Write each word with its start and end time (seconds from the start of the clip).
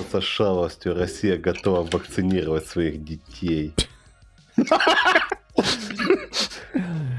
пользоваться 0.00 0.20
шалостью. 0.20 0.94
Россия 0.94 1.36
готова 1.36 1.82
вакцинировать 1.90 2.66
своих 2.66 3.04
детей. 3.04 3.72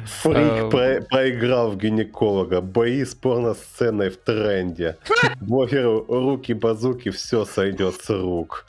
Фрик 0.06 0.38
А, 0.38 0.70
про- 0.70 1.02
проиграл 1.02 1.72
в 1.72 1.78
гинеколога. 1.78 2.62
Бои 2.62 3.04
с 3.04 3.14
порно-сценой 3.16 4.10
в 4.10 4.18
тренде. 4.18 4.98
Блогеру 5.40 6.06
руки-базуки, 6.08 7.10
все 7.10 7.46
сойдет 7.46 7.96
с 8.04 8.10
рук. 8.10 8.66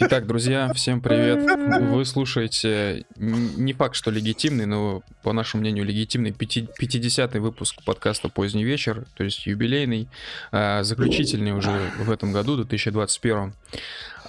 Итак, 0.00 0.26
друзья, 0.26 0.72
всем 0.74 1.00
привет. 1.00 1.44
Вы 1.80 2.04
слушаете 2.04 3.04
не 3.16 3.72
факт, 3.72 3.94
что 3.94 4.10
легитимный, 4.10 4.66
но, 4.66 5.02
по 5.22 5.32
нашему 5.32 5.62
мнению, 5.62 5.84
легитимный 5.84 6.30
50-й 6.30 7.38
выпуск 7.38 7.82
подкаста 7.84 8.28
«Поздний 8.28 8.64
вечер», 8.64 9.06
то 9.16 9.24
есть 9.24 9.46
юбилейный, 9.46 10.08
а, 10.52 10.82
заключительный 10.82 11.52
уже 11.52 11.90
в 11.98 12.10
этом 12.10 12.32
году, 12.32 12.56
2021. 12.56 13.52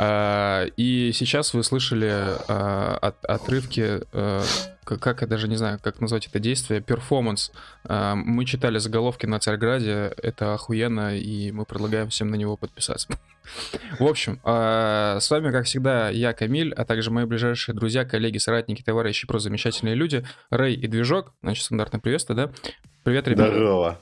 А, 0.01 0.65
И 0.77 1.11
сейчас 1.13 1.53
вы 1.53 1.63
слышали 1.63 2.09
а, 2.47 2.97
от- 3.01 3.25
отрывки, 3.25 3.99
к- 4.11 4.97
как 4.97 5.21
я 5.21 5.27
даже 5.27 5.47
не 5.49 5.55
знаю, 5.57 5.77
как 5.83 5.99
назвать 5.99 6.25
это 6.27 6.39
действие, 6.39 6.79
перформанс. 6.81 7.51
А, 7.83 8.15
Мы 8.15 8.45
читали 8.45 8.77
заголовки 8.79 9.25
на 9.25 9.39
Царьграде, 9.39 10.13
это 10.23 10.53
охуенно, 10.53 11.17
и 11.17 11.51
мы 11.51 11.65
предлагаем 11.65 12.09
всем 12.09 12.29
на 12.31 12.35
него 12.35 12.55
подписаться. 12.55 13.09
В 13.99 14.05
общем, 14.05 14.39
с 14.45 15.27
вами, 15.31 15.51
как 15.51 15.65
всегда, 15.65 16.09
я, 16.09 16.33
Камиль, 16.33 16.71
а 16.73 16.85
также 16.85 17.09
мои 17.11 17.25
ближайшие 17.25 17.75
друзья, 17.75 18.05
коллеги, 18.05 18.37
соратники, 18.37 18.83
товарищи, 18.83 19.27
просто 19.27 19.45
замечательные 19.49 19.95
люди, 19.95 20.23
Рэй 20.51 20.75
и 20.75 20.87
Движок. 20.87 21.33
Значит, 21.41 21.65
стандартное 21.65 21.99
приветствие, 21.99 22.37
да? 22.37 22.51
Привет, 23.03 23.27
ребята. 23.27 23.51
Здорово. 23.51 23.99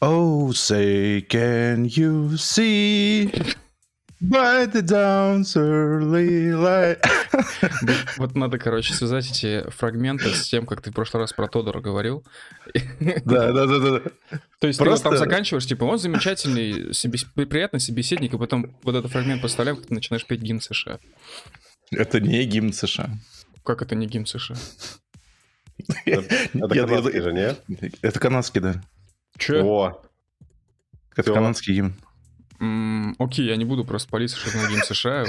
Oh, 0.00 0.48
say, 0.48 1.24
can 1.28 1.84
you 1.86 2.30
see 2.32 3.30
by 4.22 4.66
the 4.66 4.82
dawn's 4.82 5.56
early 5.56 6.52
light? 6.52 6.98
Вот, 8.18 8.34
надо, 8.36 8.58
короче, 8.58 8.94
связать 8.94 9.30
эти 9.30 9.68
фрагменты 9.70 10.30
с 10.30 10.48
тем, 10.48 10.66
как 10.66 10.80
ты 10.82 10.90
в 10.90 10.94
прошлый 10.94 11.22
раз 11.22 11.32
про 11.32 11.48
Тодора 11.48 11.80
говорил. 11.80 12.24
Да, 13.00 13.52
да, 13.52 13.66
да, 13.66 13.78
да. 13.78 14.00
То 14.60 14.66
есть 14.68 14.78
ты 14.78 14.84
Просто- 14.84 15.08
вот 15.08 15.16
там 15.16 15.18
заканчиваешь, 15.18 15.66
типа, 15.66 15.84
он 15.84 15.98
замечательный, 15.98 16.90
собес- 16.92 17.26
приятный 17.46 17.80
собеседник, 17.80 18.34
и 18.34 18.38
потом 18.38 18.76
вот 18.82 18.94
этот 18.94 19.10
фрагмент 19.10 19.42
поставляем, 19.42 19.76
как 19.78 19.86
ты 19.86 19.94
начинаешь 19.94 20.24
петь 20.26 20.40
гимн 20.40 20.60
США. 20.60 20.98
Это 21.90 22.20
не 22.20 22.44
гимн 22.44 22.72
США. 22.72 23.10
Как 23.64 23.82
это 23.82 23.94
не 23.94 24.06
гимн 24.06 24.26
США? 24.26 24.56
Это 26.04 26.48
канадский 26.52 27.20
же, 27.20 27.32
не? 27.32 27.56
Это 28.02 28.20
канадский, 28.20 28.60
да. 28.60 28.82
Че? 29.38 29.62
О, 29.62 30.02
Это 31.16 31.32
канадский 31.32 31.74
гимн. 31.74 31.94
Окей, 33.18 33.46
я 33.46 33.56
не 33.56 33.64
буду 33.64 33.84
просто 33.84 34.08
на 34.58 34.68
гимн 34.68 34.82
США. 34.82 35.24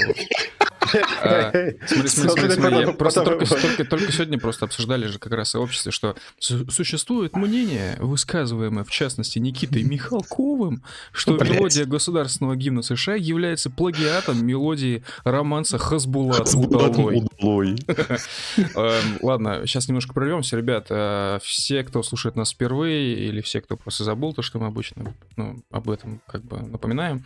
Смотри, 2.08 2.86
просто 2.94 3.22
только, 3.24 4.12
сегодня 4.12 4.40
просто 4.40 4.66
обсуждали 4.66 5.08
же 5.08 5.20
как 5.20 5.34
раз 5.34 5.50
в 5.50 5.52
сообществе, 5.52 5.92
что 5.92 6.16
су- 6.40 6.70
существует 6.70 7.36
мнение, 7.36 7.98
высказываемое 8.00 8.84
в 8.84 8.90
частности 8.92 9.40
Никитой 9.40 9.84
Михалковым, 9.84 10.84
что 11.12 11.34
мелодия 11.56 11.86
государственного 11.86 12.56
гимна 12.56 12.82
США 12.82 13.16
является 13.16 13.70
плагиатом 13.70 14.46
мелодии 14.46 15.04
романса 15.24 15.78
Хасбулат 15.78 16.48
Удалой. 17.18 17.78
Эм, 18.76 19.18
Ладно, 19.22 19.62
сейчас 19.66 19.88
немножко 19.88 20.14
прервемся, 20.14 20.58
ребят. 20.58 20.88
Э, 20.90 21.40
Все, 21.44 21.84
кто 21.84 22.04
слушает 22.04 22.36
нас 22.36 22.52
впервые, 22.52 23.16
или 23.28 23.42
все, 23.42 23.62
кто 23.62 23.78
просто 23.78 24.04
забыл 24.04 24.34
то, 24.34 24.42
что 24.42 24.60
мы 24.60 24.68
обычно 24.68 25.14
ну, 25.36 25.64
об 25.72 25.90
этом 25.90 26.22
как 26.28 26.44
бы 26.44 26.60
напоминаем. 26.60 27.24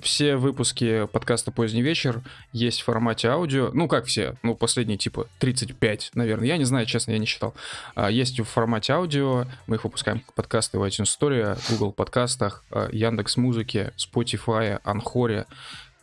Все 0.00 0.36
выпуски 0.36 1.06
подкаста 1.12 1.50
«Поздний 1.50 1.82
вечер» 1.82 2.20
есть 2.52 2.82
в 2.82 2.84
формате 2.84 3.28
аудио. 3.28 3.70
Ну, 3.72 3.88
как 3.88 4.06
все? 4.06 4.34
Ну, 4.42 4.54
последние, 4.54 4.96
типа, 4.96 5.26
35, 5.40 6.12
наверное. 6.14 6.46
Я 6.46 6.56
не 6.56 6.64
знаю, 6.64 6.86
честно, 6.86 7.12
я 7.12 7.18
не 7.18 7.26
считал. 7.26 7.54
А, 7.94 8.10
Есть 8.10 8.38
в 8.38 8.44
формате 8.44 8.92
аудио. 8.92 9.46
Мы 9.66 9.76
их 9.76 9.84
выпускаем 9.84 10.20
как 10.20 10.34
подкасты 10.34 10.78
в 10.78 10.84
iTunes 10.84 11.06
Store, 11.18 11.58
Google 11.70 11.92
подкастах, 11.92 12.64
Яндекс 12.92 13.36
Музыке, 13.36 13.92
Spotify, 13.96 14.80
Анхоре, 14.84 15.46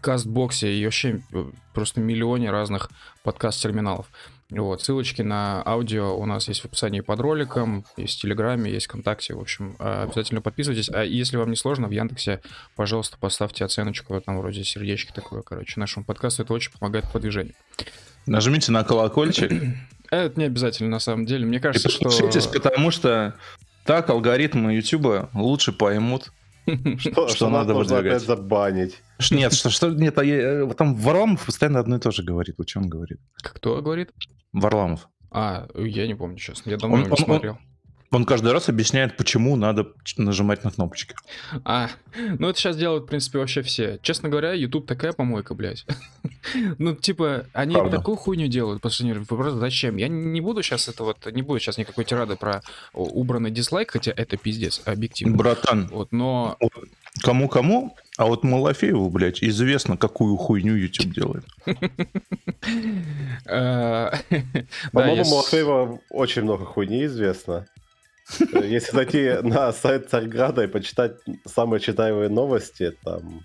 Кастбоксе 0.02 0.72
и 0.72 0.86
вообще 0.86 1.22
э, 1.34 1.46
просто 1.74 2.00
миллионе 2.00 2.52
разных 2.52 2.92
подкаст-терминалов. 3.24 4.06
Вот, 4.51 4.83
ссылочки 4.83 5.23
на 5.23 5.63
аудио 5.66 6.16
у 6.16 6.25
нас 6.28 6.47
есть 6.47 6.61
в 6.61 6.66
описании 6.66 7.00
под 7.00 7.19
роликом, 7.19 7.83
есть 7.97 8.19
в 8.19 8.22
Телеграме, 8.22 8.72
есть 8.72 8.85
ВКонтакте, 8.85 9.33
в 9.33 9.39
общем, 9.39 9.75
а, 9.79 10.03
обязательно 10.03 10.39
подписывайтесь. 10.41 10.89
А 10.89 11.03
если 11.03 11.38
вам 11.38 11.50
не 11.50 11.56
сложно, 11.56 11.88
в 11.88 11.91
Яндексе, 11.91 12.41
пожалуйста, 12.75 13.17
поставьте 13.19 13.66
оценочку, 13.66 14.22
там 14.22 14.38
вроде 14.38 14.63
сердечко 14.63 15.13
такое, 15.13 15.41
короче, 15.41 15.79
нашему 15.79 16.06
подкасту, 16.06 16.44
это 16.44 16.53
очень 16.53 16.72
помогает 16.72 17.06
в 17.06 17.11
продвижению. 17.11 17.56
Нажмите 18.28 18.72
на 18.72 18.83
колокольчик 18.83 19.51
Это 20.11 20.39
не 20.39 20.45
обязательно, 20.45 20.91
на 20.91 21.00
самом 21.00 21.25
деле, 21.25 21.45
мне 21.45 21.57
и 21.57 21.62
кажется, 21.62 21.89
что... 21.89 22.03
подпишитесь, 22.03 22.45
потому 22.45 22.91
что 22.91 23.35
так 23.83 24.09
алгоритмы 24.09 24.75
YouTube 24.75 25.29
лучше 25.33 25.72
поймут. 25.72 26.31
Что, 26.98 27.28
что 27.28 27.28
что 27.30 27.50
надо 27.50 27.74
выдвигать? 27.74 28.06
опять 28.06 28.22
забанить. 28.24 29.02
Ш- 29.20 29.36
Нет, 29.36 29.53
что, 29.53 29.70
что, 29.70 29.90
нет, 29.92 30.18
а 30.18 30.24
я- 30.24 30.68
там 30.74 30.96
Варламов 30.96 31.46
постоянно 31.46 31.80
одно 31.80 31.98
и 31.98 32.00
то 32.00 32.12
же 32.12 32.24
говорит. 32.24 32.56
Что 32.68 32.80
он 32.80 32.90
говорит? 32.90 33.20
Кто 33.44 33.81
говорит? 33.81 34.12
Варламов. 34.53 35.08
А, 35.31 35.68
я 35.75 36.08
не 36.08 36.16
помню, 36.16 36.38
честно, 36.38 36.70
я 36.70 36.78
давно 36.78 36.96
Он- 36.98 37.04
не 37.04 37.09
он- 37.09 37.18
смотрел. 37.18 37.54
Он 37.54 37.59
каждый 38.26 38.54
раз 38.54 38.70
объясняет, 38.70 39.18
почему 39.18 39.56
надо 39.56 39.88
нажимать 40.18 40.64
на 40.64 40.72
кнопочки. 40.72 41.16
А, 41.64 41.90
ну 42.16 42.50
это 42.50 42.58
сейчас 42.58 42.78
делают, 42.78 43.06
в 43.06 43.08
принципе, 43.08 43.40
вообще 43.40 43.62
все. 43.62 44.00
Честно 44.02 44.30
говоря, 44.30 44.54
YouTube 44.54 44.88
такая 44.88 45.12
помойка, 45.12 45.54
блядь. 45.54 45.86
Ну, 46.78 46.96
типа, 46.96 47.48
они 47.54 47.74
Правда. 47.74 47.98
такую 47.98 48.18
хуйню 48.18 48.48
делают, 48.48 48.82
вы 48.84 49.26
просто 49.26 49.58
зачем? 49.58 49.98
Я 49.98 50.08
не 50.08 50.42
буду 50.42 50.62
сейчас 50.62 50.88
это 50.88 51.04
вот, 51.04 51.26
не 51.32 51.42
буду 51.42 51.60
сейчас 51.60 51.78
никакой 51.78 52.06
тирады 52.06 52.36
про 52.36 52.62
убранный 52.94 53.50
дизлайк, 53.50 53.92
хотя 53.92 54.14
это 54.16 54.38
пиздец, 54.38 54.82
объективно. 54.86 55.36
Братан, 55.36 55.88
Вот, 55.88 56.12
но... 56.12 56.58
кому-кому, 57.22 57.96
а 58.18 58.26
вот 58.26 58.44
Малафееву, 58.44 59.10
блядь, 59.10 59.44
известно, 59.44 59.98
какую 59.98 60.38
хуйню 60.38 60.76
YouTube 60.76 61.14
делает. 61.14 61.46
Да, 63.46 64.12
По-моему, 64.92 65.26
Малафеева 65.26 66.00
очень 66.10 66.44
много 66.44 66.66
хуйни 66.66 67.06
известно. 67.06 67.68
Если 68.53 68.91
зайти 68.91 69.38
на 69.44 69.72
сайт 69.72 70.09
Царьграда 70.09 70.63
и 70.63 70.68
почитать 70.68 71.13
самые 71.46 71.80
читаемые 71.80 72.30
новости, 72.30 72.91
там... 73.03 73.41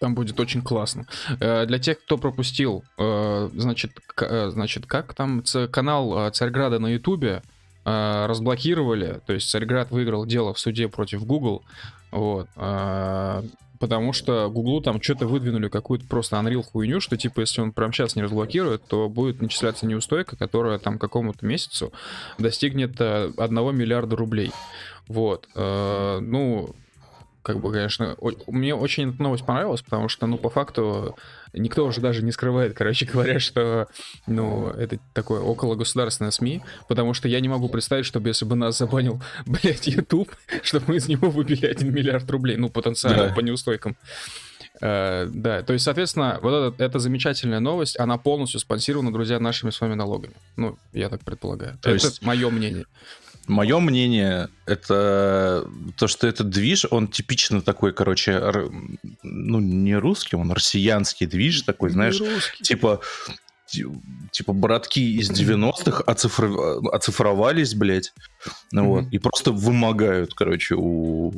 Там 0.00 0.14
будет 0.14 0.38
очень 0.40 0.62
классно. 0.62 1.06
Э, 1.40 1.64
Для 1.64 1.78
тех, 1.78 2.00
кто 2.00 2.18
пропустил, 2.18 2.84
э, 2.98 3.50
значит, 3.54 3.92
э, 4.20 4.50
значит, 4.50 4.86
как 4.86 5.14
там 5.14 5.44
канал 5.70 6.26
э, 6.26 6.30
Царьграда 6.32 6.80
на 6.80 6.88
Ютубе 6.88 7.42
э, 7.84 8.26
разблокировали, 8.26 9.20
то 9.26 9.32
есть 9.32 9.48
Царьград 9.48 9.90
выиграл 9.90 10.26
дело 10.26 10.52
в 10.54 10.58
суде 10.58 10.88
против 10.88 11.24
Google, 11.24 11.62
вот, 12.10 12.48
э, 12.56 13.42
потому 13.82 14.12
что 14.12 14.48
Гуглу 14.48 14.80
там 14.80 15.02
что-то 15.02 15.26
выдвинули 15.26 15.68
какую-то 15.68 16.06
просто 16.06 16.36
Unreal 16.36 16.62
хуйню, 16.62 17.00
что 17.00 17.16
типа 17.16 17.40
если 17.40 17.62
он 17.62 17.72
прямо 17.72 17.92
сейчас 17.92 18.14
не 18.14 18.22
разблокирует, 18.22 18.86
то 18.86 19.08
будет 19.08 19.42
начисляться 19.42 19.86
неустойка, 19.86 20.36
которая 20.36 20.78
там 20.78 21.00
какому-то 21.00 21.44
месяцу 21.44 21.92
достигнет 22.38 23.00
э, 23.00 23.32
1 23.36 23.76
миллиарда 23.76 24.14
рублей. 24.14 24.52
Вот. 25.08 25.48
э, 25.56 26.20
Ну, 26.20 26.76
как 27.42 27.58
бы, 27.58 27.72
конечно, 27.72 28.16
мне 28.46 28.72
очень 28.72 29.10
эта 29.10 29.20
новость 29.20 29.44
понравилась, 29.44 29.82
потому 29.82 30.08
что, 30.08 30.28
ну, 30.28 30.38
по 30.38 30.48
факту, 30.48 31.16
никто 31.52 31.84
уже 31.86 32.00
даже 32.00 32.22
не 32.22 32.32
скрывает, 32.32 32.74
короче 32.74 33.04
говоря, 33.06 33.38
что, 33.40 33.88
ну, 34.26 34.68
это 34.68 34.98
такое 35.12 35.40
около 35.40 35.74
государственное 35.74 36.30
СМИ, 36.30 36.62
потому 36.88 37.14
что 37.14 37.28
я 37.28 37.40
не 37.40 37.48
могу 37.48 37.68
представить, 37.68 38.06
чтобы 38.06 38.28
если 38.30 38.44
бы 38.44 38.54
нас 38.56 38.78
забанил, 38.78 39.20
блядь, 39.46 39.86
YouTube, 39.86 40.34
чтобы 40.62 40.86
мы 40.88 40.96
из 40.96 41.08
него 41.08 41.30
выбили 41.30 41.66
1 41.66 41.92
миллиард 41.92 42.30
рублей, 42.30 42.56
ну, 42.56 42.68
потенциально, 42.70 43.28
Да. 43.28 43.34
по 43.34 43.40
неустойкам. 43.40 43.96
Э, 44.80 45.28
да, 45.32 45.62
то 45.62 45.74
есть, 45.74 45.84
соответственно, 45.84 46.40
вот 46.42 46.74
эта, 46.74 46.84
эта 46.84 46.98
замечательная 46.98 47.60
новость, 47.60 47.98
она 48.00 48.18
полностью 48.18 48.58
спонсирована, 48.58 49.12
друзья, 49.12 49.38
нашими 49.38 49.70
с 49.70 49.80
вами 49.80 49.94
налогами. 49.94 50.34
Ну, 50.56 50.76
я 50.92 51.08
так 51.08 51.20
предполагаю. 51.20 51.78
То 51.82 51.90
это 51.90 52.06
есть- 52.06 52.22
мое 52.22 52.50
мнение. 52.50 52.86
Мое 53.48 53.80
мнение, 53.80 54.48
это 54.66 55.68
то, 55.96 56.06
что 56.06 56.26
этот 56.28 56.48
движ, 56.50 56.86
он 56.90 57.08
типично 57.08 57.60
такой, 57.60 57.92
короче, 57.92 58.32
р- 58.32 58.70
ну, 59.22 59.58
не 59.60 59.96
русский, 59.96 60.36
он 60.36 60.52
россиянский 60.52 61.26
движ 61.26 61.62
такой, 61.62 61.90
знаешь, 61.90 62.20
Русский. 62.20 62.62
типа 62.62 63.00
ти- 63.66 63.86
типа 64.30 64.52
братки 64.52 65.00
из 65.00 65.30
90-х 65.30 66.04
оцифров- 66.06 66.86
оцифровались, 66.92 67.74
блядь, 67.74 68.12
ну 68.70 68.86
вот, 68.86 69.04
и 69.10 69.18
просто 69.18 69.50
вымогают, 69.50 70.34
короче, 70.34 70.76
у, 70.78 71.32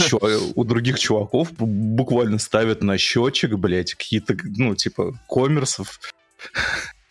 чува- 0.00 0.52
у 0.56 0.64
других 0.64 0.98
чуваков, 0.98 1.52
бу- 1.52 1.66
буквально 1.66 2.38
ставят 2.38 2.82
на 2.82 2.98
счетчик, 2.98 3.52
блядь, 3.54 3.94
какие-то, 3.94 4.36
ну, 4.42 4.74
типа, 4.74 5.12
коммерсов. 5.28 6.00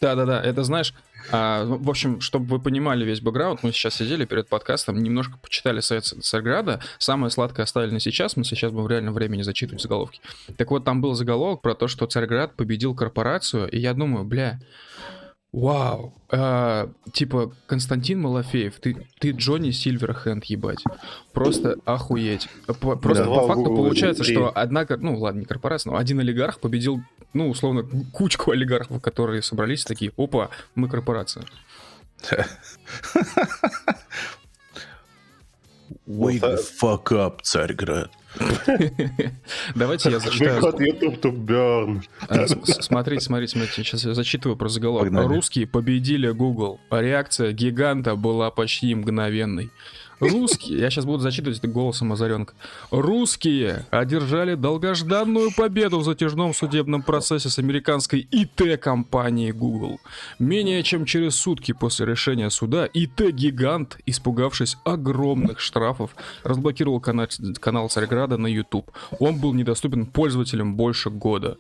Да-да-да, 0.01 0.41
это 0.43 0.63
знаешь, 0.63 0.93
А, 1.31 1.63
ну, 1.65 1.77
в 1.77 1.89
общем, 1.89 2.21
чтобы 2.21 2.45
вы 2.45 2.59
понимали 2.59 3.05
весь 3.05 3.21
бэкграунд, 3.21 3.63
мы 3.63 3.71
сейчас 3.71 3.95
сидели 3.95 4.25
перед 4.25 4.47
подкастом, 4.47 5.01
немножко 5.01 5.37
почитали 5.37 5.79
сайт 5.79 6.05
Царьграда. 6.05 6.81
Самое 6.97 7.31
сладкое 7.31 7.63
оставили 7.63 7.91
на 7.91 7.99
сейчас, 7.99 8.35
мы 8.35 8.43
сейчас 8.43 8.71
будем 8.71 8.85
в 8.85 8.89
реальном 8.89 9.13
времени 9.13 9.41
зачитывать 9.41 9.81
заголовки. 9.81 10.21
Так 10.57 10.71
вот, 10.71 10.83
там 10.83 11.01
был 11.01 11.13
заголовок 11.13 11.61
про 11.61 11.75
то, 11.75 11.87
что 11.87 12.05
Царьград 12.05 12.55
победил 12.55 12.95
корпорацию, 12.95 13.69
и 13.69 13.79
я 13.79 13.93
думаю, 13.93 14.25
бля, 14.25 14.59
Вау. 15.53 16.13
А, 16.31 16.89
типа, 17.13 17.53
Константин 17.67 18.19
Малафеев, 18.21 18.79
ты, 18.79 19.07
ты 19.19 19.31
Джонни 19.31 19.69
Сильверхенд, 19.69 20.43
ебать. 20.45 20.83
Просто 21.31 21.77
охуеть. 21.85 22.49
По- 22.81 22.95
Просто 22.95 23.25
Да. 23.25 23.29
по 23.29 23.47
факту 23.47 23.65
получается, 23.75 24.23
что 24.23 24.49
одна, 24.49 24.85
ну 24.99 25.15
ладно, 25.19 25.41
не 25.41 25.45
корпорация, 25.45 25.91
но 25.91 25.97
один 25.97 26.19
олигарх 26.19 26.59
победил, 26.59 27.01
ну, 27.33 27.49
условно, 27.49 27.83
кучку 28.11 28.49
олигархов, 28.51 28.99
которые 28.99 29.43
собрались 29.43 29.85
такие, 29.85 30.11
опа, 30.17 30.49
мы 30.75 30.89
корпорация. 30.89 31.45
Wake 36.07 36.41
the 36.41 36.57
fuck 36.81 37.11
up, 37.11 37.39
Царьград. 37.43 38.11
Давайте 39.75 40.09
я 40.11 40.19
зачитаю. 40.19 40.61
с- 42.47 42.83
Смотрите, 42.85 43.23
смотрите, 43.23 43.51
смотрите, 43.53 43.83
сейчас 43.83 44.03
я 44.05 44.13
зачитываю 44.13 44.57
про 44.57 44.67
заголовок. 44.69 45.11
Русские 45.27 45.67
победили 45.67 46.29
Google. 46.31 46.79
А 46.89 47.01
Реакция 47.01 47.51
гиганта 47.53 48.15
была 48.15 48.51
почти 48.51 48.93
мгновенной. 48.95 49.69
Русские, 50.19 50.79
я 50.79 50.89
сейчас 50.89 51.05
буду 51.05 51.19
зачитывать 51.19 51.59
это 51.59 51.67
голосом 51.67 52.13
Озаренка. 52.13 52.53
Русские 52.91 53.85
одержали 53.91 54.55
долгожданную 54.55 55.51
победу 55.55 55.99
в 55.99 56.03
затяжном 56.03 56.53
судебном 56.53 57.01
процессе 57.01 57.49
с 57.49 57.59
американской 57.59 58.27
ИТ-компанией 58.31 59.51
Google. 59.51 59.99
Менее 60.39 60.83
чем 60.83 61.05
через 61.05 61.35
сутки 61.35 61.71
после 61.71 62.05
решения 62.05 62.49
суда 62.49 62.85
ИТ-гигант, 62.85 63.97
испугавшись 64.05 64.77
огромных 64.83 65.59
штрафов, 65.59 66.15
разблокировал 66.43 66.99
канал, 66.99 67.27
канал 67.59 67.89
Царьграда 67.89 68.37
на 68.37 68.47
YouTube. 68.47 68.91
Он 69.19 69.39
был 69.39 69.53
недоступен 69.53 70.05
пользователям 70.05 70.75
больше 70.75 71.09
года. 71.09 71.57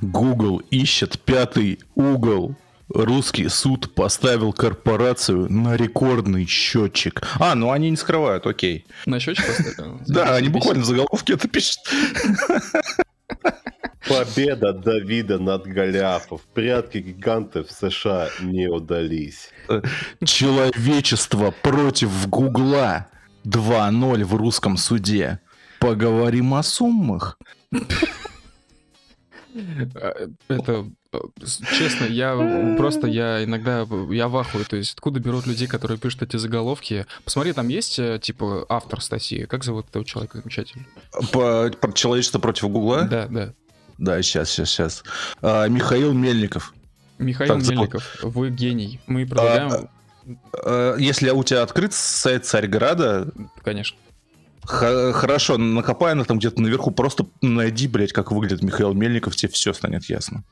Google 0.00 0.62
ищет 0.70 1.18
пятый 1.20 1.80
угол. 1.94 2.56
Русский 2.88 3.48
суд 3.48 3.94
поставил 3.94 4.52
корпорацию 4.52 5.52
на 5.52 5.76
рекордный 5.76 6.46
счетчик. 6.46 7.22
А, 7.38 7.54
ну 7.54 7.70
они 7.70 7.90
не 7.90 7.96
скрывают, 7.96 8.46
окей. 8.46 8.86
На 9.06 9.20
счетчик 9.20 9.46
поставили? 9.46 9.98
Да, 10.06 10.34
они 10.34 10.48
буквально 10.48 10.82
в 10.82 10.86
заголовке 10.86 11.34
это 11.34 11.48
пишут. 11.48 11.78
Победа 14.08 14.72
Давида 14.72 15.38
над 15.38 15.66
Голиафом. 15.66 16.40
Прятки 16.54 16.98
гигантов 16.98 17.68
в 17.68 17.72
США 17.72 18.28
не 18.40 18.68
удались. 18.68 19.50
Человечество 20.24 21.50
против 21.62 22.28
Гугла. 22.28 23.08
2-0 23.44 24.24
в 24.24 24.34
русском 24.34 24.76
суде. 24.76 25.40
Поговорим 25.78 26.54
о 26.54 26.62
суммах. 26.62 27.38
А, 29.94 30.28
Это, 30.48 30.86
честно, 31.78 32.04
я 32.04 32.74
просто, 32.76 33.06
я 33.06 33.42
иногда, 33.44 33.86
я 34.10 34.28
в 34.28 34.36
ахуе, 34.36 34.64
то 34.64 34.76
есть 34.76 34.92
откуда 34.94 35.20
берут 35.20 35.46
людей, 35.46 35.66
которые 35.66 35.98
пишут 35.98 36.22
эти 36.22 36.36
заголовки. 36.36 37.06
Посмотри, 37.24 37.52
там 37.52 37.68
есть, 37.68 37.98
э, 37.98 38.18
типа, 38.20 38.66
автор 38.68 39.00
статьи, 39.00 39.46
как 39.46 39.64
зовут 39.64 39.86
этого 39.88 40.04
человека 40.04 40.38
замечательно? 40.38 40.84
По- 41.32 41.70
про 41.70 41.92
человечество 41.92 42.38
против 42.38 42.68
Гугла? 42.68 43.04
Да, 43.04 43.26
да. 43.28 43.54
Да, 43.96 44.22
сейчас, 44.22 44.50
сейчас, 44.50 44.68
сейчас. 44.70 45.02
А, 45.42 45.66
Михаил 45.68 46.12
Мельников. 46.12 46.74
Михаил 47.18 47.54
Так 47.54 47.62
зовут. 47.62 47.78
Мельников, 47.78 48.16
вы 48.22 48.50
гений. 48.50 49.00
Мы 49.06 49.26
предлагаем, 49.26 49.88
А, 50.62 50.96
Если 50.98 51.30
у 51.30 51.42
тебя 51.42 51.62
открыт 51.62 51.94
сайт 51.94 52.44
Царьграда, 52.44 53.32
конечно. 53.64 53.96
х- 54.62 55.12
хорошо, 55.14 55.56
накопай 55.56 56.14
на 56.14 56.24
там 56.26 56.38
где-то 56.38 56.60
наверху, 56.60 56.90
просто 56.90 57.26
найди, 57.40 57.88
блядь, 57.88 58.12
как 58.12 58.30
выглядит 58.30 58.62
Михаил 58.62 58.92
Мельников, 58.92 59.34
тебе 59.36 59.50
все 59.50 59.72
станет 59.72 60.04
ясно. 60.04 60.44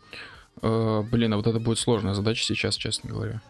Э, 0.63 1.03
Блин, 1.11 1.33
а 1.35 1.37
вот 1.37 1.47
это 1.47 1.59
будет 1.61 1.79
сложная 1.79 2.15
задача 2.15 2.43
сейчас, 2.45 2.77
честно 2.77 3.11
говоря. 3.11 3.41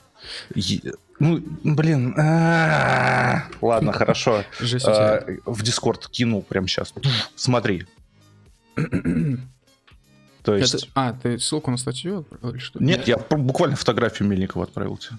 Е- 0.55 0.95
Ну, 1.21 1.43
блин. 1.63 2.15
а, 2.19 3.45
Ладно, 3.61 3.93
хорошо. 3.93 4.45
Тебя. 4.59 5.25
В 5.45 5.63
Дискорд 5.63 6.09
кинул 6.09 6.43
прямо 6.43 6.67
сейчас. 6.69 6.93
Смотри. 7.37 7.87
То 10.43 10.55
Это- 10.55 10.63
есть... 10.63 10.89
А, 10.95 11.13
ты 11.13 11.39
ссылку 11.39 11.71
на 11.71 11.77
статью 11.77 12.21
отправил 12.21 12.59
что? 12.59 12.83
Нет, 12.83 13.09
я 13.09 13.17
пр- 13.19 13.39
буквально 13.39 13.77
фотографию 13.77 14.29
Мельникова 14.29 14.65
отправил 14.65 14.97
тебе. 14.97 15.17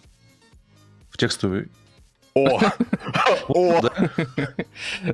В 1.10 1.18
текстовый. 1.18 1.68
О! 2.38 2.60
О! 3.48 3.82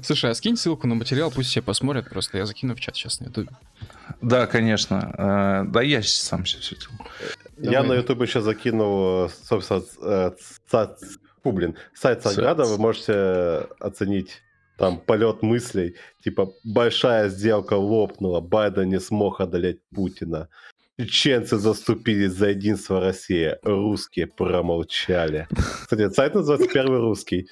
Слушай, 0.02 0.32
а 0.32 0.34
скинь 0.36 0.58
ссылку 0.58 0.88
на 0.88 0.96
материал, 0.96 1.32
пусть 1.32 1.50
все 1.50 1.62
посмотрят, 1.62 2.10
просто 2.10 2.38
я 2.38 2.46
закину 2.46 2.76
в 2.76 2.80
чат 2.80 2.96
сейчас 2.96 3.20
на 3.20 3.26
ютубе. 3.26 3.50
Да, 4.22 4.48
конечно. 4.48 5.14
А, 5.18 5.64
Да, 5.64 5.82
я 5.82 6.02
сам 6.04 6.44
все 6.44 6.60
все 6.60 6.76
Я 7.58 7.84
на 7.84 7.94
YouTube 7.94 8.22
еще 8.22 8.42
закинул, 8.42 9.26
э, 9.26 9.30
собственно, 9.30 9.84
э, 10.02 10.32
блин, 11.44 11.76
сайт 11.94 12.24
Царьграда, 12.24 12.66
вы 12.66 12.78
можете 12.78 13.68
оценить 13.80 14.42
там 14.78 15.00
полет 15.00 15.44
мыслей, 15.44 15.96
типа 16.24 16.52
большая 16.64 17.30
сделка 17.30 17.76
лопнула, 17.76 18.42
Байден 18.42 18.90
не 18.90 19.00
смог 19.00 19.40
одолеть 19.40 19.80
Путина, 19.94 20.50
чеченцы 20.98 21.58
заступились 21.58 22.34
за 22.34 22.50
единство 22.50 23.00
России, 23.00 23.56
русские 23.64 24.28
промолчали. 24.28 25.48
Кстати, 25.82 26.10
сайт 26.14 26.36
называется 26.36 26.68
«Первый 26.72 27.00
русский». 27.00 27.48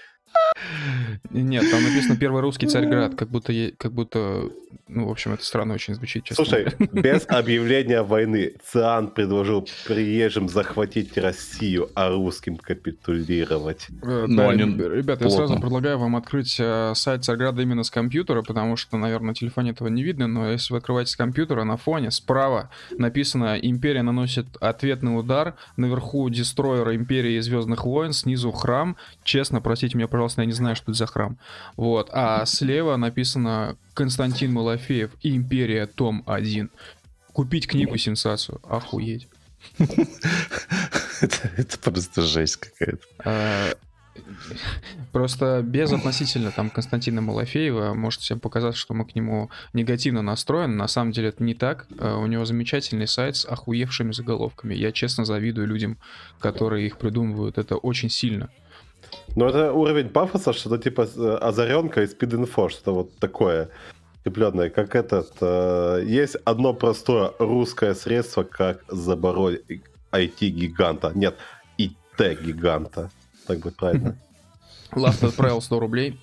Нет, 1.29 1.69
там 1.69 1.83
написано 1.83 2.15
первый 2.15 2.41
русский 2.41 2.67
Царьград, 2.67 3.15
как 3.15 3.29
будто, 3.29 3.53
как 3.77 3.93
будто, 3.93 4.49
ну, 4.87 5.07
в 5.07 5.11
общем, 5.11 5.33
это 5.33 5.43
странно 5.45 5.73
очень 5.73 5.95
звучит, 5.95 6.23
честно. 6.23 6.45
Слушай, 6.45 6.67
без 6.91 7.25
объявления 7.27 8.01
войны 8.03 8.53
ЦИАН 8.71 9.09
предложил 9.11 9.67
приезжим 9.85 10.49
захватить 10.49 11.17
Россию, 11.17 11.89
а 11.95 12.09
русским 12.09 12.57
капитулировать. 12.57 13.87
Э, 14.03 14.25
Но 14.27 14.43
да, 14.43 14.49
они 14.49 14.63
ребята, 14.63 15.23
я 15.23 15.29
плотно. 15.29 15.47
сразу 15.47 15.59
предлагаю 15.59 15.97
вам 15.99 16.15
открыть 16.15 16.57
э, 16.59 16.93
сайт 16.95 17.23
Царьграда 17.23 17.61
именно 17.61 17.83
с 17.83 17.89
компьютера, 17.89 18.41
потому 18.41 18.75
что, 18.75 18.97
наверное, 18.97 19.29
на 19.29 19.33
телефоне 19.33 19.71
этого 19.71 19.87
не 19.87 20.03
видно, 20.03 20.27
но 20.27 20.51
если 20.51 20.73
вы 20.73 20.77
открываете 20.79 21.11
с 21.11 21.15
компьютера, 21.15 21.63
на 21.63 21.77
фоне 21.77 22.11
справа 22.11 22.69
написано 22.91 23.57
«Империя 23.61 24.01
наносит 24.01 24.45
ответный 24.59 25.17
удар», 25.17 25.55
наверху 25.77 26.29
дестройер 26.29 26.93
Империи 26.95 27.33
и 27.33 27.39
Звездных 27.39 27.85
войн, 27.85 28.13
снизу 28.13 28.51
храм. 28.51 28.97
Честно, 29.23 29.61
простите 29.61 29.97
меня, 29.97 30.07
пожалуйста, 30.07 30.41
я 30.41 30.45
не 30.47 30.53
знаю, 30.53 30.75
что 30.75 30.91
это 30.91 30.93
за 30.93 31.05
храм. 31.07 31.37
Вот. 31.77 32.09
А 32.11 32.45
слева 32.45 32.95
написано 32.97 33.77
«Константин 33.93 34.53
Малафеев. 34.53 35.11
Империя. 35.21 35.85
Том 35.87 36.23
1». 36.25 36.69
Купить 37.33 37.67
книгу 37.67 37.97
«Сенсацию». 37.97 38.59
Охуеть. 38.63 39.27
Это, 41.57 41.77
просто 41.79 42.21
жесть 42.23 42.57
какая-то. 42.57 43.05
А, 43.23 43.73
Просто 45.11 45.61
без 45.63 45.91
относительно 45.91 46.51
там 46.51 46.69
Константина 46.69 47.21
Малафеева 47.21 47.93
может 47.93 48.21
всем 48.21 48.39
показаться, 48.39 48.79
что 48.79 48.93
мы 48.93 49.05
к 49.05 49.15
нему 49.15 49.49
негативно 49.73 50.21
настроены. 50.21 50.75
На 50.75 50.87
самом 50.87 51.11
деле 51.11 51.29
это 51.29 51.43
не 51.43 51.53
так. 51.53 51.87
А, 51.99 52.17
У 52.17 52.27
него 52.27 52.45
замечательный 52.45 53.07
сайт 53.07 53.35
с 53.37 53.45
охуевшими 53.45 54.11
заголовками. 54.11 54.73
Я 54.73 54.91
честно 54.91 55.25
завидую 55.25 55.67
людям, 55.67 55.97
которые 56.39 56.87
их 56.87 56.97
придумывают. 56.97 57.57
Это 57.57 57.75
очень 57.75 58.09
сильно. 58.09 58.49
Ну, 59.35 59.45
это 59.45 59.71
уровень 59.71 60.09
пафоса, 60.09 60.53
что-то 60.53 60.77
типа 60.77 61.07
э, 61.15 61.37
озаренка 61.41 62.01
и 62.01 62.07
спид-инфо, 62.07 62.69
что-то 62.69 62.93
вот 62.93 63.17
такое 63.17 63.69
крепленное, 64.23 64.69
как 64.69 64.95
этот. 64.95 65.31
э, 65.39 66.03
есть 66.05 66.35
одно 66.45 66.73
простое 66.73 67.31
русское 67.39 67.95
средство, 67.95 68.43
как 68.43 68.83
забороть 68.87 69.61
IT-гиганта. 70.11 71.11
Нет, 71.15 71.35
ИТ-гиганта. 71.77 73.09
Так 73.47 73.59
будет 73.59 73.77
правильно. 73.77 74.17
Лафт 74.95 75.23
отправил 75.23 75.61
100 75.61 75.79
рублей. 75.79 76.19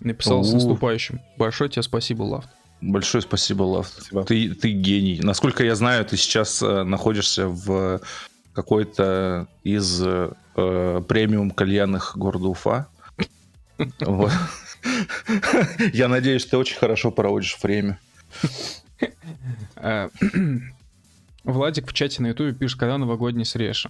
Написал 0.00 0.44
с 0.44 0.52
наступающим. 0.52 1.20
Большое 1.36 1.70
тебе 1.70 1.82
спасибо, 1.82 2.22
Лафт. 2.22 2.48
Большое 2.80 3.22
спасибо, 3.22 3.64
Лав. 3.64 3.88
Спасибо. 3.88 4.24
Ты, 4.24 4.54
ты 4.54 4.70
гений. 4.70 5.20
Насколько 5.22 5.64
я 5.64 5.74
знаю, 5.74 6.04
ты 6.04 6.16
сейчас 6.16 6.62
э, 6.62 6.84
находишься 6.84 7.48
в 7.48 8.00
какой-то 8.58 9.46
из 9.62 10.02
э, 10.04 10.30
премиум 11.06 11.52
кальянных 11.52 12.16
города 12.16 12.48
Уфа. 12.48 12.88
Я 15.92 16.08
надеюсь, 16.08 16.44
ты 16.44 16.56
очень 16.56 16.76
хорошо 16.76 17.12
проводишь 17.12 17.56
время. 17.62 18.00
А, 19.76 20.10
Владик 21.44 21.88
в 21.88 21.92
чате 21.92 22.20
на 22.20 22.26
ютубе 22.28 22.52
пишет, 22.52 22.80
когда 22.80 22.98
новогодний 22.98 23.44
срежь. 23.44 23.86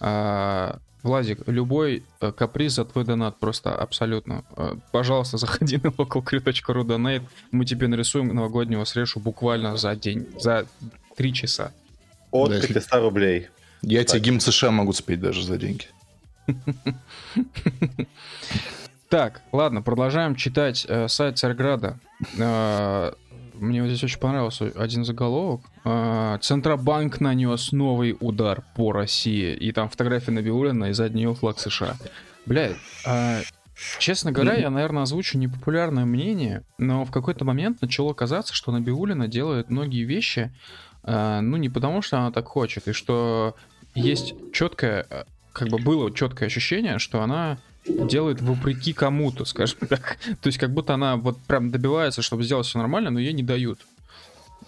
А, 0.00 0.78
Владик, 1.04 1.46
любой 1.46 2.02
э, 2.20 2.32
каприз 2.32 2.72
за 2.74 2.84
твой 2.84 3.04
донат, 3.04 3.38
просто 3.38 3.72
абсолютно. 3.72 4.42
Э, 4.56 4.74
Пожалуйста, 4.90 5.36
заходи 5.38 5.76
на 5.76 5.88
localcrew.ru 5.90 6.82
донейт, 6.84 7.22
мы 7.52 7.64
тебе 7.64 7.86
нарисуем 7.86 8.34
новогоднего 8.34 8.82
срешу 8.82 9.20
буквально 9.20 9.76
за 9.76 9.94
день, 9.94 10.26
за 10.40 10.66
три 11.16 11.32
часа. 11.32 11.70
От 12.32 12.50
Да, 12.50 12.56
если- 12.56 12.74
500 12.74 13.00
рублей. 13.00 13.48
Я 13.82 14.04
тебе 14.04 14.20
гимн 14.20 14.40
США 14.40 14.70
могу 14.70 14.92
спеть 14.92 15.20
даже 15.20 15.44
за 15.44 15.56
деньги. 15.56 15.86
Так, 19.08 19.40
ладно, 19.52 19.80
продолжаем 19.80 20.34
читать 20.34 20.84
э, 20.86 21.08
сайт 21.08 21.38
Царьграда. 21.38 21.98
Э, 22.36 23.12
мне 23.54 23.82
вот 23.82 23.88
здесь 23.88 24.04
очень 24.04 24.18
понравился 24.18 24.70
один 24.76 25.04
заголовок. 25.04 25.62
Э, 25.84 26.38
Центробанк 26.42 27.18
нанес 27.20 27.72
новый 27.72 28.16
удар 28.20 28.62
по 28.76 28.92
России. 28.92 29.54
И 29.54 29.72
там 29.72 29.88
фотография 29.88 30.32
Набиулина, 30.32 30.86
и 30.86 30.92
за 30.92 31.08
нее 31.08 31.34
флаг 31.34 31.58
США. 31.58 31.96
Блядь, 32.44 32.76
э, 33.06 33.42
честно 33.98 34.30
говоря, 34.30 34.54
я, 34.54 34.70
наверное, 34.70 35.04
озвучу 35.04 35.38
непопулярное 35.38 36.04
мнение, 36.04 36.62
но 36.78 37.04
в 37.04 37.10
какой-то 37.10 37.44
момент 37.44 37.80
начало 37.80 38.12
казаться, 38.12 38.54
что 38.54 38.72
Набиулина 38.72 39.26
делает 39.26 39.70
многие 39.70 40.04
вещи, 40.04 40.52
ну, 41.40 41.56
не 41.56 41.68
потому 41.68 42.02
что 42.02 42.18
она 42.18 42.30
так 42.30 42.46
хочет, 42.46 42.88
и 42.88 42.92
что 42.92 43.54
есть 43.94 44.34
четкое, 44.52 45.06
э, 45.10 45.24
как 45.52 45.68
бы 45.68 45.78
было 45.78 46.12
четкое 46.12 46.46
ощущение, 46.48 46.98
что 46.98 47.22
она 47.22 47.58
делает 47.86 48.40
вопреки 48.42 48.92
кому-то, 48.92 49.44
скажем 49.44 49.78
так. 49.88 50.18
То 50.42 50.48
есть 50.48 50.58
как 50.58 50.70
будто 50.72 50.94
она 50.94 51.16
вот 51.16 51.38
прям 51.46 51.70
добивается, 51.70 52.22
чтобы 52.22 52.42
сделать 52.44 52.66
все 52.66 52.78
нормально, 52.78 53.10
но 53.10 53.18
ей 53.20 53.32
не 53.32 53.42
дают. 53.42 53.78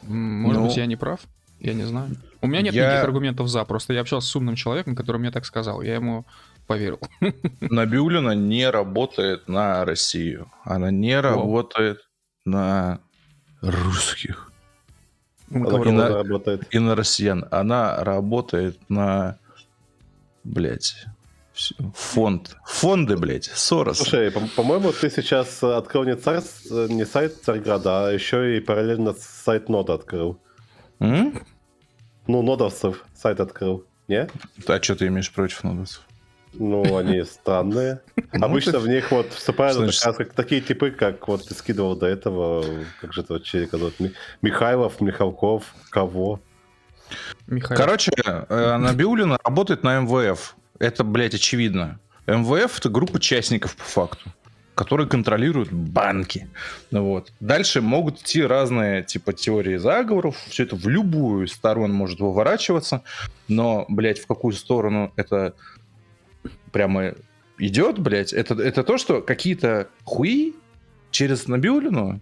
Может 0.03 0.61
Ну, 0.61 0.67
быть, 0.67 0.77
я 0.77 0.87
не 0.87 0.97
прав? 0.97 1.21
Я 1.61 1.75
не 1.75 1.85
знаю. 1.85 2.17
У 2.41 2.47
меня 2.47 2.63
нет 2.63 2.73
я- 2.75 2.85
никаких 2.87 3.05
аргументов 3.05 3.49
за, 3.49 3.65
просто 3.65 3.93
я 3.93 4.01
общался 4.01 4.29
с 4.29 4.37
умным 4.37 4.55
человеком, 4.57 4.97
который 4.97 5.19
мне 5.19 5.31
так 5.31 5.45
сказал. 5.45 5.83
Я 5.83 5.95
ему 5.97 6.25
поверил. 6.67 6.99
Набиулина 7.61 8.31
не 8.31 8.71
работает 8.71 9.49
на 9.49 9.85
Россию. 9.85 10.51
Она 10.65 10.91
не 10.91 11.21
работает 11.21 11.99
на 12.47 13.01
русских 13.61 14.50
Кого- 15.51 15.83
кому 15.85 15.93
на- 15.93 16.09
работает. 16.09 16.63
и 16.71 16.79
на 16.79 16.95
россиян. 16.95 17.45
Она 17.51 18.03
работает 18.05 18.79
на, 18.89 19.39
блядь, 20.45 20.95
всё- 21.53 21.75
фонд. 21.95 22.57
Фонды, 22.65 23.17
блядь, 23.17 23.45
Сорос. 23.55 23.99
Слушай, 23.99 24.31
по- 24.31 24.41
по-моему, 24.57 24.93
ты 24.93 25.11
сейчас 25.11 25.63
э, 25.63 25.73
открыл 25.75 26.05
не, 26.05 26.17
царь, 26.17 26.41
э, 26.71 26.87
не 26.89 27.05
сайт 27.05 27.43
Царьграда, 27.43 28.09
а 28.09 28.13
еще 28.13 28.57
и 28.57 28.61
параллельно 28.61 29.15
сайт 29.19 29.69
Нода 29.69 29.95
открыл. 29.95 30.39
М? 31.01 31.41
Ну, 32.27 32.43
нодовцев 32.43 33.05
сайт 33.15 33.41
открыл. 33.41 33.85
Не? 34.09 34.29
А 34.67 34.83
что 34.83 34.95
ты 34.97 35.07
имеешь 35.09 35.33
против 35.33 35.65
нодовцев? 35.65 36.03
Ну, 36.53 36.97
они 36.97 37.23
странные. 37.25 38.01
Ну, 38.33 38.45
Обычно 38.45 38.79
в 38.81 38.89
них 38.89 39.11
вот 39.13 39.33
вступают 39.33 39.95
такие 40.35 40.61
типы, 40.61 40.91
как 40.91 41.29
вот 41.29 41.47
ты 41.47 41.55
скидывал 41.55 41.97
до 41.97 42.07
этого, 42.07 42.65
как 43.01 43.13
же 43.13 43.21
этого 43.23 43.41
челика 43.41 43.79
зовут, 43.79 44.01
Ми- 44.01 44.13
Михайлов, 44.43 45.01
Михалков, 45.01 45.75
кого? 45.91 46.41
Михаил. 47.47 47.79
Короче, 47.79 48.13
э, 48.17 48.77
Набиулина 48.77 49.39
работает 49.45 49.83
на 49.83 50.01
МВФ. 50.01 50.57
Это, 50.79 51.05
блядь, 51.05 51.35
очевидно. 51.35 51.99
МВФ 52.27 52.79
это 52.79 52.89
группа 52.89 53.19
частников 53.21 53.77
по 53.77 53.85
факту, 53.85 54.31
которые 54.75 55.09
контролируют 55.09 55.73
банки. 55.73 56.49
Ну 56.91 57.05
Вот. 57.05 57.33
Дальше 57.41 57.81
могут 57.81 58.21
идти 58.21 58.43
разные 58.43 59.03
типа 59.03 59.33
теории 59.33 59.77
заговоров. 59.77 60.37
Все 60.49 60.63
это 60.65 60.77
в 60.77 60.89
любую 60.89 61.47
из 61.47 61.53
сторон 61.53 61.93
может 61.93 62.21
выворачиваться. 62.21 63.03
Но, 63.49 63.85
блядь, 63.89 64.21
в 64.21 64.27
какую 64.27 64.53
сторону 64.53 65.13
это 65.17 65.55
прямо 66.73 67.15
идет, 67.59 67.99
блядь, 67.99 68.33
это, 68.33 68.55
это 68.55 68.83
то, 68.83 68.99
что 68.99 69.21
какие-то 69.21 69.89
хуи 70.05 70.55
через 71.11 71.47
Набиулину, 71.49 72.21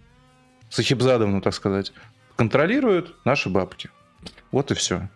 Сахибзадовну, 0.69 1.41
так 1.41 1.53
сказать, 1.53 1.93
контролируют 2.35 3.15
наши 3.25 3.49
бабки. 3.49 3.89
Вот 4.51 4.71
и 4.71 4.75
все. 4.75 5.09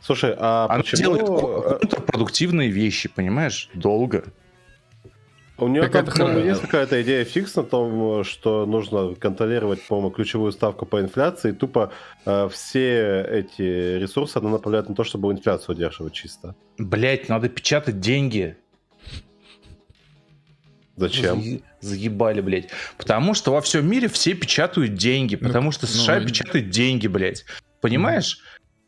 Слушай, 0.00 0.34
а 0.38 0.66
Она 0.68 0.82
почему... 0.82 1.16
делает 1.16 1.22
э, 1.22 1.78
контрпродуктивные 1.80 2.70
вещи, 2.70 3.08
понимаешь? 3.08 3.68
Долго. 3.74 4.24
У 5.58 5.68
нее 5.68 5.82
Так 5.82 5.92
там, 5.92 6.06
хорошо. 6.06 6.38
есть 6.38 6.62
какая-то 6.62 7.02
идея 7.02 7.24
фикс 7.24 7.54
на 7.54 7.64
том, 7.64 8.24
что 8.24 8.64
нужно 8.64 9.14
контролировать, 9.14 9.86
по-моему, 9.86 10.10
ключевую 10.10 10.52
ставку 10.52 10.86
по 10.86 11.00
инфляции. 11.00 11.52
Тупо 11.52 11.92
э, 12.24 12.48
все 12.50 13.22
эти 13.30 13.98
ресурсы 13.98 14.38
она 14.38 14.48
направляет 14.48 14.88
на 14.88 14.94
то, 14.94 15.04
чтобы 15.04 15.30
инфляцию 15.30 15.76
удерживать 15.76 16.14
чисто. 16.14 16.54
Блять, 16.78 17.28
надо 17.28 17.50
печатать 17.50 18.00
деньги. 18.00 18.56
Зачем? 21.00 21.40
Заe- 21.40 21.62
Заебали, 21.80 22.40
блядь. 22.40 22.68
Потому 22.98 23.34
что 23.34 23.52
во 23.52 23.60
всем 23.60 23.88
мире 23.88 24.08
все 24.08 24.34
печатают 24.34 24.94
деньги. 24.94 25.36
Ну, 25.40 25.46
Потому 25.48 25.72
что 25.72 25.86
ну, 25.86 25.92
США 25.92 26.18
и- 26.18 26.26
печатает 26.26 26.70
деньги, 26.70 27.06
блядь. 27.06 27.44
Понимаешь? 27.80 28.38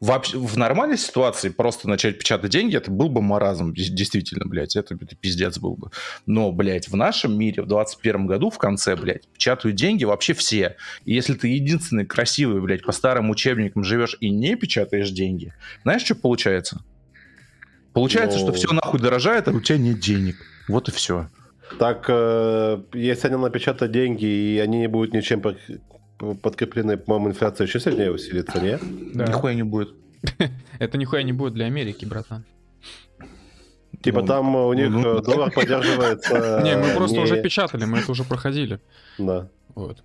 Вообще, 0.01 0.37
в 0.37 0.59
нормальной 0.59 0.99
ситуации 0.99 1.49
просто 1.49 1.89
начать 1.89 2.19
печатать 2.19 2.51
деньги, 2.51 2.77
это 2.77 2.91
был 2.91 3.09
бы 3.09 3.23
маразм, 3.23 3.73
действительно, 3.73 4.45
блядь, 4.47 4.75
это, 4.75 4.97
это 4.97 5.15
пиздец 5.15 5.59
был 5.59 5.77
бы. 5.77 5.91
Но, 6.27 6.51
блядь, 6.51 6.89
в 6.89 6.97
нашем 6.97 7.39
мире 7.39 7.63
в 7.63 7.67
21 7.69 8.27
году 8.27 8.51
в 8.51 8.59
конце, 8.59 8.97
блядь, 8.97 9.29
печатают 9.29 9.77
деньги 9.77 10.03
вообще 10.03 10.35
все. 10.35 10.75
И 11.05 11.15
если 11.15 11.35
ты 11.35 11.47
единственный 11.47 12.05
красивый, 12.05 12.61
блядь, 12.61 12.83
по 12.83 12.91
старым 12.91 13.31
учебникам 13.31 13.85
живешь 13.85 14.17
и 14.19 14.29
не 14.31 14.57
печатаешь 14.57 15.11
деньги, 15.11 15.55
знаешь, 15.85 16.03
что 16.03 16.17
получается? 16.17 16.83
Получается, 17.93 18.39
Ну- 18.39 18.45
что 18.47 18.53
все 18.55 18.73
нахуй 18.73 18.99
дорожает, 18.99 19.47
а 19.49 19.53
у 19.53 19.61
тебя 19.61 19.79
нет 19.79 20.01
денег. 20.01 20.37
Вот 20.67 20.89
и 20.89 20.93
все. 20.93 21.29
Так, 21.79 22.05
э, 22.09 22.83
если 22.93 23.29
они 23.29 23.37
напечатают 23.37 23.93
деньги, 23.93 24.25
и 24.25 24.59
они 24.59 24.79
не 24.81 24.87
будут 24.89 25.15
ничем 25.15 25.41
под- 25.41 25.59
подкреплены, 26.43 26.97
по-моему, 26.97 27.31
инфляция 27.31 27.67
еще 27.67 27.81
сильнее 27.81 28.13
усилится, 28.13 28.61
не? 28.61 28.79
Да. 29.15 29.27
Нихуя 29.27 29.55
не 29.55 29.63
будет. 29.65 29.91
Это 30.79 30.99
нихуя 30.99 31.23
не 31.23 31.33
будет 31.33 31.55
для 31.55 31.67
Америки, 31.67 32.05
братан. 32.05 32.45
Типа 34.03 34.21
Ну, 34.21 34.27
там 34.27 34.57
у 34.57 34.73
них 34.73 34.91
ну, 34.91 35.19
э, 35.19 35.23
доллар 35.23 35.51
поддерживается... 35.55 36.61
Не, 36.65 36.77
мы 36.77 36.95
просто 36.95 37.17
не- 37.17 37.23
уже 37.23 37.43
печатали, 37.43 37.85
мы 37.85 37.99
это 37.99 38.11
уже 38.11 38.25
проходили. 38.25 38.81
Да. 39.19 39.49
Вот. 39.75 40.03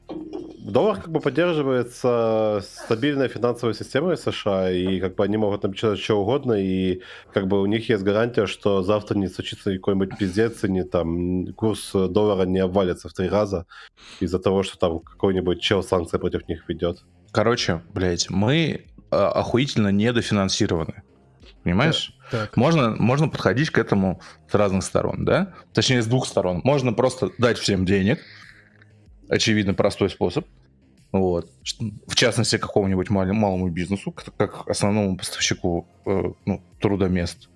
Доллар 0.59 0.97
как 0.97 1.11
бы 1.11 1.19
поддерживается 1.19 2.61
стабильной 2.63 3.29
финансовой 3.29 3.73
системой 3.73 4.17
США, 4.17 4.69
и 4.71 4.99
как 4.99 5.15
бы 5.15 5.23
они 5.23 5.37
могут 5.37 5.63
напечатать 5.63 5.99
что 5.99 6.21
угодно, 6.21 6.53
и 6.53 7.01
как 7.33 7.47
бы 7.47 7.61
у 7.61 7.65
них 7.65 7.89
есть 7.89 8.03
гарантия, 8.03 8.47
что 8.47 8.83
завтра 8.83 9.17
не 9.17 9.27
случится 9.27 9.73
какой-нибудь 9.73 10.17
пиздец, 10.17 10.63
и 10.63 10.71
не 10.71 10.83
там 10.83 11.53
курс 11.53 11.91
доллара 11.93 12.45
не 12.45 12.59
обвалится 12.59 13.09
в 13.09 13.13
три 13.13 13.29
раза 13.29 13.65
из-за 14.19 14.39
того, 14.39 14.63
что 14.63 14.77
там 14.77 14.99
какой-нибудь 14.99 15.61
чел 15.61 15.83
санкции 15.83 16.17
против 16.17 16.47
них 16.47 16.67
ведет. 16.67 17.03
Короче, 17.31 17.81
блядь, 17.93 18.29
мы 18.29 18.87
а, 19.11 19.29
охуительно 19.29 19.89
недофинансированы. 19.89 21.03
Понимаешь? 21.63 22.13
Так. 22.31 22.55
Можно, 22.55 22.95
можно 22.97 23.27
подходить 23.27 23.69
к 23.69 23.77
этому 23.77 24.21
с 24.49 24.53
разных 24.53 24.83
сторон, 24.83 25.25
да? 25.25 25.53
Точнее, 25.73 26.01
с 26.01 26.07
двух 26.07 26.25
сторон. 26.25 26.61
Можно 26.63 26.93
просто 26.93 27.31
дать 27.37 27.57
всем 27.57 27.85
денег. 27.85 28.19
Очевидно, 29.29 29.73
простой 29.73 30.09
способ. 30.09 30.45
Вот. 31.11 31.49
В 32.07 32.15
частности, 32.15 32.57
какому-нибудь 32.57 33.09
мал- 33.09 33.33
малому 33.33 33.69
бизнесу, 33.69 34.11
как, 34.11 34.67
основному 34.67 35.17
поставщику 35.17 35.87
э, 36.05 36.23
ну, 36.45 36.61
трудомест. 36.79 37.49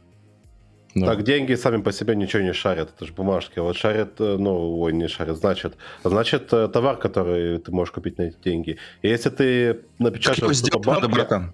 Ну, 0.93 1.05
Так 1.05 1.23
деньги 1.23 1.53
сами 1.55 1.81
по 1.81 1.91
себе 1.91 2.15
ничего 2.15 2.41
не 2.41 2.53
шарят, 2.53 2.91
это 2.95 3.05
же 3.05 3.13
бумажки. 3.13 3.59
Вот 3.59 3.77
шарят, 3.77 4.19
э, 4.19 4.37
ну, 4.37 4.79
ой, 4.79 4.93
не 4.93 5.07
шарят, 5.07 5.37
значит, 5.37 5.75
значит 6.03 6.51
э, 6.53 6.67
товар, 6.67 6.97
который 6.97 7.59
ты 7.59 7.71
можешь 7.71 7.93
купить 7.93 8.17
на 8.17 8.23
эти 8.23 8.37
деньги. 8.43 8.77
И 9.01 9.07
если 9.07 9.29
ты 9.29 9.79
напечатаешь 9.99 10.61
надо, 10.61 10.79
бабки, 10.79 11.11
братан? 11.11 11.53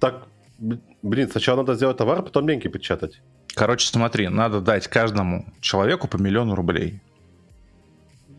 так, 0.00 0.26
блин, 0.58 1.28
сначала 1.30 1.58
надо 1.58 1.74
сделать 1.74 1.96
товар, 1.96 2.20
а 2.20 2.22
потом 2.22 2.46
деньги 2.46 2.68
печатать. 2.68 3.20
Короче, 3.54 3.86
смотри, 3.86 4.28
надо 4.28 4.60
дать 4.60 4.88
каждому 4.88 5.46
человеку 5.60 6.08
по 6.08 6.16
миллиону 6.16 6.54
рублей. 6.54 7.00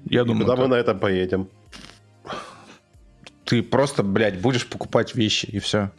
Я 0.05 0.21
И 0.21 0.25
думаю, 0.25 0.45
куда 0.45 0.55
так. 0.55 0.65
мы 0.65 0.67
на 0.69 0.79
этом 0.79 0.99
поедем? 0.99 1.47
ты 3.45 3.61
просто, 3.61 4.03
блядь, 4.03 4.41
будешь 4.41 4.65
покупать 4.65 5.15
вещи 5.15 5.45
и 5.45 5.59
все. 5.59 5.91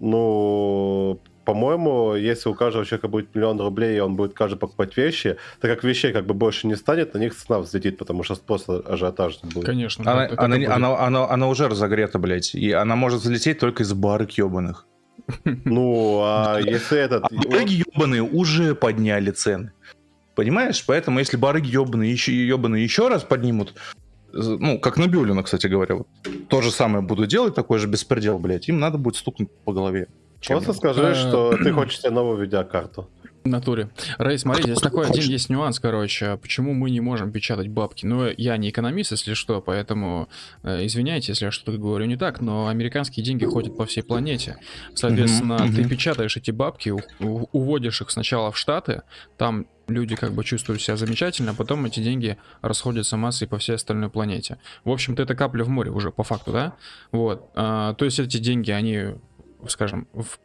Ну, 0.00 1.20
по-моему, 1.44 2.14
если 2.14 2.48
у 2.48 2.54
каждого 2.54 2.86
человека 2.86 3.08
будет 3.08 3.34
миллион 3.34 3.60
рублей, 3.60 3.98
и 3.98 4.00
он 4.00 4.16
будет 4.16 4.32
каждый 4.34 4.56
покупать 4.56 4.96
вещи, 4.96 5.36
так 5.60 5.70
как 5.70 5.84
вещей 5.84 6.12
как 6.12 6.24
бы 6.24 6.34
больше 6.34 6.66
не 6.66 6.76
станет, 6.76 7.14
на 7.14 7.18
них 7.18 7.34
цена 7.34 7.58
взлетит, 7.58 7.98
потому 7.98 8.22
что 8.22 8.34
спрос 8.34 8.66
ажиотажный 8.68 9.50
будет. 9.52 9.66
Конечно. 9.66 10.10
Она, 10.10 10.28
так 10.28 10.40
она, 10.40 10.56
будет. 10.56 10.70
она, 10.70 10.98
она, 10.98 11.28
она 11.28 11.48
уже 11.48 11.68
разогрета, 11.68 12.18
блядь. 12.18 12.54
И 12.54 12.72
она 12.72 12.96
может 12.96 13.22
залететь 13.22 13.58
только 13.58 13.82
из 13.82 13.92
барыг 13.92 14.30
ебаных. 14.38 14.86
Ну, 15.44 16.20
а 16.22 16.58
если 16.60 16.98
этот... 16.98 17.24
А 17.30 17.56
ебаные 17.56 18.22
уже 18.22 18.74
подняли 18.74 19.32
цены. 19.32 19.72
Понимаешь? 20.38 20.84
Поэтому 20.86 21.18
если 21.18 21.36
барыги 21.36 21.66
ебаные 21.66 22.12
еще, 22.12 22.32
ебаные 22.32 22.84
еще 22.84 23.08
раз 23.08 23.24
поднимут, 23.24 23.74
ну, 24.32 24.78
как 24.78 24.96
Набиулина, 24.96 25.42
кстати 25.42 25.66
говоря, 25.66 25.96
вот, 25.96 26.06
то 26.48 26.62
же 26.62 26.70
самое 26.70 27.02
буду 27.02 27.26
делать, 27.26 27.56
такой 27.56 27.80
же 27.80 27.88
беспредел, 27.88 28.38
блядь, 28.38 28.68
им 28.68 28.78
надо 28.78 28.98
будет 28.98 29.16
стукнуть 29.16 29.50
по 29.64 29.72
голове. 29.72 30.06
Просто 30.46 30.74
скажи, 30.74 31.16
что 31.16 31.56
ты 31.56 31.72
хочешь 31.72 31.98
себе 31.98 32.10
новую 32.10 32.40
видеокарту. 32.40 33.10
Натуре. 33.48 33.90
Рэй, 34.18 34.38
смотри, 34.38 34.64
здесь 34.64 34.78
такой 34.78 35.06
один 35.06 35.22
есть 35.22 35.48
нюанс, 35.48 35.80
короче. 35.80 36.36
Почему 36.36 36.74
мы 36.74 36.90
не 36.90 37.00
можем 37.00 37.32
печатать 37.32 37.68
бабки? 37.68 38.06
Ну, 38.06 38.28
я 38.36 38.56
не 38.56 38.70
экономист, 38.70 39.12
если 39.12 39.34
что, 39.34 39.60
поэтому 39.60 40.28
э, 40.62 40.86
извиняйте, 40.86 41.32
если 41.32 41.46
я 41.46 41.50
что-то 41.50 41.78
говорю 41.78 42.06
не 42.06 42.16
так, 42.16 42.40
но 42.40 42.68
американские 42.68 43.24
деньги 43.24 43.44
ходят 43.44 43.76
по 43.76 43.86
всей 43.86 44.02
планете. 44.02 44.58
Соответственно, 44.94 45.54
mm-hmm. 45.54 45.74
ты 45.74 45.88
печатаешь 45.88 46.36
эти 46.36 46.50
бабки, 46.50 46.90
у- 46.90 47.48
уводишь 47.52 48.00
их 48.00 48.10
сначала 48.10 48.52
в 48.52 48.58
Штаты, 48.58 49.02
там 49.36 49.66
люди 49.88 50.16
как 50.16 50.32
бы 50.32 50.44
чувствуют 50.44 50.82
себя 50.82 50.96
замечательно, 50.96 51.52
а 51.52 51.54
потом 51.54 51.84
эти 51.86 52.00
деньги 52.00 52.36
расходятся 52.60 53.16
массой 53.16 53.48
по 53.48 53.58
всей 53.58 53.76
остальной 53.76 54.10
планете. 54.10 54.58
В 54.84 54.90
общем-то, 54.90 55.22
это 55.22 55.34
капля 55.34 55.64
в 55.64 55.68
море 55.68 55.90
уже, 55.90 56.10
по 56.10 56.22
факту, 56.22 56.52
да? 56.52 56.74
Вот. 57.10 57.50
А, 57.54 57.94
то 57.94 58.04
есть 58.04 58.18
эти 58.18 58.36
деньги, 58.36 58.70
они 58.70 59.14
скажем, 59.66 60.06
в 60.12 60.38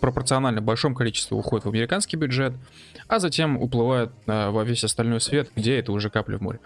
пропорционально 0.00 0.60
большом 0.60 0.94
количестве 0.94 1.36
уходит 1.36 1.64
в 1.64 1.68
американский 1.68 2.16
бюджет, 2.16 2.52
а 3.08 3.18
затем 3.18 3.56
уплывает 3.56 4.10
э, 4.26 4.50
во 4.50 4.64
весь 4.64 4.84
остальной 4.84 5.20
свет, 5.20 5.50
где 5.56 5.78
это 5.78 5.92
уже 5.92 6.10
капля 6.10 6.38
в 6.38 6.42
море. 6.42 6.60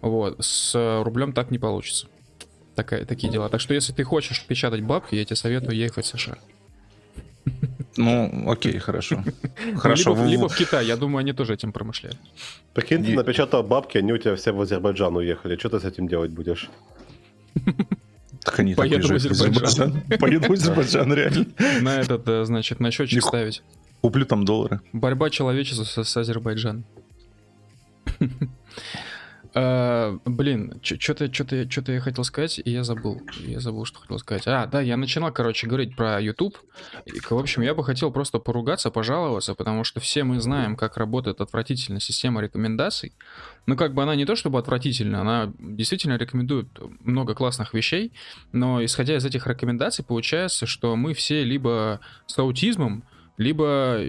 Вот. 0.00 0.44
С 0.44 0.74
рублем 1.02 1.32
так 1.32 1.50
не 1.50 1.58
получится. 1.58 2.08
Такая, 2.74 3.04
такие 3.04 3.30
дела. 3.30 3.48
Так 3.48 3.60
что 3.60 3.74
если 3.74 3.92
ты 3.92 4.02
хочешь 4.02 4.44
печатать 4.46 4.82
бабки, 4.82 5.14
я 5.14 5.24
тебе 5.24 5.36
советую 5.36 5.76
ехать 5.76 6.06
в 6.06 6.08
США. 6.08 6.38
Ну, 7.96 8.50
окей, 8.50 8.78
хорошо. 8.78 9.22
Хорошо. 9.76 10.14
Либо, 10.14 10.26
либо 10.26 10.48
в 10.48 10.56
Китай, 10.56 10.86
я 10.86 10.96
думаю, 10.96 11.20
они 11.20 11.32
тоже 11.32 11.54
этим 11.54 11.72
промышляют. 11.72 12.18
Прикинь, 12.72 13.04
ты 13.04 13.14
напечатал 13.14 13.62
бабки, 13.62 13.98
они 13.98 14.12
у 14.12 14.18
тебя 14.18 14.34
все 14.36 14.52
в 14.52 14.60
Азербайджан 14.60 15.14
уехали. 15.16 15.56
Что 15.56 15.68
ты 15.68 15.80
с 15.80 15.84
этим 15.84 16.08
делать 16.08 16.30
будешь? 16.30 16.70
Так 18.44 18.58
они 18.58 18.74
Поеду 18.74 19.08
в 19.08 19.12
Азербайджан. 19.12 20.02
Поеду 20.20 20.48
в 20.48 20.52
Азербайджан, 20.52 21.12
реально. 21.12 21.46
На 21.80 22.00
этот, 22.00 22.28
э, 22.28 22.44
значит, 22.44 22.80
на 22.80 22.90
счетчик 22.90 23.22
ставить. 23.22 23.62
Куплю 24.00 24.26
там 24.26 24.44
доллары. 24.44 24.80
Борьба 24.92 25.30
человечества 25.30 26.02
с 26.02 26.16
Азербайджаном. 26.16 26.84
Uh, 29.54 30.18
блин, 30.24 30.80
что-то 30.82 31.32
что-то 31.32 31.70
что-то 31.70 31.92
я 31.92 32.00
хотел 32.00 32.24
сказать, 32.24 32.58
и 32.64 32.70
я 32.70 32.84
забыл. 32.84 33.20
Я 33.40 33.60
забыл, 33.60 33.84
что 33.84 34.00
хотел 34.00 34.18
сказать. 34.18 34.44
А, 34.46 34.66
да, 34.66 34.80
я 34.80 34.96
начинал, 34.96 35.30
короче, 35.30 35.66
говорить 35.66 35.94
про 35.94 36.18
YouTube. 36.20 36.56
И, 37.04 37.20
в 37.20 37.32
общем, 37.32 37.60
я 37.60 37.74
бы 37.74 37.84
хотел 37.84 38.10
просто 38.10 38.38
поругаться, 38.38 38.90
пожаловаться, 38.90 39.54
потому 39.54 39.84
что 39.84 40.00
все 40.00 40.24
мы 40.24 40.40
знаем, 40.40 40.74
как 40.74 40.96
работает 40.96 41.42
отвратительная 41.42 42.00
система 42.00 42.40
рекомендаций. 42.40 43.12
Ну, 43.66 43.76
как 43.76 43.92
бы 43.92 44.02
она 44.02 44.14
не 44.14 44.24
то 44.24 44.36
чтобы 44.36 44.58
отвратительная, 44.58 45.20
она 45.20 45.52
действительно 45.58 46.16
рекомендует 46.16 46.68
много 47.00 47.34
классных 47.34 47.74
вещей, 47.74 48.12
но 48.52 48.82
исходя 48.82 49.16
из 49.16 49.24
этих 49.24 49.46
рекомендаций, 49.46 50.02
получается, 50.02 50.64
что 50.64 50.96
мы 50.96 51.12
все 51.12 51.44
либо 51.44 52.00
с 52.26 52.38
аутизмом, 52.38 53.04
либо 53.36 54.00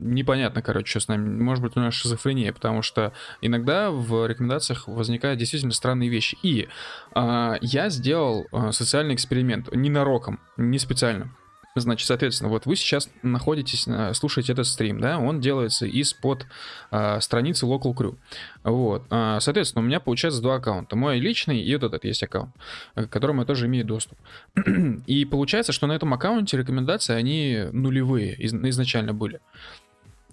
непонятно, 0.00 0.62
короче, 0.62 0.90
что 0.90 1.00
с 1.00 1.08
нами. 1.08 1.40
Может 1.42 1.62
быть, 1.62 1.76
у 1.76 1.80
нас 1.80 1.94
шизофрения, 1.94 2.52
потому 2.52 2.82
что 2.82 3.12
иногда 3.40 3.90
в 3.90 4.26
рекомендациях 4.26 4.88
возникают 4.88 5.38
действительно 5.38 5.72
странные 5.72 6.08
вещи. 6.08 6.36
И 6.42 6.68
э, 7.14 7.52
я 7.60 7.88
сделал 7.90 8.46
э, 8.50 8.72
социальный 8.72 9.14
эксперимент 9.14 9.72
ненароком, 9.74 10.40
не 10.56 10.78
специально. 10.78 11.30
Значит, 11.76 12.08
соответственно, 12.08 12.50
вот 12.50 12.66
вы 12.66 12.74
сейчас 12.74 13.08
находитесь, 13.22 13.86
слушаете 14.14 14.52
этот 14.52 14.66
стрим, 14.66 15.00
да, 15.00 15.18
он 15.18 15.40
делается 15.40 15.86
из-под 15.86 16.46
э, 16.90 17.20
страницы 17.20 17.64
Local 17.64 17.94
Crew. 17.94 18.16
Вот, 18.64 19.04
э, 19.08 19.38
соответственно, 19.40 19.84
у 19.84 19.86
меня 19.86 20.00
получается 20.00 20.42
два 20.42 20.56
аккаунта. 20.56 20.96
Мой 20.96 21.20
личный 21.20 21.60
и 21.60 21.72
вот 21.74 21.84
этот 21.84 22.04
есть 22.04 22.24
аккаунт, 22.24 22.50
к 22.96 23.06
которому 23.06 23.42
я 23.42 23.46
тоже 23.46 23.66
имею 23.66 23.84
доступ. 23.84 24.18
и 25.06 25.24
получается, 25.24 25.70
что 25.70 25.86
на 25.86 25.92
этом 25.92 26.12
аккаунте 26.12 26.56
рекомендации, 26.56 27.14
они 27.14 27.68
нулевые 27.70 28.34
из- 28.34 28.52
изначально 28.52 29.14
были. 29.14 29.40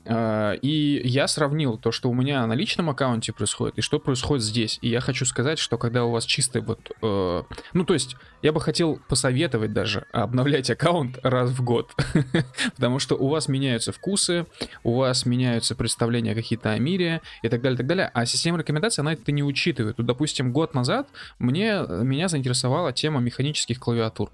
А, 0.09 0.53
и 0.53 1.01
я 1.03 1.27
сравнил 1.27 1.77
то, 1.77 1.91
что 1.91 2.09
у 2.09 2.13
меня 2.13 2.45
на 2.47 2.53
личном 2.53 2.89
аккаунте 2.89 3.33
происходит, 3.33 3.77
и 3.77 3.81
что 3.81 3.99
происходит 3.99 4.43
здесь. 4.43 4.79
И 4.81 4.89
я 4.89 5.01
хочу 5.01 5.25
сказать, 5.25 5.59
что 5.59 5.77
когда 5.77 6.05
у 6.05 6.11
вас 6.11 6.25
чистый 6.25 6.61
вот... 6.61 6.91
Э, 7.01 7.43
ну, 7.73 7.83
то 7.83 7.93
есть, 7.93 8.15
я 8.41 8.53
бы 8.53 8.61
хотел 8.61 8.99
посоветовать 9.07 9.73
даже 9.73 10.05
обновлять 10.11 10.69
аккаунт 10.69 11.19
раз 11.23 11.51
в 11.51 11.63
год. 11.63 11.93
Потому 12.75 12.99
что 12.99 13.15
у 13.15 13.27
вас 13.27 13.47
меняются 13.47 13.91
вкусы, 13.91 14.45
у 14.83 14.95
вас 14.95 15.25
меняются 15.25 15.75
представления 15.75 16.35
какие-то 16.35 16.71
о 16.71 16.79
мире 16.79 17.21
и 17.41 17.49
так 17.49 17.61
далее, 17.61 17.77
так 17.77 17.87
далее. 17.87 18.09
А 18.13 18.25
система 18.25 18.59
рекомендаций, 18.59 19.01
она 19.01 19.13
это 19.13 19.31
не 19.31 19.43
учитывает. 19.43 19.97
Ну, 19.97 20.03
допустим, 20.05 20.53
год 20.53 20.73
назад 20.73 21.09
мне, 21.39 21.81
меня 21.89 22.27
заинтересовала 22.27 22.93
тема 22.93 23.19
механических 23.19 23.79
клавиатур. 23.79 24.31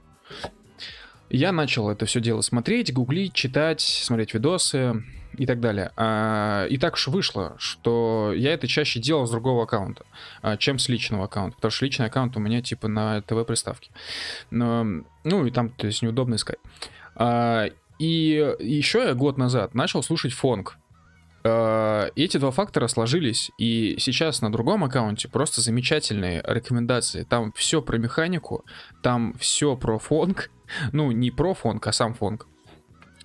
Я 1.30 1.52
начал 1.52 1.90
это 1.90 2.06
все 2.06 2.22
дело 2.22 2.42
смотреть, 2.42 2.94
гуглить, 2.94 3.34
читать, 3.34 3.82
смотреть 3.82 4.36
видосы 4.36 5.04
и 5.38 5.46
так 5.46 5.60
далее. 5.60 5.92
А, 5.96 6.66
и 6.66 6.78
так 6.78 6.94
уж 6.96 7.08
вышло, 7.08 7.56
что 7.58 8.34
я 8.36 8.54
это 8.54 8.68
чаще 8.68 9.00
делал 9.00 9.26
с 9.26 9.32
другого 9.32 9.64
аккаунта, 9.64 10.06
а, 10.42 10.58
чем 10.58 10.80
с 10.80 10.90
личного 10.90 11.26
аккаунта, 11.26 11.56
потому 11.56 11.72
что 11.72 11.86
личный 11.86 12.06
аккаунт 12.06 12.38
у 12.38 12.40
меня 12.40 12.62
типа 12.62 12.88
на 12.88 13.22
ТВ-приставке. 13.22 13.92
Ну 14.52 15.06
и 15.46 15.52
там, 15.52 15.70
то 15.70 15.88
есть, 15.88 16.02
неудобно 16.02 16.36
искать. 16.36 16.58
А, 17.16 17.66
и 18.00 18.56
еще 18.60 19.00
я 19.00 19.14
год 19.14 19.38
назад 19.38 19.76
начал 19.76 20.04
слушать 20.04 20.34
фонг. 20.34 20.78
Эти 21.46 22.38
два 22.38 22.52
фактора 22.52 22.88
сложились, 22.88 23.52
и 23.58 23.98
сейчас 24.00 24.42
на 24.42 24.50
другом 24.50 24.86
аккаунте 24.86 25.28
просто 25.28 25.60
замечательные 25.60 26.42
рекомендации. 26.48 27.24
Там 27.24 27.52
все 27.52 27.82
про 27.82 27.98
механику, 27.98 28.64
там 29.02 29.34
все 29.38 29.76
про 29.76 30.00
фонг, 30.00 30.52
ну 30.94 31.12
не 31.12 31.32
про 31.32 31.54
фонг, 31.54 31.86
а 31.86 31.92
сам 31.92 32.14
фонг. 32.14 32.48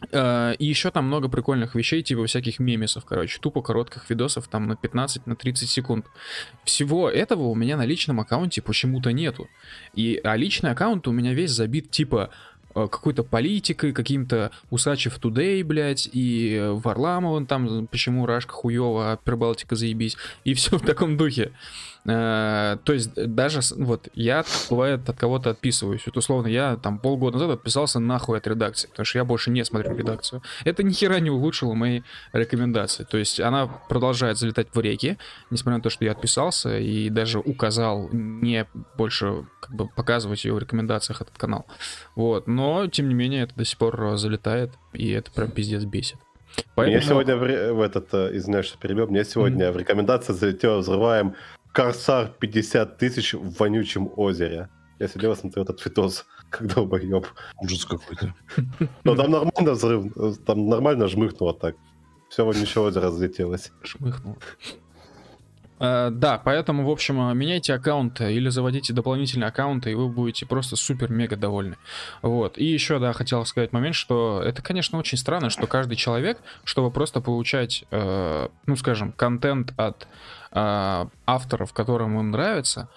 Uh, 0.00 0.54
и 0.56 0.64
еще 0.64 0.92
там 0.92 1.06
много 1.06 1.28
прикольных 1.28 1.74
вещей, 1.74 2.02
типа 2.02 2.26
всяких 2.26 2.60
мемесов, 2.60 3.04
короче, 3.04 3.40
тупо 3.40 3.62
коротких 3.62 4.08
видосов, 4.08 4.46
там 4.46 4.68
на 4.68 4.76
15, 4.76 5.26
на 5.26 5.34
30 5.34 5.68
секунд. 5.68 6.06
Всего 6.64 7.10
этого 7.10 7.48
у 7.48 7.54
меня 7.56 7.76
на 7.76 7.84
личном 7.84 8.20
аккаунте 8.20 8.62
почему-то 8.62 9.12
нету. 9.12 9.48
И, 9.94 10.20
а 10.22 10.36
личный 10.36 10.70
аккаунт 10.70 11.08
у 11.08 11.12
меня 11.12 11.34
весь 11.34 11.50
забит 11.50 11.90
типа 11.90 12.30
Э, 12.78 12.86
какой-то 12.90 13.24
политикой, 13.24 13.92
каким-то 13.92 14.50
Усачев 14.70 15.18
Тудей, 15.18 15.62
блядь, 15.62 16.08
и 16.12 16.60
Варламовым 16.70 17.46
там, 17.46 17.86
почему 17.86 18.26
Рашка 18.26 18.52
хуёво, 18.52 19.12
а 19.12 19.16
Прибалтика 19.16 19.74
заебись, 19.74 20.16
и 20.44 20.54
все 20.54 20.78
в 20.78 20.82
таком 20.82 21.16
духе. 21.16 21.52
Э, 22.08 22.78
то 22.84 22.94
есть 22.94 23.12
даже 23.14 23.60
вот 23.76 24.08
я 24.14 24.44
бывает 24.70 25.06
от 25.08 25.18
кого-то 25.18 25.50
отписываюсь. 25.50 26.06
Вот 26.06 26.16
условно 26.16 26.48
я 26.48 26.76
там 26.76 26.98
полгода 26.98 27.36
назад 27.36 27.58
отписался 27.58 27.98
нахуй 28.00 28.38
от 28.38 28.46
редакции, 28.46 28.88
потому 28.88 29.04
что 29.04 29.18
я 29.18 29.24
больше 29.24 29.50
не 29.50 29.62
смотрю 29.64 29.94
редакцию. 29.94 30.42
Это 30.64 30.82
ни 30.82 30.92
хера 30.92 31.20
не 31.20 31.30
улучшило 31.30 31.74
мои 31.74 32.00
рекомендации. 32.32 33.04
То 33.04 33.18
есть 33.18 33.40
она 33.40 33.66
продолжает 33.66 34.38
залетать 34.38 34.68
в 34.72 34.80
реки, 34.80 35.18
несмотря 35.50 35.76
на 35.78 35.82
то, 35.82 35.90
что 35.90 36.04
я 36.04 36.12
отписался 36.12 36.78
и 36.78 37.10
даже 37.10 37.40
указал 37.40 38.08
не 38.10 38.66
больше 38.96 39.46
как 39.60 39.74
бы 39.74 39.88
показывать 39.88 40.44
ее 40.44 40.54
в 40.54 40.58
рекомендациях 40.58 41.20
этот 41.20 41.36
канал. 41.36 41.66
Вот. 42.14 42.46
Но 42.46 42.86
тем 42.86 43.08
не 43.08 43.14
менее 43.14 43.42
это 43.42 43.54
до 43.54 43.64
сих 43.66 43.76
пор 43.76 44.16
залетает, 44.16 44.72
и 44.94 45.10
это 45.10 45.30
прям 45.30 45.50
пиздец 45.50 45.84
бесит. 45.84 46.16
Поэтому... 46.74 46.96
Мне 46.96 47.06
сегодня 47.06 47.36
в, 47.36 47.72
в 47.74 47.80
этот, 47.80 48.12
э, 48.14 48.36
извиняюсь, 48.36 48.66
что 48.66 48.78
перебил, 48.78 49.06
мне 49.06 49.24
сегодня 49.24 49.66
mm-hmm. 49.66 49.72
в 49.72 49.76
рекомендации 49.76 50.32
залетело 50.32 50.78
«Взрываем 50.78 51.34
Корсар 51.78 52.32
50 52.40 52.98
тысяч 52.98 53.34
в 53.34 53.56
вонючем 53.56 54.10
озере. 54.16 54.68
Я 54.98 55.06
сидел 55.06 55.30
и 55.30 55.36
смотрел 55.36 55.62
этот 55.62 55.84
видос, 55.84 56.26
как 56.50 56.66
долбоеб. 56.74 57.24
Ужас 57.62 57.84
какой-то. 57.84 58.34
Но 59.04 59.14
там 59.14 59.30
нормально 59.30 59.72
взрыв, 59.74 60.12
там 60.44 60.68
нормально 60.68 61.06
жмыхнуло 61.06 61.54
так. 61.54 61.76
Все 62.30 62.44
вонючее 62.44 62.82
озеро 62.82 63.04
разлетелось. 63.04 63.70
Жмыхнуло. 63.84 64.36
Uh, 65.78 66.10
да, 66.10 66.42
поэтому, 66.44 66.84
в 66.84 66.90
общем, 66.90 67.38
меняйте 67.38 67.72
аккаунты 67.72 68.32
или 68.32 68.48
заводите 68.48 68.92
дополнительные 68.92 69.46
аккаунты, 69.46 69.92
и 69.92 69.94
вы 69.94 70.08
будете 70.08 70.44
просто 70.46 70.74
супер-мега 70.74 71.36
довольны. 71.36 71.76
Вот. 72.20 72.58
И 72.58 72.64
еще, 72.64 72.98
да, 72.98 73.12
хотел 73.12 73.44
сказать 73.46 73.72
момент, 73.72 73.94
что 73.94 74.42
это, 74.44 74.60
конечно, 74.60 74.98
очень 74.98 75.16
странно, 75.16 75.50
что 75.50 75.68
каждый 75.68 75.94
человек, 75.94 76.38
чтобы 76.64 76.90
просто 76.90 77.20
получать, 77.20 77.84
uh, 77.92 78.50
ну, 78.66 78.74
скажем, 78.74 79.12
контент 79.12 79.72
от 79.76 80.08
э, 80.52 81.06
авторов, 81.26 81.72
которым 81.72 82.18
им 82.18 82.30
нравится, 82.30 82.88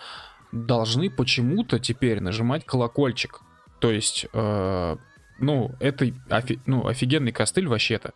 должны 0.51 1.09
почему-то 1.09 1.79
теперь 1.79 2.21
нажимать 2.21 2.65
колокольчик. 2.65 3.41
То 3.79 3.91
есть, 3.91 4.27
э, 4.33 4.95
ну, 5.39 5.71
это 5.79 6.11
офи, 6.29 6.59
ну, 6.65 6.85
офигенный 6.85 7.31
костыль 7.31 7.67
вообще-то. 7.67 8.13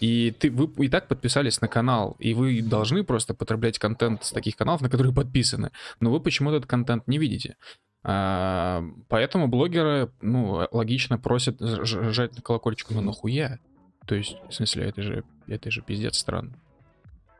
И 0.00 0.30
ты, 0.30 0.50
вы 0.50 0.70
и 0.84 0.88
так 0.88 1.06
подписались 1.08 1.60
на 1.60 1.68
канал, 1.68 2.16
и 2.18 2.34
вы 2.34 2.62
должны 2.62 3.04
просто 3.04 3.34
потреблять 3.34 3.78
контент 3.78 4.24
с 4.24 4.30
таких 4.30 4.56
каналов, 4.56 4.80
на 4.80 4.88
которые 4.88 5.14
подписаны. 5.14 5.70
Но 6.00 6.10
вы 6.10 6.20
почему-то 6.20 6.56
этот 6.56 6.70
контент 6.70 7.06
не 7.06 7.18
видите. 7.18 7.56
А, 8.04 8.82
поэтому 9.08 9.48
блогеры, 9.48 10.10
ну, 10.22 10.66
логично 10.72 11.18
просят 11.18 11.60
жать 11.60 12.34
на 12.34 12.42
колокольчик, 12.42 12.90
ну 12.90 13.00
нахуя? 13.00 13.58
То 14.06 14.14
есть, 14.14 14.36
в 14.48 14.52
смысле, 14.52 14.86
это 14.86 15.02
же, 15.02 15.24
это 15.46 15.70
же 15.70 15.82
пиздец 15.82 16.16
странно. 16.16 16.54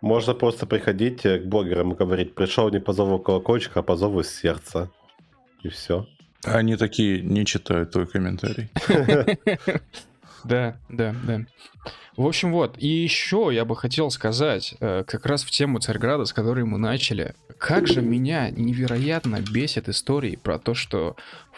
Можно 0.03 0.35
просто 0.35 0.67
приходить 0.67 1.23
к 1.23 1.45
блогерам 1.45 1.93
и 1.93 1.97
говорить, 1.97 2.35
пришел 2.35 2.69
не 2.71 2.81
по 2.81 2.93
зову 2.93 3.21
колокольчика, 3.21 3.81
а 3.81 3.83
по 3.83 3.97
зову 3.97 4.25
сердца. 4.25 4.91
И 5.63 5.69
все. 5.69 6.09
Они 6.45 6.75
такие 6.77 7.23
не 7.23 7.47
читают 7.47 7.93
твой 7.93 8.07
комментарий. 8.07 8.69
Да, 10.45 10.77
да, 10.89 11.15
да. 11.25 11.43
В 12.17 12.27
общем, 12.27 12.51
вот. 12.51 12.77
И 12.77 12.89
еще 12.89 13.51
я 13.53 13.65
бы 13.65 13.77
хотел 13.77 14.11
сказать, 14.11 14.75
э, 14.81 15.05
как 15.07 15.25
раз 15.25 15.45
в 15.45 15.53
тему 15.53 15.79
Царьграда, 15.79 16.25
с 16.25 16.33
которой 16.33 16.65
мы 16.65 16.79
начали. 16.79 17.37
Как 17.59 17.87
же 17.87 18.03
меня 18.03 18.51
невероятно 18.51 19.41
бесит 19.41 19.89
истории 19.89 20.35
про 20.35 20.59
то, 20.59 20.75
что 20.75 21.15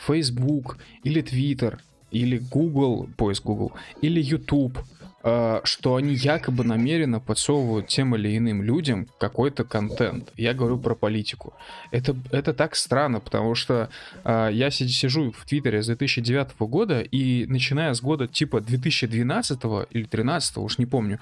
Facebook 0.07 0.76
или 1.02 1.22
Twitter 1.22 1.78
или 2.11 2.37
Google, 2.37 3.09
поиск 3.16 3.44
Google, 3.44 3.72
или 4.02 4.20
YouTube 4.20 4.78
Э, 4.78 5.03
что 5.64 5.96
они 5.96 6.14
якобы 6.14 6.64
намеренно 6.64 7.18
подсовывают 7.18 7.88
тем 7.88 8.14
или 8.14 8.37
иным 8.37 8.62
людям 8.62 9.08
какой-то 9.18 9.64
контент. 9.64 10.30
Я 10.37 10.52
говорю 10.52 10.78
про 10.78 10.94
политику. 10.94 11.54
Это, 11.90 12.14
это 12.30 12.52
так 12.52 12.76
странно, 12.76 13.20
потому 13.20 13.54
что 13.54 13.88
э, 14.24 14.50
я 14.52 14.70
сижу 14.70 15.32
в 15.32 15.46
Твиттере 15.46 15.82
с 15.82 15.87
2009 15.87 16.50
года, 16.58 17.00
и 17.00 17.46
начиная 17.46 17.94
с 17.94 18.02
года 18.02 18.28
типа 18.28 18.60
2012 18.60 19.64
или 19.90 20.02
2013, 20.02 20.58
уж 20.58 20.76
не 20.76 20.84
помню, 20.87 21.20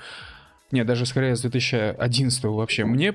не, 0.73 0.85
даже 0.85 1.07
скорее 1.07 1.37
с 1.37 1.43
2011 1.43 2.45
вообще, 2.45 2.85
мне 2.85 3.15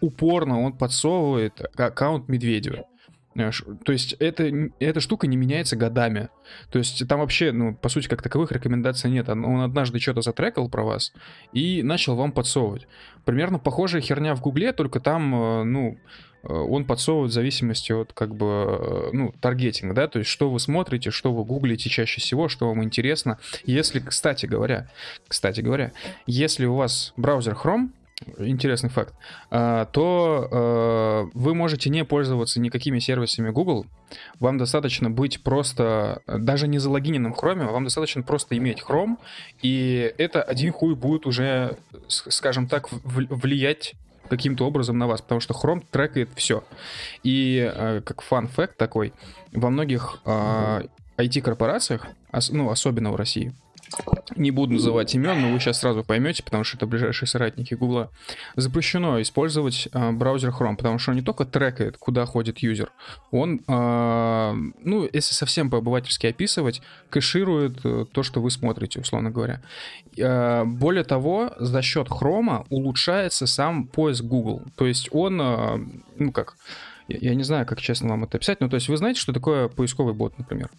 упорно 0.00 0.62
он 0.62 0.72
подсовывает 0.72 1.60
аккаунт 1.76 2.28
Медведева. 2.28 2.86
То 3.34 3.92
есть 3.92 4.14
это, 4.20 4.70
эта 4.78 5.00
штука 5.00 5.26
не 5.26 5.36
меняется 5.36 5.76
годами. 5.76 6.28
То 6.70 6.78
есть 6.78 7.06
там 7.08 7.20
вообще, 7.20 7.50
ну, 7.50 7.74
по 7.74 7.88
сути, 7.88 8.06
как 8.06 8.22
таковых 8.22 8.52
рекомендаций 8.52 9.10
нет. 9.10 9.28
Он 9.28 9.60
однажды 9.60 9.98
что-то 9.98 10.22
затрекал 10.22 10.68
про 10.68 10.84
вас 10.84 11.12
и 11.52 11.82
начал 11.82 12.14
вам 12.14 12.30
подсовывать. 12.32 12.86
Примерно 13.24 13.58
похожая 13.58 14.02
херня 14.02 14.34
в 14.34 14.40
Гугле, 14.40 14.72
только 14.72 15.00
там, 15.00 15.34
э, 15.34 15.64
ну, 15.64 15.98
э, 16.44 16.52
он 16.52 16.84
подсовывает 16.84 17.32
в 17.32 17.34
зависимости 17.34 17.90
от, 17.90 18.12
как 18.12 18.36
бы, 18.36 18.46
э, 18.46 19.10
ну, 19.12 19.34
таргетинга, 19.40 19.94
да, 19.94 20.06
то 20.06 20.20
есть 20.20 20.30
что 20.30 20.50
вы 20.50 20.60
смотрите, 20.60 21.10
что 21.10 21.32
вы 21.32 21.44
гуглите 21.44 21.88
чаще 21.88 22.20
всего, 22.20 22.48
что 22.48 22.68
вам 22.68 22.84
интересно. 22.84 23.38
Если, 23.64 23.98
кстати 23.98 24.46
говоря, 24.46 24.90
кстати 25.26 25.60
говоря, 25.60 25.92
если 26.26 26.66
у 26.66 26.74
вас 26.74 27.14
браузер 27.16 27.54
Chrome, 27.54 27.88
интересный 28.38 28.90
факт, 28.90 29.14
а, 29.50 29.86
то 29.86 30.48
а, 30.50 31.28
вы 31.34 31.54
можете 31.54 31.90
не 31.90 32.04
пользоваться 32.04 32.60
никакими 32.60 32.98
сервисами 32.98 33.50
Google. 33.50 33.86
Вам 34.38 34.58
достаточно 34.58 35.10
быть 35.10 35.42
просто, 35.42 36.22
даже 36.26 36.68
не 36.68 36.78
залогиненным 36.78 37.32
Chrome, 37.32 37.70
вам 37.70 37.84
достаточно 37.84 38.22
просто 38.22 38.56
иметь 38.56 38.82
Chrome, 38.86 39.16
и 39.62 40.14
это 40.18 40.42
один 40.42 40.72
хуй 40.72 40.94
будет 40.94 41.26
уже, 41.26 41.76
скажем 42.08 42.68
так, 42.68 42.88
влиять 42.90 43.94
каким-то 44.28 44.66
образом 44.66 44.98
на 44.98 45.06
вас, 45.06 45.20
потому 45.20 45.40
что 45.40 45.54
Chrome 45.54 45.84
трекает 45.90 46.30
все. 46.36 46.64
И 47.22 47.60
а, 47.60 48.00
как 48.00 48.22
фан-факт 48.22 48.76
такой, 48.76 49.12
во 49.52 49.70
многих 49.70 50.20
IT-корпорациях, 50.24 52.06
ну, 52.50 52.70
особенно 52.70 53.12
в 53.12 53.16
России, 53.16 53.54
не 54.36 54.50
буду 54.50 54.74
называть 54.74 55.14
имен, 55.14 55.40
но 55.40 55.52
вы 55.52 55.60
сейчас 55.60 55.80
сразу 55.80 56.04
поймете, 56.04 56.42
потому 56.42 56.64
что 56.64 56.76
это 56.76 56.86
ближайшие 56.86 57.28
соратники 57.28 57.74
Гугла, 57.74 58.10
запрещено 58.56 59.20
использовать 59.20 59.88
э, 59.92 60.10
браузер 60.12 60.50
Chrome, 60.50 60.76
потому 60.76 60.98
что 60.98 61.10
он 61.10 61.16
не 61.16 61.22
только 61.22 61.44
трекает, 61.44 61.96
куда 61.98 62.26
ходит 62.26 62.58
юзер, 62.58 62.90
он, 63.30 63.60
э, 63.66 64.54
ну, 64.84 65.08
если 65.12 65.34
совсем 65.34 65.70
по-обывательски 65.70 66.26
описывать, 66.26 66.82
кэширует 67.10 67.80
э, 67.84 68.06
то, 68.10 68.22
что 68.22 68.40
вы 68.40 68.50
смотрите, 68.50 69.00
условно 69.00 69.30
говоря. 69.30 69.62
Э, 70.16 70.64
более 70.64 71.04
того, 71.04 71.52
за 71.58 71.82
счет 71.82 72.08
Chrome 72.08 72.66
улучшается 72.70 73.46
сам 73.46 73.86
поиск 73.86 74.24
Google. 74.24 74.62
То 74.76 74.86
есть 74.86 75.08
он, 75.12 75.40
э, 75.40 75.78
ну 76.18 76.32
как, 76.32 76.56
я, 77.08 77.18
я 77.30 77.34
не 77.34 77.42
знаю, 77.42 77.66
как 77.66 77.80
честно 77.80 78.08
вам 78.08 78.24
это 78.24 78.38
описать, 78.38 78.60
но 78.60 78.68
то 78.68 78.76
есть 78.76 78.88
вы 78.88 78.96
знаете, 78.96 79.20
что 79.20 79.32
такое 79.32 79.68
поисковый 79.68 80.14
бот, 80.14 80.38
например? 80.38 80.70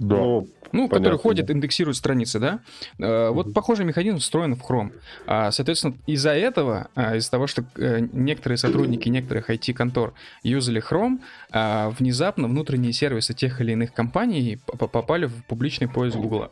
Да. 0.00 0.16
Ну, 0.16 0.48
ну 0.72 0.88
который 0.88 1.18
ходит, 1.18 1.50
индексирует 1.50 1.96
страницы, 1.96 2.38
да? 2.38 2.60
mm 2.98 3.30
Вот 3.32 3.52
похожий 3.52 3.84
механизм 3.84 4.18
встроен 4.18 4.56
в 4.56 4.62
Chrome. 4.62 4.92
А, 5.26 5.50
соответственно, 5.50 5.94
из-за 6.06 6.30
этого, 6.30 6.88
а, 6.94 7.16
из-за 7.16 7.30
того, 7.30 7.46
что 7.46 7.64
э, 7.76 8.00
некоторые 8.12 8.56
сотрудники 8.56 9.08
некоторых 9.08 9.50
IT-контор 9.50 10.14
юзали 10.42 10.82
Chrome, 10.82 11.20
а, 11.50 11.90
внезапно 11.90 12.48
внутренние 12.48 12.92
сервисы 12.92 13.34
тех 13.34 13.60
или 13.60 13.72
иных 13.72 13.92
компаний 13.92 14.58
попали 14.78 15.26
в 15.26 15.44
публичный 15.44 15.88
поиск 15.88 16.16
Google. 16.16 16.50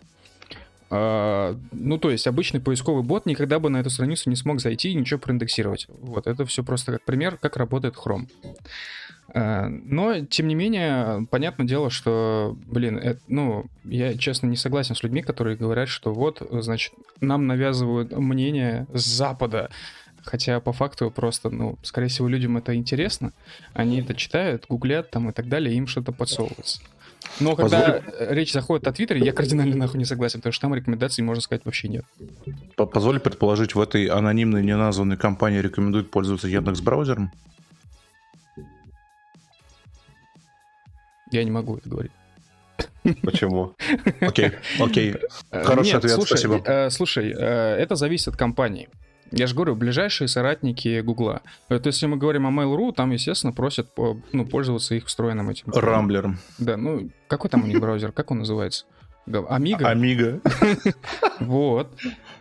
Ну, 0.91 1.99
то 1.99 2.11
есть 2.11 2.27
обычный 2.27 2.61
поисковый 2.61 3.03
бот 3.03 3.27
никогда 3.27 3.59
бы 3.59 3.69
на 3.69 3.77
эту 3.77 3.91
страницу 3.91 4.31
не 4.31 4.37
смог 4.37 4.59
зайти 4.59 4.91
и 4.91 4.95
ничего 4.95 5.21
проиндексировать. 5.21 5.87
Вот, 6.01 6.27
это 6.27 6.47
все 6.47 6.65
просто 6.65 6.93
как 6.93 7.05
пример, 7.05 7.37
как 7.37 7.59
работает 7.59 7.95
Chrome. 7.95 8.27
Э, 9.35 9.67
но, 9.69 10.25
тем 10.25 10.49
не 10.49 10.55
менее, 10.55 11.27
понятное 11.31 11.67
дело, 11.67 11.91
что, 11.91 12.57
блин, 12.67 12.99
это, 12.99 13.21
ну, 13.29 13.67
я, 13.85 14.17
честно, 14.17 14.47
не 14.47 14.57
согласен 14.57 14.95
с 14.95 15.03
людьми, 15.03 15.23
которые 15.23 15.57
говорят, 15.57 15.89
что 15.89 16.13
вот, 16.13 16.43
значит, 16.51 16.95
нам 17.21 17.47
навязывают 17.47 18.13
мнение 18.13 18.87
с 18.93 19.05
Запада, 19.05 19.71
Хотя 20.25 20.61
по 20.61 20.75
факту 20.75 21.11
просто, 21.11 21.49
ну, 21.49 21.79
скорее 21.83 22.09
всего, 22.09 22.29
людям 22.29 22.59
это 22.59 22.75
интересно. 22.75 23.33
Они 23.73 24.01
это 24.01 24.15
читают, 24.15 24.67
гуглят 24.69 25.11
там 25.11 25.31
и 25.31 25.33
так 25.33 25.49
далее, 25.49 25.75
им 25.75 25.87
что-то 25.87 26.13
подсовывается. 26.13 26.81
Но 27.41 27.57
когда 27.57 28.03
Позволь... 28.03 28.35
речь 28.35 28.53
заходит 28.53 28.87
о 28.87 28.93
Твиттере, 28.93 29.25
я 29.25 29.33
кардинально 29.33 29.77
нахуй 29.77 29.99
не 29.99 30.05
согласен, 30.05 30.41
потому 30.41 30.53
что 30.53 30.63
там 30.63 30.75
рекомендаций, 30.75 31.25
можно 31.25 31.41
сказать, 31.41 31.65
вообще 31.65 31.89
нет. 31.89 32.05
Позволь 32.77 33.21
предположить, 33.21 33.75
в 33.75 33.81
этой 33.81 34.07
анонимной 34.07 34.63
неназванной 34.63 35.17
компании 35.17 35.61
рекомендуют 35.61 36.11
пользоваться 36.11 36.47
Яндекс 36.47 36.81
браузером? 36.81 37.33
Я 41.31 41.45
не 41.45 41.51
могу 41.51 41.77
это 41.77 41.89
говорить. 41.89 42.13
Почему? 43.23 43.75
Окей, 44.21 44.53
окей. 44.81 45.15
Э, 45.51 45.65
Хороший 45.65 45.89
Нет, 45.89 45.97
ответ, 45.97 46.13
слушай, 46.13 46.39
спасибо. 46.39 46.63
Э, 46.65 46.91
слушай, 46.91 47.33
э, 47.37 47.77
это 47.77 47.97
зависит 47.97 48.29
от 48.29 48.37
компании. 48.37 48.89
Я 49.31 49.47
же 49.47 49.55
говорю, 49.55 49.75
ближайшие 49.77 50.27
соратники 50.27 51.01
Гугла. 51.01 51.43
То 51.69 51.75
есть, 51.75 51.87
если 51.87 52.07
мы 52.07 52.17
говорим 52.17 52.47
о 52.47 52.51
Mail.ru, 52.51 52.93
там, 52.95 53.11
естественно, 53.11 53.53
просят 53.53 53.91
ну, 54.33 54.47
пользоваться 54.47 54.95
их 54.95 55.07
встроенным 55.07 55.51
этим. 55.51 55.71
Рамблером. 55.71 56.39
Да, 56.59 56.77
ну, 56.79 57.11
какой 57.27 57.51
там 57.51 57.65
у 57.65 57.67
них 57.67 57.79
браузер? 57.79 58.13
Как 58.13 58.31
он 58.31 58.39
называется? 58.39 58.87
Амига? 59.27 59.89
Амига. 59.89 60.41
Вот. 61.41 61.89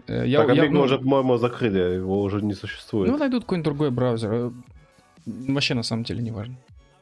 Я, 0.07 0.45
так, 0.45 0.57
Амига 0.57 0.77
уже, 0.77 0.97
по-моему, 0.97 1.37
закрыли, 1.37 1.95
его 1.95 2.21
уже 2.21 2.41
не 2.41 2.53
существует. 2.53 3.11
Ну, 3.11 3.17
найдут 3.17 3.43
какой-нибудь 3.43 3.65
другой 3.65 3.91
браузер. 3.91 4.53
Вообще, 5.25 5.73
на 5.73 5.83
самом 5.83 6.03
деле, 6.05 6.23
не 6.23 6.31
важно. 6.31 6.55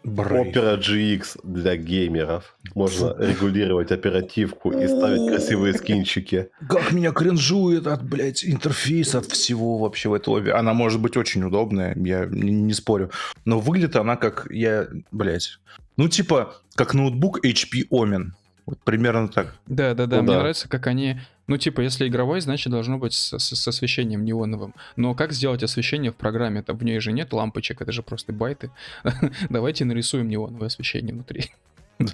Brave. 0.06 0.54
Opera 0.54 0.80
GX 0.80 1.39
для 1.44 1.76
геймеров. 1.76 2.56
Можно 2.76 3.15
регулировать 3.18 3.91
оперативку 3.91 4.72
и 4.72 4.88
ставить 4.88 5.28
красивые 5.28 5.74
скинчики. 5.74 6.50
Как 6.70 6.91
меня 6.91 7.12
кринжует 7.12 7.88
от, 7.88 8.04
блядь, 8.04 8.46
интерфейса, 8.46 9.20
от 9.20 9.26
всего 9.26 9.80
вообще 9.80 10.10
в 10.10 10.13
этой 10.13 10.30
лобби. 10.30 10.50
Она 10.50 10.74
может 10.74 11.02
быть 11.02 11.18
очень 11.18 11.44
удобная, 11.44 11.96
я 11.96 12.26
не, 12.26 12.52
не 12.52 12.74
спорю. 12.74 13.10
Но 13.46 13.60
выглядит 13.60 13.96
она 13.96 14.15
как, 14.15 14.48
я, 14.52 14.88
блядь, 15.12 15.58
ну 15.98 16.08
типа, 16.08 16.56
как 16.76 16.94
ноутбук 16.94 17.44
HP 17.44 17.89
Omen. 17.91 18.28
Вот 18.65 18.80
примерно 18.84 19.28
так. 19.28 19.56
Да, 19.68 19.94
да, 19.94 20.06
да. 20.06 20.18
Ну, 20.18 20.24
Мне 20.24 20.32
да. 20.34 20.39
нравится, 20.39 20.68
как 20.68 20.88
они. 20.88 21.20
Ну, 21.48 21.58
типа, 21.58 21.82
если 21.82 22.08
игровой, 22.08 22.42
значит, 22.42 22.72
должно 22.72 22.98
быть 22.98 23.14
с, 23.14 23.38
с, 23.38 23.56
с 23.56 23.68
освещением 23.68 24.26
неоновым. 24.26 24.74
Но 24.96 25.14
как 25.14 25.32
сделать 25.32 25.64
освещение 25.64 26.12
в 26.12 26.16
программе? 26.16 26.64
Там 26.64 26.78
в 26.78 26.84
ней 26.84 27.00
же 27.00 27.12
нет 27.12 27.34
лампочек, 27.34 27.82
это 27.82 27.92
же 27.92 28.02
просто 28.02 28.34
байты. 28.34 28.72
Давайте 29.50 29.86
нарисуем 29.86 30.28
неоновое 30.28 30.68
освещение 30.68 31.14
внутри. 31.14 31.52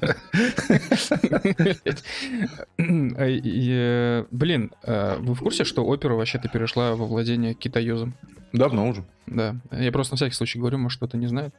Э, 2.78 4.26
блин, 4.32 4.72
э, 4.84 5.17
вы 5.20 5.34
в 5.34 5.39
курсе, 5.39 5.63
что 5.63 5.84
опера 5.86 6.13
вообще-то 6.13 6.50
перешла 6.50 6.96
во 6.96 7.06
владение 7.06 7.54
китаюзом? 7.54 8.13
Давно 8.54 8.88
уже. 8.88 9.04
Да. 9.28 9.56
Я 9.72 9.91
просто 9.91 10.13
на 10.13 10.17
всякий 10.17 10.36
случай 10.36 10.60
говорю, 10.60 10.78
может, 10.78 10.98
кто-то 10.98 11.17
не 11.17 11.28
знает. 11.28 11.54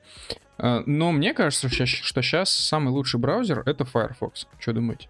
Э, 0.59 0.83
но 0.87 1.11
мне 1.13 1.35
кажется, 1.35 1.69
что 1.69 2.23
сейчас 2.23 2.51
самый 2.51 2.91
лучший 2.91 3.19
браузер— 3.19 3.63
это 3.67 3.85
Firefox. 3.85 4.47
Что 4.59 4.73
думаете? 4.73 5.09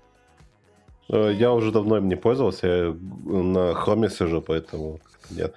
Я 1.09 1.53
уже 1.53 1.73
давно 1.73 1.99
им 1.99 2.09
не 2.09 2.17
пользовался, 2.17 2.67
я 2.67 2.97
на 3.25 3.73
Chrome 3.73 4.09
сижу, 4.09 4.41
поэтому 4.41 5.01
нет. 5.31 5.55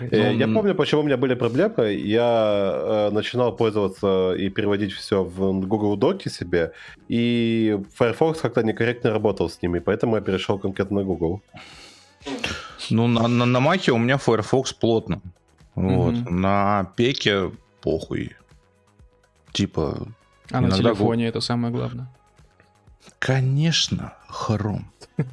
Э, 0.00 0.34
я 0.34 0.46
помню, 0.46 0.74
почему 0.74 1.00
у 1.00 1.04
меня 1.04 1.16
были 1.16 1.34
проблемы. 1.34 1.92
Я 1.92 3.08
э, 3.08 3.10
начинал 3.10 3.56
пользоваться 3.56 4.34
и 4.34 4.48
переводить 4.50 4.92
все 4.92 5.24
в 5.24 5.66
Google 5.66 5.96
Доки 5.96 6.28
себе, 6.28 6.72
и 7.08 7.78
Firefox 7.94 8.40
как-то 8.40 8.62
некорректно 8.62 9.10
работал 9.10 9.48
с 9.48 9.62
ними, 9.62 9.78
поэтому 9.78 10.16
я 10.16 10.22
перешел 10.22 10.58
конкретно 10.58 11.00
на 11.00 11.04
Google. 11.04 11.40
Ну, 12.90 13.06
на, 13.08 13.28
на, 13.28 13.46
на 13.46 13.60
Маке 13.60 13.92
у 13.92 13.98
меня 13.98 14.18
Firefox 14.18 14.72
плотно. 14.72 15.20
Вот. 15.74 16.14
Mm-hmm. 16.14 16.30
На 16.30 16.92
Пеке 16.96 17.50
похуй. 17.80 18.32
Типа. 19.52 20.06
А 20.50 20.60
на 20.60 20.70
телефоне 20.70 21.28
это 21.28 21.40
самое 21.40 21.72
главное. 21.72 22.08
Конечно, 23.18 24.14
Chrome. 24.28 24.84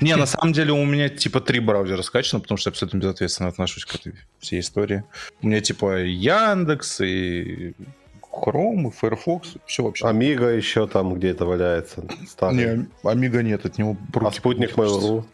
Не, 0.00 0.16
на 0.16 0.26
самом 0.26 0.52
деле 0.52 0.72
у 0.72 0.84
меня 0.84 1.08
типа 1.08 1.40
три 1.40 1.60
браузера 1.60 2.02
скачано, 2.02 2.40
потому 2.40 2.58
что 2.58 2.68
я 2.68 2.72
абсолютно 2.72 2.98
безответственно 2.98 3.48
отношусь 3.48 3.84
к 3.84 3.94
этой 3.94 4.14
всей 4.40 4.60
истории. 4.60 5.04
У 5.40 5.46
меня 5.46 5.60
типа 5.60 6.02
Яндекс 6.02 7.00
и 7.00 7.74
Chrome, 8.20 8.88
и 8.88 8.90
Firefox, 8.90 9.54
все 9.66 9.84
вообще. 9.84 10.04
Amiga 10.04 10.54
еще 10.54 10.86
там 10.86 11.14
где-то 11.14 11.46
валяется. 11.46 12.04
старый. 12.28 12.56
Не, 12.56 12.86
Amiga 13.02 13.42
нет, 13.42 13.64
от 13.64 13.78
него 13.78 13.96
а 14.14 14.30
спутник. 14.32 14.76
Mail.ru? 14.76 15.24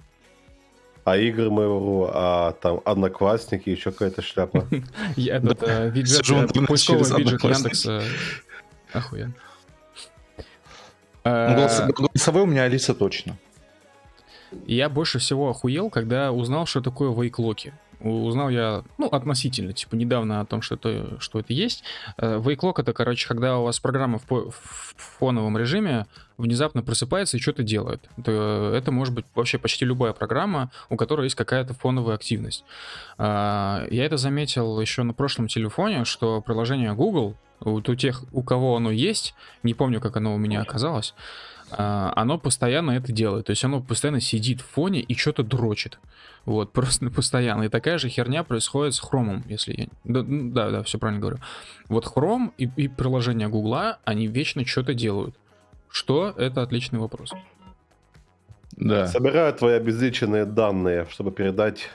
А 1.05 1.17
игры 1.17 1.47
Mail.ru? 1.49 2.11
А 2.13 2.53
там 2.53 2.81
Одноклассники, 2.85 3.71
еще 3.71 3.91
какая-то 3.91 4.23
шляпа. 4.23 4.69
Я 5.17 5.37
этот 5.37 5.63
э, 5.63 5.91
виджет, 5.91 6.57
э, 6.57 6.67
поисковый 6.67 7.19
виджет. 7.19 7.43
Яндекса. 7.43 8.03
Охуенно. 8.93 9.35
Э, 11.25 11.55
голос- 11.57 11.83
Голосовой 11.97 12.43
у 12.43 12.47
меня 12.47 12.65
Алиса 12.65 12.95
точно. 12.95 13.37
Я 14.67 14.89
больше 14.89 15.19
всего 15.19 15.49
охуел, 15.51 15.89
когда 15.91 16.31
узнал, 16.33 16.67
что 16.67 16.81
такое 16.81 17.11
вейклоки. 17.11 17.73
Узнал 18.01 18.51
я, 18.51 18.83
ну, 18.99 19.07
относительно, 19.07 19.73
типа, 19.73 19.95
недавно 19.95 20.41
о 20.41 20.45
том, 20.45 20.61
что 20.61 20.75
это, 20.75 21.21
что 21.21 21.39
это 21.39 21.53
есть. 21.53 21.85
Вейклок 22.19 22.81
это, 22.81 22.93
короче, 22.93 23.29
когда 23.29 23.59
у 23.59 23.65
вас 23.65 23.79
программа 23.79 24.19
в, 24.19 24.29
в 24.29 24.95
фоновом 24.97 25.57
режиме 25.57 26.07
внезапно 26.43 26.83
просыпается 26.83 27.37
и 27.37 27.41
что-то 27.41 27.63
делает. 27.63 28.09
Это, 28.19 28.73
это 28.77 28.93
может 28.93 29.15
быть 29.15 29.25
вообще 29.35 29.59
почти 29.59 29.85
любая 29.85 30.13
программа, 30.13 30.71
у 30.91 30.97
которой 30.97 31.25
есть 31.25 31.37
какая-то 31.37 31.75
фоновая 31.75 32.17
активность. 32.17 32.65
А, 33.17 33.87
Я 33.91 34.05
это 34.05 34.17
заметил 34.17 34.81
еще 34.81 35.03
на 35.03 35.15
прошлом 35.15 35.49
телефоне, 35.49 36.05
что 36.05 36.41
приложение 36.43 36.95
Google, 36.95 37.37
вот 37.61 37.89
у 37.89 37.95
тех, 37.95 38.25
у 38.33 38.43
кого 38.43 38.77
оно 38.77 38.91
есть, 38.91 39.35
не 39.63 39.75
помню, 39.75 40.01
как 40.01 40.17
оно 40.17 40.35
у 40.35 40.39
меня 40.39 40.61
оказалось, 40.61 41.15
а, 41.71 42.13
оно 42.17 42.39
постоянно 42.39 42.93
это 42.93 43.13
делает. 43.13 43.47
То 43.47 43.51
есть 43.51 43.65
оно 43.65 43.81
постоянно 43.81 44.21
сидит 44.21 44.61
в 44.61 44.69
фоне 44.69 45.01
и 45.01 45.15
что-то 45.15 45.43
дрочит. 45.43 45.99
Вот, 46.45 46.73
просто 46.73 47.11
постоянно. 47.11 47.65
И 47.65 47.69
такая 47.69 47.99
же 47.99 48.09
херня 48.09 48.45
происходит 48.45 48.95
с 48.95 49.01
хромом, 49.01 49.45
если 49.49 49.75
я... 49.77 49.87
Да, 50.05 50.23
ну, 50.23 50.53
да, 50.53 50.71
да, 50.71 50.83
все 50.83 50.99
правильно 50.99 51.21
говорю. 51.21 51.39
Вот 51.89 52.05
Chrome 52.07 52.53
и, 52.59 52.71
и 52.77 52.89
приложение 52.89 53.49
Гугла, 53.49 53.99
они 54.05 54.27
вечно 54.27 54.67
что-то 54.67 54.95
делают. 54.95 55.37
Что? 55.93 56.35
Это 56.37 56.63
отличный 56.63 56.99
вопрос. 56.99 57.33
Да. 58.73 59.07
Собирают 59.07 59.59
твои 59.59 59.75
обезличенные 59.75 60.47
данные, 60.47 61.07
чтобы 61.11 61.31
передать 61.31 61.91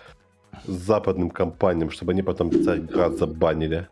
западным 0.66 1.32
компаниям, 1.32 1.90
чтобы 1.90 2.12
они 2.12 2.22
потом 2.22 2.52
Царьград 2.52 3.18
забанили. 3.18 3.88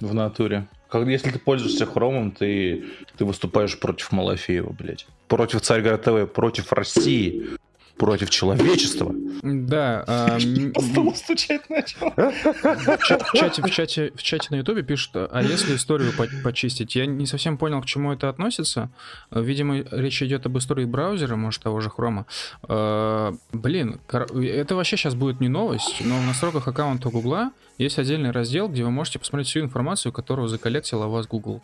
В 0.00 0.14
натуре. 0.14 0.66
Как, 0.88 1.06
если 1.06 1.30
ты 1.30 1.38
пользуешься 1.38 1.84
хромом, 1.84 2.30
ты, 2.30 2.86
ты 3.18 3.26
выступаешь 3.26 3.78
против 3.78 4.10
Малафеева, 4.12 4.72
блядь. 4.72 5.06
Против 5.28 5.60
Царьград 5.60 6.02
ТВ, 6.02 6.32
против 6.32 6.72
России, 6.72 7.57
против 7.98 8.30
человечества. 8.30 9.12
Да, 9.42 10.04
а, 10.06 10.38
м- 10.40 10.72
м- 10.74 11.14
стучать 11.14 11.68
начал. 11.68 12.10
в 12.16 12.98
ча- 13.04 13.18
в 13.18 13.32
чате, 13.32 13.62
в 13.62 13.70
чате, 13.70 14.12
в 14.14 14.22
чате 14.22 14.48
на 14.50 14.56
Ютубе 14.56 14.82
пишут, 14.82 15.10
а 15.16 15.42
если 15.42 15.76
историю 15.76 16.12
по- 16.16 16.26
почистить? 16.42 16.94
Я 16.96 17.06
не 17.06 17.26
совсем 17.26 17.58
понял, 17.58 17.80
к 17.82 17.86
чему 17.86 18.12
это 18.12 18.28
относится. 18.28 18.90
Э, 19.30 19.42
Видимо, 19.42 19.82
речь 19.90 20.22
идет 20.22 20.46
об 20.46 20.56
истории 20.58 20.84
браузера, 20.84 21.36
может, 21.36 21.62
того 21.62 21.80
же 21.80 21.90
Хрома. 21.90 22.26
Э, 22.68 23.32
Блин, 23.52 24.00
это 24.12 24.74
вообще 24.74 24.96
сейчас 24.96 25.14
будет 25.14 25.40
не 25.40 25.48
новость, 25.48 25.96
но 26.04 26.16
в 26.18 26.26
настройках 26.26 26.68
аккаунта 26.68 27.08
Гугла 27.10 27.50
есть 27.78 27.98
отдельный 27.98 28.30
раздел, 28.30 28.68
где 28.68 28.84
вы 28.84 28.90
можете 28.90 29.18
посмотреть 29.18 29.48
всю 29.48 29.60
информацию, 29.60 30.12
которую 30.12 30.48
заколлектил 30.48 31.02
о 31.02 31.08
вас 31.08 31.26
Google. 31.26 31.62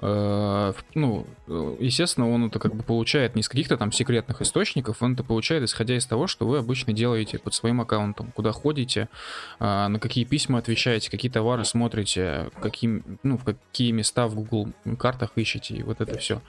Э, 0.00 0.72
Ну, 0.94 1.26
э, 1.48 1.76
естественно, 1.80 2.30
он 2.30 2.46
это 2.46 2.58
как 2.58 2.74
бы 2.74 2.82
получает 2.82 3.34
не 3.34 3.40
из 3.40 3.48
каких-то 3.48 3.76
там 3.76 3.90
секретных 3.92 4.40
источников, 4.42 5.02
он 5.02 5.14
это 5.14 5.24
получает 5.24 5.64
исходя 5.64 5.96
из 5.96 6.06
того, 6.06 6.26
что 6.26 6.46
вы 6.46 6.58
обычно 6.58 6.92
делаете 6.92 7.38
под 7.38 7.54
своим 7.54 7.80
аккаунтом, 7.80 8.32
куда 8.34 8.52
ходите, 8.52 9.08
а, 9.58 9.88
на 9.88 9.98
какие 9.98 10.24
письма 10.24 10.58
отвечаете, 10.58 11.10
какие 11.10 11.30
товары 11.30 11.64
смотрите, 11.64 12.50
какие, 12.60 13.02
ну, 13.22 13.38
в 13.38 13.44
какие 13.44 13.90
места 13.90 14.26
в 14.28 14.34
Google 14.34 14.68
картах 14.98 15.32
ищете, 15.36 15.76
и 15.76 15.82
вот 15.82 16.00
это 16.00 16.16
все. 16.18 16.40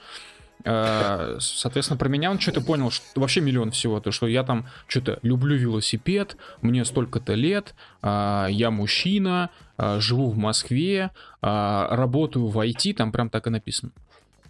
Соответственно, 0.64 1.98
про 1.98 2.10
меня 2.10 2.32
он 2.32 2.40
что-то 2.40 2.62
понял, 2.62 2.92
что 2.92 3.04
вообще 3.20 3.40
миллион 3.40 3.72
всего, 3.72 4.00
то 4.00 4.12
что 4.12 4.28
я 4.28 4.44
там 4.44 4.68
что-то 4.88 5.20
люблю 5.22 5.56
велосипед, 5.56 6.36
мне 6.62 6.84
столько-то 6.84 7.34
лет, 7.34 7.76
а, 8.02 8.48
я 8.50 8.70
мужчина, 8.70 9.52
а, 9.78 10.00
живу 10.02 10.30
в 10.30 10.38
Москве, 10.38 11.12
а, 11.42 11.96
работаю 11.96 12.48
в 12.48 12.60
IT, 12.60 12.94
там 12.94 13.14
прям 13.14 13.30
так 13.30 13.48
и 13.48 13.50
написано. 13.50 13.92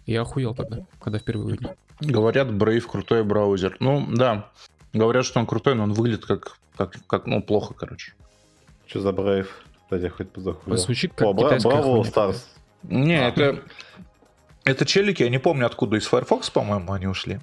Я 0.06 0.22
охуел 0.22 0.54
тогда, 0.54 0.78
когда 1.00 1.20
впервые 1.20 1.46
увидел. 1.46 1.76
Говорят, 2.00 2.48
Brave 2.48 2.80
крутой 2.80 3.22
браузер. 3.22 3.76
Ну, 3.78 4.06
да. 4.10 4.50
Говорят, 4.92 5.24
что 5.24 5.38
он 5.38 5.46
крутой, 5.46 5.74
но 5.76 5.84
он 5.84 5.92
выглядит 5.92 6.26
как, 6.26 6.56
как, 6.76 6.96
как 7.06 7.26
ну, 7.26 7.42
плохо, 7.42 7.74
короче. 7.74 8.14
Что 8.86 9.00
за 9.00 9.12
брейв? 9.12 9.64
Дайте 9.90 10.08
хоть 10.08 10.30
позахуя. 10.30 10.76
Звучит 10.76 11.12
как 11.14 11.28
О, 11.28 11.34
китайская 11.34 11.68
Браво 11.68 12.02
Старс. 12.02 12.48
Не, 12.82 13.28
это... 13.28 13.62
Это 14.64 14.84
челики, 14.84 15.22
я 15.22 15.28
не 15.30 15.38
помню, 15.38 15.66
откуда. 15.66 15.96
Из 15.96 16.06
Firefox, 16.06 16.50
по-моему, 16.50 16.92
они 16.92 17.06
ушли. 17.06 17.40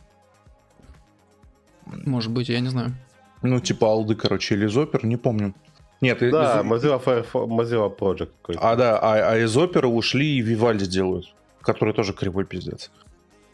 Может 1.85 2.31
быть, 2.31 2.49
я 2.49 2.59
не 2.59 2.69
знаю. 2.69 2.95
Ну, 3.41 3.59
типа 3.59 3.87
алды, 3.87 4.15
короче, 4.15 4.55
или 4.55 4.67
из 4.67 4.75
Opera, 4.77 5.05
не 5.05 5.17
помню. 5.17 5.53
Нет, 6.01 6.19
Да, 6.19 6.61
из- 6.61 6.65
Mozilla 6.65 6.99
Firefox, 7.03 7.49
Mozilla 7.49 7.95
Project 7.95 8.29
какой-то. 8.41 8.61
а, 8.61 8.75
да, 8.75 8.99
а, 8.99 9.31
а 9.31 9.37
из 9.37 9.55
Opera 9.57 9.87
ушли 9.87 10.37
и 10.37 10.41
Vivaldi 10.43 10.85
делают, 10.85 11.33
который 11.61 11.93
тоже 11.93 12.13
кривой 12.13 12.45
пиздец. 12.45 12.91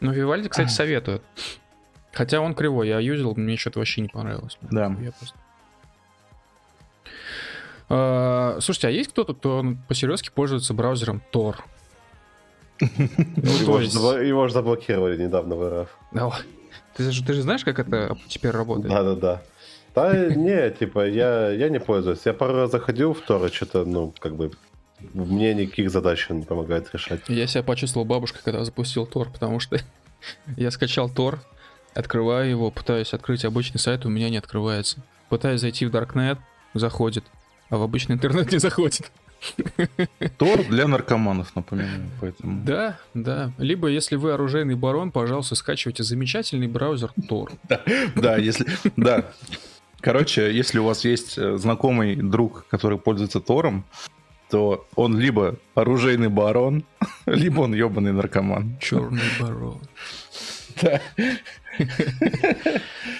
Ну, 0.00 0.12
Вивальди, 0.12 0.48
кстати, 0.48 0.68
советует. 0.70 1.22
Хотя 2.12 2.40
он 2.40 2.54
кривой, 2.54 2.88
я 2.88 3.00
юзал, 3.00 3.34
мне 3.34 3.56
что-то 3.56 3.78
вообще 3.80 4.02
не 4.02 4.08
понравилось. 4.08 4.58
Да. 4.70 4.94
Я 5.00 5.12
просто... 5.12 5.34
А, 7.88 8.58
слушайте, 8.60 8.88
а 8.88 8.90
есть 8.90 9.10
кто-то, 9.10 9.34
кто 9.34 9.64
по-серьезки 9.88 10.30
пользуется 10.34 10.74
браузером 10.74 11.22
Tor? 11.32 11.56
Ну, 13.36 13.50
его, 13.60 13.80
же 13.80 13.88
забл- 13.88 14.24
его 14.24 14.46
же 14.48 14.54
заблокировали 14.54 15.22
недавно 15.22 15.56
в 15.56 15.82
РФ. 15.82 15.88
Да, 16.12 16.30
Ты 16.96 17.10
же, 17.10 17.24
ты 17.24 17.32
же 17.32 17.42
знаешь, 17.42 17.64
как 17.64 17.78
это 17.78 18.16
теперь 18.28 18.52
работает? 18.52 18.88
Да-да-да. 18.92 19.42
Да 19.94 20.26
не, 20.26 20.70
типа, 20.70 21.06
я, 21.08 21.50
я 21.50 21.68
не 21.68 21.78
пользуюсь. 21.78 22.20
Я 22.24 22.32
пару 22.32 22.54
раз 22.54 22.70
заходил 22.72 23.14
в 23.14 23.20
Тор, 23.20 23.44
и 23.46 23.48
что-то, 23.52 23.84
ну, 23.84 24.12
как 24.18 24.34
бы, 24.34 24.50
мне 25.12 25.54
никаких 25.54 25.90
задач 25.90 26.28
не 26.30 26.44
помогает 26.44 26.92
решать. 26.92 27.20
Я 27.28 27.46
себя 27.46 27.62
почувствовал 27.62 28.04
бабушкой, 28.04 28.40
когда 28.44 28.64
запустил 28.64 29.04
Tor, 29.04 29.30
потому 29.32 29.60
что 29.60 29.78
я 30.56 30.70
скачал 30.70 31.08
Tor, 31.08 31.38
открываю 31.94 32.50
его, 32.50 32.70
пытаюсь 32.70 33.14
открыть 33.14 33.44
обычный 33.44 33.78
сайт, 33.78 34.04
у 34.04 34.08
меня 34.08 34.30
не 34.30 34.36
открывается. 34.36 34.98
Пытаюсь 35.28 35.60
зайти 35.60 35.86
в 35.86 35.90
Darknet, 35.94 36.38
заходит, 36.74 37.24
а 37.70 37.76
в 37.76 37.82
обычный 37.82 38.14
интернет 38.16 38.50
не 38.50 38.58
заходит. 38.58 39.10
Тор 40.38 40.64
для 40.64 40.86
наркоманов, 40.86 41.54
напоминаю, 41.56 42.10
поэтому... 42.20 42.64
Да, 42.64 42.98
да. 43.14 43.52
Либо, 43.58 43.88
если 43.88 44.16
вы 44.16 44.32
оружейный 44.32 44.74
барон, 44.74 45.10
пожалуйста, 45.10 45.54
скачивайте 45.54 46.02
замечательный 46.02 46.68
браузер 46.68 47.12
Tor. 47.28 47.52
Да, 48.16 48.36
если... 48.36 48.66
Да. 48.96 49.24
Короче, 50.00 50.54
если 50.54 50.78
у 50.78 50.84
вас 50.84 51.04
есть 51.06 51.38
э, 51.38 51.56
знакомый 51.56 52.14
друг, 52.16 52.66
который 52.68 52.98
пользуется 52.98 53.40
Тором, 53.40 53.86
то 54.50 54.86
он 54.96 55.18
либо 55.18 55.56
оружейный 55.74 56.28
барон, 56.28 56.84
либо 57.26 57.60
он 57.62 57.74
ебаный 57.74 58.12
наркоман. 58.12 58.76
Черный 58.80 59.22
барон. 59.40 59.80
Да. 60.84 61.00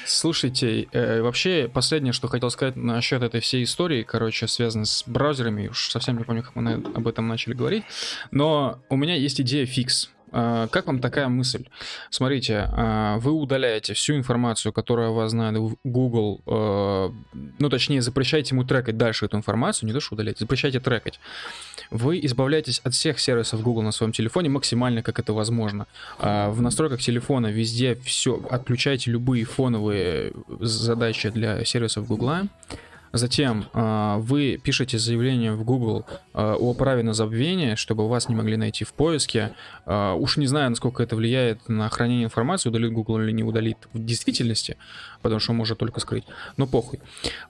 Слушайте, 0.07 0.87
э, 0.93 1.23
вообще 1.23 1.71
последнее, 1.73 2.13
что 2.13 2.29
хотел 2.29 2.51
сказать 2.51 2.77
насчет 2.77 3.23
этой 3.23 3.41
всей 3.41 3.65
истории, 3.65 4.03
короче, 4.03 4.47
связанной 4.47 4.87
с 4.87 5.03
браузерами, 5.07 5.69
уж 5.69 5.91
совсем 5.91 6.19
не 6.19 6.25
помню, 6.25 6.43
как 6.43 6.55
мы 6.55 6.75
об 6.75 7.09
этом 7.09 7.27
начали 7.27 7.55
говорить, 7.55 7.85
но 8.31 8.81
у 8.89 8.97
меня 8.97 9.15
есть 9.17 9.41
идея 9.41 9.67
фикс. 9.67 10.11
А, 10.37 10.67
Как 10.67 10.89
вам 10.89 10.99
такая 10.99 11.29
мысль? 11.29 11.65
Смотрите, 12.11 12.69
а, 12.73 13.19
вы 13.19 13.31
удаляете 13.31 13.95
всю 13.95 14.17
информацию, 14.17 14.73
которая 14.73 15.11
вас 15.11 15.31
знает 15.31 15.57
Google, 15.85 16.41
э, 16.47 17.11
ну, 17.61 17.71
точнее, 17.71 18.03
запрещаете 18.03 18.55
ему 18.55 18.65
трекать 18.65 18.97
дальше 18.97 19.27
эту 19.27 19.37
информацию, 19.37 19.87
не 19.87 19.93
то, 19.93 20.01
что 20.01 20.15
удаляете, 20.15 20.41
запрещаете 20.41 20.81
трекать. 20.81 21.21
Вы 21.93 22.19
избавляетесь 22.25 22.81
от 22.81 22.95
всех 22.95 23.21
сервисов 23.21 23.63
Google 23.63 23.83
на 23.83 23.93
своем 23.93 24.13
телефоне 24.13 24.49
максимально, 24.49 25.03
как 25.03 25.21
это 25.21 25.33
возможно. 25.33 25.87
А, 26.19 26.51
В 26.51 26.61
настройках 26.61 27.01
телефона 27.01 27.47
везде 27.47 27.95
все, 28.05 28.45
отключайте 28.51 29.13
любые 29.13 29.45
фоновые 29.45 30.33
задачи 30.61 31.29
для 31.29 31.65
сервисов 31.65 32.09
Google. 32.09 32.49
Затем 33.15 33.67
а, 33.73 34.19
вы 34.19 34.61
пишете 34.61 34.99
заявление 34.99 35.53
в 35.53 35.63
Google 35.63 36.05
а, 36.09 36.21
о 36.35 36.75
праве 36.75 37.03
на 37.03 37.15
забвение, 37.15 37.77
чтобы 37.77 38.09
вас 38.09 38.29
не 38.29 38.35
могли 38.35 38.57
найти 38.57 38.85
в 38.85 38.93
поиске. 38.93 39.55
А, 39.87 40.15
Уж 40.15 40.37
не 40.37 40.47
знаю, 40.47 40.71
насколько 40.71 41.03
это 41.03 41.17
влияет 41.17 41.69
на 41.69 41.89
хранение 41.89 42.25
информации, 42.25 42.69
удалит 42.69 42.93
Google 42.93 43.21
или 43.21 43.31
не 43.31 43.45
удалит 43.45 43.79
в 43.93 44.05
действительности, 44.05 44.77
потому 45.23 45.41
что 45.41 45.53
он 45.53 45.59
может 45.59 45.79
только 45.79 46.01
скрыть. 46.01 46.25
Но 46.57 46.67
похуй. 46.67 47.01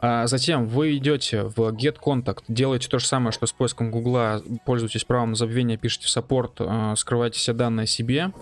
А 0.01 0.27
Затем 0.27 0.67
вы 0.67 0.97
идете 0.97 1.45
в 1.45 1.61
Get 1.73 1.97
Contact, 2.05 2.45
делаете 2.49 2.89
то 2.89 2.99
же 2.99 3.07
самое, 3.07 3.33
что 3.33 3.47
с 3.47 3.53
поиском 3.53 3.91
Гугла, 3.91 4.43
пользуетесь 4.65 5.05
правом 5.05 5.31
на 5.31 5.37
забвение, 5.37 5.77
пишете 5.79 6.07
в 6.07 6.11
саппорт, 6.11 6.53
а, 6.59 6.95
скрываете 6.97 7.39
все 7.39 7.53
данные 7.53 7.87
себе. 7.87 8.33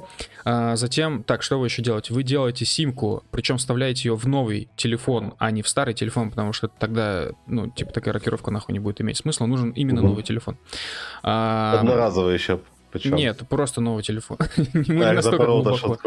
А 0.44 0.76
Затем, 0.76 1.22
так, 1.22 1.42
что 1.42 1.60
вы 1.60 1.66
еще 1.66 1.82
делаете? 1.82 2.12
Вы 2.12 2.24
делаете 2.24 2.64
симку, 2.64 3.22
причем 3.30 3.58
вставляете 3.58 4.08
ее 4.08 4.16
в 4.16 4.26
новый 4.26 4.68
телефон, 4.76 5.34
а 5.38 5.50
не 5.50 5.62
в 5.62 5.68
старый 5.68 5.94
телефон, 5.94 6.30
потому 6.30 6.52
что 6.52 6.68
тогда, 6.68 7.28
ну, 7.46 7.70
типа 7.70 7.92
такая 7.92 8.14
рокировка 8.14 8.50
нахуй 8.50 8.72
не 8.72 8.80
будет 8.80 9.00
иметь 9.00 9.18
смысла, 9.18 9.46
нужен 9.46 9.70
именно 9.70 10.02
новый 10.02 10.22
телефон. 10.22 10.31
А, 11.22 11.78
Одноразовый 11.80 12.34
еще. 12.34 12.60
Почему? 12.92 13.16
Нет, 13.16 13.40
просто 13.48 13.80
новый 13.80 14.02
телефон. 14.02 14.36
Мы 14.74 15.04
я 15.04 15.12
настолько 15.14 15.46
глубоко. 15.46 15.98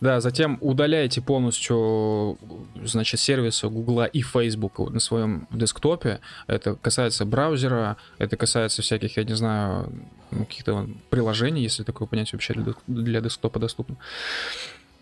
Да, 0.00 0.20
затем 0.20 0.58
удаляете 0.60 1.20
полностью, 1.22 2.38
значит, 2.84 3.18
сервисы 3.18 3.68
Гугла 3.68 4.04
и 4.04 4.20
Facebook 4.20 4.78
на 4.90 5.00
своем 5.00 5.48
десктопе. 5.50 6.20
Это 6.46 6.74
касается 6.74 7.24
браузера, 7.24 7.96
это 8.18 8.36
касается 8.36 8.82
всяких, 8.82 9.16
я 9.16 9.24
не 9.24 9.34
знаю, 9.34 9.90
ну, 10.30 10.44
каких-то 10.44 10.86
приложений, 11.08 11.62
если 11.62 11.82
такое 11.82 12.06
понятие 12.06 12.32
вообще 12.34 12.54
для, 12.54 12.74
для 12.86 13.20
десктопа 13.22 13.58
доступно. 13.58 13.96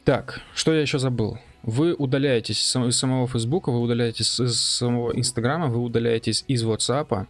Так, 0.05 0.41
что 0.55 0.73
я 0.73 0.81
еще 0.81 1.01
забыл? 1.01 1.39
Вы 1.65 1.93
удаляетесь 1.93 2.63
из 2.63 2.69
сам- 2.69 2.87
из 2.89 2.97
самого 2.97 3.27
Facebook, 3.27 3.67
вы 3.67 3.81
удаляетесь 3.81 4.39
из 4.39 4.61
самого 4.61 5.11
Инстаграма, 5.11 5.67
вы 5.67 5.81
удаляетесь 5.83 6.45
из 6.47 6.65
WhatsApp. 6.65 7.27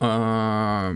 Что 0.00 0.94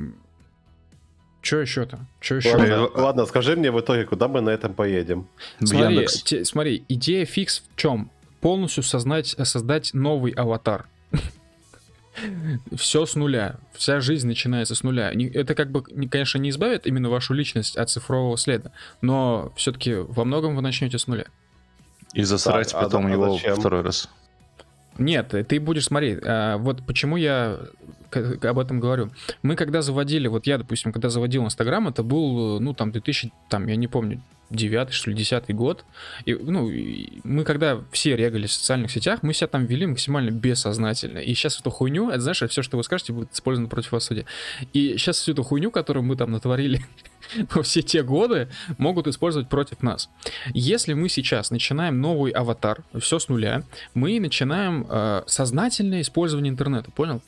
еще-то? 1.61 1.99
Что 2.21 2.37
еще? 2.37 2.57
Ладно, 2.57 2.89
ладно, 2.95 3.27
скажи 3.27 3.57
мне 3.57 3.71
в 3.73 3.81
итоге, 3.81 4.05
куда 4.05 4.29
мы 4.29 4.41
на 4.41 4.51
этом 4.51 4.75
поедем. 4.75 5.27
Смотри, 5.63 6.07
те- 6.25 6.45
смотри, 6.45 6.85
идея 6.89 7.25
фикс 7.25 7.61
в 7.61 7.65
чем? 7.77 8.11
Полностью 8.41 8.83
создать, 8.85 9.35
создать 9.43 9.93
новый 9.93 10.31
аватар. 10.33 10.87
Все 12.77 13.07
с 13.07 13.17
нуля. 13.17 13.57
Вся 13.73 13.99
жизнь 14.01 14.27
начинается 14.29 14.75
с 14.77 14.83
нуля. 14.85 15.11
Это 15.35 15.55
как 15.57 15.71
бы, 15.73 15.83
не- 15.91 16.07
конечно, 16.09 16.39
не 16.39 16.51
избавит 16.51 16.87
именно 16.87 17.09
вашу 17.11 17.35
личность 17.35 17.77
от 17.77 17.91
цифрового 17.91 18.37
следа, 18.37 18.71
но 19.01 19.53
все-таки 19.57 19.95
во 19.95 20.25
многом 20.25 20.55
вы 20.55 20.63
начнете 20.63 20.99
с 20.99 21.07
нуля. 21.09 21.25
И 22.15 22.23
засрать 22.23 22.71
Так, 22.73 22.83
а 22.83 22.85
потом 22.85 23.07
а 23.07 23.11
его 23.11 23.33
зачем? 23.35 23.57
второй 23.57 23.83
раз. 23.83 24.09
Нет, 24.99 25.35
ты 25.49 25.59
будешь 25.59 25.87
смотреть. 25.87 26.21
а, 26.23 26.59
вот 26.59 26.85
почему 26.87 27.17
я 27.17 27.59
об 28.17 28.59
этом 28.59 28.81
говорю. 28.81 29.11
Мы 29.43 29.57
когда 29.57 29.83
заводили, 29.83 30.29
вот 30.29 30.47
я, 30.47 30.59
допустим, 30.59 30.93
когда 30.93 31.09
заводил 31.09 31.45
Инстаграм, 31.45 31.89
это 31.89 32.03
был, 32.03 32.61
ну, 32.61 32.75
там, 32.75 32.93
2000, 32.93 33.33
там, 33.49 33.67
я 33.67 33.77
не 33.77 33.89
помню, 33.89 34.23
9 34.53 34.93
что 34.93 35.11
ли, 35.11 35.17
10 35.17 35.55
год. 35.55 35.85
И, 36.25 36.35
ну, 36.35 36.71
и 36.71 37.21
мы 37.25 37.45
когда 37.45 37.81
все 37.91 38.17
регались 38.17 38.51
в 38.51 38.55
социальных 38.55 38.91
сетях, 38.91 39.21
мы 39.23 39.35
себя 39.35 39.49
там 39.49 39.67
вели 39.67 39.87
максимально 39.87 40.31
бессознательно. 40.31 41.19
И 41.19 41.35
сейчас 41.35 41.59
эту 41.59 41.71
хуйню, 41.71 42.11
это, 42.11 42.21
знаешь, 42.21 42.43
все, 42.49 42.63
что 42.63 42.77
вы 42.77 42.85
скажете, 42.85 43.13
будет 43.13 43.33
использовано 43.33 43.69
против 43.69 43.93
вас 43.93 44.05
в 44.05 44.07
суде. 44.07 44.27
И 44.73 44.97
сейчас 44.97 45.19
всю 45.19 45.33
эту 45.33 45.43
хуйню, 45.43 45.71
которую 45.71 46.05
мы 46.05 46.17
там 46.17 46.31
натворили 46.31 46.85
во 47.55 47.63
все 47.63 47.83
те 47.83 48.03
годы, 48.03 48.49
могут 48.79 49.07
использовать 49.07 49.49
против 49.49 49.83
нас. 49.83 50.11
Если 50.55 50.93
мы 50.93 51.09
сейчас 51.09 51.51
начинаем 51.51 52.01
новый 52.01 52.33
аватар, 52.33 52.85
все 52.99 53.19
с 53.19 53.29
нуля, 53.29 53.65
мы 53.95 54.21
начинаем 54.21 54.87
э, 54.89 55.23
сознательное 55.27 56.03
использование 56.03 56.51
интернета, 56.51 56.91
понял? 56.91 57.23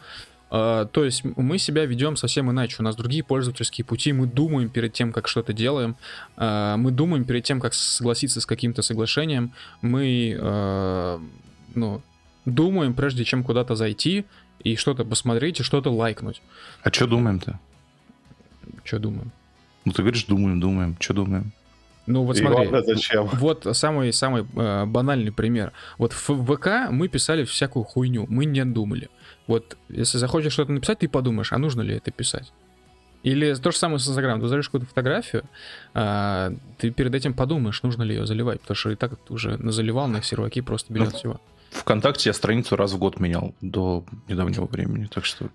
Э, 0.51 0.87
то 0.91 1.05
есть 1.05 1.25
мы 1.25 1.59
себя 1.59 1.87
ведем 1.87 2.17
совсем 2.17 2.51
иначе, 2.51 2.77
у 2.79 2.83
нас 2.83 2.97
другие 2.97 3.23
пользовательские 3.23 3.85
пути, 3.85 4.13
мы 4.13 4.27
думаем 4.27 4.69
перед 4.69 4.93
тем, 4.93 5.13
как 5.13 5.29
что-то 5.29 5.53
делаем, 5.53 5.97
э, 6.37 6.77
мы 6.77 6.91
думаем 6.91 7.25
перед 7.25 7.45
тем, 7.45 7.61
как 7.61 7.75
согласиться 7.75 8.41
с 8.41 8.47
каким-то 8.47 8.83
соглашением, 8.83 9.53
мы, 9.83 10.37
э, 10.39 11.19
ну, 11.75 12.03
думаем, 12.45 12.95
прежде 12.95 13.25
чем 13.25 13.43
куда-то 13.43 13.75
зайти 13.75 14.25
и 14.63 14.77
что-то 14.77 15.05
посмотреть, 15.05 15.61
и 15.61 15.63
что-то 15.63 15.91
лайкнуть. 15.91 16.43
А 16.83 16.93
что 16.93 17.07
думаем-то? 17.07 17.59
Что 18.85 18.99
думаем? 18.99 19.33
Ну 19.85 19.93
ты 19.93 20.03
говоришь, 20.03 20.25
думаем, 20.25 20.61
думаем. 20.61 20.97
Что 20.99 21.15
думаем? 21.15 21.53
Ну 22.07 22.25
вот 22.25 22.37
И 22.37 22.41
смотри, 22.41 22.69
зачем? 22.87 23.27
Вот 23.27 23.67
самый 23.73 24.13
самый 24.13 24.45
э, 24.57 24.85
банальный 24.85 25.33
пример. 25.33 25.73
Вот 25.97 26.13
в 26.13 26.55
ВК 26.55 26.91
мы 26.91 27.09
писали 27.09 27.45
всякую 27.45 27.85
хуйню, 27.85 28.27
мы 28.29 28.45
не 28.45 28.65
думали. 28.65 29.09
Вот 29.47 29.77
если 29.89 30.19
захочешь 30.19 30.53
что-то 30.53 30.73
написать, 30.73 31.01
ты 31.01 31.09
подумаешь, 31.09 31.53
а 31.53 31.59
нужно 31.59 31.83
ли 31.83 31.97
это 31.97 32.11
писать? 32.11 32.53
Или 33.23 33.55
то 33.55 33.71
же 33.71 33.79
самое 33.79 33.99
с 33.99 34.07
Инстаграмом. 34.07 34.43
Ты 34.43 34.49
залишь 34.49 34.67
какую-то 34.67 34.87
фотографию, 34.87 35.45
а, 35.95 36.53
ты 36.79 36.91
перед 36.91 37.15
этим 37.15 37.33
подумаешь, 37.33 37.83
нужно 37.83 38.03
ли 38.03 38.15
ее 38.15 38.27
заливать, 38.27 38.61
потому 38.61 38.77
что 38.77 38.91
и 38.91 38.97
так 38.97 39.17
ты 39.17 39.33
уже 39.33 39.59
заливал 39.73 40.09
на 40.09 40.23
серваки 40.23 40.61
просто 40.61 40.93
миллион 40.93 41.11
Ну, 41.13 41.19
всего. 41.19 41.41
Вконтакте 41.71 42.29
я 42.29 42.35
страницу 42.35 42.77
раз 42.77 42.93
в 42.93 42.99
год 42.99 43.19
менял 43.19 43.55
до 43.61 44.05
недавнего 44.29 44.67
времени, 44.67 45.07
так 45.07 45.25
что... 45.25 45.49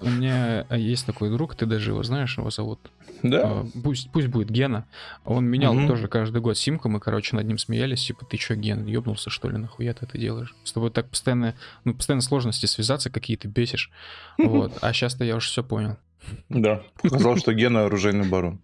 У 0.00 0.08
меня 0.08 0.66
э, 0.68 0.78
есть 0.78 1.06
такой 1.06 1.30
друг, 1.30 1.54
ты 1.54 1.66
даже 1.66 1.90
его 1.90 2.02
знаешь, 2.02 2.38
его 2.38 2.50
зовут 2.50 2.78
Да? 3.22 3.42
А, 3.44 3.66
пусть, 3.82 4.10
пусть 4.12 4.28
будет 4.28 4.50
Гена. 4.50 4.86
Он 5.24 5.44
менял 5.44 5.74
Мгм. 5.74 5.88
тоже 5.88 6.08
каждый 6.08 6.40
год 6.40 6.56
симку, 6.56 6.88
мы, 6.88 7.00
короче, 7.00 7.34
над 7.36 7.46
ним 7.46 7.58
смеялись, 7.58 8.04
типа, 8.04 8.24
ты 8.24 8.36
чё, 8.36 8.54
Ген, 8.54 8.86
ёбнулся, 8.86 9.30
что 9.30 9.48
ли, 9.48 9.56
нахуя 9.58 9.92
ты 9.94 10.06
это 10.06 10.18
делаешь? 10.18 10.54
С 10.64 10.72
тобой 10.72 10.90
так 10.90 11.08
постоянно, 11.10 11.54
ну, 11.84 11.94
постоянно 11.94 12.22
сложности 12.22 12.66
связаться 12.66 13.10
какие-то 13.10 13.48
бесишь. 13.48 13.90
Вот, 14.38 14.78
а 14.80 14.92
сейчас-то 14.92 15.24
я 15.24 15.36
уже 15.36 15.48
все 15.48 15.64
понял. 15.64 15.96
Да. 16.48 16.82
Сказал, 17.04 17.36
что 17.36 17.52
Гена 17.54 17.84
оружейный 17.86 18.28
барон. 18.28 18.60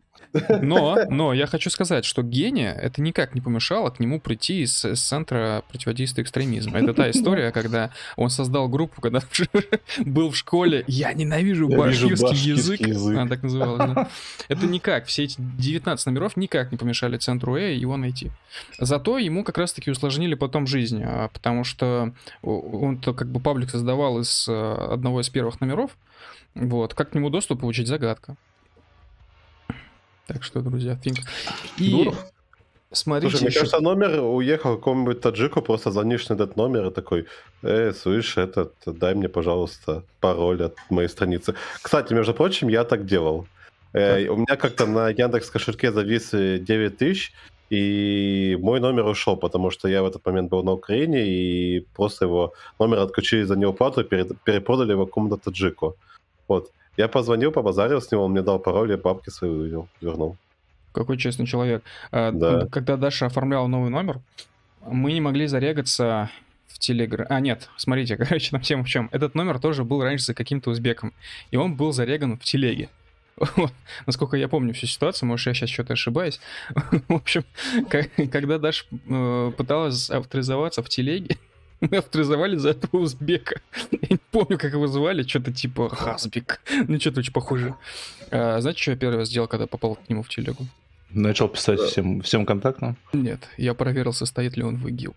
Но, 0.60 0.98
но 1.08 1.32
я 1.32 1.46
хочу 1.46 1.70
сказать, 1.70 2.04
что 2.04 2.22
Гене 2.22 2.68
это 2.70 3.00
никак 3.00 3.34
не 3.34 3.40
помешало 3.40 3.90
к 3.90 4.00
нему 4.00 4.20
прийти 4.20 4.62
из, 4.62 4.84
из 4.84 5.00
центра 5.00 5.62
противодействия 5.68 6.24
экстремизма. 6.24 6.78
Это 6.78 6.94
та 6.94 7.10
история, 7.10 7.52
когда 7.52 7.90
он 8.16 8.30
создал 8.30 8.68
группу, 8.68 9.00
когда 9.00 9.20
был 10.04 10.30
в 10.30 10.36
школе. 10.36 10.84
Я 10.86 11.12
ненавижу 11.12 11.68
башкирский 11.68 12.52
язык. 12.52 12.80
язык. 12.80 13.16
Она 13.16 13.28
так 13.28 13.42
называлась, 13.42 13.94
да. 13.94 14.08
Это 14.48 14.66
никак. 14.66 15.06
Все 15.06 15.24
эти 15.24 15.36
19 15.38 16.06
номеров 16.06 16.36
никак 16.36 16.72
не 16.72 16.78
помешали 16.78 17.16
центру 17.16 17.56
Э 17.56 17.74
его 17.74 17.96
найти. 17.96 18.30
Зато 18.78 19.18
ему 19.18 19.44
как 19.44 19.58
раз-таки 19.58 19.90
усложнили 19.90 20.34
потом 20.34 20.66
жизнь, 20.66 21.02
а, 21.04 21.28
потому 21.28 21.64
что 21.64 22.12
он 22.42 22.98
то 22.98 23.14
как 23.14 23.28
бы 23.28 23.40
паблик 23.40 23.70
создавал 23.70 24.20
из 24.20 24.48
э, 24.48 24.74
одного 24.92 25.20
из 25.20 25.28
первых 25.28 25.60
номеров. 25.60 25.96
Вот. 26.54 26.94
Как 26.94 27.10
к 27.10 27.14
нему 27.14 27.30
доступ 27.30 27.60
получить 27.60 27.88
загадка. 27.88 28.36
Так 30.26 30.42
что, 30.42 30.60
друзья, 30.60 30.98
think. 31.04 31.18
И 31.78 31.90
Дуров. 31.90 32.24
смотрите 32.92 33.30
Слушай, 33.30 33.42
мне 33.42 33.48
еще- 33.50 33.58
кажется, 33.60 33.80
номер 33.80 34.20
уехал 34.22 34.76
какому-нибудь 34.76 35.20
таджику, 35.20 35.62
просто 35.62 35.90
звонишь 35.90 36.28
на 36.28 36.34
этот 36.34 36.56
номер 36.56 36.86
и 36.86 36.90
такой, 36.90 37.26
э, 37.62 37.92
слышь, 37.92 38.38
этот, 38.38 38.72
дай 38.86 39.14
мне, 39.14 39.28
пожалуйста, 39.28 40.02
пароль 40.20 40.62
от 40.62 40.76
моей 40.90 41.08
страницы. 41.08 41.54
Кстати, 41.82 42.14
между 42.14 42.32
прочим, 42.34 42.68
я 42.68 42.84
так 42.84 43.04
делал. 43.06 43.46
Э, 43.92 44.28
у 44.28 44.36
меня 44.36 44.56
как-то 44.56 44.86
на 44.86 45.08
Яндекс 45.10 45.50
кошельке 45.50 45.92
завис 45.92 46.34
э, 46.34 46.58
9 46.58 46.96
тысяч, 46.96 47.32
и 47.70 48.56
мой 48.60 48.80
номер 48.80 49.06
ушел, 49.06 49.36
потому 49.36 49.70
что 49.70 49.88
я 49.88 50.02
в 50.02 50.06
этот 50.06 50.24
момент 50.26 50.50
был 50.50 50.62
на 50.64 50.72
Украине, 50.72 51.26
и 51.26 51.86
просто 51.96 52.24
его 52.24 52.52
номер 52.78 52.98
отключили 52.98 53.42
за 53.44 53.56
неуплату 53.56 54.00
и 54.00 54.04
перед- 54.04 54.40
перепродали 54.44 54.92
его 54.92 55.06
какому-то 55.06 55.36
таджику. 55.36 55.96
Вот. 56.48 56.70
Я 56.96 57.08
позвонил, 57.08 57.52
побазарил 57.52 58.00
с 58.00 58.10
ним, 58.10 58.20
он 58.20 58.30
мне 58.32 58.42
дал 58.42 58.58
пароль, 58.58 58.90
я 58.90 58.96
бабки 58.96 59.30
свои 59.30 59.50
вывел, 59.50 59.88
вернул. 60.00 60.36
Какой 60.92 61.16
честный 61.16 61.46
человек. 61.46 61.82
А, 62.12 62.30
Да. 62.30 62.66
Когда 62.66 62.96
Даша 62.96 63.26
оформляла 63.26 63.66
новый 63.66 63.90
номер, 63.90 64.20
мы 64.86 65.12
не 65.12 65.20
могли 65.20 65.46
зарегаться 65.46 66.30
в 66.68 66.78
Телеграм. 66.78 67.26
А, 67.28 67.40
нет, 67.40 67.68
смотрите, 67.76 68.16
короче, 68.18 68.50
там 68.50 68.60
тема 68.60 68.84
в 68.84 68.88
чем. 68.88 69.08
Этот 69.12 69.34
номер 69.34 69.58
тоже 69.58 69.84
был 69.84 70.02
раньше 70.02 70.26
за 70.26 70.34
каким-то 70.34 70.70
узбеком, 70.70 71.12
и 71.50 71.56
он 71.56 71.76
был 71.76 71.92
зареган 71.92 72.38
в 72.38 72.44
Телеге. 72.44 72.88
Вот. 73.56 73.72
Насколько 74.06 74.36
я 74.36 74.46
помню 74.46 74.72
всю 74.74 74.86
ситуацию, 74.86 75.28
может, 75.28 75.46
я 75.48 75.54
сейчас 75.54 75.70
что-то 75.70 75.94
ошибаюсь. 75.94 76.40
В 77.08 77.14
общем, 77.14 77.44
когда 78.30 78.58
Даша 78.58 78.84
э, 78.92 79.52
пыталась 79.56 80.08
авторизоваться 80.08 80.84
в 80.84 80.88
Телеге, 80.88 81.36
авторизовали 81.96 82.56
за 82.56 82.70
этого 82.70 83.00
узбека. 83.00 83.60
Я 83.90 83.98
не 84.10 84.18
помню, 84.30 84.58
как 84.58 84.72
его 84.72 84.86
звали, 84.86 85.22
что-то 85.22 85.52
типа 85.52 85.88
Хазбик. 85.88 86.60
Ну, 86.88 86.98
что-то 87.00 87.20
очень 87.20 87.32
похоже. 87.32 87.74
А, 88.30 88.60
знаете, 88.60 88.80
что 88.80 88.90
я 88.92 88.96
первый 88.96 89.16
раз 89.18 89.28
сделал, 89.28 89.48
когда 89.48 89.66
попал 89.66 89.96
к 89.96 90.08
нему 90.08 90.22
в 90.22 90.28
телегу? 90.28 90.66
Начал 91.10 91.48
писать 91.48 91.80
всем, 91.80 92.22
всем 92.22 92.44
контактам. 92.44 92.96
Нет, 93.12 93.48
я 93.56 93.74
проверил, 93.74 94.12
состоит 94.12 94.56
ли 94.56 94.64
он 94.64 94.76
в 94.76 94.88
ИГИЛ. 94.88 95.14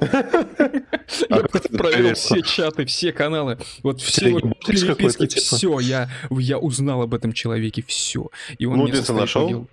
Я 0.00 1.42
проверил 1.78 2.14
все 2.14 2.42
чаты, 2.42 2.84
все 2.84 3.12
каналы, 3.12 3.58
вот 3.82 4.00
все 4.00 4.40
переписки, 4.66 5.26
типа? 5.26 5.56
все, 5.56 5.80
я, 5.80 6.10
я 6.30 6.58
узнал 6.58 7.02
об 7.02 7.14
этом 7.14 7.32
человеке, 7.32 7.82
все. 7.86 8.28
И 8.58 8.66
он 8.66 8.78
Ну, 8.78 8.86
в 8.86 9.10
нашел? 9.10 9.68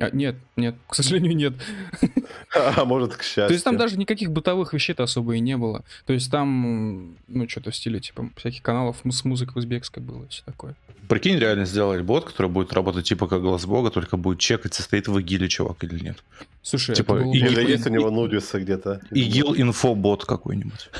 А, 0.00 0.10
нет, 0.12 0.36
нет, 0.56 0.74
к 0.88 0.94
сожалению, 0.94 1.36
нет. 1.36 1.52
А 2.52 2.84
может, 2.84 3.14
к 3.14 3.22
счастью. 3.22 3.46
То 3.46 3.52
есть 3.52 3.64
там 3.64 3.76
даже 3.76 3.96
никаких 3.96 4.32
бытовых 4.32 4.72
вещей-то 4.72 5.04
особо 5.04 5.34
и 5.36 5.40
не 5.40 5.56
было. 5.56 5.84
То 6.06 6.12
есть 6.12 6.30
там, 6.32 7.16
ну, 7.28 7.48
что-то 7.48 7.70
в 7.70 7.76
стиле, 7.76 8.00
типа, 8.00 8.28
всяких 8.36 8.62
каналов 8.62 8.96
с 9.08 9.24
музыкой 9.24 9.60
узбекской 9.60 10.02
было, 10.02 10.24
и 10.24 10.28
все 10.28 10.42
такое. 10.44 10.74
Прикинь, 11.08 11.38
реально 11.38 11.64
сделать 11.64 12.02
бот, 12.02 12.24
который 12.24 12.50
будет 12.50 12.72
работать 12.72 13.06
типа 13.06 13.28
как 13.28 13.42
глаз 13.42 13.66
бога, 13.66 13.90
только 13.90 14.16
будет 14.16 14.38
чекать, 14.38 14.74
состоит 14.74 15.06
в 15.06 15.20
игиле 15.20 15.48
чувак 15.48 15.82
или 15.84 16.02
нет. 16.02 16.24
Слушай, 16.62 16.94
Типа, 16.94 17.14
это 17.14 17.24
было 17.24 17.32
и- 17.34 17.40
бы 17.40 17.46
Или 17.46 17.46
охуенно. 17.54 17.68
есть 17.70 17.86
у 17.86 17.90
него 17.90 18.10
нудисы 18.10 18.60
где-то. 18.60 19.00
ИГИЛ 19.10 19.54
инфобот 19.56 20.24
какой-нибудь. 20.26 20.90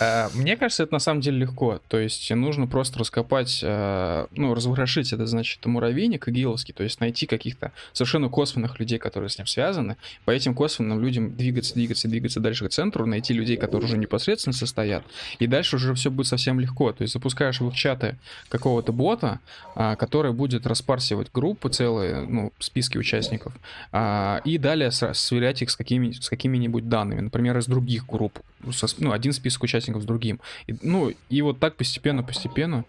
А, 0.00 0.28
Мне 0.34 0.56
кажется, 0.56 0.82
это 0.82 0.92
на 0.92 0.98
самом 0.98 1.20
деле 1.22 1.38
легко. 1.38 1.80
То 1.88 1.98
есть 1.98 2.30
нужно 2.30 2.66
просто 2.66 2.98
раскопать, 2.98 3.60
э, 3.62 4.26
ну, 4.32 4.54
разворошить 4.54 5.12
это, 5.12 5.26
значит, 5.26 5.64
муравейник 5.64 6.28
игиловский, 6.28 6.74
то 6.74 6.82
есть 6.84 7.00
найти 7.00 7.26
каких-то 7.26 7.72
совершенно 7.92 8.28
косвенных 8.28 8.78
людей, 8.78 8.98
которые 8.98 9.30
с 9.30 9.38
ним 9.38 9.46
связаны, 9.46 9.96
по 10.26 10.32
этим 10.32 10.54
косвенным 10.54 11.00
людям 11.00 11.34
двигаться, 11.34 11.74
двигаться, 11.74 12.08
двигаться 12.08 12.40
дальше 12.40 12.66
к 12.68 12.70
центру, 12.70 13.06
найти 13.06 13.32
людей, 13.32 13.56
которые 13.56 13.86
уже 13.88 13.96
непосредственно 13.98 14.52
состоят, 14.52 15.02
и 15.38 15.46
дальше 15.46 15.76
уже 15.76 15.94
все 15.94 16.10
будет 16.10 16.26
совсем 16.26 16.60
легко. 16.60 16.92
То 16.92 17.02
есть 17.02 17.14
запускаешь 17.14 17.60
в 17.60 17.68
их 17.68 17.74
чаты 17.74 18.16
какого-то 18.50 18.92
бота, 18.92 19.40
а, 19.74 19.96
который 19.96 20.32
будет 20.32 20.66
распарсивать 20.66 21.28
группы 21.32 21.70
целые, 21.70 22.20
ну, 22.26 22.52
списки 22.58 22.98
участников, 22.98 23.54
а, 23.92 24.40
и 24.58 24.60
далее 24.60 24.90
сверять 24.90 25.62
их 25.62 25.70
с, 25.70 25.76
какими, 25.76 26.10
с 26.10 26.28
какими-нибудь 26.28 26.88
данными, 26.88 27.20
например, 27.20 27.56
из 27.58 27.66
других 27.66 28.06
групп. 28.06 28.40
Со- 28.72 28.88
ну, 28.98 29.12
один 29.12 29.32
список 29.32 29.62
участников 29.62 30.02
с 30.02 30.04
другим. 30.04 30.40
И, 30.66 30.74
ну, 30.82 31.12
и 31.30 31.42
вот 31.42 31.60
так 31.60 31.76
постепенно-постепенно. 31.76 32.84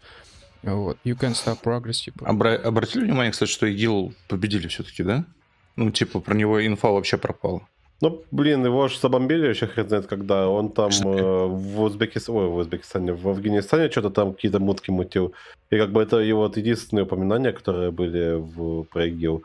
Вот. 0.63 0.97
You 1.05 1.15
can 1.15 1.33
stop 1.33 1.59
progress, 1.63 2.03
типа. 2.03 2.25
Обра- 2.25 2.55
Обратили 2.57 3.03
внимание, 3.03 3.31
кстати, 3.31 3.51
что 3.51 3.67
ИГИЛ 3.67 4.13
победили 4.27 4.67
все-таки, 4.67 5.03
да? 5.03 5.25
Ну, 5.75 5.91
типа, 5.91 6.19
про 6.19 6.33
него 6.33 6.65
инфа 6.65 6.89
вообще 6.89 7.17
пропала. 7.17 7.61
Ну, 8.01 8.23
блин, 8.31 8.65
его 8.65 8.87
же 8.87 8.97
забомбили 8.97 9.47
еще 9.47 9.67
хрен 9.67 9.87
знает 9.87 10.07
когда. 10.07 10.47
Он 10.49 10.71
там 10.71 10.89
э, 10.89 11.45
в 11.45 11.81
Узбекистане, 11.81 12.39
ой, 12.39 12.47
в 12.47 12.55
Узбекистане, 12.55 13.13
в 13.13 13.27
Афганистане 13.27 13.91
что-то 13.91 14.09
там 14.09 14.33
какие-то 14.33 14.59
мутки 14.59 14.89
мутил. 14.89 15.33
И 15.69 15.77
как 15.77 15.91
бы 15.91 16.01
это 16.01 16.17
его 16.17 16.41
вот 16.41 16.57
единственные 16.57 17.03
упоминания, 17.03 17.51
которые 17.51 17.91
были 17.91 18.35
в 18.39 18.83
про 18.85 19.05
ИГИЛ 19.07 19.43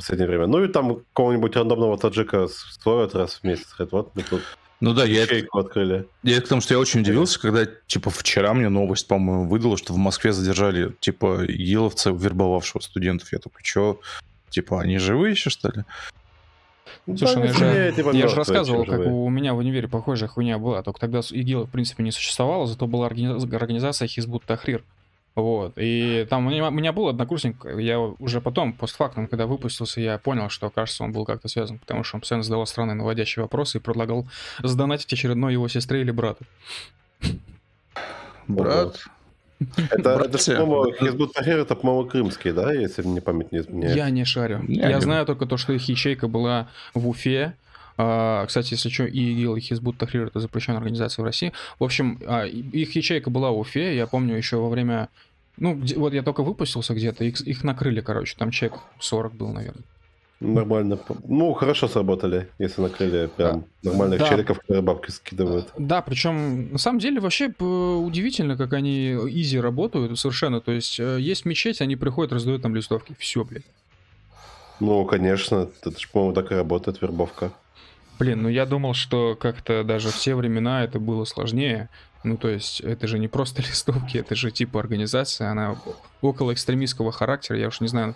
последнее 0.00 0.28
время. 0.28 0.46
Ну 0.46 0.64
и 0.64 0.68
там 0.68 0.96
какого-нибудь 0.96 1.54
рандомного 1.56 1.96
таджика 1.98 2.48
словят 2.48 3.14
раз 3.14 3.34
в 3.34 3.44
месяц. 3.44 3.66
Говорят, 3.76 3.92
вот 3.92 4.16
мы 4.16 4.22
тут 4.22 4.42
Ну 4.80 4.94
да, 4.94 5.04
я, 5.04 5.22
это- 5.24 5.34
ячейку 5.34 5.58
открыли. 5.58 6.06
я 6.22 6.36
это 6.38 6.46
к 6.46 6.48
тому, 6.48 6.60
что 6.60 6.74
я 6.74 6.80
очень 6.80 7.00
удивился, 7.00 7.38
когда, 7.40 7.66
типа, 7.86 8.10
вчера 8.10 8.54
мне 8.54 8.68
новость, 8.68 9.06
по-моему, 9.08 9.48
выдала, 9.48 9.76
что 9.76 9.92
в 9.92 9.98
Москве 9.98 10.32
задержали, 10.32 10.94
типа, 11.00 11.44
ИГИЛовца, 11.44 12.10
вербовавшего 12.10 12.80
студентов. 12.80 13.32
Я 13.32 13.38
такой, 13.38 13.60
что? 13.62 14.00
Типа, 14.48 14.80
они 14.80 14.98
живые 14.98 15.32
еще, 15.32 15.50
что 15.50 15.68
ли? 15.68 15.84
Слушай, 17.06 17.36
ну 17.36 17.44
я 17.44 17.52
же, 17.52 17.94
я 18.14 18.28
же 18.28 18.36
рассказывал, 18.36 18.84
как 18.84 18.94
живые. 19.02 19.10
у 19.10 19.28
меня 19.28 19.54
в 19.54 19.58
универе 19.58 19.86
похожая 19.88 20.28
хуйня 20.28 20.58
была, 20.58 20.82
только 20.82 21.00
тогда 21.00 21.22
с- 21.22 21.32
ИГИЛ, 21.32 21.64
в 21.66 21.70
принципе, 21.70 22.02
не 22.02 22.10
существовало, 22.10 22.66
зато 22.66 22.86
была 22.86 23.06
органи- 23.08 23.54
организация 23.54 24.08
Хизбут 24.08 24.44
Тахрир. 24.44 24.82
Вот, 25.36 25.74
и 25.76 26.26
там 26.28 26.46
у 26.46 26.50
меня, 26.50 26.68
у 26.68 26.70
меня 26.72 26.92
был 26.92 27.08
однокурсник, 27.08 27.64
я 27.78 28.00
уже 28.00 28.40
потом, 28.40 28.72
постфактум, 28.72 29.28
когда 29.28 29.46
выпустился, 29.46 30.00
я 30.00 30.18
понял, 30.18 30.48
что, 30.48 30.70
кажется, 30.70 31.04
он 31.04 31.12
был 31.12 31.24
как-то 31.24 31.48
связан, 31.48 31.78
потому 31.78 32.02
что 32.02 32.16
он 32.16 32.20
постоянно 32.20 32.42
задавал 32.42 32.66
странные 32.66 32.96
наводящие 32.96 33.42
вопросы 33.44 33.78
и 33.78 33.80
предлагал 33.80 34.26
задонатить 34.62 35.12
очередной 35.12 35.52
его 35.52 35.68
сестре 35.68 36.00
или 36.00 36.10
брату. 36.10 36.44
Брат. 38.48 38.96
Это, 39.90 40.10
это 40.24 40.56
по-моему, 40.56 40.86
это, 40.86 42.08
крымский, 42.10 42.52
да, 42.52 42.72
если 42.72 43.02
мне 43.02 43.20
память 43.20 43.52
не 43.52 43.58
изменяет. 43.58 43.94
Я 43.94 44.08
не 44.10 44.24
шарю. 44.24 44.64
Я 44.66 44.88
Я, 44.88 44.94
не- 44.96 45.00
знаю 45.02 45.26
только 45.26 45.46
то, 45.46 45.58
что 45.58 45.72
их 45.72 45.88
ячейка 45.88 46.28
была 46.28 46.68
в 46.94 47.06
Уфе. 47.06 47.54
А, 48.02 48.46
кстати, 48.46 48.72
если 48.72 48.88
что, 48.88 49.04
ИГИЛ, 49.04 49.56
и 49.56 49.60
Хизбут 49.60 49.98
Тахрир 49.98 50.26
это 50.28 50.40
запрещенная 50.40 50.78
организация 50.78 51.22
в 51.22 51.26
России. 51.26 51.52
В 51.78 51.84
общем, 51.84 52.18
а, 52.26 52.46
их 52.46 52.96
ячейка 52.96 53.28
была 53.28 53.50
в 53.50 53.58
Уфе. 53.58 53.94
Я 53.94 54.06
помню 54.06 54.36
еще 54.36 54.56
во 54.56 54.68
время... 54.70 55.08
Ну, 55.58 55.78
вот 55.96 56.14
я 56.14 56.22
только 56.22 56.42
выпустился 56.42 56.94
где-то, 56.94 57.24
их, 57.24 57.40
их 57.42 57.62
накрыли, 57.62 58.00
короче. 58.00 58.34
Там 58.38 58.50
чек 58.50 58.72
40 59.00 59.34
был, 59.34 59.48
наверное. 59.52 59.84
Нормально. 60.40 60.98
Ну, 61.28 61.52
хорошо 61.52 61.86
сработали, 61.88 62.48
если 62.58 62.80
накрыли 62.80 63.28
прям 63.36 63.64
нормальных 63.82 64.20
Да. 64.20 64.28
челиков, 64.28 64.60
которые 64.60 64.82
бабки 64.82 65.10
скидывают. 65.10 65.68
Да, 65.76 66.00
причем 66.00 66.72
на 66.72 66.78
самом 66.78 66.98
деле 66.98 67.20
вообще 67.20 67.48
удивительно, 67.58 68.56
как 68.56 68.72
они 68.72 69.12
изи 69.12 69.60
работают 69.60 70.18
совершенно. 70.18 70.62
То 70.62 70.72
есть 70.72 70.98
э, 70.98 71.18
есть 71.20 71.44
мечеть, 71.44 71.82
они 71.82 71.96
приходят, 71.96 72.32
раздают 72.32 72.62
там 72.62 72.74
листовки. 72.74 73.14
Все, 73.18 73.44
блядь. 73.44 73.64
Ну, 74.80 75.04
конечно, 75.04 75.68
это 75.82 75.90
же, 76.00 76.08
по-моему, 76.10 76.32
так 76.32 76.50
и 76.52 76.54
работает 76.54 77.02
вербовка. 77.02 77.52
Блин, 78.20 78.42
ну 78.42 78.50
я 78.50 78.66
думал, 78.66 78.92
что 78.92 79.34
как-то 79.34 79.82
даже 79.82 80.10
в 80.10 80.16
те 80.18 80.34
времена 80.34 80.84
это 80.84 81.00
было 81.00 81.24
сложнее. 81.24 81.88
Ну, 82.22 82.36
то 82.36 82.50
есть, 82.50 82.80
это 82.80 83.08
же 83.08 83.18
не 83.18 83.28
просто 83.28 83.62
листовки, 83.68 84.18
это 84.18 84.34
же 84.34 84.50
типа 84.50 84.78
организация, 84.78 85.50
она 85.50 85.76
около 86.20 86.52
экстремистского 86.52 87.12
характера, 87.12 87.58
я 87.58 87.68
уж 87.68 87.80
не 87.80 87.88
знаю, 87.88 88.14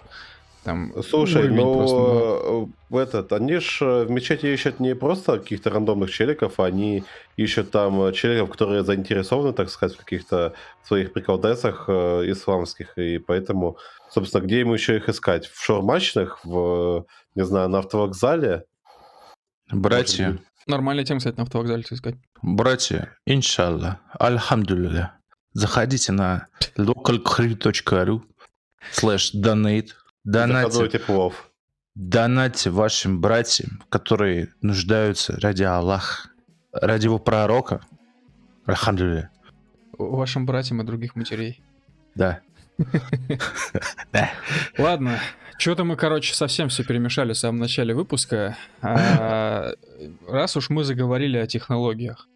там... 0.63 0.93
Слушай, 1.09 1.45
уровень 1.45 1.75
просто, 1.75 1.97
ну. 1.97 2.67
но 2.67 2.69
в 2.91 2.97
этот, 2.99 3.33
они 3.33 3.57
ж 3.59 4.05
в 4.05 4.11
мечети 4.11 4.47
ищут 4.47 4.79
не 4.79 4.95
просто 4.95 5.39
каких-то 5.39 5.71
рандомных 5.71 6.11
челиков, 6.11 6.61
они 6.61 7.05
ищут 7.39 7.71
там 7.71 8.13
челиков, 8.13 8.51
которые 8.51 8.85
заинтересованы, 8.85 9.55
так 9.55 9.71
сказать, 9.71 9.97
в 9.97 10.01
каких-то 10.01 10.53
своих 10.83 11.15
приколдесах 11.15 11.85
э, 11.89 12.31
исламских, 12.31 12.99
и 12.99 13.17
поэтому, 13.17 13.79
собственно, 14.11 14.43
где 14.43 14.61
ему 14.61 14.75
еще 14.75 14.97
их 14.99 15.09
искать? 15.09 15.47
В 15.47 15.65
шаурмачных, 15.65 16.45
в, 16.45 17.07
не 17.35 17.45
знаю, 17.45 17.71
на 17.71 17.79
автовокзале? 17.79 18.65
Братья. 19.71 20.39
Нормальная 20.67 21.05
тема, 21.05 21.19
кстати, 21.19 21.37
на 21.37 21.43
автовокзале 21.43 21.83
искать. 21.91 22.17
братья, 22.43 23.17
иншалла, 23.27 24.01
альхамдулилля, 24.19 25.13
заходите 25.53 26.13
на 26.13 26.47
localcrew.ru 26.77 28.23
slash 28.95 29.35
donate, 29.35 29.91
донатьте, 30.25 30.91
донатьте 31.95 32.71
вашим 32.71 33.21
братьям, 33.21 33.83
которые 33.91 34.49
нуждаются 34.63 35.39
ради 35.41 35.63
Аллаха, 35.65 36.31
ради 36.73 37.05
его 37.07 37.19
пророка, 37.19 37.81
альхамдулилля, 38.67 39.31
Вашим 39.99 40.45
братьям 40.47 40.81
и 40.81 40.85
других 40.85 41.15
матерей. 41.15 41.63
да. 42.15 42.41
Ладно, 44.79 45.21
что-то 45.59 45.85
мы, 45.85 45.97
короче, 45.97 46.35
совсем 46.35 46.69
все 46.69 46.85
перемешали 46.85 47.33
в 47.33 47.39
самом 47.39 47.59
начале 47.59 47.95
выпуска. 47.95 48.57
А, 48.83 49.73
раз 50.29 50.57
уж 50.57 50.71
мы 50.71 50.85
заговорили 50.85 51.39
о 51.39 51.47
технологиях, 51.47 52.29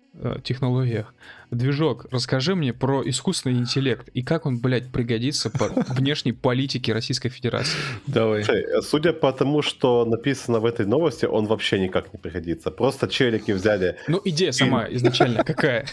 технологиях, 0.43 1.15
движок, 1.51 2.07
расскажи 2.11 2.55
мне 2.55 2.73
про 2.73 3.03
искусственный 3.09 3.59
интеллект 3.59 4.09
и 4.15 4.23
как 4.23 4.47
он, 4.47 4.59
блядь, 4.59 4.91
пригодится 4.91 5.51
по 5.51 5.69
внешней 5.95 6.33
политике 6.33 6.93
Российской 6.93 7.29
Федерации. 7.29 7.79
Давай. 8.07 8.45
Слушай, 8.45 8.63
э, 8.63 8.83
судя 8.83 9.13
по 9.13 9.33
тому, 9.33 9.63
что 9.63 10.05
написано 10.05 10.61
в 10.61 10.67
этой 10.67 10.87
новости, 10.87 11.27
он 11.27 11.47
вообще 11.47 11.81
никак 11.81 12.13
не 12.13 12.19
пригодится. 12.19 12.71
Просто 12.71 13.09
челики 13.09 13.53
взяли 13.53 13.97
Ну, 14.09 14.21
идея 14.25 14.53
сама 14.53 14.87
изначально 14.91 15.45
какая? 15.47 15.87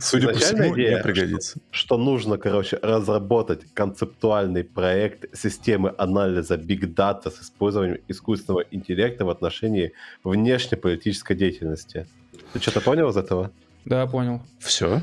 Судя 0.00 0.28
по 0.28 0.34
всему, 0.34 0.74
идея, 0.74 0.96
не 0.96 1.02
пригодится. 1.02 1.58
что 1.70 1.96
нужно, 1.96 2.38
короче, 2.38 2.78
разработать 2.82 3.60
концептуальный 3.72 4.64
проект 4.64 5.36
системы 5.36 5.94
анализа 5.96 6.56
Big 6.56 6.94
Data 6.94 7.30
с 7.30 7.40
использованием 7.42 7.98
искусственного 8.08 8.64
интеллекта 8.70 9.24
в 9.24 9.30
отношении 9.30 9.92
внешнеполитической 10.24 11.36
деятельности. 11.36 12.06
Ты 12.52 12.60
что-то 12.60 12.80
понял 12.80 13.08
из 13.10 13.16
этого? 13.16 13.50
Да, 13.84 14.06
понял. 14.06 14.40
Все. 14.58 15.02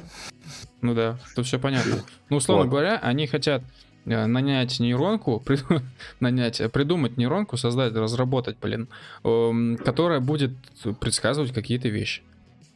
Ну 0.82 0.94
да, 0.94 1.18
тут 1.36 1.46
все 1.46 1.58
понятно. 1.60 1.96
Ну, 2.30 2.38
условно 2.38 2.66
Вот. 2.66 2.72
говоря, 2.72 2.98
они 3.02 3.26
хотят 3.28 3.64
э, 4.06 4.26
нанять 4.26 4.80
нейронку, 4.80 5.40
при- 5.46 5.60
нанять, 6.20 6.62
э, 6.62 6.70
придумать 6.70 7.18
нейронку, 7.18 7.58
создать, 7.58 7.94
разработать, 7.94 8.58
блин, 8.62 8.88
эм, 9.24 9.78
которая 9.78 10.20
будет 10.20 10.52
предсказывать 11.00 11.52
какие-то 11.54 11.90
вещи. 11.90 12.22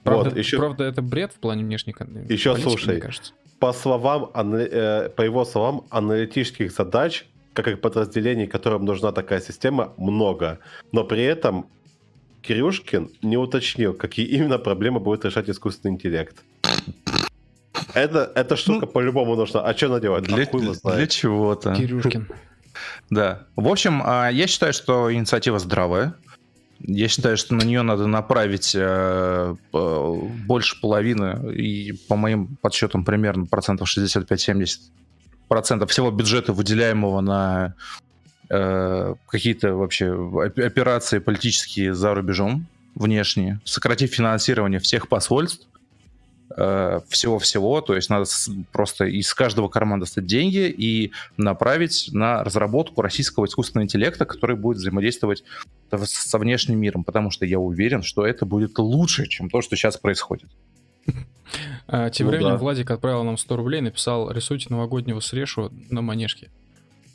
Правда, 0.03 0.29
Вот, 0.31 0.37
еще- 0.39 0.57
правда, 0.57 0.83
это 0.85 1.01
бред 1.03 1.31
в 1.31 1.39
плане 1.39 1.63
внешней 1.63 1.93
Еще 2.29 2.51
политики, 2.53 2.69
слушай. 2.69 2.91
мне 2.93 3.01
кажется. 3.01 3.33
По 3.59 3.71
словам, 3.73 4.31
э, 4.33 5.09
по 5.09 5.21
его 5.21 5.45
словам, 5.45 5.83
аналитических 5.91 6.71
задач, 6.71 7.25
как 7.53 7.67
и 7.67 7.75
подразделений, 7.75 8.47
которым 8.47 8.85
нужна 8.85 9.11
такая 9.11 9.39
система, 9.41 9.93
много. 9.97 10.57
Но 10.91 11.03
при 11.03 11.21
этом 11.21 11.67
Кирюшкин 12.41 13.09
не 13.21 13.37
уточнил, 13.37 13.93
какие 13.93 14.25
именно 14.25 14.57
проблемы 14.57 14.99
будет 14.99 15.25
решать 15.25 15.49
искусственный 15.49 15.95
интеллект. 15.95 16.37
Это, 17.93 18.31
эта 18.35 18.55
штука 18.55 18.85
по-любому 18.85 19.35
нужна. 19.35 19.61
А 19.61 19.75
что 19.75 19.87
она 19.87 19.99
делает? 19.99 20.23
Для, 20.23 20.35
А 20.83 20.95
для 20.95 21.07
чего-то. 21.07 21.73
Кирюшкин. 21.75 22.27
Да. 23.09 23.47
В 23.55 23.67
общем, 23.67 24.01
а, 24.03 24.29
я 24.29 24.47
считаю, 24.47 24.73
что 24.73 25.13
инициатива 25.13 25.59
здравая. 25.59 26.15
Я 26.79 27.07
считаю, 27.09 27.37
что 27.37 27.53
на 27.53 27.63
нее 27.63 27.83
надо 27.83 28.07
направить 28.07 28.73
э, 28.73 29.55
э, 29.73 30.13
больше 30.47 30.81
половины, 30.81 31.53
и 31.53 31.93
по 32.07 32.15
моим 32.15 32.55
подсчетам 32.59 33.05
примерно 33.05 33.45
процентов 33.45 33.87
65-70 33.95 34.79
процентов 35.47 35.91
всего 35.91 36.09
бюджета, 36.09 36.53
выделяемого 36.53 37.21
на 37.21 37.75
э, 38.51 39.15
какие-то 39.27 39.75
вообще 39.75 40.11
оп- 40.11 40.59
операции 40.59 41.19
политические 41.19 41.93
за 41.93 42.13
рубежом, 42.13 42.67
внешние, 42.95 43.61
сократив 43.63 44.13
финансирование 44.13 44.79
всех 44.79 45.07
посольств, 45.07 45.67
э, 46.57 46.99
всего-всего, 47.07 47.79
то 47.79 47.95
есть 47.95 48.09
надо 48.09 48.25
просто 48.73 49.05
из 49.05 49.33
каждого 49.33 49.69
кармана 49.69 50.01
достать 50.01 50.25
деньги 50.25 50.67
и 50.67 51.11
направить 51.37 52.09
на 52.11 52.43
разработку 52.43 53.01
российского 53.01 53.45
искусственного 53.45 53.85
интеллекта, 53.85 54.25
который 54.25 54.57
будет 54.57 54.77
взаимодействовать 54.77 55.43
со 55.89 56.37
внешним 56.37 56.79
миром, 56.79 57.05
потому 57.05 57.31
что 57.31 57.45
я 57.45 57.59
уверен, 57.59 58.03
что 58.03 58.25
это 58.25 58.45
будет 58.45 58.77
лучше, 58.77 59.27
чем 59.27 59.49
то, 59.49 59.61
что 59.61 59.77
сейчас 59.77 59.97
происходит. 59.97 60.49
А, 61.87 62.09
тем 62.09 62.27
Ну 62.27 62.31
временем. 62.31 62.57
Владик 62.57 62.91
отправил 62.91 63.23
нам 63.23 63.37
100 63.37 63.55
рублей, 63.57 63.81
написал, 63.81 64.31
рисуйте 64.31 64.67
новогоднего 64.69 65.19
срешу 65.19 65.69
на 65.89 66.01
манежке. 66.01 66.49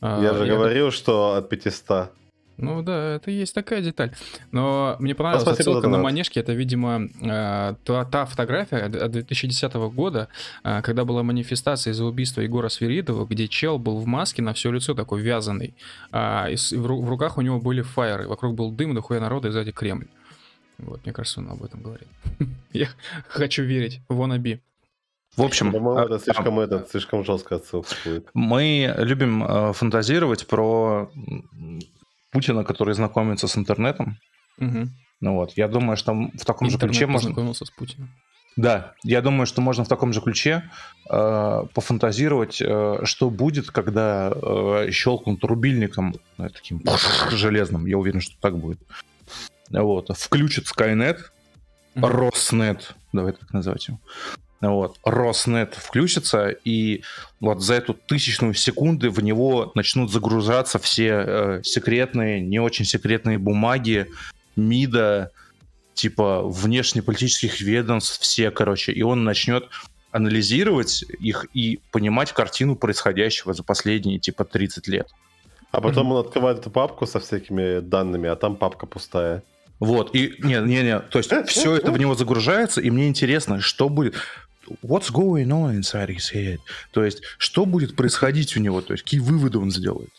А, 0.01 0.23
Я 0.23 0.35
же 0.35 0.47
говорил, 0.47 0.91
что 0.91 1.35
от 1.35 1.49
500. 1.49 2.11
Ну 2.59 2.83
да, 2.83 3.17
это 3.17 3.31
есть 3.31 3.55
такая 3.55 3.83
деталь. 3.83 4.13
Но 4.51 4.97
мне 4.99 5.15
понравилась 5.15 5.43
спасибо 5.43 5.65
за 5.65 5.71
отсылка 5.79 5.89
на 5.89 5.99
манежке. 6.03 6.41
Это, 6.41 6.55
видимо, 6.55 7.03
э, 7.21 7.75
та, 7.85 8.05
та 8.07 8.25
фотография 8.25 8.77
от 8.79 8.95
от 8.97 9.11
2010 9.11 9.75
года, 9.95 10.29
э, 10.65 10.81
когда 10.81 11.05
была 11.05 11.23
манифестация 11.23 11.93
из-за 11.93 12.05
убийства 12.07 12.41
Егора 12.41 12.71
Свиридова, 12.71 13.27
где 13.27 13.47
чел 13.47 13.79
был 13.79 13.99
в 13.99 14.07
маске 14.07 14.41
на 14.41 14.53
все 14.55 14.71
лицо 14.73 14.95
такой 14.95 15.21
вязаный. 15.21 15.75
а, 16.13 16.49
и 16.49 16.57
в, 16.57 16.87
ру- 16.87 17.03
в 17.03 17.09
руках 17.11 17.37
у 17.37 17.43
него 17.43 17.61
были 17.61 17.83
фаеры. 17.83 18.27
Вокруг 18.27 18.55
был 18.55 18.71
дым, 18.73 18.95
дохуя 18.95 19.21
народа, 19.21 19.49
и 19.49 19.51
сзади 19.51 19.73
Кремль. 19.73 20.07
Вот, 20.79 21.05
мне 21.05 21.13
кажется, 21.13 21.41
он 21.41 21.51
об 21.51 21.63
этом 21.63 21.83
говорит. 21.83 22.09
Я 22.73 22.89
хочу 23.29 23.65
верить. 23.65 24.01
Wannabe. 24.09 24.61
В 25.37 25.43
общем, 25.43 25.73
По-моему, 25.73 25.97
а- 25.99 26.05
это 26.05 26.19
слишком, 26.19 26.61
этот, 26.61 26.91
слишком 26.91 27.25
жесткая 27.25 27.59
отсылка 27.59 27.95
будет. 28.05 28.29
Мы 28.35 28.95
любим 28.99 29.45
э, 29.45 29.73
фантазировать 29.73 30.47
про 30.47 31.11
Путина, 32.31 32.65
который 32.65 32.95
знакомится 32.95 33.47
с 33.47 33.57
интернетом. 33.57 34.19
Мгм. 34.59 34.91
Ну 35.21 35.35
вот, 35.35 35.53
я 35.57 35.69
думаю, 35.69 35.97
что 35.97 36.13
в 36.13 36.45
таком 36.45 36.69
же 36.69 36.77
Интернет 36.77 36.97
ключе 36.97 37.07
можно... 37.07 37.55
с 37.55 37.71
Путиным. 37.71 38.11
Да, 38.57 38.95
я 39.03 39.21
думаю, 39.21 39.47
что 39.47 39.61
можно 39.61 39.85
в 39.85 39.89
таком 39.89 40.15
же 40.15 40.23
ключе 40.23 40.71
э, 41.11 41.63
пофантазировать, 41.75 42.63
э, 42.63 43.01
что 43.05 43.29
будет, 43.29 43.71
когда 43.71 44.33
э, 44.35 44.91
щелкнут 44.91 45.45
рубильником 45.45 46.15
э, 46.39 46.49
таким 46.49 46.83
железным. 47.31 47.85
Я 47.85 47.99
уверен, 47.99 48.23
что 48.23 48.35
так 48.41 48.57
будет. 48.57 48.81
Вот. 49.71 50.11
Включит 50.17 50.65
Skynet, 50.65 51.19
Мгм. 51.97 52.05
Роснет, 52.07 52.95
давай 53.13 53.33
так 53.33 53.51
называть 53.55 53.89
его. 53.89 53.99
Вот. 54.61 54.99
Роснет 55.05 55.75
включится, 55.75 56.49
и 56.49 57.03
вот 57.41 57.63
за 57.63 57.75
эту 57.75 57.95
тысячную 57.95 58.55
секунды 58.55 59.11
в 59.11 59.23
него 59.23 59.73
начнут 59.75 60.11
загружаться 60.11 60.79
все 60.79 61.09
э, 61.09 61.61
секретные, 61.63 62.41
не 62.41 62.59
очень 62.59 62.85
секретные 62.85 63.39
бумаги, 63.39 64.09
МИДа, 64.57 65.33
типа 65.93 66.43
внешнеполитических 66.43 67.61
ведомств, 67.61 68.21
все, 68.21 68.51
короче, 68.51 68.93
и 68.93 69.03
он 69.03 69.25
начнет 69.25 69.69
анализировать 70.11 71.05
их 71.21 71.47
и 71.53 71.81
понимать 71.93 72.33
картину 72.33 72.77
происходящего 72.77 73.53
за 73.53 73.63
последние, 73.63 74.19
типа, 74.19 74.45
30 74.45 74.89
лет. 74.89 75.09
А 75.73 75.81
потом 75.83 76.13
он 76.13 76.25
открывает 76.25 76.59
эту 76.59 76.71
папку 76.71 77.07
со 77.07 77.21
всякими 77.21 77.81
данными, 77.81 78.29
а 78.31 78.37
там 78.37 78.57
папка 78.57 78.87
пустая. 78.87 79.43
Вот, 79.79 80.15
и 80.15 80.35
не, 80.39 80.55
не, 80.63 80.83
не, 80.83 81.01
то 81.01 81.19
есть 81.19 81.31
все 81.49 81.77
это 81.77 81.93
в 81.93 81.99
него 81.99 82.15
загружается, 82.15 82.81
и 82.81 82.89
мне 82.89 83.09
интересно, 83.09 83.61
что 83.61 83.91
будет. 83.91 84.15
What's 84.83 85.11
going 85.11 85.49
on 85.49 85.75
inside 85.77 86.09
his 86.09 86.33
head? 86.33 86.59
То 86.93 87.05
есть, 87.05 87.23
что 87.39 87.67
будет 87.67 87.97
происходить 87.97 88.57
у 88.57 88.61
него? 88.61 88.81
То 88.81 88.95
есть, 88.95 89.05
какие 89.05 89.21
выводы 89.21 89.59
он 89.59 89.71
сделает? 89.71 90.11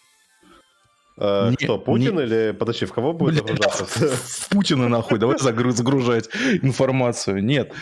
Э, 1.18 1.50
Не- 1.50 1.56
кто, 1.56 1.80
Путин 1.80 2.16
не- 2.16 2.24
или... 2.24 2.52
Подожди, 2.52 2.86
в 2.86 2.94
кого 2.94 3.14
будет 3.14 3.36
загружаться? 3.36 3.86
В 4.16 4.50
Путина 4.50 4.88
нахуй, 4.88 5.20
давай 5.20 5.38
загру- 5.38 5.72
загружать 5.72 6.30
информацию. 6.62 7.44
Нет. 7.44 7.74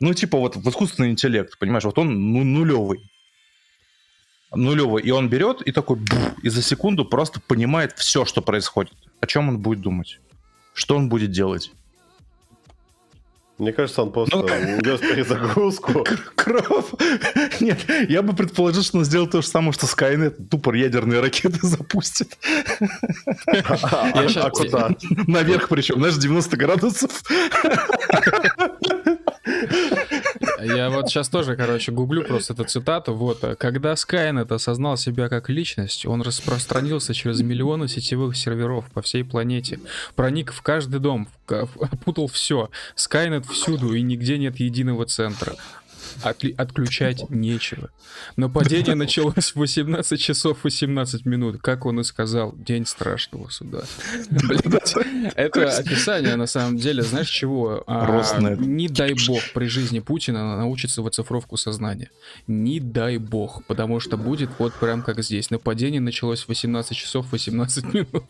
Ну, 0.00 0.14
типа, 0.14 0.38
вот 0.38 0.56
в 0.56 0.68
искусственный 0.68 1.10
интеллект, 1.10 1.58
понимаешь, 1.58 1.84
вот 1.84 1.98
он 1.98 2.32
ну, 2.32 2.44
нулевый. 2.44 3.00
Нулевый. 4.54 5.02
И 5.02 5.10
он 5.10 5.28
берет 5.28 5.62
и 5.62 5.72
такой, 5.72 5.96
бух, 5.96 6.38
и 6.42 6.48
за 6.48 6.62
секунду 6.62 7.04
просто 7.04 7.40
понимает 7.40 7.92
все, 7.96 8.24
что 8.24 8.40
происходит. 8.42 8.94
О 9.20 9.26
чем 9.26 9.48
он 9.48 9.58
будет 9.58 9.80
думать? 9.80 10.20
Что 10.74 10.96
он 10.96 11.08
будет 11.08 11.30
делать? 11.30 11.72
Мне 13.58 13.72
кажется, 13.72 14.02
он 14.02 14.10
просто 14.10 14.36
Ну. 14.36 14.42
увез 14.78 15.00
перезагрузку. 15.00 16.04
Кров. 16.34 16.94
Нет, 17.60 17.78
я 18.08 18.22
бы 18.22 18.34
предположил, 18.34 18.82
что 18.82 18.98
он 18.98 19.04
сделал 19.04 19.28
то 19.28 19.42
же 19.42 19.46
самое, 19.46 19.72
что 19.72 19.86
Skynet 19.86 20.48
тупо 20.48 20.74
ядерные 20.74 21.20
ракеты 21.20 21.58
запустит. 21.66 22.36
А 23.46 24.50
куда? 24.50 24.90
Наверх 25.26 25.68
причем, 25.68 25.96
знаешь, 25.96 26.16
90 26.16 26.56
градусов. 26.56 27.22
Я 30.64 30.90
вот 30.90 31.08
сейчас 31.08 31.28
тоже, 31.28 31.56
короче, 31.56 31.92
гуглю 31.92 32.24
просто 32.24 32.54
эту 32.54 32.64
цитату. 32.64 33.14
Вот, 33.14 33.44
э, 33.44 33.54
когда 33.56 33.92
Skynet 33.92 34.52
осознал 34.52 34.96
себя 34.96 35.28
как 35.28 35.48
личность, 35.48 36.06
он 36.06 36.22
распространился 36.22 37.14
через 37.14 37.40
миллионы 37.40 37.88
сетевых 37.88 38.36
серверов 38.36 38.90
по 38.92 39.02
всей 39.02 39.24
планете, 39.24 39.80
проник 40.16 40.52
в 40.52 40.62
каждый 40.62 41.00
дом, 41.00 41.28
опутал 41.48 42.26
все. 42.28 42.70
Skynet 42.96 43.50
всюду, 43.50 43.94
и 43.94 44.02
нигде 44.02 44.38
нет 44.38 44.56
единого 44.56 45.06
центра. 45.06 45.54
Отли- 46.22 46.54
отключать 46.56 47.28
нечего. 47.30 47.90
Нападение 48.36 48.94
началось 48.94 49.52
в 49.52 49.56
18 49.56 50.20
часов 50.20 50.58
18 50.64 51.24
минут, 51.26 51.60
как 51.60 51.86
он 51.86 52.00
и 52.00 52.04
сказал, 52.04 52.54
день 52.56 52.86
страшного 52.86 53.48
суда. 53.48 53.82
Это 55.34 55.70
описание, 55.76 56.36
на 56.36 56.46
самом 56.46 56.76
деле, 56.76 57.02
знаешь 57.02 57.28
чего? 57.28 57.82
А. 57.86 58.04
Не 58.66 58.88
дай 58.88 59.14
бог 59.26 59.40
при 59.54 59.66
жизни 59.66 60.00
Путина 60.00 60.56
научится 60.56 61.02
в 61.02 61.06
оцифровку 61.06 61.56
сознания. 61.56 62.10
Не 62.46 62.80
дай 62.80 63.18
бог, 63.18 63.64
потому 63.66 64.00
что 64.00 64.16
будет 64.16 64.50
вот 64.58 64.74
прям 64.74 65.02
как 65.02 65.22
здесь. 65.22 65.50
Нападение 65.50 66.00
началось 66.00 66.42
в 66.44 66.48
18 66.48 66.96
часов 66.96 67.32
18 67.32 67.84
минут. 67.94 68.24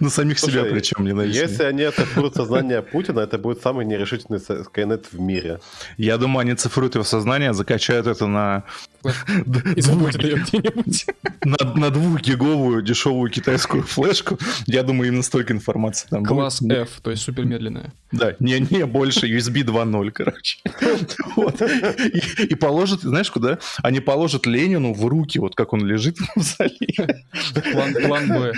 На 0.00 0.10
самих 0.10 0.38
себя 0.38 0.64
причем 0.64 1.04
ненавистные. 1.04 1.48
Если 1.48 1.62
они 1.64 1.82
оцифруют 1.84 2.34
сознание 2.34 2.82
Путина, 2.82 3.20
это 3.20 3.38
будет 3.38 3.62
самый 3.62 3.84
нерешительный 3.86 4.38
с- 4.40 4.50
Skynet 4.50 5.06
в 5.12 5.20
мире. 5.20 5.60
Я 5.96 6.18
думаю, 6.18 6.42
они 6.42 6.54
цифруют 6.54 6.94
его 6.94 7.04
сознание, 7.04 7.52
закачают 7.52 8.06
это 8.06 8.26
на, 8.26 8.62
И 9.76 9.80
забудет 9.80 10.22
ее 10.22 10.36
где-нибудь. 10.36 11.06
на, 11.44 11.90
двухгиговую 11.90 12.82
дешевую 12.82 13.30
китайскую 13.30 13.82
флешку. 13.82 14.38
Я 14.66 14.82
думаю, 14.82 15.08
именно 15.08 15.22
столько 15.22 15.52
информации 15.52 16.08
там 16.08 16.24
Класс. 16.24 16.62
F, 16.62 17.00
то 17.02 17.10
есть 17.10 17.22
супер 17.22 17.44
медленная. 17.44 17.92
Да, 18.12 18.36
не, 18.40 18.60
не 18.60 18.86
больше, 18.86 19.26
USB 19.26 19.62
2.0, 19.64 20.10
короче. 20.10 20.58
И, 22.44 22.54
положат, 22.54 23.00
знаешь, 23.00 23.30
куда? 23.30 23.58
Они 23.82 24.00
положат 24.00 24.46
Ленину 24.46 24.92
в 24.92 25.04
руки, 25.06 25.38
вот 25.38 25.54
как 25.54 25.72
он 25.72 25.84
лежит 25.84 26.18
в 26.36 26.40
зале. 26.40 27.18
План 27.72 28.28
Б. 28.28 28.52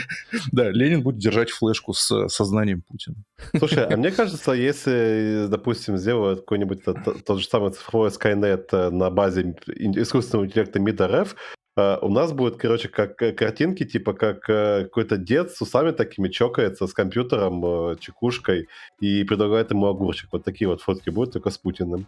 Да, 0.52 0.70
Ленин 0.70 1.02
будет 1.02 1.18
держать 1.18 1.50
флешку 1.50 1.94
с 1.94 2.28
сознанием 2.28 2.82
Путина. 2.82 3.16
Слушай, 3.58 3.86
а 3.86 3.96
мне 3.96 4.10
кажется, 4.10 4.52
если, 4.52 5.46
допустим, 5.48 5.96
сделают 5.96 6.40
какой-нибудь 6.40 6.84
т- 6.84 6.94
т- 6.94 7.14
тот 7.24 7.40
же 7.40 7.46
самый 7.46 7.72
цифровой 7.72 8.08
Skynet 8.08 8.68
э, 8.72 8.90
на 8.90 9.10
базе 9.10 9.56
искусственного 9.66 10.46
интеллекта 10.46 10.78
МИД 10.80 11.00
РФ, 11.00 11.36
э, 11.76 11.98
у 12.00 12.08
нас 12.08 12.32
будет, 12.32 12.56
короче, 12.56 12.88
как 12.88 13.20
э, 13.22 13.32
картинки, 13.32 13.84
типа 13.84 14.12
как 14.12 14.42
какой-то 14.42 15.16
дед 15.16 15.50
с 15.50 15.60
усами 15.60 15.90
такими 15.90 16.28
чокается 16.28 16.86
с 16.86 16.92
компьютером, 16.92 17.98
чекушкой 17.98 18.68
и 19.00 19.24
предлагает 19.24 19.70
ему 19.70 19.86
огурчик. 19.86 20.28
Вот 20.32 20.44
такие 20.44 20.68
вот 20.68 20.80
фотки 20.80 21.10
будут, 21.10 21.32
только 21.32 21.50
с 21.50 21.58
Путиным. 21.58 22.06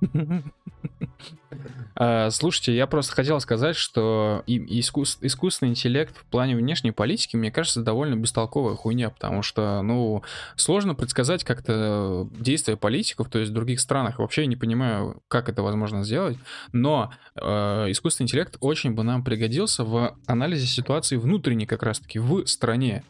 А, 1.94 2.30
Слушайте, 2.30 2.76
я 2.76 2.86
просто 2.86 3.14
хотел 3.14 3.40
сказать, 3.40 3.76
что 3.76 4.42
искусственный 4.46 5.70
интеллект 5.70 6.16
в 6.16 6.24
плане 6.26 6.56
внешней 6.56 6.92
политики, 6.92 7.36
мне 7.36 7.50
кажется, 7.50 7.82
довольно 7.82 8.14
бестолковая 8.14 8.76
хуйня, 8.76 9.10
потому 9.10 9.42
что, 9.42 9.82
ну, 9.82 10.22
сложно 10.56 10.94
предсказать 10.94 11.44
как-то 11.44 12.28
действия 12.38 12.76
политиков, 12.76 13.28
то 13.28 13.38
есть 13.38 13.50
в 13.50 13.54
других 13.54 13.80
странах. 13.80 14.18
Вообще 14.18 14.42
я 14.42 14.46
не 14.46 14.56
понимаю, 14.56 15.22
как 15.28 15.48
это 15.48 15.62
возможно 15.62 16.04
сделать, 16.04 16.38
но 16.72 17.12
э, 17.34 17.40
искусственный 17.90 18.26
интеллект 18.26 18.56
очень 18.60 18.92
бы 18.92 19.02
нам 19.02 19.24
пригодился 19.24 19.84
в 19.84 20.16
анализе 20.26 20.66
ситуации 20.66 21.16
внутренней 21.16 21.66
как 21.66 21.82
раз-таки 21.82 22.18
в 22.18 22.46
стране. 22.46 23.02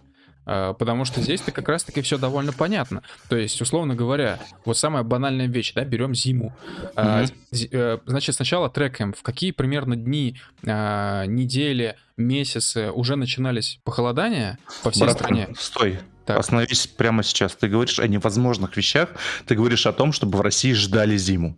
Э, 0.48 0.74
Потому 0.78 1.04
что 1.04 1.20
здесь-то 1.20 1.52
как 1.52 1.68
раз-таки 1.68 2.00
все 2.00 2.16
довольно 2.16 2.52
понятно. 2.52 3.02
То 3.28 3.36
есть, 3.36 3.60
условно 3.60 3.94
говоря, 3.94 4.38
вот 4.64 4.78
самая 4.78 5.02
банальная 5.02 5.46
вещь, 5.46 5.74
да, 5.74 5.84
берем 5.84 6.14
зиму. 6.14 6.56
А, 6.96 7.24
э, 7.52 7.98
Значит, 8.06 8.34
сначала 8.34 8.70
трекаем, 8.70 9.12
в 9.12 9.22
какие 9.22 9.50
примерно 9.50 9.94
дни, 9.94 10.40
а, 10.66 11.26
недели, 11.26 11.96
месяцы 12.16 12.90
уже 12.90 13.16
начинались 13.16 13.78
похолодания 13.84 14.58
по 14.82 14.90
всей 14.90 15.04
Братан, 15.04 15.18
стране. 15.18 15.48
стой. 15.58 15.98
Так. 16.24 16.38
Остановись 16.38 16.86
прямо 16.86 17.22
сейчас. 17.22 17.54
Ты 17.54 17.68
говоришь 17.68 17.98
о 17.98 18.06
невозможных 18.06 18.76
вещах. 18.76 19.10
Ты 19.46 19.54
говоришь 19.54 19.86
о 19.86 19.92
том, 19.92 20.12
чтобы 20.12 20.38
в 20.38 20.40
России 20.40 20.72
ждали 20.72 21.16
зиму. 21.16 21.56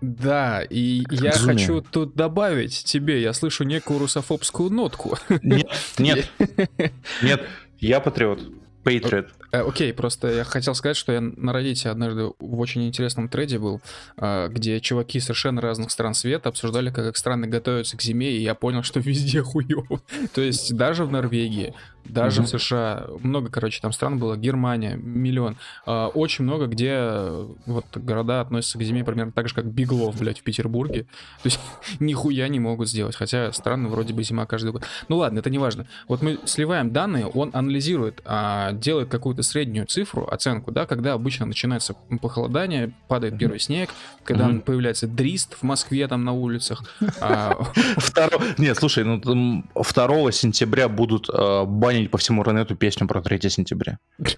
Да, 0.00 0.62
и 0.62 1.04
я 1.10 1.30
Безумие. 1.32 1.58
хочу 1.58 1.80
тут 1.80 2.14
добавить 2.14 2.84
тебе, 2.84 3.20
я 3.22 3.32
слышу 3.32 3.64
некую 3.64 3.98
русофобскую 3.98 4.70
нотку. 4.70 5.16
Нет, 5.42 5.70
нет, 5.98 6.30
нет. 7.22 7.42
Я 7.78 8.00
патриот. 8.00 8.40
Patriot. 8.84 9.28
Э, 9.52 9.60
Окей, 9.60 9.92
просто 9.92 10.28
я 10.28 10.44
хотел 10.44 10.74
сказать, 10.74 10.96
что 10.96 11.12
я 11.12 11.20
на 11.20 11.50
Reddit 11.50 11.88
однажды 11.88 12.32
в 12.38 12.60
очень 12.60 12.86
интересном 12.86 13.28
треде 13.28 13.58
был, 13.58 13.80
э, 14.16 14.48
где 14.48 14.80
чуваки 14.80 15.20
совершенно 15.20 15.60
разных 15.60 15.90
стран 15.90 16.14
света 16.14 16.48
обсуждали, 16.48 16.90
как 16.90 17.06
их 17.06 17.16
страны 17.16 17.46
готовятся 17.46 17.96
к 17.96 18.02
зиме, 18.02 18.30
и 18.30 18.40
я 18.40 18.54
понял, 18.54 18.82
что 18.82 19.00
везде 19.04 19.42
хуёво. 19.42 20.00
То 20.34 20.40
есть 20.40 20.74
даже 20.74 21.04
в 21.04 21.12
Норвегии, 21.12 21.74
даже 22.04 22.40
Мгм. 22.40 22.46
в 22.46 22.50
США, 22.60 23.06
много, 23.22 23.50
короче, 23.50 23.80
там 23.80 23.92
стран 23.92 24.18
было, 24.18 24.36
Германия, 24.36 24.96
миллион. 24.96 25.56
Э, 25.86 26.06
Очень 26.14 26.44
много, 26.44 26.66
где 26.66 26.90
э, 26.92 27.46
вот 27.66 27.84
города 27.96 28.40
относятся 28.40 28.78
к 28.78 28.82
зиме 28.82 29.04
примерно 29.04 29.32
так 29.32 29.48
же, 29.48 29.54
как 29.54 29.66
Биглов, 29.66 30.18
блядь, 30.18 30.38
в 30.40 30.42
Петербурге. 30.42 31.02
То 31.42 31.46
есть 31.46 31.60
нихуя 32.00 32.48
не 32.48 32.60
могут 32.60 32.88
сделать, 32.88 33.14
хотя 33.16 33.52
странно, 33.52 33.88
вроде 33.88 34.14
бы 34.14 34.22
зима 34.22 34.46
каждый 34.46 34.72
год. 34.72 34.84
Ну 35.08 35.18
ладно, 35.18 35.40
это 35.40 35.50
не 35.50 35.58
важно. 35.58 35.86
Вот 36.08 36.22
мы 36.22 36.38
сливаем 36.46 36.92
данные, 36.92 37.26
он 37.26 37.50
анализирует, 37.52 38.22
а, 38.24 38.72
делает 38.72 39.08
какую-то 39.10 39.42
среднюю 39.42 39.86
цифру, 39.86 40.26
оценку, 40.30 40.70
да, 40.72 40.86
когда 40.86 41.12
обычно 41.12 41.44
начинается 41.46 41.94
похолодание, 42.22 42.92
падает 43.08 43.38
первый 43.38 43.60
снег, 43.60 43.90
когда 44.24 44.48
Мгм. 44.48 44.60
появляется 44.62 45.06
дрист 45.06 45.54
в 45.54 45.62
Москве 45.62 46.08
там 46.08 46.24
на 46.24 46.32
улицах. 46.32 46.82
а, 47.20 47.58
Нет, 48.58 48.76
слушай, 48.78 49.04
ну 49.04 49.20
там 49.20 49.68
2 49.74 50.32
сентября 50.32 50.88
будут 50.88 51.28
э, 51.28 51.64
банить 51.98 52.10
по 52.10 52.18
всему 52.18 52.42
Рунету 52.42 52.76
песню 52.76 53.06
про 53.06 53.20
3 53.20 53.50
сентября. 53.50 53.98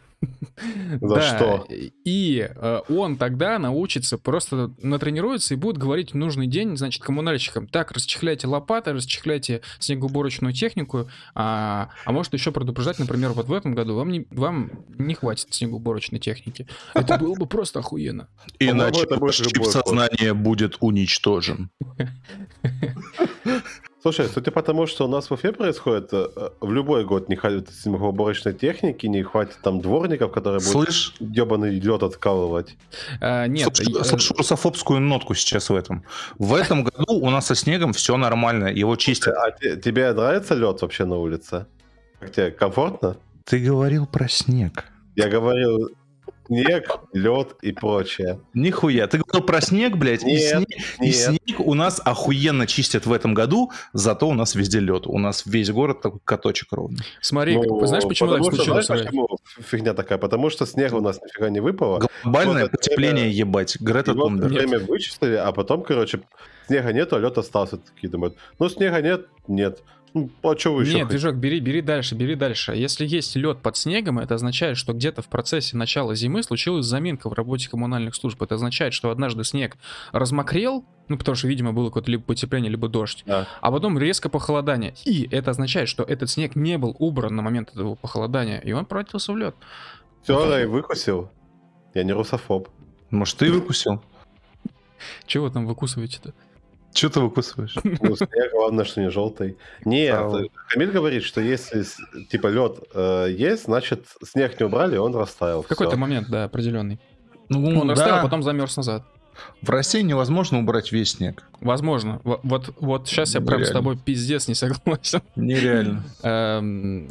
За 1.00 1.14
да, 1.14 1.36
что? 1.36 1.66
И 2.04 2.48
э, 2.54 2.80
он 2.88 3.16
тогда 3.16 3.58
научится, 3.58 4.18
просто 4.18 4.70
натренируется 4.82 5.54
и 5.54 5.56
будет 5.56 5.78
говорить 5.78 6.12
в 6.12 6.16
нужный 6.16 6.46
день, 6.46 6.76
значит, 6.76 7.02
коммунальщикам, 7.02 7.66
так, 7.66 7.92
расчехляйте 7.92 8.46
лопаты, 8.46 8.92
расчехляйте 8.92 9.62
снегоуборочную 9.78 10.52
технику, 10.52 11.08
а, 11.34 11.90
а 12.04 12.12
может 12.12 12.32
еще 12.34 12.52
предупреждать, 12.52 12.98
например, 12.98 13.30
вот 13.30 13.46
в 13.46 13.52
этом 13.52 13.74
году 13.74 13.94
вам 13.94 14.10
не, 14.10 14.26
вам 14.30 14.70
не 14.98 15.14
хватит 15.14 15.52
снегоуборочной 15.54 16.18
техники. 16.18 16.66
Это 16.94 17.18
было 17.18 17.34
бы 17.34 17.46
просто 17.46 17.78
охуенно. 17.78 18.28
Иначе 18.58 19.06
чип 19.32 19.64
сознания 19.64 20.34
будет 20.34 20.76
уничтожен. 20.80 21.70
Слушай, 24.02 24.28
судя 24.32 24.50
по 24.50 24.62
тому, 24.62 24.86
что 24.86 25.04
у 25.04 25.08
нас 25.08 25.28
в 25.28 25.34
Уфе 25.34 25.52
происходит, 25.52 26.08
э, 26.12 26.26
э, 26.34 26.48
в 26.60 26.72
любой 26.72 27.04
год 27.04 27.28
не 27.28 27.36
хватит 27.36 27.68
снегоуборочной 27.70 28.54
техники, 28.54 29.04
не 29.06 29.22
хватит 29.22 29.58
там 29.62 29.80
дворников, 29.82 30.32
которые 30.32 30.60
будут 30.60 30.72
Слышь? 30.72 31.14
ебаный 31.20 31.78
лед 31.78 32.02
откалывать. 32.02 32.76
А, 33.20 33.46
нет, 33.46 33.76
Слышу, 33.76 34.04
слышу 34.04 34.34
русофобскую 34.34 35.00
нотку 35.00 35.34
сейчас 35.34 35.68
в 35.68 35.74
этом. 35.74 36.02
В 36.38 36.54
этом 36.54 36.84
году 36.84 37.12
у 37.14 37.28
нас 37.30 37.46
со 37.46 37.54
снегом 37.54 37.92
все 37.92 38.16
нормально, 38.16 38.68
его 38.68 38.96
чистят. 38.96 39.34
А 39.36 39.50
те- 39.50 39.76
тебе 39.76 40.10
нравится 40.14 40.54
лед 40.54 40.80
вообще 40.80 41.04
на 41.04 41.16
улице? 41.16 41.66
Как 42.20 42.32
тебе, 42.32 42.50
комфортно? 42.50 43.16
Ты 43.44 43.58
говорил 43.58 44.06
про 44.06 44.28
снег. 44.28 44.84
Я 45.16 45.28
говорил 45.28 45.90
снег, 46.50 46.98
лед 47.12 47.56
и 47.62 47.70
прочее. 47.72 48.40
Нихуя. 48.54 49.06
Ты 49.06 49.18
говорил 49.18 49.46
про 49.46 49.60
снег, 49.60 49.96
блядь, 49.96 50.22
и, 50.24 50.26
Нет, 50.26 50.40
снег, 50.56 50.68
и 51.00 51.04
нет. 51.06 51.14
снег 51.14 51.60
у 51.60 51.74
нас 51.74 52.00
охуенно 52.04 52.66
чистят 52.66 53.06
в 53.06 53.12
этом 53.12 53.34
году, 53.34 53.70
зато 53.92 54.28
у 54.28 54.34
нас 54.34 54.54
везде 54.56 54.80
лед. 54.80 55.06
У 55.06 55.18
нас 55.18 55.46
весь 55.46 55.70
город 55.70 56.00
такой 56.02 56.20
каточек 56.24 56.72
ровный. 56.72 56.98
смотри, 57.20 57.56
Ну, 57.56 57.86
знаешь, 57.86 58.04
почему 58.04 58.30
так 58.32 58.44
случилось? 58.44 58.86
знаешь, 58.86 59.04
почему 59.04 59.28
фигня 59.60 59.94
такая? 59.94 60.18
Потому 60.18 60.50
что 60.50 60.66
снега 60.66 60.96
у 60.96 61.00
нас 61.00 61.20
нифига 61.22 61.48
не 61.50 61.60
выпало. 61.60 62.08
Глобальное 62.24 62.62
Вот 62.62 62.72
потепление, 62.72 63.24
время- 63.26 63.34
ебать. 63.36 63.76
Грета 63.80 64.14
Тунберг. 64.14 64.50
время 64.50 64.80
вычислили, 64.80 65.36
а 65.36 65.52
потом, 65.52 65.82
короче, 65.82 66.20
снега 66.66 66.92
нету, 66.92 67.16
а 67.16 67.20
лед 67.20 67.38
остался. 67.38 67.76
Такие 67.76 68.10
думают, 68.10 68.34
ну 68.58 68.68
снега 68.68 69.00
нет, 69.00 69.26
нет. 69.46 69.82
Ну, 70.12 70.28
а 70.42 70.56
что 70.58 70.74
вы 70.74 70.82
еще 70.82 70.94
Нет, 70.94 71.06
хотите? 71.06 71.18
движок, 71.20 71.36
бери, 71.36 71.60
бери 71.60 71.80
дальше, 71.82 72.16
бери 72.16 72.34
дальше. 72.34 72.72
Если 72.74 73.06
есть 73.06 73.36
лед 73.36 73.58
под 73.62 73.76
снегом, 73.76 74.18
это 74.18 74.34
означает, 74.34 74.76
что 74.76 74.92
где-то 74.92 75.22
в 75.22 75.28
процессе 75.28 75.76
начала 75.76 76.16
зимы 76.16 76.42
случилась 76.42 76.86
заминка 76.86 77.28
в 77.28 77.32
работе 77.32 77.68
коммунальных 77.68 78.16
служб. 78.16 78.42
Это 78.42 78.56
означает, 78.56 78.92
что 78.92 79.10
однажды 79.10 79.44
снег 79.44 79.76
размокрел, 80.10 80.84
ну, 81.06 81.16
потому 81.16 81.36
что, 81.36 81.46
видимо, 81.46 81.72
было 81.72 81.86
какое-то 81.90 82.10
либо 82.10 82.24
потепление, 82.24 82.70
либо 82.70 82.88
дождь, 82.88 83.22
Да. 83.24 83.46
а 83.60 83.70
потом 83.70 83.98
резко 83.98 84.28
похолодание. 84.28 84.94
И 85.04 85.28
это 85.30 85.52
означает, 85.52 85.88
что 85.88 86.02
этот 86.02 86.28
снег 86.28 86.56
не 86.56 86.76
был 86.76 86.96
убран 86.98 87.36
на 87.36 87.42
момент 87.42 87.70
этого 87.72 87.94
похолодания, 87.94 88.58
и 88.58 88.72
он 88.72 88.86
превратился 88.86 89.32
в 89.32 89.36
лед. 89.36 89.54
Все, 90.24 90.44
Рэй 90.48 90.66
выкусил. 90.66 91.30
Я 91.94 92.02
не 92.02 92.12
русофоб. 92.12 92.68
Может, 93.10 93.36
ты 93.38 93.50
выкусил? 93.52 94.02
Чего 95.26 95.44
вы 95.46 95.50
там 95.52 95.66
выкусываете-то? 95.66 96.34
Что 96.92 97.08
ты 97.08 97.20
выкусываешь? 97.20 97.74
Ну, 97.84 98.16
снег, 98.16 98.52
главное, 98.52 98.84
что 98.84 99.00
не 99.00 99.10
желтый. 99.10 99.56
Нет, 99.84 100.14
А, 100.18 100.42
Камиль 100.68 100.90
говорит, 100.90 101.22
что 101.22 101.40
если 101.40 101.84
типа 102.28 102.48
лед 102.48 102.78
есть, 103.38 103.64
значит 103.64 104.06
снег 104.24 104.58
не 104.58 104.66
убрали, 104.66 104.96
он 104.96 105.14
растаял. 105.14 105.62
В 105.62 105.66
какой-то 105.66 105.96
момент, 105.96 106.28
да, 106.28 106.44
определенный. 106.44 107.00
Ну, 107.48 107.80
Он 107.80 107.88
да. 107.88 107.94
растаял, 107.94 108.18
а 108.18 108.22
потом 108.22 108.42
замерз 108.42 108.76
назад. 108.76 109.04
В 109.62 109.70
России 109.70 110.02
невозможно 110.02 110.58
убрать 110.58 110.92
весь 110.92 111.12
снег. 111.12 111.44
Возможно. 111.60 112.20
Во- 112.24 112.40
Вот, 112.42 112.74
вот 112.80 113.08
сейчас 113.08 113.34
я 113.34 113.40
Ну, 113.40 113.46
прям 113.46 113.64
с 113.64 113.70
тобой 113.70 113.96
пиздец 113.96 114.48
не 114.48 114.54
согласен. 114.54 115.22
Нереально. 115.36 116.02
Эм, 116.22 117.08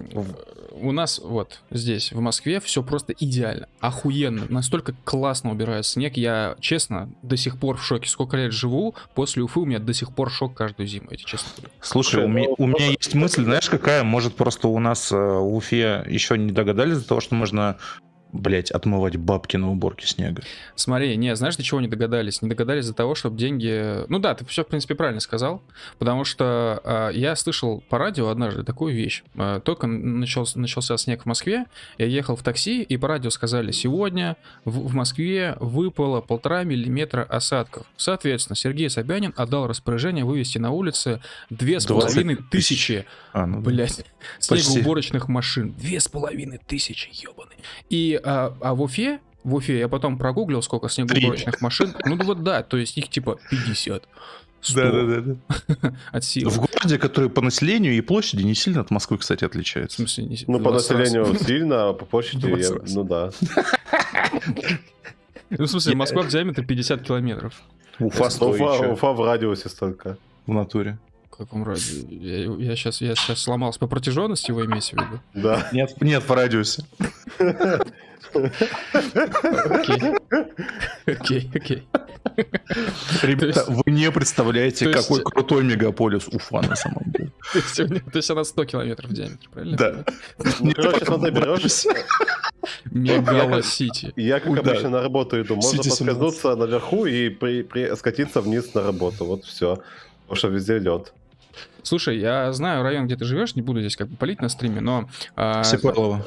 У 0.82 0.92
нас 0.92 1.20
вот 1.24 1.62
здесь, 1.72 2.12
в 2.14 2.20
Москве, 2.22 2.60
все 2.62 2.82
просто 2.84 3.14
идеально, 3.20 3.68
охуенно, 3.82 4.46
настолько 4.50 4.94
классно 5.04 5.52
убирают 5.52 5.86
снег. 5.86 6.16
Я, 6.16 6.56
честно, 6.62 7.10
до 7.22 7.36
сих 7.38 7.58
пор 7.60 7.78
в 7.78 7.84
шоке. 7.84 8.08
Сколько 8.08 8.38
лет 8.38 8.54
живу, 8.54 8.96
после 9.14 9.44
Уфы 9.44 9.60
у 9.60 9.66
меня 9.66 9.80
до 9.80 9.94
сих 9.94 10.14
пор 10.14 10.32
шок 10.32 10.54
каждую 10.56 10.88
зиму, 10.88 11.08
я 11.12 11.18
тебе 11.18 11.26
честно 11.26 11.50
говорю. 11.58 11.74
Слушай, 11.82 12.24
у, 12.24 12.28
меня, 12.28 12.48
ну, 12.58 12.68
меня 12.68 12.88
есть 12.88 13.14
мысль, 13.14 13.44
знаешь, 13.44 13.70
какая? 13.70 14.04
Может, 14.04 14.36
просто 14.36 14.68
у 14.70 14.80
нас 14.80 15.12
э, 15.12 15.18
в 15.18 15.54
Уфе 15.56 16.06
еще 16.08 16.38
не 16.38 16.52
догадались 16.52 17.00
до 17.00 17.08
того, 17.08 17.20
что 17.22 17.36
можно, 17.36 17.78
блять, 18.32 18.72
отмывать 18.72 19.18
бабки 19.18 19.58
на 19.58 19.72
уборке 19.72 20.08
снега. 20.08 20.44
Смотри, 20.76 21.16
не, 21.18 21.36
знаешь, 21.36 21.56
до 21.58 21.64
чего 21.64 21.82
не 21.82 21.88
догадались? 21.88 22.42
Не 22.42 22.50
догадались 22.50 22.86
из-за 22.86 22.94
того, 22.94 23.16
чтобы 23.16 23.38
деньги... 23.38 24.06
Ну 24.08 24.20
да, 24.20 24.36
ты 24.36 24.46
все, 24.46 24.64
в 24.64 24.68
принципе, 24.68 24.96
правильно 24.96 25.20
сказал, 25.20 25.62
потому 25.98 26.24
что 26.24 26.82
э, 26.84 27.12
я 27.14 27.36
слышал 27.36 27.84
по 27.90 27.98
радио 27.98 28.30
однажды 28.30 28.64
такую 28.64 28.94
вещь. 28.94 29.24
Э, 29.36 29.60
только 29.64 29.88
начался, 29.88 30.60
начался 30.60 30.98
снег 30.98 31.24
в 31.24 31.26
Москве, 31.26 31.66
я 31.98 32.06
ехал 32.06 32.36
в 32.36 32.44
такси, 32.44 32.84
и 32.84 32.98
по 32.98 33.08
радио 33.08 33.30
сказали, 33.30 33.72
сегодня 33.72 34.38
в, 34.66 34.88
в 34.88 34.94
Москве 34.94 35.56
выпало 35.60 36.22
полтора 36.22 36.64
миллиметра 36.64 37.24
осадков. 37.24 37.88
Соответственно, 37.98 38.56
Сергей 38.56 38.90
Собянин 38.90 39.34
отдал 39.36 39.68
распоряжение 39.68 40.26
вывести 40.26 40.58
на 40.58 40.72
улице 40.72 41.22
две 41.50 41.80
с 41.80 41.86
20 41.86 42.14
половиной 42.14 42.36
тысячи 42.50 43.06
А, 43.34 43.46
ну, 43.46 43.64
Почти. 43.64 44.04
снегоуборочных 44.40 45.28
машин. 45.28 45.74
Две 45.74 46.00
с 46.00 46.08
половиной 46.08 46.60
тысячи, 46.60 47.10
ебаный. 47.12 47.56
И 47.90 48.19
а, 48.24 48.54
а 48.62 48.74
в 48.74 48.82
Уфе, 48.82 49.20
в 49.44 49.56
Уфе 49.56 49.80
я 49.80 49.88
потом 49.88 50.18
прогуглил, 50.18 50.62
сколько 50.62 50.90
снегоуборочных 50.90 51.62
машин. 51.62 51.94
Ну 52.06 52.16
да 52.18 52.24
вот 52.26 52.44
да, 52.44 52.64
то 52.64 52.78
есть 52.78 52.98
их 52.98 53.10
типа 53.10 53.40
50. 53.50 54.04
100 54.62 54.82
Да-да-да. 54.92 55.94
от 56.12 56.24
силы. 56.26 56.52
В 56.52 56.58
городе, 56.58 56.98
который 56.98 57.30
по 57.30 57.40
населению 57.42 57.94
и 57.96 58.02
площади 58.02 58.44
не 58.44 58.54
сильно 58.56 58.82
от 58.82 58.92
Москвы, 58.92 59.18
кстати, 59.18 59.46
В 59.46 59.48
отличается. 59.48 59.96
смысле, 59.98 60.26
не- 60.26 60.38
Ну, 60.48 60.58
в 60.60 60.64
по 60.64 60.72
20 60.72 60.92
раз. 60.92 61.00
населению 61.00 61.40
сильно, 61.46 61.90
а 61.90 61.94
по 61.94 62.04
площади, 62.06 62.46
В 62.46 62.50
20 62.50 62.72
я- 62.90 62.94
ну 62.96 63.04
да. 63.06 63.32
Ну, 65.50 65.66
в 65.66 65.68
смысле, 65.68 65.96
Москва 65.96 66.22
в 66.24 66.28
диаметре 66.28 66.64
50 66.66 67.02
километров. 67.02 67.54
Уфа 68.00 68.30
Ну, 68.42 68.50
Уфа, 68.50 68.90
Уфа 68.92 69.14
в 69.14 69.26
радиусе 69.26 69.70
столько. 69.70 70.18
в 70.46 70.54
натуре. 70.54 70.98
В 71.32 71.38
каком 71.38 71.64
разе? 71.64 72.06
Я, 72.10 72.76
сейчас, 72.76 73.00
я 73.02 73.16
сейчас 73.16 73.40
сломался. 73.40 73.80
По 73.80 73.88
протяженности 73.88 74.52
вы 74.52 74.66
имеете 74.66 74.98
в 74.98 75.00
виду? 75.00 75.20
Да. 75.34 75.70
Нет, 75.72 76.00
нет, 76.02 76.22
в 76.28 76.32
радиусе. 76.34 76.84
Окей. 78.34 80.16
Окей, 81.06 81.52
окей. 81.54 81.88
Ребята, 83.24 83.66
вы 83.68 83.92
не 83.92 84.12
представляете, 84.12 84.92
какой 84.92 85.24
крутой 85.24 85.64
мегаполис 85.64 86.28
Уфа 86.28 86.62
на 86.62 86.76
самом 86.76 87.04
деле. 87.12 87.32
То 88.12 88.18
есть, 88.18 88.30
она 88.30 88.44
100 88.44 88.66
километров 88.66 89.10
в 89.10 89.14
диаметре, 89.14 89.50
правильно? 89.52 89.78
Да. 89.78 90.06
Ну, 90.60 90.72
короче, 90.74 91.06
смотри, 91.06 91.32
берешь... 91.32 91.86
Мегала-сити. 92.92 94.14
Я, 94.16 94.40
как 94.40 94.58
обычно, 94.58 94.90
на 94.90 95.02
работу 95.02 95.42
иду. 95.42 95.56
Можно 95.56 95.70
Сити 95.70 95.90
17. 95.90 96.00
подскользнуться 96.00 96.56
наверху 96.56 97.06
и 97.06 97.96
скатиться 97.96 98.42
вниз 98.42 98.74
на 98.74 98.84
работу. 98.84 99.26
Вот 99.26 99.46
все. 99.46 99.82
Потому 100.24 100.38
что 100.38 100.48
везде 100.50 100.80
лед. 100.80 101.14
Слушай, 101.84 102.20
я 102.20 102.52
знаю 102.54 102.84
район, 102.84 103.06
где 103.06 103.16
ты 103.16 103.26
живешь, 103.26 103.56
не 103.56 103.62
буду 103.62 103.80
здесь 103.80 103.96
как 103.96 104.10
бы 104.10 104.16
палить 104.18 104.42
на 104.42 104.50
стриме, 104.50 104.82
но... 104.82 105.10
а, 105.36 105.64
Сипайлова. 105.64 106.26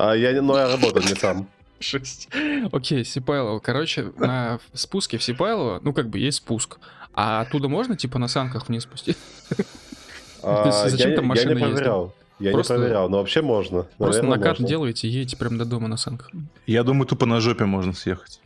А 0.00 0.14
я, 0.14 0.32
не- 0.32 0.40
ну, 0.40 0.56
я 0.56 0.68
работаю 0.68 1.04
не 1.04 1.14
там. 1.14 1.48
Шесть. 1.80 2.28
Окей, 2.72 3.04
Сипайлово. 3.04 3.58
Короче, 3.58 4.12
на 4.16 4.60
спуске 4.72 5.18
в 5.18 5.22
Сипайлово, 5.24 5.80
ну, 5.82 5.92
как 5.92 6.08
бы 6.08 6.18
есть 6.20 6.38
спуск. 6.38 6.78
А 7.14 7.40
оттуда 7.40 7.68
можно, 7.68 7.96
типа, 7.96 8.18
на 8.20 8.28
санках 8.28 8.68
вниз 8.68 8.84
спустить? 8.84 9.16
А, 10.40 10.88
зачем 10.88 11.10
я, 11.10 11.16
там 11.16 11.24
я 11.24 11.28
машины 11.30 11.54
не 11.54 11.60
проверял. 11.60 12.14
Я 12.38 12.52
Просто- 12.52 12.74
не 12.74 12.78
проверял, 12.78 13.08
но 13.08 13.18
вообще 13.18 13.42
можно. 13.42 13.86
Просто 13.98 14.22
накат 14.22 14.60
можно. 14.60 14.68
делаете 14.68 15.08
и 15.08 15.10
едете 15.10 15.36
прям 15.36 15.58
до 15.58 15.64
дома 15.64 15.88
на 15.88 15.96
санках. 15.96 16.30
Я 16.64 16.84
думаю, 16.84 17.08
тупо 17.08 17.26
на 17.26 17.40
жопе 17.40 17.64
можно 17.64 17.92
съехать. 17.92 18.40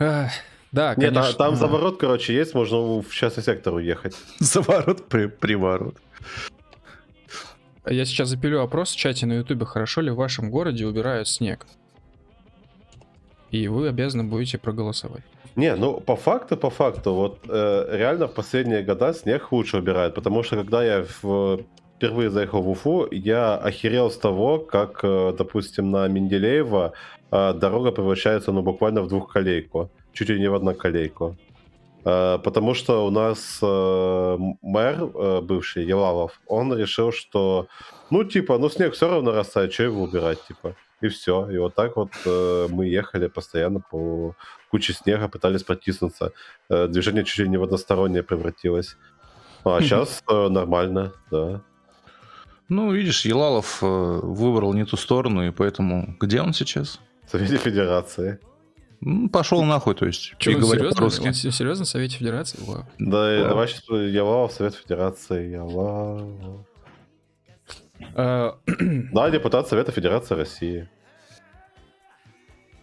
Да, 0.00 0.30
Нет, 0.72 0.72
а- 0.72 0.94
конечно. 0.96 1.32
там 1.34 1.54
заворот, 1.54 2.00
короче, 2.00 2.34
есть, 2.34 2.54
можно 2.54 3.00
в 3.00 3.08
частный 3.12 3.44
сектор 3.44 3.74
уехать. 3.74 4.16
Заворот, 4.40 5.06
при, 5.08 5.26
приворот. 5.26 5.94
Я 7.86 8.04
сейчас 8.04 8.28
запилю 8.28 8.60
опрос 8.60 8.92
в 8.92 8.96
чате 8.96 9.26
на 9.26 9.34
ютубе, 9.34 9.64
хорошо 9.64 10.02
ли 10.02 10.10
в 10.10 10.16
вашем 10.16 10.50
городе 10.50 10.86
убирают 10.86 11.28
снег. 11.28 11.66
И 13.50 13.68
вы 13.68 13.88
обязаны 13.88 14.24
будете 14.24 14.58
проголосовать. 14.58 15.22
Не, 15.56 15.74
ну 15.74 16.00
по 16.00 16.16
факту, 16.16 16.56
по 16.56 16.70
факту, 16.70 17.14
вот 17.14 17.40
э, 17.48 17.86
реально 17.90 18.28
в 18.28 18.34
последние 18.34 18.82
года 18.82 19.12
снег 19.12 19.50
лучше 19.50 19.78
убирают, 19.78 20.14
потому 20.14 20.42
что 20.42 20.56
когда 20.56 20.84
я 20.84 21.04
в, 21.22 21.64
впервые 21.96 22.30
заехал 22.30 22.62
в 22.62 22.68
Уфу, 22.68 23.08
я 23.10 23.56
охерел 23.56 24.10
с 24.10 24.16
того, 24.16 24.58
как, 24.58 25.00
э, 25.02 25.34
допустим, 25.36 25.90
на 25.90 26.06
Менделеева 26.06 26.92
э, 27.32 27.54
дорога 27.54 27.90
превращается, 27.90 28.52
ну, 28.52 28.62
буквально 28.62 29.02
в 29.02 29.08
двухколейку, 29.08 29.90
чуть 30.12 30.28
ли 30.28 30.38
не 30.38 30.48
в 30.48 30.54
одноколейку. 30.54 31.36
Э, 32.04 32.38
потому 32.42 32.74
что 32.74 33.06
у 33.06 33.10
нас 33.10 33.58
э, 33.62 34.36
мэр 34.62 35.02
э, 35.02 35.40
бывший, 35.42 35.84
Елалов, 35.84 36.40
он 36.46 36.76
решил, 36.76 37.12
что, 37.12 37.66
ну, 38.10 38.24
типа, 38.24 38.58
ну, 38.58 38.70
снег 38.70 38.94
все 38.94 39.08
равно 39.10 39.32
растает, 39.32 39.72
что 39.72 39.84
его 39.84 40.02
убирать, 40.02 40.38
типа. 40.46 40.74
И 41.02 41.08
все. 41.08 41.50
И 41.50 41.56
вот 41.56 41.74
так 41.74 41.96
вот 41.96 42.10
мы 42.26 42.86
ехали 42.86 43.28
постоянно 43.28 43.80
по 43.80 44.34
куче 44.70 44.92
снега, 44.92 45.28
пытались 45.28 45.62
протиснуться. 45.62 46.32
Движение 46.68 47.24
чуть 47.24 47.38
ли 47.38 47.48
не 47.48 47.56
в 47.56 47.62
одностороннее 47.62 48.22
превратилось. 48.22 48.98
А 49.64 49.80
сейчас 49.80 50.22
нормально, 50.28 51.14
да. 51.30 51.62
Ну, 52.68 52.92
видишь, 52.92 53.24
Елалов 53.24 53.80
выбрал 53.80 54.74
не 54.74 54.84
ту 54.84 54.98
сторону, 54.98 55.48
и 55.48 55.50
поэтому 55.50 56.16
где 56.20 56.42
он 56.42 56.52
сейчас? 56.52 57.00
В 57.26 57.30
Совете 57.30 57.56
Федерации. 57.56 58.38
Ну, 59.02 59.28
пошел 59.30 59.62
нахуй, 59.64 59.94
то 59.94 60.06
есть. 60.06 60.34
Че, 60.38 60.56
он 60.56 60.62
серьезно? 60.64 60.90
по-русски. 60.96 61.26
Он 61.28 61.34
се- 61.34 61.50
серьезно 61.50 61.84
в 61.84 61.88
Совете 61.88 62.16
Федерации? 62.18 62.58
Вау. 62.60 62.84
Да, 62.98 63.34
и 63.38 63.42
Да. 63.42 63.48
давай 63.48 63.68
сейчас 63.68 63.84
Ялалов, 63.88 64.52
Совет 64.52 64.74
Федерации, 64.74 65.50
Ялалов. 65.52 66.66
А, 68.14 68.58
Да, 69.12 69.30
депутат 69.30 69.68
Совета 69.68 69.92
Федерации 69.92 70.34
России. 70.34 70.88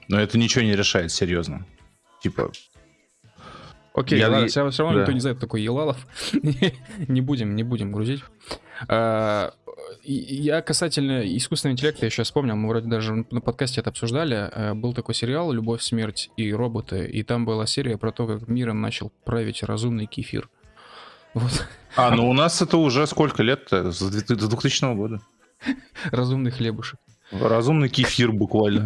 Но 0.09 0.19
это 0.19 0.37
ничего 0.37 0.63
не 0.63 0.75
решает, 0.75 1.11
серьезно. 1.11 1.65
Типа, 2.21 2.51
Окей, 3.93 4.19
Я- 4.19 4.29
ладно, 4.29 4.43
я- 4.43 4.47
все, 4.47 4.61
равно 4.61 4.93
да. 4.93 4.99
никто 5.01 5.11
не 5.11 5.19
знает, 5.19 5.37
кто 5.37 5.47
такой 5.47 5.61
Елалов. 5.63 5.97
не 7.07 7.21
будем, 7.21 7.55
не 7.55 7.63
будем 7.63 7.91
грузить. 7.91 8.23
А, 8.87 9.53
Я 10.03 10.61
касательно 10.61 11.21
искусственного 11.37 11.73
интеллекта 11.73 12.05
еще 12.05 12.23
вспомнил, 12.23 12.55
мы 12.55 12.69
вроде 12.69 12.87
даже 12.87 13.25
на 13.31 13.41
подкасте 13.41 13.81
это 13.81 13.89
обсуждали. 13.89 14.49
Э, 14.51 14.73
Был 14.73 14.93
такой 14.93 15.15
сериал 15.15 15.51
«Любовь, 15.51 15.81
смерть 15.81 16.29
и 16.37 16.51
роботы», 16.53 17.05
и 17.05 17.23
там 17.23 17.45
была 17.45 17.65
серия 17.65 17.97
про 17.97 18.11
то, 18.11 18.27
как 18.27 18.47
миром 18.47 18.81
начал 18.81 19.11
править 19.25 19.63
разумный 19.63 20.05
кефир. 20.05 20.49
Вот, 21.33 21.67
А, 21.95 22.11
ну 22.15 22.29
у 22.29 22.33
нас 22.33 22.61
это 22.61 22.77
уже 22.77 23.05
сколько 23.07 23.43
лет-то? 23.43 23.91
С 23.91 23.99
2000 24.01 24.95
года. 24.95 25.21
разумный 26.11 26.51
хлебушек. 26.51 26.99
Разумный 27.31 27.89
кефир 27.89 28.31
буквально. 28.31 28.85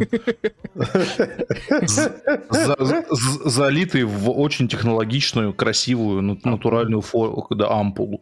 Залитый 2.50 4.04
в 4.04 4.30
очень 4.32 4.68
технологичную, 4.68 5.54
красивую, 5.54 6.22
ну- 6.22 6.40
натуральную 6.44 7.04
ампулу. 7.70 8.22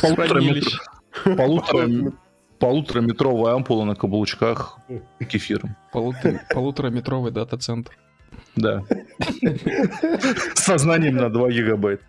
Полутора. 0.00 0.42
Полутора- 1.24 2.12
Полутораметровая 2.58 3.54
ампула 3.54 3.84
на 3.84 3.94
каблучках 3.94 4.78
кефиром. 5.30 5.76
Полутора- 5.94 6.40
Полутораметровый 6.50 7.32
дата-центр. 7.32 7.96
Да. 8.54 8.82
С 10.54 10.64
сознанием 10.64 11.16
на 11.16 11.30
2 11.30 11.50
гигабайта. 11.50 12.04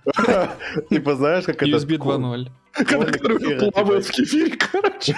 Типа, 0.90 1.16
знаешь, 1.16 1.46
как 1.46 1.56
это... 1.64 1.66
USB 1.66 1.98
2.0. 1.98 2.50
Который 2.74 3.72
плавает 3.72 4.06
в 4.06 4.12
кефире, 4.12 4.58
короче. 4.58 5.16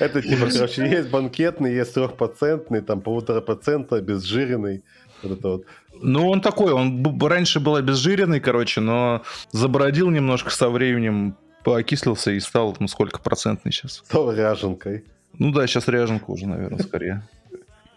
Это 0.00 0.22
типа, 0.22 0.46
короче, 0.52 0.86
есть 0.88 1.10
банкетный, 1.10 1.72
есть 1.74 1.94
трехпроцентный, 1.94 2.80
там 2.80 3.00
полутора 3.00 3.40
процента, 3.40 3.96
обезжиренный. 3.96 4.82
Вот 5.22 5.38
это 5.38 5.48
вот. 5.48 5.64
Ну, 6.02 6.28
он 6.28 6.40
такой, 6.40 6.72
он 6.72 7.04
раньше 7.20 7.60
был 7.60 7.76
обезжиренный, 7.76 8.40
короче, 8.40 8.80
но 8.80 9.22
забородил 9.52 10.10
немножко 10.10 10.50
со 10.50 10.68
временем, 10.68 11.36
поокислился 11.64 12.30
и 12.30 12.40
стал, 12.40 12.76
ну, 12.78 12.86
сколько 12.86 13.18
процентный 13.18 13.72
сейчас. 13.72 14.02
Стал 14.04 14.32
ряженкой. 14.32 15.04
Ну 15.38 15.50
да, 15.50 15.66
сейчас 15.66 15.88
ряженка 15.88 16.30
уже, 16.30 16.46
наверное, 16.46 16.78
скорее. 16.78 17.22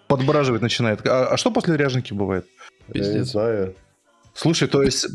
Подбраживать 0.07 0.61
начинает. 0.61 1.05
А, 1.05 1.27
а 1.27 1.37
что 1.37 1.51
после 1.51 1.75
ряженки 1.77 2.13
бывает? 2.13 2.47
Я 2.93 3.01
не 3.01 3.07
Пиздец. 3.07 3.31
знаю. 3.31 3.75
Слушай, 4.33 4.67
то 4.67 4.83
есть, 4.83 5.07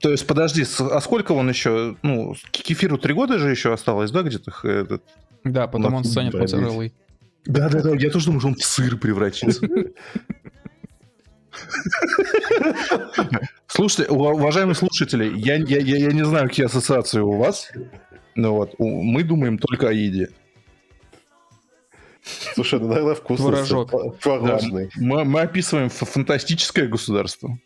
то 0.00 0.10
есть, 0.10 0.26
подожди, 0.26 0.64
а 0.78 1.00
сколько 1.00 1.32
он 1.32 1.48
еще, 1.48 1.96
ну, 2.02 2.34
кефиру 2.50 2.98
три 2.98 3.14
года 3.14 3.38
же 3.38 3.50
еще 3.50 3.72
осталось, 3.72 4.10
да, 4.10 4.22
где-то? 4.22 4.52
этот? 4.62 5.02
Да, 5.44 5.66
потом 5.66 5.94
он 5.94 6.04
станет 6.04 6.32
дробить. 6.32 6.52
моцареллой. 6.52 6.94
Да-да-да, 7.46 7.94
я 7.94 8.10
тоже 8.10 8.26
думаю, 8.26 8.40
что 8.40 8.48
он 8.48 8.54
в 8.56 8.64
сыр 8.64 8.96
превратится. 8.98 9.66
Слушайте, 13.66 14.12
ува- 14.12 14.32
уважаемые 14.34 14.74
слушатели, 14.74 15.32
я, 15.36 15.56
я, 15.56 15.78
я, 15.78 15.96
я 15.96 16.12
не 16.12 16.24
знаю, 16.24 16.48
какие 16.48 16.66
ассоциации 16.66 17.20
у 17.20 17.32
вас, 17.32 17.70
но 18.34 18.54
вот 18.54 18.74
у- 18.78 19.02
мы 19.02 19.22
думаем 19.22 19.58
только 19.58 19.88
о 19.88 19.92
еде. 19.92 20.28
Слушай, 22.54 22.80
ну, 22.80 22.88
наверное, 22.88 23.14
вкусно. 23.14 23.46
Творожок. 23.52 24.18
Творожный. 24.20 24.90
Мы, 24.96 25.24
мы 25.24 25.40
описываем 25.42 25.88
фантастическое 25.90 26.86
государство. 26.88 27.56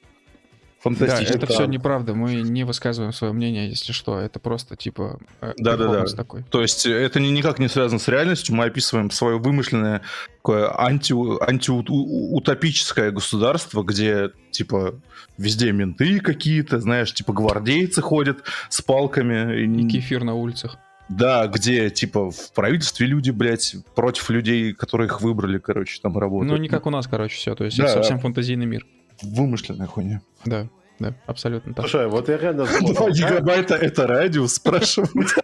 Да, 0.82 0.90
Фантастическое. 0.90 1.36
это 1.36 1.46
все 1.46 1.64
неправда. 1.66 2.14
Мы 2.14 2.36
не 2.36 2.64
высказываем 2.64 3.12
свое 3.12 3.34
мнение, 3.34 3.68
если 3.68 3.92
что. 3.92 4.18
Это 4.18 4.38
просто 4.40 4.76
типа 4.76 5.18
э, 5.42 5.52
Да-да-да. 5.58 5.84
перформанс 5.84 6.14
такой. 6.14 6.42
То 6.50 6.62
есть 6.62 6.86
это 6.86 7.20
ни- 7.20 7.28
никак 7.28 7.58
не 7.58 7.68
связано 7.68 7.98
с 7.98 8.08
реальностью, 8.08 8.54
мы 8.54 8.64
описываем 8.64 9.10
свое 9.10 9.38
вымышленное 9.38 10.00
такое 10.36 10.74
анти, 10.80 11.12
антиутопическое 11.42 13.10
государство, 13.10 13.82
где 13.82 14.30
типа 14.50 14.94
везде 15.38 15.72
менты 15.72 16.20
какие-то, 16.20 16.80
знаешь, 16.80 17.12
типа 17.12 17.32
гвардейцы 17.32 18.00
ходят 18.02 18.38
с 18.68 18.80
палками. 18.82 19.64
И 19.64 19.88
кефир 19.88 20.24
на 20.24 20.34
улицах. 20.34 20.78
Да, 21.08 21.46
где 21.48 21.90
типа 21.90 22.30
в 22.30 22.52
правительстве 22.54 23.06
люди, 23.06 23.30
блядь, 23.30 23.74
против 23.96 24.30
людей, 24.30 24.72
которые 24.72 25.08
их 25.08 25.20
выбрали, 25.20 25.58
короче, 25.58 25.98
там 26.00 26.16
работают. 26.16 26.52
Ну, 26.52 26.56
не 26.56 26.68
как 26.68 26.86
у 26.86 26.90
нас, 26.90 27.06
короче, 27.08 27.34
все. 27.36 27.54
То 27.56 27.64
есть 27.64 27.76
Да. 27.76 27.84
это 27.84 27.94
совсем 27.94 28.20
фантазийный 28.20 28.66
мир. 28.66 28.86
Вымышленная 29.22 29.86
хуйня. 29.86 30.22
Да, 30.44 30.68
да, 30.98 31.14
абсолютно 31.26 31.74
так. 31.74 31.88
Слушай, 31.88 32.08
вот 32.08 32.28
я 32.28 32.36
реально 32.38 32.66
думал, 32.66 32.94
2 32.94 33.06
как- 33.06 33.14
гигабайта 33.14 33.74
это 33.74 34.06
радиус, 34.06 34.54
спрашивают. 34.54 35.34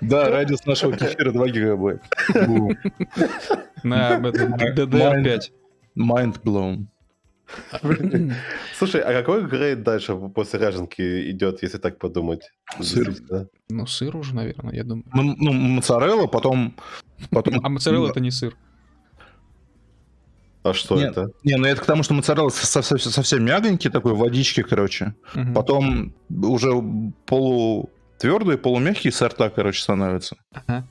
Да, 0.00 0.28
радиус 0.28 0.66
нашего 0.66 0.96
кефира 0.96 1.32
2 1.32 1.48
гигабайта. 1.48 2.02
На 3.82 4.18
DDR5. 4.18 5.40
Mind 5.98 6.42
blown. 6.42 6.86
Слушай, 8.78 9.02
а 9.02 9.12
какой 9.12 9.46
грейд 9.46 9.82
дальше 9.82 10.16
после 10.34 10.58
ряженки 10.58 11.30
идет, 11.30 11.62
если 11.62 11.78
так 11.78 11.98
подумать? 11.98 12.50
Сыр. 12.80 13.06
Действительно. 13.06 13.48
Ну, 13.68 13.86
сыр 13.86 14.16
уже, 14.16 14.34
наверное, 14.34 14.74
я 14.74 14.84
думаю. 14.84 15.04
Ну, 15.12 15.34
ну, 15.36 15.52
моцарелла, 15.52 16.26
потом... 16.28 16.74
потом... 17.30 17.60
А 17.62 17.68
моцарелла 17.68 18.08
это 18.08 18.20
не 18.20 18.30
сыр. 18.30 18.56
А 20.62 20.72
что 20.74 20.96
Нет. 20.96 21.10
это? 21.12 21.30
Не, 21.42 21.56
ну 21.56 21.66
это 21.66 21.80
к 21.80 21.86
тому, 21.86 22.02
что 22.02 22.14
моцарелла 22.14 22.50
со- 22.50 22.82
со- 22.82 22.98
совсем 22.98 23.44
мягонький 23.44 23.90
такой, 23.90 24.14
водички, 24.14 24.62
короче. 24.62 25.14
Мгм. 25.34 25.54
Потом 25.54 26.14
уже 26.30 26.70
полутвердые, 27.26 28.58
полумягкие 28.58 29.12
сорта, 29.12 29.50
короче, 29.50 29.82
становятся. 29.82 30.36
Ага. 30.52 30.86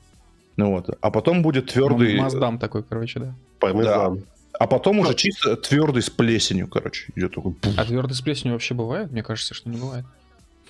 Ну 0.56 0.72
вот. 0.72 0.90
А 1.00 1.10
потом 1.10 1.42
будет 1.42 1.72
твердый... 1.72 2.18
Маздам 2.18 2.58
такой, 2.58 2.82
короче, 2.82 3.20
да. 3.20 3.34
Пармезан. 3.58 4.24
А 4.58 4.66
потом 4.66 4.98
уже 4.98 5.14
чисто 5.14 5.56
твердый 5.56 6.02
с 6.02 6.10
плесенью, 6.10 6.68
короче. 6.68 7.10
Идет 7.16 7.34
такой... 7.34 7.56
А 7.76 7.84
твердый 7.86 8.14
с 8.14 8.20
плесенью 8.20 8.52
вообще 8.52 8.74
бывает? 8.74 9.10
Мне 9.10 9.22
кажется, 9.22 9.54
что 9.54 9.70
не 9.70 9.78
бывает. 9.78 10.04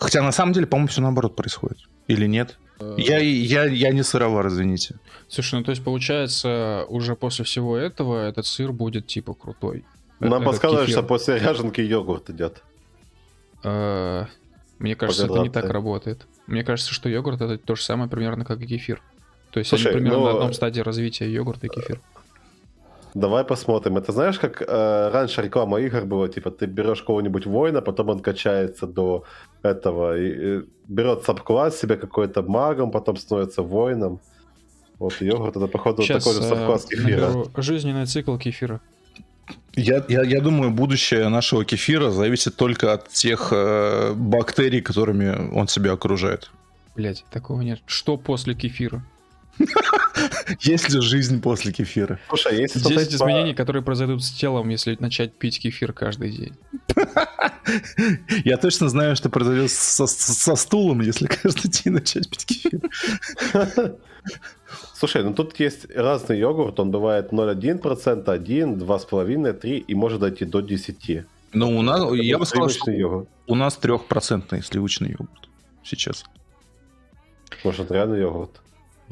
Хотя 0.03 0.21
на 0.21 0.33
самом 0.33 0.53
деле, 0.53 0.67
по-моему, 0.67 0.89
все 0.89 1.01
наоборот 1.01 1.37
происходит. 1.37 1.79
Или 2.09 2.27
нет? 2.27 2.59
Я, 2.97 3.19
я, 3.19 3.65
я 3.65 3.93
не 3.93 4.03
сыровар, 4.03 4.49
извините. 4.49 4.97
Слушай, 5.29 5.61
ну 5.61 5.65
то 5.65 5.71
есть 5.71 5.85
получается, 5.85 6.85
уже 6.89 7.15
после 7.15 7.45
всего 7.45 7.77
этого 7.77 8.27
этот 8.27 8.47
сыр 8.47 8.73
будет 8.73 9.07
типа 9.07 9.35
крутой. 9.35 9.85
Нам 10.19 10.35
Этот 10.35 10.47
подсказывают, 10.47 10.91
что 10.91 11.05
после 11.05 11.39
ряженки 11.39 11.81
йогурт 11.81 12.31
идет. 12.31 12.65
Э, 13.63 14.27
Мне 14.81 14.97
кажется, 14.97 15.27
это 15.27 15.39
не 15.39 15.51
так 15.51 15.71
работает. 15.71 16.27
Мне 16.49 16.65
кажется, 16.65 16.93
что 16.93 17.09
йогурт 17.09 17.41
это 17.41 17.57
то 17.57 17.77
же 17.77 17.83
самое 17.83 18.11
примерно, 18.11 18.45
как 18.45 18.61
и 18.61 18.67
кефир. 18.67 19.01
То 19.53 19.61
есть 19.61 19.69
Слушай, 19.69 19.93
они 19.93 20.01
примерно 20.01 20.19
ну, 20.19 20.25
на 20.25 20.31
одном 20.33 20.53
стадии 20.53 20.81
развития 20.81 21.33
йогурта 21.33 21.67
и 21.67 21.71
кефир. 21.71 22.01
Давай 23.15 23.45
посмотрим. 23.45 23.99
Это 23.99 24.13
знаешь, 24.13 24.39
как 24.39 24.63
э, 24.63 25.11
раньше 25.13 25.43
реклама 25.43 25.81
игр 25.81 26.05
была, 26.07 26.29
типа 26.29 26.51
ты 26.51 26.67
берешь 26.67 27.03
кого-нибудь 27.03 27.47
воина, 27.47 27.83
потом 27.83 28.09
он 28.09 28.21
качается 28.21 28.87
до 28.87 29.25
этого, 29.63 30.19
и, 30.19 30.59
и 30.59 30.63
берет 30.89 31.23
сабкласс 31.25 31.79
себе 31.79 31.97
какой-то 31.97 32.43
магом, 32.43 32.91
потом 32.91 33.17
становится 33.17 33.63
воином. 33.63 34.21
Вот 34.99 35.21
йогурт 35.21 35.57
это 35.57 35.67
походу 35.67 36.03
Сейчас 36.03 36.25
такой 36.25 36.41
же 36.41 36.47
э, 36.47 36.49
сабкласс 36.49 36.85
кефира. 36.87 37.45
жизненный 37.57 38.07
цикл 38.07 38.37
кефира. 38.39 38.81
Я, 39.75 40.05
я, 40.09 40.23
я 40.23 40.41
думаю, 40.41 40.71
будущее 40.71 41.29
нашего 41.29 41.65
кефира 41.65 42.11
зависит 42.11 42.57
только 42.57 42.93
от 42.93 43.09
тех 43.09 43.49
э, 43.53 44.13
бактерий, 44.15 44.81
которыми 44.81 45.55
он 45.55 45.69
себя 45.69 45.93
окружает. 45.93 46.51
Блять, 46.95 47.25
такого 47.31 47.63
нет. 47.63 47.81
Что 47.87 48.17
после 48.17 48.55
кефира? 48.55 49.03
Есть 50.61 50.91
ли 50.91 51.01
жизнь 51.01 51.41
после 51.41 51.73
кефира? 51.73 52.19
Слушай, 52.29 52.61
если 52.61 52.79
10 52.79 52.87
смотреть 52.93 53.09
по- 53.11 53.15
изменений, 53.17 53.55
которые 53.55 53.83
произойдут 53.83 54.23
с 54.25 54.31
телом, 54.31 54.69
если 54.69 54.97
начать 55.01 55.35
пить 55.35 55.61
кефир 55.61 55.93
каждый 55.93 56.31
день. 56.31 56.55
Я 58.45 58.57
точно 58.57 58.89
знаю, 58.89 59.17
что 59.17 59.31
произойдет 59.31 59.71
со, 59.71 60.07
со 60.07 60.57
стулом, 60.57 61.01
если 61.01 61.27
каждый 61.27 61.69
день 61.71 61.93
начать 61.95 62.29
пить 62.29 62.47
кефир. 62.47 62.81
Слушай, 64.95 65.25
ну 65.25 65.35
тут 65.35 65.59
есть 65.59 65.91
разный 65.95 66.39
йогурт, 66.39 66.79
он 66.81 66.91
бывает 66.91 67.33
0,1%, 67.33 68.31
1, 68.31 68.75
2,5, 68.75 69.53
3 69.53 69.79
и 69.79 69.95
может 69.95 70.21
дойти 70.21 70.45
до 70.45 70.61
10. 70.61 71.25
Ну, 71.55 71.79
у 71.79 71.83
нас, 71.83 72.01
Это 72.03 72.15
я 72.15 72.39
бы 72.39 72.47
сказал, 72.47 72.69
что 72.71 72.91
йогурт. 72.91 73.29
у 73.47 73.55
нас 73.55 73.77
трехпроцентный 73.77 74.63
сливочный 74.63 75.11
йогурт 75.11 75.49
сейчас. 75.85 76.25
Может, 77.65 77.91
реально 77.91 78.15
йогурт. 78.15 78.61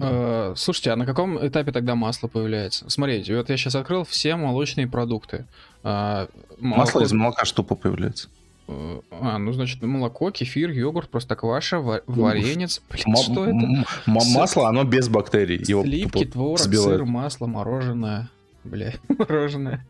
Э, 0.01 0.55
Слушайте, 0.57 0.91
а 0.93 0.97
на 0.97 1.07
каком 1.07 1.45
этапе 1.47 1.73
тогда 1.73 1.95
масло 1.95 2.29
появляется? 2.29 2.89
Смотрите, 2.91 3.37
вот 3.37 3.51
я 3.51 3.57
сейчас 3.57 3.75
открыл 3.75 4.05
все 4.05 4.37
молочные 4.37 4.87
продукты. 4.89 5.47
А, 5.83 6.29
Масло 6.59 7.01
молоко- 7.01 7.07
из 7.07 7.13
молока 7.13 7.45
что 7.45 7.63
появляется? 7.63 8.29
э, 8.69 9.01
А, 9.11 9.39
ну, 9.39 9.53
значит, 9.53 9.83
молоко, 9.83 10.31
кефир, 10.31 10.71
йогурт, 10.71 11.09
простокваша, 11.11 11.81
ва- 11.81 12.03
варенец. 12.07 12.81
Блин, 12.91 13.05
М- 13.09 13.17
что 13.17 13.45
это? 13.45 13.51
м- 13.57 13.85
масло, 14.07 14.69
оно 14.69 14.85
без 14.85 15.09
бактерий. 15.09 15.63
Его 15.67 15.83
Сливки, 15.83 16.25
творог, 16.27 16.59
сыр, 16.61 17.05
масло, 17.05 17.47
мороженое. 17.47 18.31
Бля, 18.65 18.93
мороженое. 19.09 19.85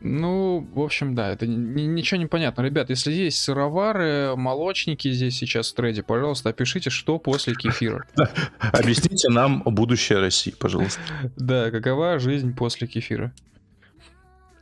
Ну, 0.00 0.66
в 0.74 0.80
общем, 0.80 1.14
да, 1.14 1.30
это 1.32 1.46
ни- 1.46 1.82
ничего 1.82 2.20
не 2.20 2.26
понятно. 2.26 2.60
Ребят, 2.62 2.90
если 2.90 3.10
есть 3.12 3.38
сыровары, 3.42 4.34
молочники 4.36 5.10
здесь 5.10 5.38
сейчас 5.38 5.70
в 5.72 5.74
трейде, 5.74 6.02
пожалуйста, 6.02 6.50
опишите, 6.50 6.90
что 6.90 7.18
после 7.18 7.54
кефира. 7.54 8.04
Объясните 8.60 9.28
нам 9.30 9.62
будущее 9.64 10.18
России, 10.18 10.54
пожалуйста. 10.58 11.00
Да, 11.36 11.70
какова 11.70 12.18
жизнь 12.18 12.54
после 12.54 12.86
кефира? 12.86 13.32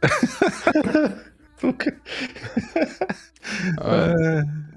А, 3.78 4.14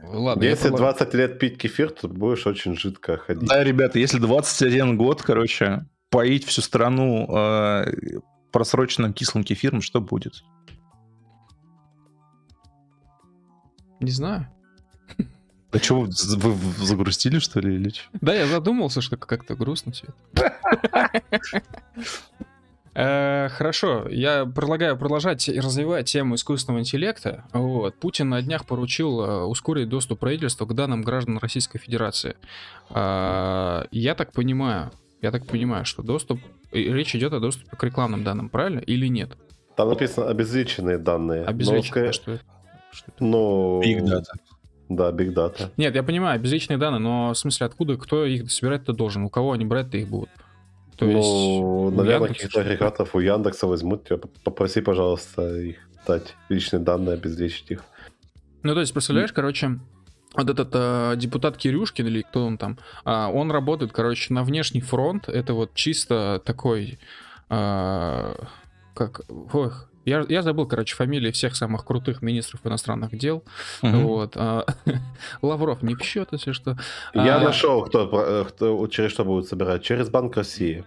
Ладно, 0.07 0.43
я 0.43 0.51
Если 0.51 0.69
предла- 0.69 0.77
20 0.93 1.13
лет 1.15 1.39
пить 1.39 1.57
кефир, 1.57 1.89
то 1.89 2.07
будешь 2.07 2.45
очень 2.45 2.77
жидко 2.77 3.17
ходить. 3.17 3.47
Да, 3.47 3.63
ребята, 3.63 3.99
если 3.99 4.19
21 4.19 4.97
год, 4.97 5.21
короче, 5.21 5.85
поить 6.09 6.45
всю 6.45 6.61
страну 6.61 7.27
э, 7.35 7.85
просроченным 8.55 9.11
кислым 9.11 9.43
кефиром, 9.43 9.81
что 9.81 9.99
будет? 9.99 10.45
Не 13.99 14.11
знаю. 14.11 14.47
Да 15.73 15.79
что, 15.79 15.99
вы, 15.99 16.07
загрустили, 16.77 17.39
что 17.39 17.59
ли, 17.59 17.75
или 17.75 17.89
чё? 17.89 18.03
Да, 18.21 18.33
я 18.33 18.47
задумался, 18.47 19.01
что 19.01 19.17
как-то 19.17 19.55
грустно 19.55 19.91
все. 19.91 20.07
Э, 22.97 23.49
Хорошо, 23.49 24.07
я 24.07 24.45
предлагаю 24.45 24.97
продолжать 24.97 25.49
и 25.49 25.59
развивать 25.59 26.05
тему 26.05 26.35
искусственного 26.35 26.79
интеллекта. 26.79 27.43
Вот. 27.51 27.99
Путин 27.99 28.29
на 28.29 28.41
днях 28.41 28.65
поручил 28.65 29.19
э, 29.19 29.43
ускорить 29.43 29.89
доступ 29.89 30.19
правительства 30.21 30.65
к 30.65 30.73
данным 30.73 31.01
граждан 31.01 31.37
Российской 31.39 31.77
Федерации. 31.77 32.37
А, 32.89 33.85
Я 33.91 34.15
так 34.15 34.31
понимаю, 34.31 34.93
я 35.21 35.31
так 35.31 35.45
понимаю, 35.45 35.83
что 35.83 36.03
доступ, 36.03 36.39
речь 36.75 37.15
идет 37.15 37.33
о 37.33 37.39
доступе 37.39 37.75
к 37.75 37.83
рекламным 37.83 38.23
данным, 38.23 38.49
правильно 38.49 38.79
или 38.79 39.07
нет? 39.07 39.37
Там 39.75 39.89
написано 39.89 40.27
обезличенные 40.27 40.97
данные. 40.97 41.43
но 41.43 41.49
Обезличенные, 41.49 42.11
что 42.11 42.31
это? 42.33 42.43
Что 42.91 43.05
это? 43.07 43.23
Ну... 43.23 43.81
Big 43.83 44.03
data. 44.03 44.23
Да, 44.87 45.11
big 45.11 45.33
data. 45.33 45.71
Нет, 45.77 45.95
я 45.95 46.03
понимаю, 46.03 46.39
безличные 46.39 46.77
данные, 46.77 46.99
но 46.99 47.33
в 47.33 47.37
смысле, 47.37 47.65
откуда, 47.65 47.97
кто 47.97 48.25
их 48.25 48.51
собирать-то 48.51 48.93
должен? 48.93 49.23
У 49.23 49.29
кого 49.29 49.51
они 49.53 49.65
брать-то 49.65 49.97
их 49.97 50.07
будут? 50.07 50.29
То 50.95 51.05
есть, 51.05 51.27
ну, 51.27 51.81
у 51.81 51.89
наверное, 51.91 52.29
каких-то 52.29 52.49
что 52.49 52.61
агрегатов 52.61 53.15
у 53.15 53.19
Яндекса 53.19 53.67
возьмут 53.67 54.05
тебя. 54.07 54.17
Попроси, 54.43 54.79
пожалуйста, 54.81 55.55
их 55.57 55.77
дать 56.07 56.35
личные 56.47 56.79
данные, 56.79 57.15
обезличить 57.15 57.71
их. 57.71 57.83
Ну, 58.63 58.73
то 58.73 58.79
есть, 58.79 58.93
представляешь, 58.93 59.33
короче, 59.33 59.79
вот 60.37 60.49
этот 60.49 60.69
э, 60.73 61.13
депутат 61.17 61.57
Кирюшкин 61.57 62.07
или 62.07 62.21
кто 62.21 62.45
он 62.45 62.57
там, 62.57 62.77
а, 63.03 63.29
он 63.29 63.51
работает, 63.51 63.91
короче, 63.91 64.33
на 64.33 64.43
внешний 64.43 64.81
фронт. 64.81 65.29
Это 65.29 65.53
вот 65.53 65.73
чисто 65.73 66.41
такой, 66.45 66.99
а, 67.49 68.35
как, 68.93 69.21
ох, 69.53 69.87
я, 70.05 70.23
я 70.29 70.41
забыл, 70.43 70.67
короче, 70.67 70.95
фамилии 70.95 71.31
всех 71.31 71.55
самых 71.55 71.83
крутых 71.83 72.21
министров 72.21 72.61
иностранных 72.63 73.17
дел. 73.17 73.43
Мгм. 73.81 74.03
Вот. 74.03 74.33
а, 74.35 74.65
Лавров 75.41 75.81
не 75.81 75.95
в 75.95 76.03
счет, 76.03 76.29
если 76.31 76.51
что. 76.51 76.77
Я 77.13 77.37
А, 77.37 77.39
нашел, 77.39 77.83
кто, 77.83 78.45
кто 78.47 78.87
через 78.87 79.11
что 79.11 79.25
будут 79.25 79.47
собирать. 79.47 79.83
Через 79.83 80.09
Банк 80.09 80.37
России. 80.37 80.83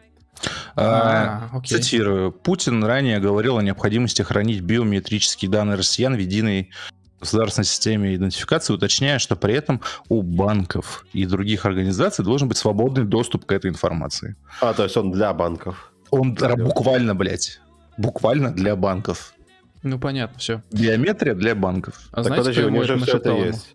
А, 0.77 1.49
А, 1.53 1.57
окей. 1.57 1.79
Цитирую. 1.79 2.31
Путин 2.31 2.85
ранее 2.85 3.19
говорил 3.19 3.59
о 3.59 3.63
необходимости 3.63 4.23
хранить 4.23 4.61
биометрические 4.61 5.51
данные 5.51 5.77
россиян 5.77 6.15
в 6.15 6.19
единой 6.19 6.71
государственной 7.21 7.65
системе 7.65 8.15
идентификации, 8.15 8.73
уточняя, 8.73 9.19
что 9.19 9.37
при 9.37 9.55
этом 9.55 9.81
у 10.09 10.23
банков 10.23 11.05
и 11.13 11.27
других 11.27 11.67
организаций 11.67 12.25
должен 12.25 12.49
быть 12.49 12.57
свободный 12.59 13.05
доступ 13.05 13.45
к 13.45 13.53
этой 13.53 13.71
информации. 13.71 14.37
А, 14.61 14.73
то 14.75 14.85
есть 14.85 14.97
он 14.97 15.11
для 15.13 15.33
банков. 15.33 15.93
Он 16.11 16.35
Да. 16.35 16.57
буквально, 16.57 17.15
блядь, 17.15 17.61
буквально 17.97 18.53
для 18.53 18.77
банков. 18.77 19.35
Ну, 19.83 19.99
понятно, 19.99 20.39
все. 20.39 20.63
Биометрия 20.73 21.35
для 21.35 21.55
банков. 21.55 22.01
А 22.11 22.17
так 22.17 22.27
знаете, 22.27 22.43
подожди, 22.43 22.63
у 22.65 22.71
них 22.71 22.85
же 22.85 22.95
это 22.97 23.05
все 23.05 23.17
это 23.17 23.31
есть. 23.31 23.75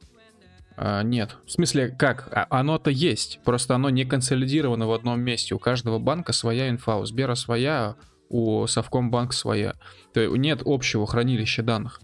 А, 0.75 1.01
нет. 1.03 1.37
В 1.45 1.51
смысле, 1.51 1.89
как? 1.89 2.27
А, 2.31 2.47
Оно-то 2.49 2.89
есть. 2.89 3.39
Просто 3.43 3.75
оно 3.75 3.89
не 3.89 4.05
консолидировано 4.05 4.87
в 4.87 4.91
одном 4.91 5.21
месте. 5.21 5.53
У 5.55 5.59
каждого 5.59 5.99
банка 5.99 6.33
своя 6.33 6.69
инфа. 6.69 6.97
У 6.97 7.05
Сбера 7.05 7.35
своя, 7.35 7.95
у 8.29 8.65
Совкомбанк 8.67 9.33
своя. 9.33 9.75
То 10.13 10.19
есть 10.21 10.35
нет 10.35 10.61
общего 10.65 11.05
хранилища 11.05 11.61
данных. 11.63 12.01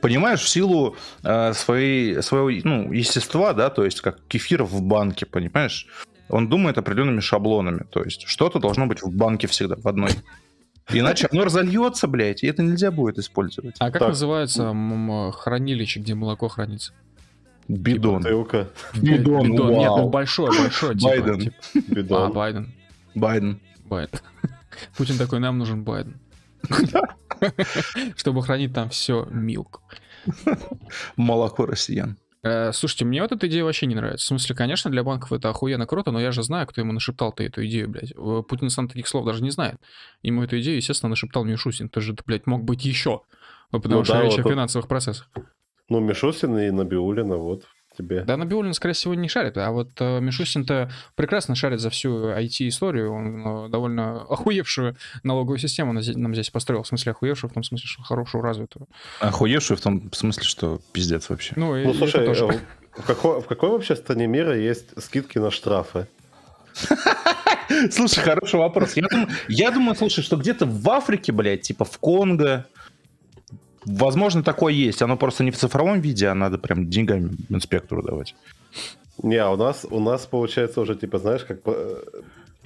Понимаешь, 0.00 0.40
в 0.40 0.48
силу 0.48 0.96
э, 1.22 1.52
своей, 1.52 2.22
своего 2.22 2.50
ну, 2.64 2.92
естества, 2.92 3.52
да, 3.52 3.70
то 3.70 3.84
есть 3.84 4.00
как 4.00 4.18
кефир 4.28 4.62
в 4.64 4.82
банке, 4.82 5.26
понимаешь, 5.26 5.86
он 6.28 6.48
думает 6.48 6.78
определенными 6.78 7.20
шаблонами. 7.20 7.84
То 7.90 8.02
есть 8.02 8.24
что-то 8.26 8.58
должно 8.58 8.86
быть 8.86 9.02
в 9.02 9.14
банке 9.14 9.46
всегда, 9.46 9.76
в 9.76 9.86
одной. 9.86 10.10
Иначе 10.90 11.28
оно 11.30 11.44
разольется, 11.44 12.06
блядь, 12.08 12.42
и 12.42 12.46
это 12.46 12.62
нельзя 12.62 12.90
будет 12.90 13.18
использовать. 13.18 13.76
А 13.78 13.90
как 13.90 14.00
Так. 14.00 14.08
называется 14.08 14.74
хранилище, 15.36 16.00
где 16.00 16.14
молоко 16.14 16.48
хранится? 16.48 16.92
Бидон. 17.68 18.22
Бутылка, 18.22 18.70
Бидон, 18.94 19.50
Нет, 19.50 19.90
ну 19.90 20.08
большой, 20.08 20.56
большой. 20.58 20.94
типа, 20.96 21.08
Байден. 21.10 21.40
типа. 21.40 21.56
А, 21.74 21.94
бидон. 21.94 22.32
Байден. 22.32 22.72
Байден. 23.14 23.60
Байден. 23.84 24.18
Путин 24.96 25.18
такой, 25.18 25.38
нам 25.38 25.58
нужен 25.58 25.82
Байден. 25.84 26.18
Чтобы 28.16 28.42
хранить 28.42 28.74
там 28.74 28.88
все 28.90 29.26
милк. 29.30 29.80
Молоко 31.16 31.66
россиян. 31.66 32.16
Э, 32.42 32.72
Слушайте, 32.72 33.04
мне 33.04 33.22
вот 33.22 33.32
эта 33.32 33.46
идея 33.48 33.64
вообще 33.64 33.86
не 33.86 33.94
нравится. 33.94 34.24
В 34.24 34.28
смысле, 34.28 34.54
конечно, 34.54 34.90
для 34.90 35.02
банков 35.02 35.32
это 35.32 35.50
охуенно 35.50 35.86
круто, 35.86 36.10
но 36.10 36.20
я 36.20 36.32
же 36.32 36.42
знаю, 36.42 36.66
кто 36.66 36.80
ему 36.80 36.92
нашептал-то 36.92 37.42
эту 37.42 37.66
идею, 37.66 37.88
блядь. 37.88 38.12
Э, 38.12 38.42
Путин 38.48 38.70
сам 38.70 38.88
таких 38.88 39.08
слов 39.08 39.24
даже 39.26 39.42
не 39.42 39.50
знает. 39.50 39.76
Ему 40.22 40.42
эту 40.42 40.60
идею, 40.60 40.76
естественно, 40.76 41.10
нашептал 41.10 41.44
Мишустин. 41.44 41.88
Ты 41.88 42.00
же, 42.00 42.16
блядь, 42.26 42.46
мог 42.46 42.64
быть 42.64 42.84
еще. 42.84 43.22
Потому 43.70 43.96
Ну 43.96 44.04
что 44.04 44.14
да, 44.14 44.22
речь 44.22 44.36
вот 44.36 44.46
о 44.46 44.50
финансовых 44.50 44.88
процессах. 44.88 45.28
Ну, 45.88 46.00
Мишустин 46.00 46.56
и 46.58 46.70
Набиулина, 46.70 47.36
вот 47.36 47.64
тебе. 47.98 48.22
Да, 48.22 48.36
Набиулин, 48.36 48.72
скорее 48.74 48.94
всего, 48.94 49.14
не 49.14 49.28
шарит, 49.28 49.56
а 49.58 49.70
вот 49.72 49.90
э, 50.00 50.20
Мишустин-то 50.20 50.90
прекрасно 51.16 51.54
шарит 51.54 51.80
за 51.80 51.90
всю 51.90 52.28
IT-историю. 52.28 53.12
Он 53.12 53.66
э, 53.66 53.68
довольно 53.68 54.22
охуевшую 54.22 54.96
налоговую 55.24 55.58
систему 55.58 55.92
на- 55.92 56.00
нам 56.16 56.32
здесь 56.34 56.50
построил. 56.50 56.82
В 56.82 56.86
смысле, 56.86 57.12
охуевшую, 57.12 57.50
в 57.50 57.54
том 57.54 57.62
смысле, 57.64 57.86
что 57.86 58.02
хорошую, 58.02 58.42
развитую. 58.42 58.86
Охуевший 59.20 59.76
в 59.76 59.80
том 59.80 60.12
смысле, 60.12 60.44
что 60.44 60.80
пиздец 60.92 61.28
вообще. 61.28 61.52
Ну, 61.56 61.76
и 61.76 61.84
Ну, 61.84 61.90
и 61.92 61.96
слушай, 61.96 62.24
тоже. 62.24 62.46
э, 62.46 62.58
в 63.00 63.04
какой, 63.06 63.40
в 63.40 63.46
какой 63.46 63.70
вообще 63.70 63.96
стране 63.96 64.26
мира 64.26 64.56
есть 64.56 65.00
скидки 65.02 65.38
на 65.38 65.50
штрафы? 65.50 66.06
Слушай, 67.90 68.20
хороший 68.22 68.58
вопрос. 68.58 68.96
Я 68.96 69.02
думаю, 69.10 69.28
я 69.48 69.70
думаю, 69.70 69.94
слушай, 69.96 70.22
что 70.22 70.36
где-то 70.36 70.64
в 70.66 70.88
Африке, 70.90 71.32
блядь, 71.32 71.62
типа 71.62 71.84
в 71.84 71.98
Конго, 71.98 72.66
возможно, 73.84 74.42
такое 74.42 74.72
есть. 74.72 75.02
Оно 75.02 75.16
просто 75.16 75.44
не 75.44 75.50
в 75.50 75.56
цифровом 75.56 76.00
виде, 76.00 76.26
а 76.28 76.34
надо 76.34 76.58
прям 76.58 76.88
деньгами 76.88 77.30
инспектору 77.48 78.02
давать. 78.02 78.34
Не, 79.22 79.36
а 79.36 79.50
у 79.50 79.56
нас, 79.56 79.86
у 79.90 80.00
нас 80.00 80.26
получается 80.26 80.80
уже, 80.80 80.94
типа, 80.94 81.18
знаешь, 81.18 81.44
как 81.44 81.58
э, 81.64 81.96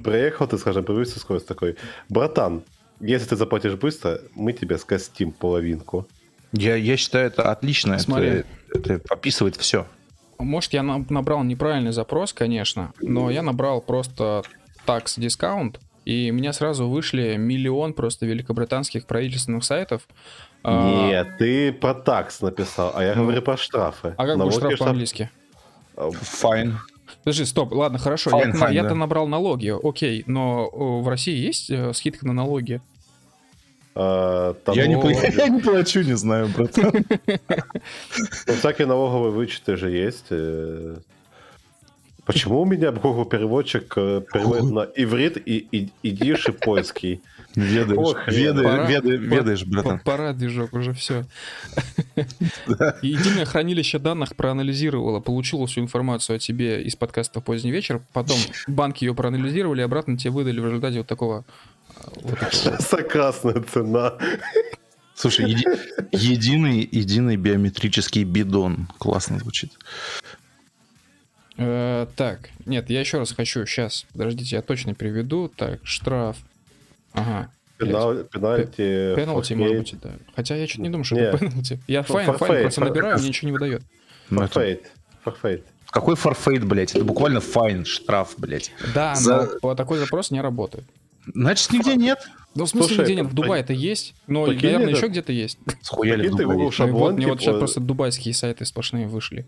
приехал 0.03 0.47
ты, 0.47 0.59
скажем, 0.59 0.85
превысил 0.85 1.19
скорость 1.21 1.47
такой, 1.47 1.77
братан, 2.09 2.63
если 3.01 3.29
ты 3.29 3.37
заплатишь 3.37 3.75
быстро, 3.75 4.21
мы 4.35 4.53
тебе 4.53 4.79
скостим 4.79 5.33
половинку. 5.33 6.07
Я, 6.53 6.77
я 6.77 6.97
считаю, 6.97 7.27
это 7.29 7.51
отлично. 7.51 7.95
Это- 7.95 8.03
Смотри. 8.03 8.45
Это, 8.75 9.01
описывает 9.09 9.57
все. 9.57 9.87
Может, 10.39 10.73
я 10.75 10.83
на- 10.83 11.05
набрал 11.09 11.45
неправильный 11.45 11.93
запрос, 11.93 12.33
конечно, 12.33 12.93
но 13.01 13.31
я 13.31 13.43
набрал 13.43 13.81
просто 13.81 14.43
tax 14.87 15.19
discount, 15.19 15.77
и 16.05 16.31
у 16.31 16.35
меня 16.35 16.53
сразу 16.53 16.89
вышли 16.89 17.37
миллион 17.37 17.95
просто 17.95 18.27
великобританских 18.27 19.07
правительственных 19.07 19.65
сайтов. 19.65 20.03
А, 20.65 21.07
Нет, 21.09 21.39
ты 21.39 21.73
про 21.73 21.95
такс 21.95 22.41
написал, 22.41 22.93
а 22.95 23.03
я 23.05 23.15
Ну. 23.15 23.23
говорю 23.23 23.43
про 23.43 23.57
штрафы. 23.57 24.15
А 24.17 24.27
как 24.27 24.37
Налоги, 24.37 24.55
будет 24.55 24.55
штраф 24.65 24.79
по-английски? 24.79 25.31
Fine. 25.97 26.73
Подожди, 27.25 27.45
стоп, 27.45 27.73
ладно, 27.73 27.99
хорошо. 27.99 28.31
Fine, 28.31 28.47
я-то, 28.47 28.59
на- 28.59 28.65
fine, 28.65 28.73
я-то 28.75 28.89
да. 28.91 28.95
набрал 28.95 29.27
налоги, 29.29 29.75
окей, 29.83 30.25
но 30.27 30.69
в 30.71 31.07
России 31.09 31.37
есть 31.37 31.71
э, 31.71 31.93
скидка 31.93 32.27
на 32.27 32.33
налоги? 32.33 32.81
А, 33.95 34.55
там 34.65 34.75
Я 34.75 34.87
не, 34.87 34.95
я 34.95 35.61
плачу, 35.63 36.01
не 36.01 36.15
знаю, 36.17 36.49
братан. 36.49 36.93
Ну, 38.47 38.55
всякие 38.55 38.87
налоговые 38.87 39.31
вычеты 39.33 39.77
же 39.77 39.91
есть. 39.91 40.27
Почему 42.33 42.63
у 42.63 42.65
меня 42.65 42.91
Google 42.93 43.25
переводчик 43.25 43.93
э, 43.97 44.23
переводит 44.33 44.71
на 44.71 44.81
иврит 44.97 45.37
и, 45.37 45.59
и, 45.71 45.91
идиш 46.03 46.49
и 46.49 46.53
польский? 46.53 47.21
Ведаешь, 47.55 47.99
Ох, 47.99 48.29
веда- 48.29 48.63
пора- 48.63 48.87
веда- 48.91 49.03
пора- 49.03 49.17
ведаешь, 49.37 49.65
братан. 49.67 49.99
Пора, 50.01 50.33
движок, 50.33 50.73
уже 50.73 50.95
все. 50.95 51.25
Единое 53.03 53.45
хранилище 53.45 53.99
данных 53.99 54.37
проанализировало, 54.37 55.21
получило 55.21 55.67
всю 55.67 55.81
информацию 55.81 56.37
о 56.37 56.39
тебе 56.39 56.83
из 56.83 56.97
подкаста 56.97 57.41
в 57.41 57.45
«Поздний 57.45 57.71
вечер», 57.71 58.01
потом 58.13 58.39
банки 58.67 59.05
ее 59.05 59.15
проанализировали 59.15 59.81
и 59.81 59.85
обратно 59.85 60.17
тебе 60.17 60.31
выдали 60.31 60.61
в 60.61 60.67
результате 60.67 60.99
вот 60.99 61.07
такого... 61.07 61.45
а, 61.97 62.09
вот 62.23 62.39
такого. 62.39 63.63
Цена. 63.73 64.15
Слушай, 65.15 65.53
еди- 65.53 65.79
единый, 66.13 66.89
единый 66.91 67.37
биометрический 67.37 68.25
бидон. 68.25 68.89
Классно 68.99 69.39
звучит. 69.39 69.73
Э, 71.65 72.07
Так, 72.17 72.51
нет, 72.67 72.91
я 72.91 73.01
еще 73.01 73.19
раз 73.19 73.33
хочу, 73.33 73.65
сейчас, 73.67 74.07
подождите, 74.13 74.57
я 74.57 74.63
точно 74.63 74.95
переведу. 74.95 75.49
Так, 75.55 75.81
штраф. 75.85 76.37
Ага. 77.13 77.51
Пенал- 77.79 78.25
Пенальти. 78.25 79.15
Forfeit. 79.15 79.59
может 79.59 79.79
быть, 79.79 79.93
это. 79.95 80.13
Хотя 80.37 80.55
я 80.57 80.67
что-то 80.69 80.83
не 80.83 80.89
думаю, 80.91 81.05
что 81.05 81.17
Не. 81.17 81.23
это 81.23 81.39
пеналти. 81.39 81.81
Я 81.89 82.03
Фор- 82.03 82.25
fine, 82.25 82.39
fine 82.39 82.63
просто 82.63 82.81
набираю, 82.81 83.19
мне 83.19 83.29
ничего 83.29 83.47
не 83.49 83.53
выдает. 83.53 83.83
Ну, 84.31 84.39
Forfeit. 84.41 84.91
Forfeit. 85.25 85.65
Какой 85.91 86.17
forfeit, 86.17 86.65
блядь? 86.65 86.95
Это 86.95 87.05
буквально 87.05 87.41
fine, 87.41 87.85
штраф, 87.85 88.35
блядь. 88.39 88.71
Да, 88.95 89.15
За- 89.15 89.51
но 89.63 89.75
такой 89.75 89.99
запрос 89.99 90.31
не 90.31 90.41
работает. 90.41 90.85
Значит, 91.35 91.71
нигде 91.73 91.97
нет. 91.97 92.19
Ну, 92.55 92.65
в 92.65 92.69
смысле, 92.69 92.89
Слушай, 92.89 93.01
нигде 93.01 93.15
нет. 93.17 93.27
В 93.27 93.29
при- 93.31 93.37
Дубае 93.43 93.63
это 93.63 93.73
есть, 93.73 94.15
но, 94.27 94.47
наверное, 94.47 94.89
это- 94.89 94.97
еще 94.97 95.09
где-то 95.09 95.33
есть. 95.33 95.59
Схуяли 95.83 96.27
в 96.29 96.31
Дубае. 96.37 96.71
Ну, 96.79 96.87
вот 96.99 97.15
мне 97.15 97.27
вот 97.27 97.41
сейчас 97.41 97.57
просто 97.59 97.81
дубайские 97.81 98.33
сайты 98.35 98.65
сплошные 98.65 99.07
вышли. 99.07 99.47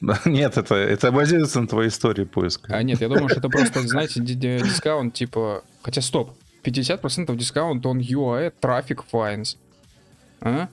Нет, 0.24 0.56
это, 0.58 0.74
это 0.74 1.10
базируется 1.12 1.60
на 1.60 1.66
твоей 1.66 1.88
истории 1.88 2.24
поиска. 2.24 2.74
А 2.74 2.82
нет, 2.82 3.00
я 3.00 3.08
думаю, 3.08 3.28
что 3.28 3.38
это 3.40 3.48
просто, 3.48 3.80
знаете, 3.88 4.20
ди- 4.20 4.34
ди- 4.34 4.58
discount, 4.62 5.14
типа... 5.14 5.62
Хотя, 5.82 6.00
стоп, 6.00 6.32
50% 6.64 7.34
discount 7.36 7.84
on 7.86 7.98
UAE 7.98 8.52
Traffic 8.60 9.00
Fines. 9.12 9.56
А? 10.40 10.68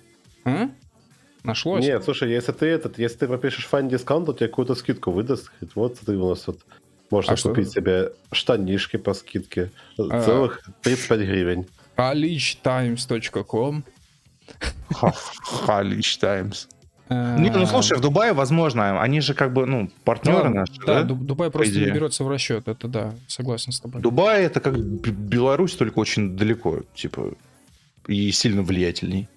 А? 0.46 0.70
Нашлось? 1.44 1.84
Нет, 1.86 2.04
слушай, 2.04 2.32
если 2.32 2.52
ты 2.54 2.66
этот, 2.68 2.98
если 3.00 3.18
ты 3.18 3.28
пропишешь 3.28 3.66
fine 3.68 3.90
discount, 3.90 4.26
то 4.28 4.34
тебе 4.34 4.48
какую-то 4.48 4.76
скидку 4.76 5.12
выдаст. 5.12 5.52
Говорит, 5.60 5.76
Вот 5.76 6.00
ты 6.00 6.16
у 6.18 6.30
нас 6.30 6.48
вот 6.48 6.60
можно 7.12 7.34
А 7.34 7.36
что? 7.38 7.50
купить 7.50 7.70
себе 7.72 8.12
штанишки 8.32 8.98
по 8.98 9.14
скидке. 9.14 9.72
А. 9.98 10.22
Целых 10.24 10.62
35 10.82 11.20
гривен. 11.20 11.66
khaleejtimes.com. 11.98 13.84
Э, 15.02 15.12
Не, 17.10 17.50
ну 17.50 17.66
слушай, 17.66 17.98
в 17.98 18.02
Дубае, 18.02 18.34
возможно, 18.34 19.02
они 19.02 19.20
же 19.20 19.34
как 19.34 19.54
бы, 19.54 19.66
ну, 19.66 19.90
партнеры 20.04 20.44
Да, 20.44 20.50
наши, 20.50 20.74
Да, 20.86 21.02
да? 21.02 21.04
Ду- 21.04 21.16
Дубай 21.16 21.52
просто 21.52 21.78
не 21.80 21.92
берется 21.92 22.24
в 22.24 22.30
расчет, 22.30 22.68
это 22.68 22.88
да, 22.88 23.14
согласен 23.28 23.72
с 23.72 23.80
тобой. 23.80 24.02
Дубай 24.02 24.44
это 24.44 24.60
как 24.60 24.80
Беларусь, 24.80 25.76
только 25.76 26.00
очень 26.00 26.38
далеко, 26.38 26.82
типа, 26.96 27.34
и 28.08 28.32
сильно 28.32 28.64
влиятельней. 28.64 29.28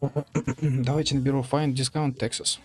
Давайте 0.62 1.16
наберу 1.16 1.44
Find 1.50 1.74
Discount 1.74 2.16
Texas. 2.16 2.58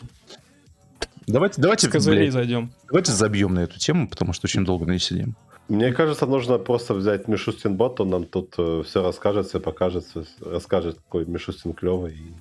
Давайте, 1.26 1.62
давайте, 1.62 1.88
блядь, 1.90 2.34
зайдем. 2.34 2.72
давайте 2.90 3.14
забьем 3.14 3.54
на 3.54 3.60
эту 3.60 3.80
тему, 3.80 4.08
потому 4.10 4.34
что 4.34 4.46
очень 4.46 4.66
долго 4.66 4.86
на 4.86 4.92
ней 4.92 5.00
сидим. 5.00 5.36
Мне 5.70 5.94
кажется, 5.94 6.26
нужно 6.26 6.58
просто 6.58 6.94
взять 6.94 7.30
Мишустин 7.30 7.76
бот, 7.76 8.02
он 8.02 8.10
нам 8.10 8.26
тут 8.26 8.54
все 8.86 9.02
расскажет, 9.02 9.48
все 9.48 9.62
покажет, 9.62 10.06
расскажет, 10.42 10.98
какой 10.98 11.26
Мишустин 11.26 11.74
клевый. 11.74 12.14
И 12.14 12.34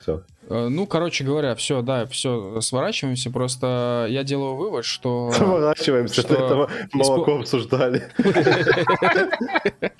все. 0.00 0.22
Э, 0.48 0.68
Ну, 0.68 0.86
короче 0.86 1.24
говоря, 1.24 1.54
все, 1.54 1.82
да, 1.82 2.06
все, 2.06 2.60
сворачиваемся. 2.60 3.30
Просто 3.30 4.06
я 4.08 4.24
делаю 4.24 4.56
вывод, 4.56 4.84
что... 4.84 5.32
Сворачиваемся, 5.36 6.22
что 6.22 6.28
до 6.28 6.34
этого 6.34 6.70
молоко 6.92 7.38
обсуждали. 7.38 8.10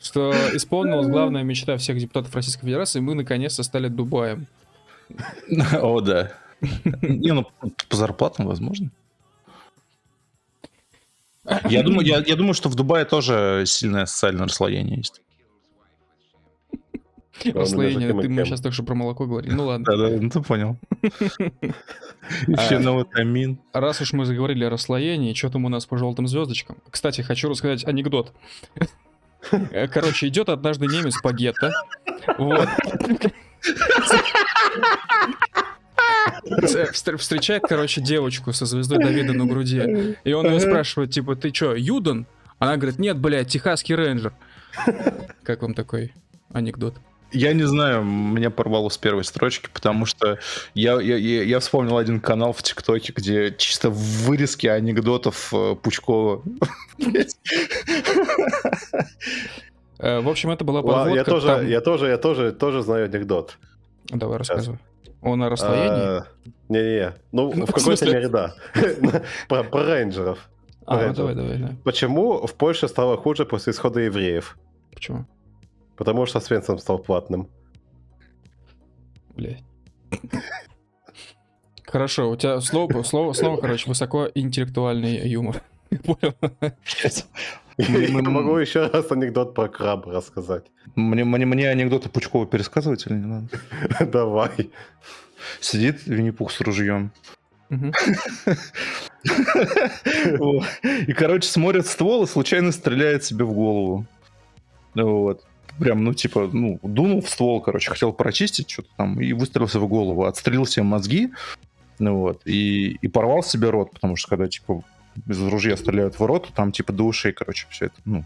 что 0.00 0.32
исполнилась 0.54 1.08
главная 1.08 1.42
мечта 1.42 1.76
всех 1.76 1.98
депутатов 1.98 2.34
Российской 2.34 2.66
Федерации, 2.66 3.00
мы 3.00 3.14
наконец-то 3.14 3.62
стали 3.62 3.88
Дубаем. 3.88 4.46
О, 5.80 6.00
да. 6.00 6.32
Не, 7.02 7.32
ну, 7.32 7.46
по 7.88 7.96
зарплатам, 7.96 8.46
возможно. 8.46 8.90
Я 11.68 11.82
думаю, 11.82 12.06
я, 12.06 12.18
я 12.26 12.34
думаю, 12.34 12.54
что 12.54 12.68
в 12.68 12.74
Дубае 12.74 13.04
тоже 13.04 13.64
сильное 13.66 14.06
социальное 14.06 14.46
расслоение 14.46 14.96
есть. 14.96 15.22
И 17.44 17.52
ты 17.52 18.28
мне 18.28 18.44
сейчас 18.44 18.60
только 18.60 18.74
что 18.74 18.82
про 18.82 18.94
молоко 18.94 19.26
говорил. 19.26 19.54
Ну 19.54 19.66
ладно. 19.66 19.84
Да, 19.84 19.96
да, 19.96 20.16
ну 20.20 20.30
ты 20.30 20.40
понял. 20.42 20.78
Еще 22.46 22.78
на 22.78 22.98
витамин. 22.98 23.58
Раз 23.72 24.00
уж 24.00 24.12
мы 24.12 24.24
заговорили 24.24 24.64
о 24.64 24.70
расслоении, 24.70 25.34
что 25.34 25.50
там 25.50 25.64
у 25.64 25.68
нас 25.68 25.86
по 25.86 25.96
желтым 25.96 26.26
звездочкам. 26.26 26.78
Кстати, 26.90 27.20
хочу 27.20 27.48
рассказать 27.48 27.84
анекдот. 27.86 28.32
Э, 29.52 29.86
Короче, 29.86 30.28
идет 30.28 30.48
однажды 30.48 30.86
немец 30.86 31.20
по 31.20 31.32
гетто. 31.32 31.72
Вот. 32.38 32.68
Встречает, 37.18 37.62
короче, 37.68 38.00
девочку 38.00 38.52
со 38.52 38.66
звездой 38.66 38.98
Давида 38.98 39.32
на 39.32 39.46
груди. 39.46 40.16
И 40.24 40.32
он 40.32 40.46
ее 40.46 40.60
спрашивает, 40.60 41.10
типа, 41.10 41.36
ты 41.36 41.50
чё, 41.50 41.74
Юден? 41.74 42.26
Она 42.58 42.76
говорит, 42.76 42.98
нет, 42.98 43.18
блядь, 43.18 43.48
техасский 43.48 43.94
рейнджер. 43.94 44.32
Как 45.42 45.62
вам 45.62 45.74
такой 45.74 46.12
анекдот? 46.52 46.96
Я 47.32 47.52
не 47.52 47.64
знаю, 47.64 48.04
меня 48.04 48.50
порвало 48.50 48.88
с 48.88 48.96
первой 48.98 49.24
строчки, 49.24 49.68
потому 49.72 50.06
что 50.06 50.38
я, 50.74 51.00
я, 51.00 51.16
я, 51.16 51.58
вспомнил 51.60 51.98
один 51.98 52.20
канал 52.20 52.52
в 52.52 52.62
ТикТоке, 52.62 53.12
где 53.14 53.52
чисто 53.56 53.90
вырезки 53.90 54.66
анекдотов 54.66 55.52
э, 55.52 55.74
Пучкова. 55.74 56.42
Э, 59.98 60.20
В 60.20 60.28
общем, 60.28 60.50
это 60.50 60.64
была 60.64 60.80
Ла- 60.80 61.04
подводка. 61.04 61.14
Я 61.16 61.24
тоже, 61.24 61.68
я 61.68 61.80
тоже, 61.80 62.06
я 62.08 62.18
тоже, 62.18 62.52
тоже 62.52 62.82
знаю 62.82 63.06
анекдот. 63.06 63.58
Давай 64.08 64.38
рассказывай. 64.38 64.78
Он 65.22 65.42
о 65.42 65.48
расслоении? 65.48 66.18
А, 66.20 66.26
Не-не-не. 66.68 67.14
Ну, 67.32 67.52
Ну, 67.54 67.66
в 67.66 67.72
какой-то 67.72 68.06
мере, 68.06 68.28
да. 68.28 68.54
Про 69.48 69.64
рейнджеров. 69.84 70.38
А, 70.86 71.08
ну 71.08 71.14
давай, 71.14 71.34
давай, 71.34 71.58
да. 71.58 71.72
Почему 71.82 72.46
в 72.46 72.54
Польше 72.54 72.86
стало 72.86 73.16
хуже 73.16 73.44
после 73.44 73.72
исхода 73.72 74.00
евреев? 74.00 74.56
Почему? 74.94 75.26
Потому 75.96 76.26
что 76.26 76.40
Свенцем 76.40 76.78
стал 76.78 76.98
платным. 76.98 77.48
Блядь. 79.34 79.62
Хорошо, 81.84 82.30
у 82.30 82.36
тебя 82.36 82.60
слово, 82.60 83.02
слово, 83.02 83.32
слово, 83.32 83.60
короче, 83.60 83.88
высокоинтеллектуальный 83.88 85.28
юмор. 85.28 85.62
Понял? 86.04 86.34
Я 87.78 88.22
могу 88.22 88.56
еще 88.56 88.86
раз 88.86 89.12
анекдот 89.12 89.54
про 89.54 89.68
краба 89.68 90.12
рассказать. 90.12 90.64
Мне, 90.94 91.24
мне, 91.24 91.46
мне 91.46 91.68
анекдоты 91.68 92.08
Пучкова 92.08 92.46
пересказывать 92.46 93.06
или 93.06 93.14
не 93.14 93.26
надо? 93.26 93.48
Давай. 94.06 94.70
Сидит 95.60 96.06
Винни-Пух 96.06 96.50
с 96.50 96.60
ружьем. 96.60 97.12
И, 97.70 97.92
короче, 101.12 101.48
смотрит 101.48 101.86
ствол 101.86 102.24
и 102.24 102.28
случайно 102.28 102.72
стреляет 102.72 103.24
себе 103.24 103.44
в 103.44 103.52
голову. 103.52 104.06
Вот. 104.94 105.44
Прям, 105.78 106.04
ну, 106.04 106.14
типа, 106.14 106.48
ну, 106.52 106.78
дунул 106.82 107.20
в 107.20 107.28
ствол, 107.28 107.60
короче, 107.60 107.90
хотел 107.90 108.12
прочистить 108.12 108.70
что-то 108.70 108.88
там 108.96 109.20
и 109.20 109.32
выстрелился 109.32 109.78
в 109.78 109.86
голову. 109.86 110.24
Отстрелил 110.24 110.64
себе 110.64 110.84
мозги, 110.84 111.32
ну, 111.98 112.18
вот, 112.18 112.42
и, 112.46 112.96
и 113.00 113.08
порвал 113.08 113.42
себе 113.42 113.70
рот, 113.70 113.92
потому 113.92 114.16
что 114.16 114.28
когда, 114.28 114.48
типа, 114.48 114.82
из 115.26 115.42
ружья 115.42 115.76
стреляют 115.76 116.18
в 116.18 116.24
рот, 116.24 116.50
там, 116.54 116.72
типа, 116.72 116.92
до 116.92 117.04
ушей, 117.04 117.32
короче, 117.32 117.66
все 117.70 117.86
это, 117.86 117.94
ну, 118.04 118.24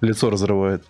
лицо 0.00 0.30
разрывает. 0.30 0.84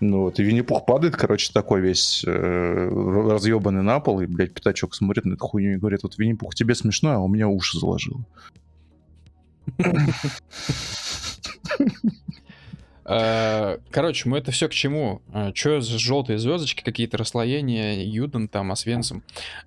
Ну 0.00 0.22
вот, 0.22 0.38
и 0.38 0.42
Винни-Пух 0.42 0.86
падает, 0.86 1.16
короче, 1.16 1.52
такой 1.52 1.80
весь 1.80 2.24
э, 2.26 2.30
разъебанный 2.30 3.82
на 3.82 4.00
пол, 4.00 4.20
и, 4.20 4.26
блядь, 4.26 4.52
пятачок 4.52 4.94
смотрит 4.94 5.24
на 5.24 5.34
эту 5.34 5.46
хуйню 5.46 5.74
и 5.74 5.76
говорит, 5.76 6.02
вот, 6.02 6.18
Винни-Пух, 6.18 6.54
тебе 6.54 6.74
смешно, 6.74 7.12
а 7.12 7.18
у 7.18 7.28
меня 7.28 7.48
уши 7.48 7.78
заложило. 7.78 8.24
Э, 13.04 13.78
Короче, 13.90 14.28
мы 14.28 14.38
это 14.38 14.50
все 14.50 14.68
к 14.68 14.72
чему? 14.72 15.22
Че 15.54 15.80
за 15.80 15.98
желтые 15.98 16.38
звездочки, 16.38 16.82
какие-то 16.82 17.18
расслоения, 17.18 18.04
Юден 18.04 18.48
там, 18.48 18.72
Освенцим. 18.72 19.22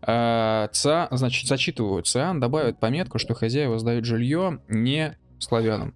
Э, 0.06 0.68
ЦИА, 0.72 1.08
значит, 1.12 1.48
зачитываю. 1.48 2.04
ЦИАН 2.04 2.40
добавит 2.40 2.80
пометку, 2.80 3.20
что 3.20 3.34
хозяева 3.34 3.80
сдают 3.80 4.06
жилье 4.06 4.60
не 4.68 5.18
славянам. 5.40 5.94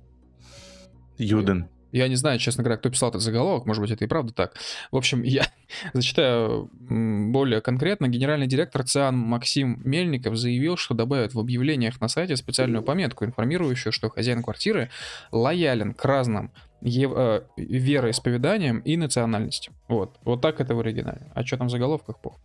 Юден. 1.18 1.68
Я 1.92 2.08
не 2.08 2.16
знаю, 2.16 2.40
честно 2.40 2.64
говоря, 2.64 2.78
кто 2.78 2.90
писал 2.90 3.10
этот 3.10 3.22
заголовок, 3.22 3.66
может 3.66 3.82
быть, 3.82 3.92
это 3.92 4.06
и 4.06 4.08
правда 4.08 4.34
так. 4.34 4.56
В 4.92 4.98
общем, 4.98 5.22
я 5.24 5.48
зачитаю 5.94 6.70
более 6.80 7.62
конкретно. 7.62 8.08
Генеральный 8.08 8.48
директор 8.48 8.84
ЦИАН 8.84 9.18
Максим 9.18 9.82
Мельников 9.84 10.36
заявил, 10.38 10.78
что 10.78 10.94
добавят 10.94 11.34
в 11.34 11.40
объявлениях 11.40 12.00
на 12.00 12.08
сайте 12.08 12.36
специальную 12.38 12.84
пометку, 12.84 13.26
информирующую, 13.26 13.92
что 13.92 14.10
хозяин 14.10 14.42
квартиры 14.42 14.90
лоялен 15.32 15.94
к 15.94 16.04
разным 16.06 16.52
ев- 16.82 17.14
э, 17.16 17.42
вероисповеданиям 17.58 18.80
и 18.80 18.98
национальностям. 18.98 19.74
Вот. 19.88 20.18
Вот 20.24 20.42
так 20.42 20.60
это 20.60 20.76
в 20.76 20.80
оригинале. 20.80 21.32
А 21.34 21.46
что 21.46 21.58
там 21.58 21.68
в 21.68 21.72
заголовках, 21.72 22.20
пох. 22.20 22.38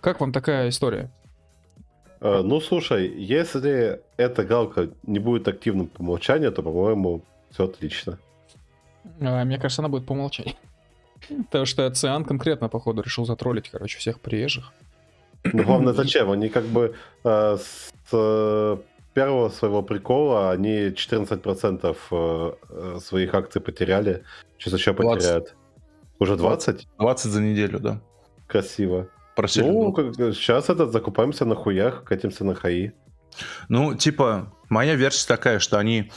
Как 0.00 0.20
вам 0.20 0.32
такая 0.32 0.68
история? 0.68 1.10
Э, 2.20 2.42
ну, 2.42 2.60
слушай, 2.60 3.08
если 3.08 4.00
эта 4.16 4.44
галка 4.44 4.90
не 5.02 5.18
будет 5.18 5.48
активным 5.48 5.88
по 5.88 6.00
умолчанию, 6.00 6.52
то, 6.52 6.62
по-моему, 6.62 7.22
все 7.50 7.64
отлично. 7.64 8.18
А, 9.20 9.44
мне 9.44 9.58
кажется, 9.58 9.82
она 9.82 9.88
будет 9.88 10.06
по 10.06 10.12
умолчанию. 10.12 10.54
Потому 11.28 11.66
что 11.66 11.90
Циан 11.90 12.24
конкретно, 12.24 12.68
походу, 12.68 13.02
решил 13.02 13.24
затроллить, 13.24 13.68
короче, 13.68 13.98
всех 13.98 14.20
приезжих. 14.20 14.72
Ну, 15.44 15.64
главное, 15.64 15.92
зачем? 15.94 16.30
Они 16.30 16.48
как 16.48 16.64
бы 16.64 16.94
э, 17.24 17.58
с 17.58 17.92
э, 18.12 18.76
первого 19.16 19.48
своего 19.48 19.82
прикола 19.82 20.50
они 20.50 20.88
14% 20.90 21.96
э, 22.10 22.52
э, 22.68 22.98
своих 23.00 23.34
акций 23.34 23.62
потеряли. 23.62 24.24
Сейчас 24.58 24.74
еще 24.74 24.92
20. 24.92 25.16
потеряют. 25.16 25.54
Уже 26.18 26.36
20? 26.36 26.86
20 26.98 27.30
за 27.32 27.40
неделю, 27.40 27.80
да. 27.80 28.02
Красиво. 28.46 29.08
Просили. 29.34 29.64
Ну, 29.64 29.92
как- 29.94 30.14
сейчас 30.34 30.68
этот 30.68 30.92
закупаемся 30.92 31.46
на 31.46 31.54
хуях, 31.54 32.04
катимся 32.04 32.44
на 32.44 32.54
хаи. 32.54 32.92
Ну, 33.70 33.94
типа, 33.94 34.52
моя 34.68 34.96
версия 34.96 35.26
такая, 35.26 35.60
что 35.60 35.78
они 35.78 36.12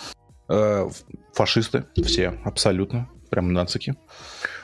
э, 0.50 0.89
фашисты, 1.34 1.86
все, 2.04 2.38
абсолютно, 2.43 3.10
прям 3.30 3.54
нацики. 3.54 3.95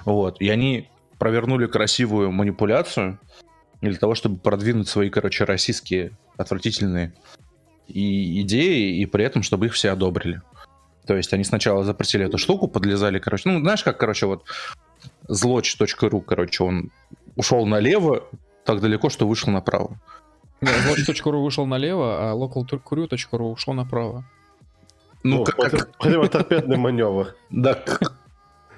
Вот, 0.04 0.42
и 0.42 0.50
они 0.50 0.90
провернули 1.20 1.68
красивую 1.68 2.34
манипуляцию 2.34 3.18
для 3.80 3.96
того, 3.96 4.14
чтобы 4.14 4.40
продвинуть 4.40 4.90
свои, 4.90 5.10
короче, 5.10 5.46
российские 5.46 6.18
отвратительные 6.36 7.14
и 7.88 8.42
идеи, 8.42 8.98
и 9.00 9.06
при 9.06 9.26
этом, 9.26 9.44
чтобы 9.44 9.68
их 9.68 9.74
все 9.74 9.92
одобрили. 9.92 10.42
То 11.06 11.16
есть 11.16 11.34
они 11.34 11.44
сначала 11.44 11.84
запретили 11.84 12.26
эту 12.26 12.38
штуку, 12.38 12.68
подлезали, 12.68 13.20
короче, 13.20 13.50
ну, 13.50 13.60
знаешь, 13.60 13.84
как, 13.84 13.98
короче, 14.00 14.26
вот 14.26 14.44
злоч.ру, 15.28 16.22
короче, 16.22 16.64
он 16.64 16.92
ушел 17.36 17.66
налево 17.66 18.24
так 18.64 18.82
далеко, 18.82 19.10
что 19.10 19.28
вышел 19.28 19.52
направо. 19.52 20.00
Watch.ru 20.62 21.44
вышел 21.44 21.66
налево, 21.66 22.32
а 22.32 22.34
localcrew.ru 22.36 23.52
ушло 23.52 23.74
направо. 23.74 24.26
Ну, 25.24 25.38
Ну, 25.40 25.44
как, 25.44 25.56
как- 25.72 25.98
противоторпедный 25.98 26.78
маневр. 26.78 27.36
Да, 27.50 27.80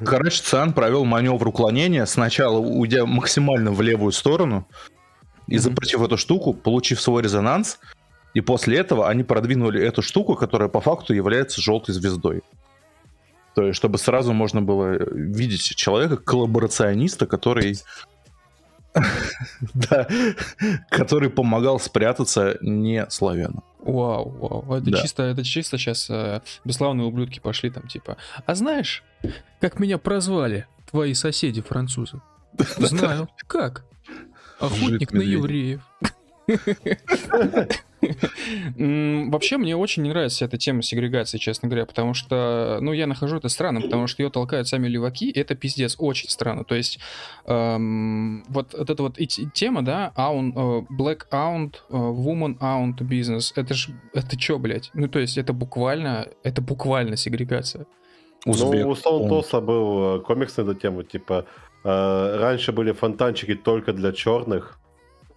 короче, 0.03 0.41
Циан 0.41 0.74
провел 0.74 1.05
маневр 1.05 1.47
уклонения, 1.47 2.05
сначала 2.05 2.58
уйдя 2.60 3.05
максимально 3.05 3.72
в 3.72 3.82
левую 3.82 4.12
сторону 4.12 4.68
и 5.47 5.58
запретив 5.58 6.01
эту 6.01 6.18
штуку, 6.18 6.53
получив 6.53 6.99
свой 6.99 7.22
резонанс, 7.22 7.80
и 8.34 8.41
после 8.41 8.78
этого 8.78 9.09
они 9.09 9.23
продвинули 9.23 9.82
эту 9.82 10.01
штуку, 10.01 10.36
которая 10.36 10.69
по 10.69 10.82
факту 10.82 11.13
является 11.13 11.61
желтой 11.61 11.93
звездой. 11.95 12.43
То 13.55 13.63
есть, 13.63 13.78
чтобы 13.78 13.97
сразу 13.97 14.34
можно 14.34 14.61
было 14.61 14.97
видеть 15.13 15.61
человека, 15.75 16.17
коллаборациониста, 16.17 17.25
который... 17.25 17.78
Да, 19.73 20.07
который 20.89 21.30
помогал 21.30 21.80
спрятаться 21.80 22.57
не 22.61 23.05
славяну. 23.09 23.63
Вау, 23.80 24.30
вау. 24.30 24.75
Это 24.75 24.91
Да. 24.91 25.01
чисто, 25.01 25.23
это 25.23 25.43
чисто 25.43 25.78
сейчас 25.78 26.09
э, 26.09 26.41
бесславные 26.65 27.07
ублюдки 27.07 27.39
пошли 27.39 27.69
там, 27.69 27.88
типа. 27.88 28.17
А 28.45 28.55
знаешь, 28.55 29.03
как 29.61 29.80
меня 29.80 29.97
прозвали 29.97 30.65
твои 30.89 31.13
соседи 31.13 31.61
французы? 31.61 32.21
Знаю. 32.78 33.30
Как? 33.47 33.86
Охотник 34.59 35.11
на 35.13 35.21
евреев. 35.21 35.82
Вообще, 38.77 39.57
мне 39.57 39.75
очень 39.75 40.03
не 40.03 40.09
нравится 40.09 40.45
эта 40.45 40.57
тема 40.57 40.81
сегрегации, 40.81 41.37
честно 41.37 41.67
говоря, 41.67 41.85
потому 41.85 42.13
что, 42.13 42.77
ну, 42.81 42.93
я 42.93 43.07
нахожу 43.07 43.37
это 43.37 43.49
странным, 43.49 43.83
потому 43.83 44.07
что 44.07 44.23
ее 44.23 44.29
толкают 44.29 44.67
сами 44.67 44.87
леваки, 44.87 45.29
и 45.29 45.39
это 45.39 45.55
пиздец, 45.55 45.95
очень 45.97 46.29
странно. 46.29 46.63
То 46.63 46.75
есть, 46.75 46.99
эм, 47.45 48.43
вот, 48.49 48.73
вот 48.77 48.89
эта 48.89 49.03
вот 49.03 49.17
тема, 49.53 49.83
да, 49.83 50.11
аун, 50.15 50.53
э, 50.55 50.81
black 50.97 51.23
aunt, 51.31 51.75
э, 51.89 51.93
woman 51.95 52.57
aunt 52.59 52.97
business, 52.99 53.51
это 53.55 53.73
ж, 53.73 53.89
это 54.13 54.37
чё, 54.37 54.57
блядь? 54.59 54.91
Ну, 54.93 55.07
то 55.07 55.19
есть, 55.19 55.37
это 55.37 55.53
буквально, 55.53 56.27
это 56.43 56.61
буквально 56.61 57.17
сегрегация. 57.17 57.85
Узбек. 58.45 58.85
Ну, 58.85 58.91
у 58.91 58.95
Стоун 58.95 59.23
он- 59.23 59.29
Тоса 59.29 59.59
был 59.59 60.17
э, 60.17 60.19
комикс 60.21 60.55
на 60.57 60.61
эту 60.61 60.75
тему, 60.75 61.03
типа, 61.03 61.45
э, 61.83 62.37
раньше 62.39 62.71
были 62.71 62.91
фонтанчики 62.91 63.55
только 63.55 63.91
для 63.93 64.11
черных, 64.11 64.79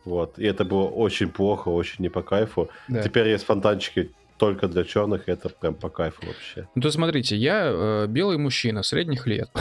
вот, 0.04 0.38
и 0.38 0.44
это 0.44 0.64
было 0.64 0.84
очень 0.88 1.28
плохо, 1.28 1.68
очень 1.68 1.96
не 2.02 2.08
по 2.08 2.22
кайфу. 2.22 2.68
Да. 2.88 3.02
Теперь 3.02 3.28
есть 3.28 3.44
фонтанчики 3.44 4.10
только 4.38 4.68
для 4.68 4.84
черных, 4.84 5.28
и 5.28 5.32
это 5.32 5.50
прям 5.50 5.74
по 5.74 5.90
кайфу 5.90 6.22
вообще. 6.26 6.66
Ну, 6.74 6.80
то 6.82 6.90
смотрите, 6.90 7.36
я 7.36 7.66
э, 7.66 8.06
белый 8.08 8.38
мужчина 8.38 8.82
средних 8.82 9.26
лет. 9.26 9.50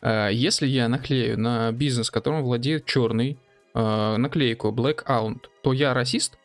Э, 0.00 0.28
Если 0.32 0.66
я 0.68 0.88
наклею 0.88 1.38
на 1.40 1.72
бизнес, 1.72 2.10
которым 2.10 2.42
владеет 2.42 2.86
черный, 2.86 3.36
э, 3.74 4.16
наклейку 4.16 4.68
Black 4.68 5.04
Aunt, 5.06 5.40
то 5.62 5.72
я 5.72 5.92
расист? 5.92 6.38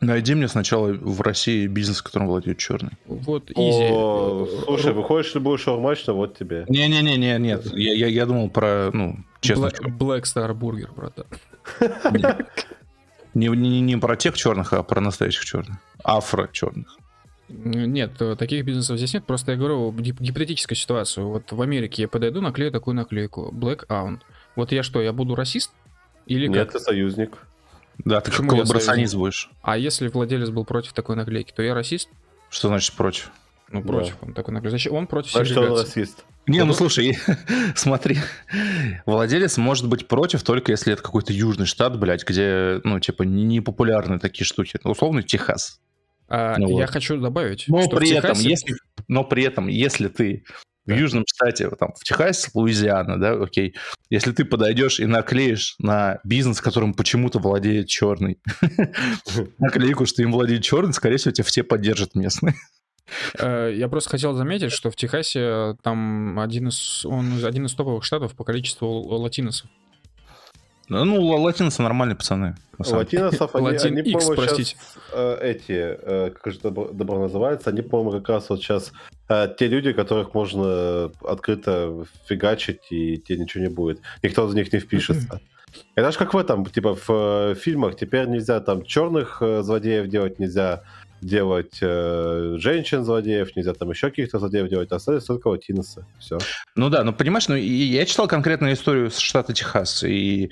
Найди 0.00 0.34
мне 0.34 0.48
сначала 0.48 0.92
в 0.92 1.20
России 1.20 1.66
бизнес, 1.66 2.02
которым 2.02 2.28
владеет 2.28 2.58
черный. 2.58 2.92
Вот, 3.06 3.50
изи. 3.50 3.88
О, 3.90 4.46
слушай, 4.64 4.92
выходишь, 4.92 5.32
ты 5.32 5.40
будешь 5.40 5.62
шаурмачно, 5.62 6.12
вот 6.12 6.38
тебе. 6.38 6.64
Не-не-не, 6.68 7.38
нет. 7.38 7.66
Я, 7.74 7.94
я, 7.94 8.06
я 8.06 8.26
думал 8.26 8.48
про, 8.50 8.90
ну, 8.92 9.16
честно, 9.40 9.66
Black, 9.66 10.22
Star 10.22 10.52
Burger, 10.52 10.88
братан. 10.94 11.26
не, 13.34 13.48
не, 13.48 13.80
не 13.80 13.96
про 13.96 14.16
тех 14.16 14.36
черных, 14.36 14.72
а 14.72 14.82
про 14.82 15.00
настоящих 15.00 15.44
черных. 15.44 15.78
Афро 16.02 16.48
черных. 16.52 16.96
Нет, 17.48 18.20
э, 18.20 18.36
таких 18.36 18.64
бизнесов 18.64 18.98
здесь 18.98 19.14
нет. 19.14 19.24
Просто 19.24 19.52
я 19.52 19.58
говорю 19.58 19.90
гип- 19.92 20.20
гипотетическую 20.20 20.76
ситуацию. 20.76 21.28
Вот 21.28 21.50
в 21.50 21.62
Америке 21.62 22.02
я 22.02 22.08
подойду, 22.08 22.40
наклею 22.40 22.70
такую 22.70 22.94
наклейку. 22.94 23.50
Black 23.52 23.86
Aunt. 23.88 24.20
Вот 24.54 24.70
я 24.72 24.82
что, 24.82 25.00
я 25.00 25.12
буду 25.12 25.34
расист? 25.34 25.72
Или 26.26 26.46
Нет, 26.46 26.64
как? 26.64 26.72
ты 26.72 26.78
союзник. 26.78 27.38
Да, 28.04 28.20
ты 28.20 28.30
как 28.30 28.40
Почему 28.40 28.50
коллаборационист 28.50 29.14
будешь. 29.14 29.50
А 29.62 29.78
если 29.78 30.08
владелец 30.08 30.50
был 30.50 30.64
против 30.64 30.92
такой 30.92 31.16
наклейки, 31.16 31.52
то 31.52 31.62
я 31.62 31.74
расист? 31.74 32.08
Что 32.50 32.68
значит 32.68 32.94
против? 32.94 33.30
Ну, 33.70 33.82
Да. 33.82 33.86
против 33.88 34.16
он 34.22 34.32
такой 34.34 34.54
наклейки. 34.54 34.72
Зачем? 34.72 34.94
Он 34.94 35.06
против 35.06 35.32
Так 35.32 35.46
что 35.46 35.60
он 35.60 35.66
сегрегации. 35.66 36.00
расист. 36.00 36.24
Не, 36.46 36.64
ну 36.64 36.72
слушай, 36.72 37.18
смотри, 37.74 38.16
владелец 39.06 39.58
может 39.58 39.86
быть 39.88 40.08
против 40.08 40.42
только 40.42 40.72
если 40.72 40.94
это 40.94 41.02
какой-то 41.02 41.32
южный 41.32 41.66
штат, 41.66 41.98
блядь, 41.98 42.24
где, 42.26 42.80
ну, 42.84 42.98
типа, 43.00 43.24
не 43.24 43.60
популярны 43.60 44.18
такие 44.18 44.46
штуки. 44.46 44.78
Ну, 44.82 44.92
условно, 44.92 45.22
Техас. 45.22 45.80
А, 46.28 46.56
Ну 46.58 46.68
я 46.78 46.86
вот. 46.86 46.90
хочу 46.90 47.18
добавить, 47.20 47.64
Но 47.68 47.82
что 47.82 47.96
в 47.96 47.98
при 47.98 48.10
этом, 48.12 48.32
Техасе- 48.32 48.48
если, 48.48 48.74
но 49.08 49.24
при 49.24 49.44
этом, 49.44 49.68
если 49.68 50.08
ты 50.08 50.44
в 50.86 50.90
южном 50.94 51.24
штате, 51.26 51.68
там, 51.78 51.92
в 51.98 52.02
Техасе, 52.04 52.48
Луизиана, 52.54 53.20
да, 53.20 53.32
окей, 53.32 53.74
если 54.08 54.32
ты 54.32 54.46
подойдешь 54.46 55.00
и 55.00 55.04
наклеишь 55.06 55.74
на 55.78 56.18
бизнес, 56.24 56.62
которым 56.62 56.94
почему-то 56.94 57.38
владеет 57.40 57.88
черный, 57.88 58.38
наклейку, 59.58 60.06
что 60.06 60.22
им 60.22 60.32
владеет 60.32 60.62
черный, 60.62 60.92
скорее 60.94 61.16
всего, 61.18 61.32
тебя 61.32 61.44
все 61.44 61.62
поддержат 61.62 62.14
местные. 62.14 62.54
Э, 63.38 63.72
Я 63.74 63.88
просто 63.88 64.10
хотел 64.10 64.34
заметить, 64.34 64.72
что 64.72 64.90
в 64.90 64.96
Техасе 64.96 65.40
э, 65.40 65.74
там 65.82 66.38
один 66.38 66.68
из, 66.68 67.04
он 67.06 67.44
один 67.44 67.66
из 67.66 67.74
топовых 67.74 68.04
штатов 68.04 68.34
по 68.34 68.44
количеству 68.44 68.88
латиносов. 69.18 69.68
Ну, 70.88 71.20
ла- 71.22 71.36
латиносы 71.36 71.82
нормальные 71.82 72.16
пацаны. 72.16 72.56
Латиносов, 72.78 73.54
они, 73.54 73.66
Латин 73.66 73.98
они, 73.98 74.10
X, 74.10 74.24
по-моему, 74.24 74.34
простите. 74.42 74.70
сейчас, 74.78 74.96
э, 75.12 75.38
эти, 75.42 75.72
э, 75.72 76.30
как 76.30 76.52
же 76.52 76.60
добро, 76.60 76.88
добро 76.88 77.18
называется, 77.18 77.70
они, 77.70 77.82
по-моему, 77.82 78.12
как 78.12 78.28
раз 78.30 78.48
вот 78.48 78.60
сейчас 78.60 78.92
э, 79.28 79.48
те 79.58 79.66
люди, 79.66 79.92
которых 79.92 80.32
можно 80.32 81.10
открыто 81.24 82.04
фигачить, 82.26 82.80
и 82.90 83.18
тебе 83.18 83.38
ничего 83.40 83.64
не 83.64 83.68
будет. 83.70 84.00
Никто 84.22 84.48
за 84.48 84.56
них 84.56 84.72
не 84.72 84.78
впишется. 84.78 85.40
Это 85.94 86.10
же 86.10 86.18
как 86.18 86.32
в 86.32 86.38
этом, 86.38 86.64
типа 86.64 86.94
в 86.94 87.10
э, 87.10 87.54
фильмах, 87.54 87.96
теперь 87.96 88.26
нельзя 88.26 88.60
там 88.60 88.82
черных 88.84 89.42
э, 89.42 89.62
злодеев 89.62 90.06
делать, 90.08 90.38
нельзя 90.38 90.82
делать 91.20 91.78
э, 91.80 92.54
женщин-злодеев, 92.58 93.56
нельзя 93.56 93.74
там 93.74 93.90
еще 93.90 94.10
каких-то 94.10 94.38
злодеев 94.38 94.68
делать, 94.68 94.92
остались 94.92 95.24
только 95.24 95.48
латиносы. 95.48 96.04
Все. 96.18 96.38
Ну 96.76 96.90
да, 96.90 97.04
ну 97.04 97.12
понимаешь, 97.12 97.48
ну 97.48 97.56
и 97.56 97.66
я 97.66 98.04
читал 98.06 98.28
конкретную 98.28 98.74
историю 98.74 99.10
с 99.10 99.18
штата 99.18 99.52
Техас, 99.52 100.04
и 100.04 100.50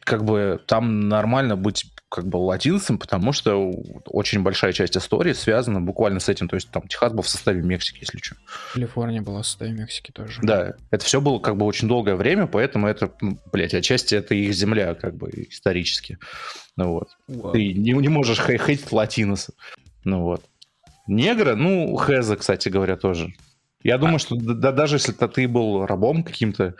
как 0.00 0.24
бы 0.24 0.60
там 0.66 1.08
нормально 1.08 1.56
быть 1.56 1.86
как 2.08 2.26
бы 2.28 2.36
латинцем, 2.36 2.98
потому 2.98 3.32
что 3.32 3.70
очень 4.06 4.42
большая 4.42 4.72
часть 4.72 4.96
истории 4.96 5.32
связана 5.32 5.80
буквально 5.80 6.20
с 6.20 6.28
этим. 6.28 6.48
То 6.48 6.56
есть 6.56 6.70
там 6.70 6.86
Техас 6.86 7.12
был 7.12 7.22
в 7.22 7.28
составе 7.28 7.62
Мексики, 7.62 7.98
если 8.00 8.18
что. 8.18 8.36
Калифорния 8.74 9.22
была 9.22 9.42
в 9.42 9.46
составе 9.46 9.72
Мексики 9.72 10.12
тоже. 10.12 10.40
Да, 10.42 10.74
это 10.90 11.04
все 11.04 11.20
было 11.20 11.38
как 11.40 11.56
бы 11.56 11.66
очень 11.66 11.88
долгое 11.88 12.14
время, 12.14 12.46
поэтому 12.46 12.86
это, 12.86 13.12
блядь, 13.52 13.74
отчасти 13.74 14.14
это 14.14 14.34
их 14.34 14.54
земля 14.54 14.94
как 14.94 15.16
бы 15.16 15.30
исторически. 15.50 16.18
Ну 16.76 16.92
вот. 16.92 17.08
Вау. 17.26 17.52
Ты 17.52 17.72
не, 17.72 17.90
не 17.92 18.08
можешь 18.08 18.38
хей- 18.38 18.64
хейтить 18.64 18.92
латиносов. 18.92 19.54
Ну 20.04 20.22
вот. 20.22 20.44
Негра, 21.08 21.54
ну, 21.54 21.96
Хеза, 21.96 22.36
кстати 22.36 22.68
говоря, 22.68 22.96
тоже 22.96 23.32
Я 23.82 23.98
думаю, 23.98 24.18
что 24.18 24.36
да, 24.36 24.72
даже 24.72 24.96
если 24.96 25.12
ты 25.12 25.48
был 25.48 25.86
рабом 25.86 26.22
каким-то 26.22 26.74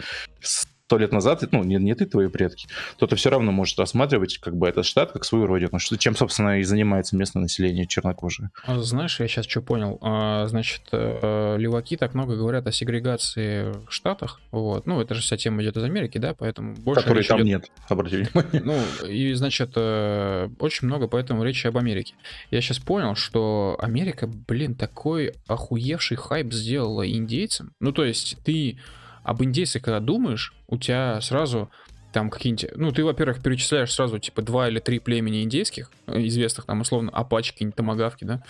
сто 0.87 0.99
лет 0.99 1.11
назад, 1.11 1.43
ну, 1.51 1.65
не, 1.65 1.77
не 1.77 1.95
ты, 1.95 2.07
твои 2.07 2.29
предки, 2.29 2.69
то 2.97 3.09
ты 3.09 3.17
все 3.17 3.29
равно 3.29 3.51
можешь 3.51 3.77
рассматривать 3.77 4.39
как 4.39 4.57
бы 4.57 4.69
этот 4.69 4.85
штат 4.87 5.11
как 5.11 5.25
свою 5.25 5.47
родину, 5.47 5.81
что, 5.81 5.99
чем, 5.99 6.15
собственно, 6.15 6.61
и 6.61 6.63
занимается 6.63 7.17
местное 7.17 7.43
население 7.43 7.89
чернокожие. 7.89 8.51
А, 8.65 8.79
знаешь, 8.79 9.19
я 9.19 9.27
сейчас 9.27 9.47
что 9.47 9.63
понял. 9.63 9.99
А, 10.01 10.47
значит, 10.47 10.83
э, 10.93 11.57
леваки 11.59 11.97
так 11.97 12.15
много 12.15 12.37
говорят 12.37 12.69
о 12.69 12.73
сегрегации 12.73 13.73
в 13.73 13.91
Штатах, 13.91 14.41
вот. 14.53 14.87
Ну, 14.87 15.01
это 15.01 15.15
же 15.15 15.23
вся 15.23 15.37
тема 15.37 15.61
идет 15.65 15.77
из 15.77 15.83
Америки, 15.83 16.19
да, 16.19 16.35
поэтому 16.35 16.77
больше 16.77 17.03
Которой 17.03 17.25
там 17.25 17.39
идет... 17.39 17.47
нет, 17.47 17.71
обратите 17.89 18.31
внимание. 18.33 18.63
Ну, 18.65 19.09
и, 19.09 19.33
значит, 19.35 19.73
э, 19.75 20.49
очень 20.61 20.87
много 20.87 21.09
поэтому 21.09 21.43
речи 21.43 21.67
об 21.67 21.79
Америке. 21.79 22.15
Я 22.53 22.61
сейчас 22.61 22.79
понял, 22.79 23.17
что 23.17 23.77
Америка, 23.81 24.29
блин, 24.29 24.77
такой 24.77 25.35
охуевший 25.49 26.17
хайп 26.17 26.53
сделала 26.53 27.09
индейцам. 27.11 27.73
Ну, 27.81 27.91
то 27.91 28.05
есть 28.05 28.37
ты 28.45 28.79
об 29.27 29.43
индейцах, 29.43 29.83
когда 29.83 29.99
думаешь, 29.99 30.55
у 30.69 30.79
тебя 30.79 31.21
сразу 31.21 31.69
там 32.13 32.31
какие-нибудь... 32.31 32.71
Ну, 32.77 32.93
ты, 32.93 33.05
во-первых, 33.05 33.43
перечисляешь 33.43 33.93
сразу, 33.93 34.21
типа, 34.21 34.41
два 34.41 34.69
или 34.69 34.79
три 34.79 35.01
племени 35.01 35.43
индейских, 35.43 35.91
э, 36.07 36.25
известных 36.29 36.67
там, 36.67 36.81
условно, 36.81 37.11
апачи, 37.11 37.51
какие-нибудь 37.53 37.77
томагавки, 37.77 38.25
да? 38.25 38.43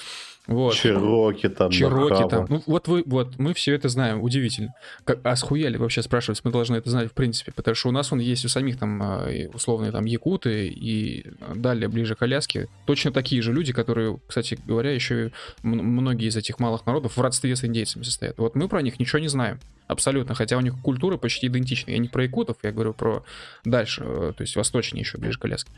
Вот. 0.47 0.74
Чироки 0.74 1.48
там. 1.48 1.70
Чироки 1.70 2.28
там. 2.28 2.47
Ну, 2.48 2.62
вот 2.66 2.89
вы, 2.89 3.02
вот, 3.06 3.39
мы 3.39 3.52
все 3.55 3.74
это 3.74 3.89
знаем, 3.89 4.23
удивительно. 4.23 4.74
Как, 5.05 5.18
а 5.24 5.35
схуяли 5.36 5.77
вообще 5.77 6.02
спрашивать, 6.02 6.40
мы 6.44 6.52
должны 6.52 6.77
это 6.77 6.89
знать 6.90 7.10
в 7.10 7.14
принципе, 7.14 7.52
потому 7.52 7.74
что 7.74 7.89
у 7.89 7.93
нас 7.93 8.12
он 8.12 8.20
есть 8.20 8.44
у 8.44 8.48
самих 8.48 8.78
там 8.78 9.02
а, 9.02 9.28
условные 9.52 9.90
там 9.90 10.05
якуты 10.05 10.68
и 10.68 11.27
далее 11.55 11.89
ближе 11.89 12.14
к 12.14 12.23
Аляске. 12.23 12.68
Точно 12.86 13.12
такие 13.12 13.43
же 13.43 13.52
люди, 13.52 13.73
которые, 13.73 14.18
кстати 14.27 14.59
говоря, 14.66 14.93
еще 14.93 15.32
многие 15.62 16.28
из 16.28 16.36
этих 16.36 16.59
малых 16.59 16.86
народов 16.86 17.16
в 17.16 17.20
родстве 17.20 17.56
с 17.56 17.64
индейцами 17.64 18.05
состоят. 18.05 18.39
Вот 18.39 18.55
мы 18.55 18.68
про 18.68 18.82
них 18.82 19.01
ничего 19.01 19.18
не 19.18 19.28
знаем. 19.28 19.59
Абсолютно, 19.89 20.35
хотя 20.35 20.56
у 20.56 20.60
них 20.60 20.74
культуры 20.82 21.16
почти 21.16 21.47
идентичны. 21.47 21.93
Я 21.93 21.98
не 21.98 22.09
про 22.09 22.24
якутов, 22.24 22.56
я 22.62 22.73
говорю 22.73 22.93
про 22.93 23.24
дальше, 23.64 24.02
э, 24.05 24.32
то 24.36 24.43
есть 24.43 24.56
восточнее 24.56 25.02
еще, 25.02 25.16
ближе 25.18 25.39
к 25.39 25.44
Аляске. 25.44 25.70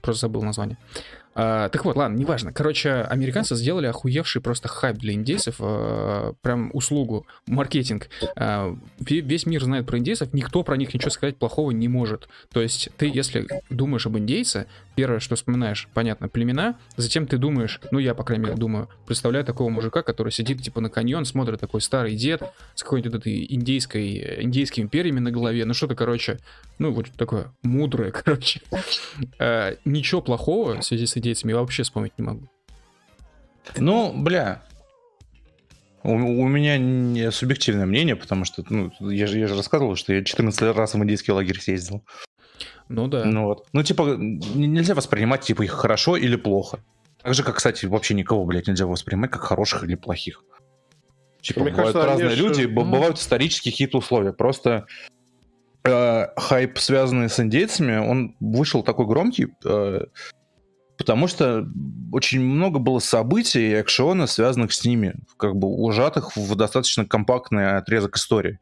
Просто 0.00 0.22
забыл 0.22 0.42
название. 0.42 0.78
А, 1.34 1.68
так 1.68 1.84
вот, 1.84 1.96
ладно, 1.96 2.16
неважно. 2.16 2.52
Короче, 2.52 2.90
американцы 3.02 3.54
сделали 3.54 3.86
охуевший 3.86 4.42
просто 4.42 4.68
хайп 4.68 4.96
для 4.98 5.12
индейцев, 5.14 5.56
а, 5.60 6.34
прям 6.42 6.70
услугу, 6.72 7.26
маркетинг. 7.46 8.08
А, 8.36 8.76
весь 8.98 9.46
мир 9.46 9.62
знает 9.62 9.86
про 9.86 9.98
индейцев, 9.98 10.32
никто 10.32 10.62
про 10.62 10.76
них 10.76 10.92
ничего 10.92 11.10
сказать 11.10 11.36
плохого 11.36 11.70
не 11.70 11.88
может. 11.88 12.28
То 12.52 12.60
есть 12.60 12.90
ты, 12.96 13.10
если 13.12 13.46
думаешь 13.70 14.06
об 14.06 14.18
индейце, 14.18 14.66
первое, 15.00 15.18
что 15.18 15.34
вспоминаешь, 15.34 15.88
понятно, 15.94 16.28
племена, 16.28 16.78
затем 16.98 17.26
ты 17.26 17.38
думаешь, 17.38 17.80
ну 17.90 17.98
я, 17.98 18.14
по 18.14 18.22
крайней 18.22 18.44
мере, 18.44 18.56
думаю, 18.56 18.90
представляю 19.06 19.46
такого 19.46 19.70
мужика, 19.70 20.02
который 20.02 20.30
сидит 20.30 20.60
типа 20.60 20.82
на 20.82 20.90
каньон, 20.90 21.24
смотрит 21.24 21.58
такой 21.58 21.80
старый 21.80 22.16
дед 22.16 22.42
с 22.74 22.82
какой-нибудь 22.82 23.14
этой 23.14 23.46
индейской, 23.48 24.42
индейскими 24.42 24.88
перьями 24.88 25.20
на 25.20 25.30
голове, 25.30 25.64
ну 25.64 25.72
что-то, 25.72 25.94
короче, 25.94 26.38
ну 26.78 26.92
вот 26.92 27.10
такое 27.12 27.50
мудрое, 27.62 28.12
короче. 28.24 28.60
Ничего 29.86 30.20
плохого 30.20 30.82
в 30.82 30.84
связи 30.84 31.06
с 31.06 31.16
индейцами 31.16 31.52
я 31.52 31.56
вообще 31.56 31.82
вспомнить 31.82 32.12
не 32.18 32.24
могу. 32.26 32.46
Ну, 33.78 34.12
бля, 34.14 34.62
у, 36.02 36.12
у 36.12 36.46
меня 36.46 36.76
не 36.76 37.30
субъективное 37.30 37.86
мнение, 37.86 38.16
потому 38.16 38.44
что, 38.44 38.62
ну, 38.68 38.92
я 39.00 39.26
же, 39.26 39.38
я 39.38 39.46
же 39.46 39.56
рассказывал, 39.56 39.96
что 39.96 40.12
я 40.12 40.22
14 40.22 40.76
раз 40.76 40.92
в 40.92 40.98
индийский 40.98 41.32
лагерь 41.32 41.58
съездил. 41.58 42.04
Ну 42.88 43.08
да. 43.08 43.24
Ну 43.24 43.44
вот. 43.44 43.66
Ну, 43.72 43.82
типа, 43.82 44.16
нельзя 44.16 44.94
воспринимать, 44.94 45.42
типа, 45.42 45.62
их 45.62 45.72
хорошо 45.72 46.16
или 46.16 46.36
плохо. 46.36 46.80
Так 47.22 47.34
же, 47.34 47.42
как, 47.42 47.56
кстати, 47.56 47.86
вообще 47.86 48.14
никого, 48.14 48.44
блядь, 48.44 48.66
нельзя 48.66 48.86
воспринимать 48.86 49.30
как 49.30 49.42
хороших 49.42 49.84
или 49.84 49.94
плохих. 49.94 50.42
Типа, 51.42 51.60
Мне 51.60 51.70
бывают 51.70 51.94
кажется, 51.94 52.10
разные 52.10 52.36
люди, 52.36 52.62
же... 52.62 52.68
бывают 52.68 53.18
исторические 53.18 53.72
какие-то 53.72 53.98
условия. 53.98 54.32
Просто 54.32 54.86
э, 55.84 56.26
хайп, 56.36 56.78
связанный 56.78 57.28
с 57.28 57.40
индейцами, 57.40 57.96
он 57.96 58.36
вышел 58.40 58.82
такой 58.82 59.06
громкий, 59.06 59.48
э, 59.64 60.00
потому 60.98 61.28
что 61.28 61.66
очень 62.12 62.40
много 62.40 62.78
было 62.78 62.98
событий 62.98 63.70
и 63.70 63.74
акшона, 63.74 64.26
связанных 64.26 64.72
с 64.72 64.84
ними, 64.84 65.14
как 65.36 65.56
бы 65.56 65.68
ужатых 65.68 66.36
в 66.36 66.54
достаточно 66.56 67.06
компактный 67.06 67.76
отрезок 67.76 68.16
истории. 68.16 68.58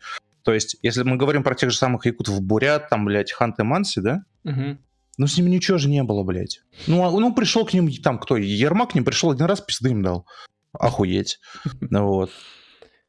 То 0.49 0.55
есть, 0.55 0.77
если 0.81 1.03
мы 1.03 1.19
говорим 1.19 1.43
про 1.43 1.55
тех 1.55 1.71
же 1.71 1.77
самых 1.77 2.07
якутов 2.07 2.41
Бурят, 2.41 2.89
там, 2.89 3.05
блядь, 3.05 3.33
Ханты 3.33 3.65
Манси, 3.65 4.01
да? 4.01 4.25
Угу. 4.45 4.79
Ну, 5.19 5.27
с 5.27 5.37
ними 5.37 5.51
ничего 5.51 5.77
же 5.77 5.91
не 5.91 6.03
было, 6.03 6.23
блядь. 6.23 6.63
Ну, 6.87 7.05
а, 7.05 7.11
ну, 7.11 7.35
пришел 7.35 7.67
к 7.67 7.75
ним, 7.75 7.93
там, 8.03 8.19
кто? 8.19 8.39
Ермак 8.39 8.93
к 8.93 8.95
ним 8.95 9.05
пришел 9.05 9.31
один 9.31 9.45
раз, 9.45 9.61
пизды 9.61 9.91
им 9.91 10.03
дал. 10.03 10.27
Охуеть. 10.73 11.39
Ну, 11.83 12.07
вот. 12.07 12.31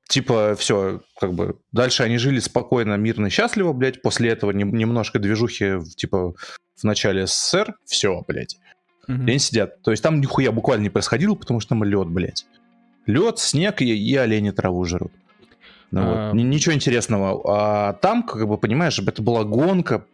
Типа, 0.10 0.53
все, 0.60 0.99
как 1.18 1.34
бы, 1.34 1.57
дальше 1.72 2.03
они 2.03 2.18
жили 2.18 2.40
спокойно, 2.40 2.95
мирно, 2.95 3.30
счастливо, 3.30 3.72
блядь. 3.72 4.02
После 4.02 4.32
этого 4.32 4.52
немножко 4.52 5.18
движухи, 5.18 5.80
типа, 5.95 6.34
в 6.76 6.84
начале 6.84 7.26
СССР. 7.26 7.74
Все, 7.86 8.22
блядь. 8.28 8.57
Угу. 9.07 9.14
они 9.14 9.40
сидят. 9.40 9.82
То 9.82 9.91
есть 9.91 10.03
там 10.03 10.20
нихуя 10.20 10.52
буквально 10.52 10.84
не 10.84 10.90
происходило, 10.90 11.36
потому 11.36 11.61
что 11.61 11.70
там 11.70 11.86
лед, 11.86 12.10
блядь. 12.10 12.45
Лед, 13.06 13.40
снег 13.40 13.82
и, 13.82 13.86
и 13.86 14.16
олени 14.18 14.52
траву 14.52 14.84
жрут. 14.84 15.14
Ну, 15.91 16.02
а... 16.03 16.32
вот. 16.32 16.41
Ничего 16.41 16.74
интересного. 16.74 17.41
А 17.45 17.94
там, 17.94 18.24
как 18.24 18.48
бы, 18.48 18.57
понимаешь, 18.57 18.99
это 18.99 19.22
была 19.22 19.44
гонка 19.44 20.06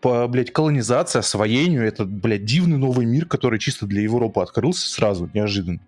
по, 0.00 0.28
блядь, 0.28 0.52
колонизации, 0.52 1.18
освоению. 1.18 1.86
Это, 1.86 2.04
блядь, 2.04 2.44
дивный 2.44 2.78
новый 2.78 3.06
мир, 3.06 3.26
который 3.26 3.58
чисто 3.58 3.86
для 3.86 4.02
Европы 4.02 4.40
открылся 4.40 4.88
сразу, 4.88 5.30
неожиданно. 5.32 5.80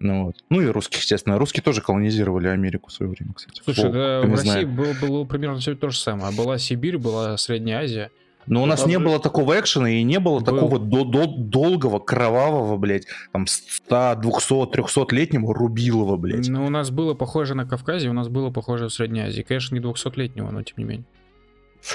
Ну, 0.00 0.26
вот. 0.26 0.36
ну 0.48 0.60
и 0.60 0.66
русских, 0.66 1.00
естественно. 1.00 1.38
Русские 1.38 1.62
тоже 1.62 1.80
колонизировали 1.80 2.48
Америку 2.48 2.90
в 2.90 2.92
свое 2.92 3.10
время, 3.10 3.32
кстати. 3.34 3.60
Слушай, 3.64 3.86
Фу, 3.86 3.92
да, 3.92 4.20
в 4.22 4.30
России 4.30 4.64
было, 4.64 4.92
было 5.00 5.24
примерно 5.24 5.58
все 5.58 5.74
то 5.74 5.90
же 5.90 5.98
самое. 5.98 6.34
Была 6.36 6.58
Сибирь, 6.58 6.98
была 6.98 7.36
Средняя 7.36 7.80
Азия. 7.80 8.10
Но 8.48 8.62
у 8.62 8.66
нас 8.66 8.86
не 8.86 8.98
было 8.98 9.20
такого 9.20 9.58
экшена 9.58 9.90
и 9.90 10.02
не 10.02 10.18
было 10.18 10.40
Был. 10.40 10.44
такого 10.44 10.78
до 10.78 11.04
до 11.04 11.26
долгого, 11.26 11.98
кровавого, 11.98 12.76
блядь, 12.76 13.06
там 13.32 13.46
100, 13.46 14.16
200, 14.16 14.52
300-летнего 14.72 15.52
рубилова, 15.52 16.16
блядь. 16.16 16.48
Ну, 16.48 16.66
у 16.66 16.70
нас 16.70 16.90
было 16.90 17.14
похоже 17.14 17.54
на 17.54 17.66
Кавказе, 17.66 18.08
у 18.08 18.12
нас 18.12 18.28
было 18.28 18.50
похоже 18.50 18.86
в 18.88 18.92
Средней 18.92 19.20
Азии. 19.20 19.42
Конечно, 19.42 19.74
не 19.74 19.80
200-летнего, 19.80 20.50
но 20.50 20.62
тем 20.62 20.74
не 20.78 20.84
менее. 20.84 21.04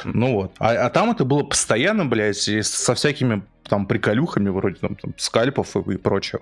Ну 0.05 0.33
вот. 0.33 0.51
А, 0.59 0.85
а 0.85 0.89
там 0.89 1.11
это 1.11 1.25
было 1.25 1.43
постоянно, 1.43 2.05
блядь, 2.05 2.47
и 2.47 2.61
со 2.61 2.95
всякими 2.95 3.43
там 3.63 3.85
приколюхами, 3.85 4.49
вроде 4.49 4.75
там, 4.75 4.95
там 4.95 5.13
скальпов 5.17 5.75
и, 5.75 5.93
и 5.93 5.97
прочего. 5.97 6.41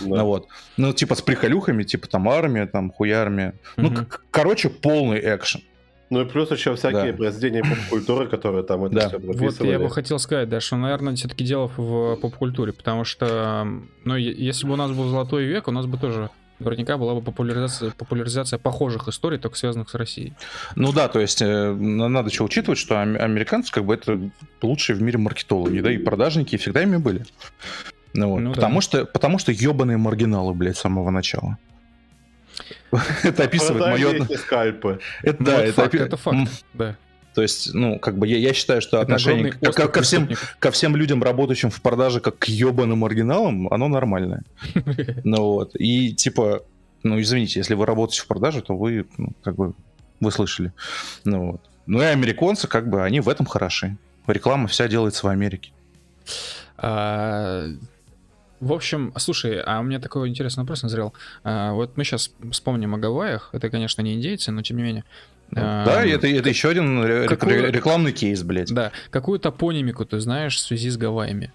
Да. 0.00 0.16
Ну 0.16 0.24
вот. 0.24 0.48
Ну, 0.76 0.92
типа 0.92 1.14
с 1.14 1.22
приколюхами, 1.22 1.82
типа 1.82 2.08
там 2.08 2.28
армия, 2.28 2.66
там 2.66 2.90
хуярмия. 2.90 3.54
Угу. 3.76 3.88
Ну, 3.88 4.06
короче, 4.30 4.70
полный 4.70 5.20
экшен. 5.20 5.62
Ну 6.08 6.20
и 6.20 6.24
плюс 6.24 6.50
еще 6.50 6.74
всякие 6.76 7.12
да. 7.12 7.18
произведения 7.18 7.62
поп-культуры, 7.62 8.28
которые 8.28 8.62
там 8.62 8.84
это 8.84 8.94
да. 8.94 9.08
все 9.08 9.18
Вот 9.18 9.60
я 9.60 9.78
бы 9.78 9.90
хотел 9.90 10.18
сказать, 10.18 10.48
да, 10.48 10.60
что, 10.60 10.76
наверное, 10.76 11.16
все-таки 11.16 11.44
дело 11.44 11.70
в 11.76 12.16
поп-культуре, 12.16 12.72
потому 12.72 13.04
что, 13.04 13.66
ну, 14.04 14.16
если 14.16 14.66
бы 14.66 14.74
у 14.74 14.76
нас 14.76 14.92
был 14.92 15.08
золотой 15.08 15.44
век, 15.44 15.66
у 15.66 15.72
нас 15.72 15.86
бы 15.86 15.98
тоже 15.98 16.30
наверняка 16.58 16.96
была 16.96 17.14
бы 17.14 17.22
популяризация, 17.22 17.90
популяризация 17.90 18.58
похожих 18.58 19.08
историй, 19.08 19.38
только 19.38 19.56
связанных 19.56 19.90
с 19.90 19.94
Россией. 19.94 20.34
Ну 20.74 20.92
да, 20.92 21.08
то 21.08 21.20
есть 21.20 21.42
э, 21.42 21.72
надо 21.72 22.30
еще 22.30 22.44
учитывать, 22.44 22.78
что 22.78 23.00
американцы 23.00 23.72
как 23.72 23.84
бы 23.84 23.94
это 23.94 24.18
лучшие 24.62 24.96
в 24.96 25.02
мире 25.02 25.18
маркетологи, 25.18 25.80
да, 25.80 25.92
и 25.92 25.98
продажники 25.98 26.56
всегда 26.56 26.82
ими 26.82 26.96
были. 26.96 27.24
Ну, 28.14 28.30
вот. 28.30 28.40
ну, 28.40 28.54
потому, 28.54 28.76
да. 28.76 28.80
что, 28.80 29.04
потому 29.04 29.38
что 29.38 29.52
ебаные 29.52 29.98
маргиналы, 29.98 30.54
блядь, 30.54 30.76
с 30.76 30.80
самого 30.80 31.10
начала. 31.10 31.58
Это 33.22 33.44
описывает 33.44 34.00
мое... 34.00 34.36
скальпы. 34.36 35.00
Это, 35.22 35.44
да, 35.44 35.64
это, 35.64 35.72
факт, 35.72 35.94
это 35.94 36.16
факт, 36.16 36.50
да. 36.74 36.96
То 37.36 37.42
есть, 37.42 37.74
ну, 37.74 37.98
как 37.98 38.16
бы 38.16 38.26
я, 38.26 38.38
я 38.38 38.54
считаю, 38.54 38.80
что 38.80 38.98
отношение 38.98 39.52
к, 39.52 39.60
ко, 39.60 39.88
ко, 39.88 40.00
всем, 40.00 40.30
ко 40.58 40.70
всем 40.70 40.96
людям, 40.96 41.22
работающим 41.22 41.68
в 41.68 41.82
продаже, 41.82 42.20
как 42.20 42.38
к 42.38 42.44
ебаным 42.46 43.04
оригиналам, 43.04 43.68
оно 43.70 43.88
нормальное. 43.88 44.42
Ну 45.24 45.42
вот. 45.42 45.72
И 45.74 46.14
типа, 46.14 46.62
ну, 47.02 47.20
извините, 47.20 47.60
если 47.60 47.74
вы 47.74 47.84
работаете 47.84 48.22
в 48.22 48.26
продаже, 48.26 48.62
то 48.62 48.74
вы, 48.74 49.04
ну, 49.18 49.32
как 49.42 49.54
бы, 49.54 49.74
вы 50.18 50.30
слышали. 50.30 50.72
Ну 51.24 51.52
вот. 51.52 51.60
Ну 51.84 52.00
и 52.00 52.06
американцы, 52.06 52.68
как 52.68 52.88
бы, 52.88 53.04
они 53.04 53.20
в 53.20 53.28
этом 53.28 53.44
хороши. 53.44 53.98
Реклама 54.26 54.66
вся 54.66 54.88
делается 54.88 55.26
в 55.26 55.28
Америке. 55.28 55.72
А, 56.78 57.66
в 58.60 58.72
общем, 58.72 59.12
слушай, 59.16 59.60
а 59.60 59.80
у 59.80 59.82
меня 59.82 59.98
такой 59.98 60.28
интересный 60.28 60.62
вопрос 60.62 60.82
назрел. 60.82 61.12
А, 61.44 61.72
вот 61.72 61.96
мы 61.96 62.04
сейчас 62.04 62.30
вспомним 62.52 62.94
о 62.94 62.98
Гавайях. 62.98 63.50
Это, 63.52 63.70
конечно, 63.70 64.02
не 64.02 64.14
индейцы, 64.14 64.50
но 64.52 64.62
тем 64.62 64.78
не 64.78 64.82
менее. 64.82 65.04
Ну, 65.50 65.60
а, 65.62 65.84
да, 65.84 66.04
это, 66.04 66.26
это 66.26 66.48
еще 66.48 66.70
один 66.70 67.28
какую, 67.28 67.70
рекламный 67.70 68.12
кейс, 68.12 68.42
блядь. 68.42 68.72
Да. 68.72 68.92
Какую 69.10 69.38
топонимику 69.38 70.04
ты 70.04 70.18
знаешь 70.20 70.56
в 70.56 70.60
связи 70.60 70.90
с 70.90 70.96
Гавайями? 70.96 71.52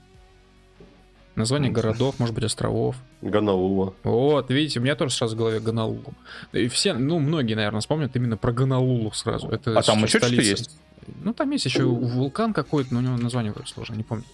Название 1.36 1.72
городов, 1.72 2.19
может 2.19 2.36
быть, 2.36 2.44
островов. 2.44 2.98
Ганалула. 3.22 3.94
Вот, 4.03 4.49
видите, 4.52 4.80
у 4.80 4.84
меня 4.84 4.95
тоже 4.95 5.15
сразу 5.15 5.36
в 5.36 5.40
голове 5.40 5.60
Ганалула. 5.60 6.14
И 6.52 6.68
все, 6.68 6.94
ну, 6.94 7.19
многие, 7.19 7.56
наверное, 7.56 7.80
вспомнят 7.80 8.15
именно 8.15 8.38
про 8.38 8.52
Ганалулу 8.52 9.11
сразу. 9.14 9.48
Это 9.48 9.78
а 9.78 9.82
там 9.82 10.03
еще 10.03 10.19
что-то 10.19 10.36
есть? 10.36 10.78
Ну, 11.23 11.34
там 11.34 11.49
есть 11.52 11.65
еще 11.65 11.84
вулкан 11.84 12.53
какой-то, 12.53 12.94
но 12.94 12.99
у 12.99 13.03
него 13.03 13.18
название 13.18 13.53
сложно, 13.65 13.95
не 13.95 14.03
помню. 14.03 14.26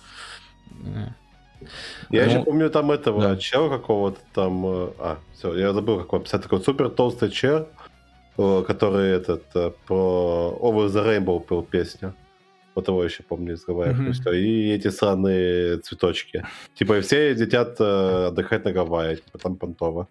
Я 2.09 2.25
ну, 2.25 2.29
еще 2.31 2.43
помню 2.43 2.69
там 2.69 2.91
этого 2.91 3.21
да. 3.21 3.37
чела 3.37 3.69
какого-то 3.69 4.19
там. 4.33 4.65
Э, 4.65 4.89
а, 4.99 5.17
все, 5.33 5.55
я 5.57 5.73
забыл, 5.73 5.99
как 5.99 6.13
он 6.13 6.23
писать. 6.23 6.43
Такой 6.43 6.61
супер 6.61 6.89
толстый 6.89 7.29
чел. 7.29 7.67
э, 8.37 8.63
который 8.67 9.09
этот 9.09 9.43
э, 9.55 9.71
про 9.87 10.57
Over 10.61 10.87
the 10.87 11.05
Rainbow 11.05 11.45
пел 11.45 11.63
песню. 11.63 12.13
Вот 12.75 12.87
его 12.87 13.03
еще 13.03 13.23
помню 13.23 13.53
из 13.55 13.65
Гавайев. 13.65 13.97
Мгм. 13.97 14.13
всё. 14.13 14.31
И 14.31 14.69
эти 14.69 14.89
странные 14.89 15.79
цветочки. 15.79 16.45
Типа 16.75 17.01
все 17.01 17.33
летят 17.33 17.81
отдыхать 17.81 18.65
на 18.65 18.71
Гавайи, 18.71 19.15
типа 19.15 19.39
там 19.39 19.55
понтово. 19.55 20.07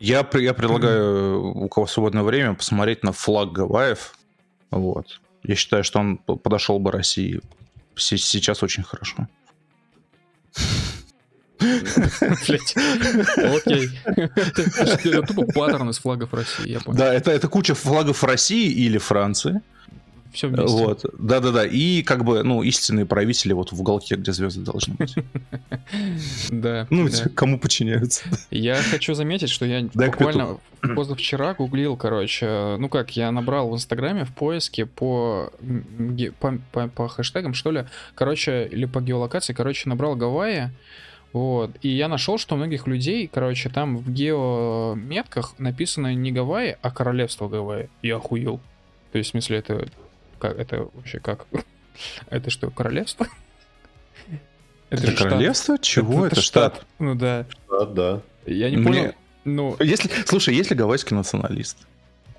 Я, 0.00 0.28
я 0.34 0.54
предлагаю, 0.54 1.40
у 1.40 1.68
кого 1.68 1.86
свободное 1.86 2.24
время, 2.24 2.54
посмотреть 2.54 3.04
на 3.04 3.12
флаг 3.12 3.52
Гавайев. 3.52 4.14
Вот. 4.70 5.20
Я 5.44 5.54
считаю, 5.54 5.84
что 5.84 6.00
он 6.00 6.16
подошел 6.18 6.78
бы 6.80 6.90
России 6.90 7.40
се- 7.96 8.18
сейчас 8.18 8.62
очень 8.62 8.82
хорошо. 8.82 9.28
Блять. 11.58 12.76
Окей. 13.36 13.90
Это 14.04 14.62
это 14.62 15.22
тупо 15.22 15.44
паттерн 15.52 15.90
из 15.90 15.98
флагов 15.98 16.32
России, 16.32 16.68
я 16.68 16.80
понял. 16.80 16.98
Да, 16.98 17.12
это, 17.12 17.30
это 17.32 17.48
куча 17.48 17.74
флагов 17.74 18.22
России 18.22 18.70
или 18.70 18.98
Франции. 18.98 19.60
Все 20.32 20.48
вместе. 20.48 20.76
Вот. 20.76 21.04
Да-да-да. 21.18 21.64
И 21.66 22.02
как 22.02 22.24
бы, 22.24 22.42
ну, 22.42 22.62
истинные 22.62 23.06
правители 23.06 23.52
вот 23.52 23.72
в 23.72 23.80
уголке, 23.80 24.16
где 24.16 24.32
звезды 24.32 24.62
должны 24.62 24.94
быть. 24.94 25.14
Да. 26.50 26.86
Ну, 26.90 27.08
кому 27.34 27.58
подчиняются. 27.58 28.24
Я 28.50 28.76
хочу 28.76 29.14
заметить, 29.14 29.48
что 29.48 29.64
я 29.64 29.88
буквально 29.94 30.58
позавчера 30.80 31.54
гуглил, 31.54 31.96
короче, 31.96 32.76
ну 32.78 32.88
как, 32.88 33.16
я 33.16 33.32
набрал 33.32 33.70
в 33.70 33.74
Инстаграме 33.74 34.24
в 34.24 34.34
поиске 34.34 34.86
по, 34.86 35.50
по, 36.40 36.58
по- 36.72 36.88
по 36.88 37.08
хэштегам, 37.08 37.54
что 37.54 37.70
ли, 37.70 37.86
короче, 38.14 38.66
или 38.70 38.84
по 38.84 39.00
геолокации, 39.00 39.54
короче, 39.54 39.88
набрал 39.88 40.14
Гавайи, 40.14 40.70
вот, 41.32 41.72
и 41.82 41.88
я 41.88 42.08
нашел, 42.08 42.38
что 42.38 42.54
у 42.54 42.58
многих 42.58 42.86
людей, 42.86 43.28
короче, 43.32 43.68
там 43.68 43.98
в 43.98 44.10
геометках 44.10 45.54
написано 45.58 46.14
не 46.14 46.32
Гавайи, 46.32 46.76
а 46.80 46.90
Королевство 46.90 47.48
Гавайи. 47.48 47.88
Я 48.02 48.16
охуел. 48.16 48.60
То 49.12 49.18
есть, 49.18 49.30
в 49.30 49.32
смысле, 49.32 49.58
это 49.58 49.88
как, 50.38 50.58
это 50.58 50.88
вообще 50.94 51.18
как? 51.20 51.46
Это 52.30 52.50
что, 52.50 52.70
королевство? 52.70 53.26
Это, 54.90 55.10
штат. 55.10 55.18
королевство? 55.18 55.78
Чего? 55.78 56.26
Это, 56.26 56.40
штат. 56.40 56.86
Ну 56.98 57.14
да. 57.14 57.44
Да, 57.70 57.84
да. 57.84 58.20
Я 58.46 58.70
не 58.70 58.76
Мне- 58.78 58.86
понял. 58.86 59.14
Ну, 59.44 59.76
Если, 59.80 60.10
слушай, 60.26 60.54
есть 60.54 60.70
ли 60.70 60.76
гавайский 60.76 61.16
националист? 61.16 61.78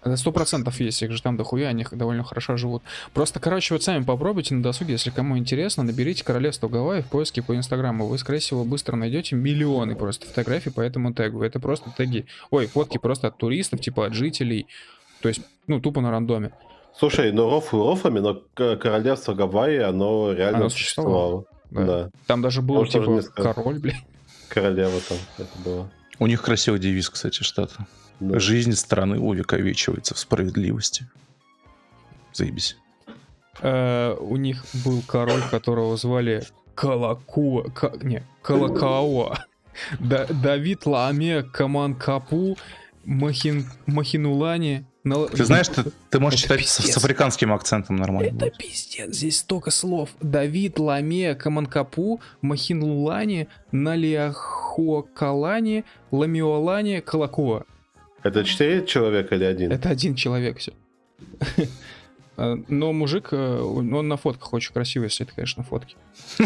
Это 0.02 0.16
Сто 0.16 0.32
процентов 0.32 0.80
есть, 0.80 1.02
их 1.02 1.12
же 1.12 1.22
там 1.22 1.36
дохуя, 1.38 1.68
они 1.68 1.86
довольно 1.92 2.24
хорошо 2.24 2.56
живут. 2.56 2.84
Просто, 3.14 3.40
короче, 3.40 3.74
вот 3.74 3.84
сами 3.84 4.04
попробуйте 4.04 4.56
на 4.56 4.64
досуге, 4.64 4.94
если 4.94 5.10
кому 5.10 5.38
интересно, 5.38 5.84
наберите 5.84 6.24
Королевство 6.24 6.70
Гавайи 6.70 7.02
в 7.02 7.08
поиске 7.08 7.42
по 7.42 7.56
Инстаграму. 7.56 8.06
Вы, 8.08 8.18
скорее 8.18 8.40
всего, 8.40 8.64
быстро 8.64 8.96
найдете 8.96 9.36
миллионы 9.36 9.96
просто 9.96 10.26
фотографий 10.26 10.70
по 10.70 10.80
этому 10.82 11.14
тегу. 11.14 11.44
Это 11.44 11.60
просто 11.60 11.92
теги, 11.98 12.26
ой, 12.50 12.68
фотки 12.68 12.98
просто 12.98 13.28
от 13.28 13.38
туристов, 13.38 13.82
типа 13.82 14.06
от 14.06 14.14
жителей. 14.14 14.68
То 15.22 15.28
есть, 15.30 15.42
ну, 15.68 15.82
тупо 15.82 16.00
на 16.00 16.12
рандоме. 16.12 16.52
Слушай, 16.98 17.32
ну 17.32 17.50
рофлы 17.50 17.80
рофлами, 17.84 18.20
но 18.20 18.42
к- 18.54 18.76
королевство 18.78 19.34
Гавайи, 19.34 19.80
оно 19.80 20.34
реально 20.34 20.58
Оно 20.60 20.70
существовало. 20.70 21.46
существовало. 21.72 21.86
Да. 21.88 22.04
Да. 22.06 22.10
Там 22.28 22.42
даже 22.42 22.62
был, 22.62 22.76
Может, 22.76 22.94
типа, 22.94 23.22
король, 23.54 23.80
блин. 23.80 23.96
Королева 24.50 25.00
там 25.08 25.18
это 25.38 25.60
было. 25.64 25.92
У 26.18 26.28
них 26.28 26.42
красивый 26.42 26.80
девиз, 26.80 27.10
кстати, 27.10 27.44
штата. 27.44 27.86
Да. 28.20 28.40
Жизнь 28.40 28.74
страны 28.74 29.20
увековечивается 29.20 30.14
в 30.16 30.20
справедливости. 30.20 31.08
Заебись. 32.34 32.76
Э, 33.62 34.16
у 34.20 34.36
них 34.38 34.66
был 34.86 35.02
король, 35.08 35.42
которого 35.50 35.96
звали 35.98 36.44
Калакуа, 36.76 37.64
Ка- 37.70 37.94
не, 38.02 38.24
Калакауа. 38.42 39.40
Да- 40.00 40.26
Давид 40.28 40.86
Ламе 40.86 41.44
Каманкапу 41.44 42.58
Махин, 43.06 43.66
Махинулани. 43.86 44.86
Нал- 45.04 45.30
Ты 45.30 45.46
знаешь, 45.46 45.68
ты, 45.70 45.84
ты 46.10 46.20
можешь 46.20 46.44
Это 46.44 46.56
читать 46.56 46.68
с, 46.68 46.78
пиздец. 46.78 46.94
с 46.94 46.98
африканским 46.98 47.54
акцентом 47.54 47.96
нормально. 47.96 48.28
Это 48.28 48.36
будет. 48.46 48.58
пиздец, 48.58 49.16
здесь 49.16 49.38
столько 49.40 49.72
слов. 49.72 50.10
Давид 50.22 50.78
Ламе 50.78 51.36
Каманкапу 51.36 52.20
Махинулани 52.42 53.48
Налиахуакалани 53.72 55.86
Ламиолани 56.12 57.00
Калакуа. 57.00 57.64
Это 58.24 58.44
четыре 58.44 58.86
человека 58.86 59.36
или 59.36 59.46
один? 59.46 59.72
Это 59.72 59.90
один 59.90 60.16
человек 60.16 60.58
все. 60.58 60.74
Но 62.40 62.94
мужик, 62.94 63.30
э, 63.32 63.60
он 63.62 64.08
на 64.08 64.16
фотках 64.16 64.54
очень 64.54 64.72
красивый, 64.72 65.08
если 65.08 65.26
это, 65.26 65.36
конечно, 65.36 65.64
фотки. 65.64 65.98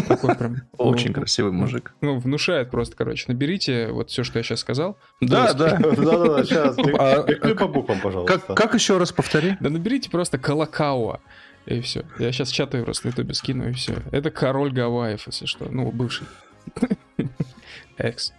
Такой 0.08 0.34
прям. 0.34 0.62
Очень 0.76 1.08
ну, 1.08 1.14
красивый 1.14 1.52
мужик. 1.52 1.94
Ну, 2.00 2.18
внушает 2.18 2.70
просто, 2.70 2.96
короче. 2.96 3.26
Наберите 3.28 3.88
вот 3.92 4.10
все, 4.10 4.24
что 4.24 4.38
я 4.38 4.42
сейчас 4.42 4.60
сказал. 4.60 4.96
Да, 5.20 5.44
Поиск. 5.44 5.58
да. 5.58 5.76
Да-да-да, 5.76 6.44
сейчас. 6.44 6.76
А, 6.98 7.22
Переклю 7.22 7.56
по 7.56 7.68
буквам, 7.68 8.00
пожалуйста. 8.00 8.54
Как, 8.54 8.74
еще 8.74 8.98
раз 8.98 9.12
повтори? 9.12 9.56
Да 9.60 9.70
наберите 9.70 10.10
просто 10.10 10.38
Калакауа. 10.38 11.20
И 11.66 11.80
все. 11.80 12.04
Я 12.18 12.32
сейчас 12.32 12.50
чатаю 12.50 12.84
просто 12.84 13.06
на 13.06 13.10
ютубе 13.10 13.34
скину, 13.34 13.68
и 13.68 13.72
все. 13.72 13.94
Это 14.10 14.30
король 14.30 14.72
Гавайев, 14.72 15.26
если 15.26 15.46
что. 15.46 15.66
Ну, 15.70 15.90
бывший. 15.92 16.26
Экс. 17.96 18.32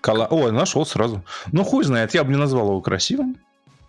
Кала... 0.00 0.26
О, 0.26 0.50
нашел 0.50 0.84
сразу. 0.84 1.24
Ну, 1.50 1.64
хуй 1.64 1.84
знает, 1.84 2.14
я 2.14 2.24
бы 2.24 2.30
не 2.30 2.36
назвал 2.36 2.66
его 2.68 2.80
красивым. 2.80 3.36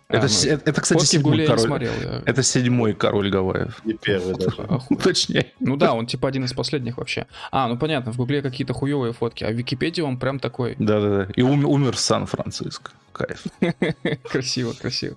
А, 0.08 0.14
это, 0.18 0.22
ну, 0.22 0.28
с- 0.28 0.44
это, 0.44 0.70
это, 0.70 0.80
кстати, 0.80 1.04
седьмой 1.04 1.22
Гугле 1.32 1.44
я 1.44 1.50
не 1.50 1.56
король. 1.56 1.66
смотрел. 1.66 1.92
я- 2.00 2.22
Это 2.26 2.42
седьмой 2.44 2.94
король 2.94 3.28
Гавайев. 3.30 3.80
Не 3.84 3.94
первый 3.94 4.34
даже. 4.38 4.56
Точнее. 5.02 5.52
Ну 5.60 5.76
да, 5.76 5.94
он 5.94 6.06
типа 6.06 6.28
один 6.28 6.44
из 6.44 6.52
последних 6.52 6.98
вообще. 6.98 7.26
А, 7.50 7.66
ну 7.68 7.76
понятно, 7.76 8.12
в 8.12 8.16
Гугле 8.16 8.40
какие-то 8.42 8.72
хуевые 8.72 9.12
фотки, 9.12 9.42
а 9.44 9.50
в 9.50 9.54
Википедии 9.54 10.02
он 10.02 10.18
прям 10.18 10.38
такой 10.38 10.76
Да-да-да. 10.78 11.32
И 11.34 11.42
ум- 11.42 11.64
умер 11.64 11.96
в 11.96 11.98
Сан-Франциско. 11.98 12.92
Кайф. 13.12 13.44
красиво, 14.30 14.72
красиво. 14.72 15.16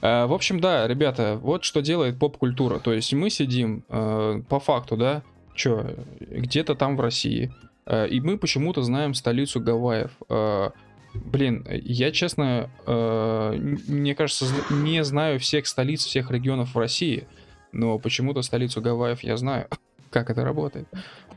А, 0.00 0.26
в 0.26 0.32
общем, 0.32 0.60
да, 0.60 0.86
ребята, 0.86 1.38
вот 1.40 1.64
что 1.64 1.80
делает 1.82 2.18
поп-культура. 2.18 2.78
То 2.78 2.92
есть 2.92 3.12
мы 3.12 3.28
сидим 3.30 3.84
э, 3.88 4.40
по 4.48 4.60
факту, 4.60 4.96
да, 4.96 5.22
чё, 5.54 5.84
где-то 6.20 6.74
там 6.74 6.96
в 6.96 7.00
России, 7.00 7.52
э, 7.86 8.08
и 8.08 8.20
мы 8.20 8.38
почему-то 8.38 8.82
знаем 8.82 9.14
столицу 9.14 9.60
Гавайев. 9.60 10.10
Э, 10.28 10.70
блин, 11.14 11.66
я 11.70 12.10
честно, 12.10 12.70
э, 12.86 13.52
мне 13.86 14.14
кажется, 14.14 14.46
не 14.70 15.02
знаю 15.04 15.38
всех 15.40 15.66
столиц, 15.66 16.04
всех 16.04 16.30
регионов 16.30 16.74
в 16.74 16.78
России, 16.78 17.26
но 17.72 17.98
почему-то 17.98 18.42
столицу 18.42 18.80
Гавайев 18.80 19.22
я 19.22 19.36
знаю. 19.36 19.68
Как 20.10 20.30
это 20.30 20.44
работает? 20.44 20.86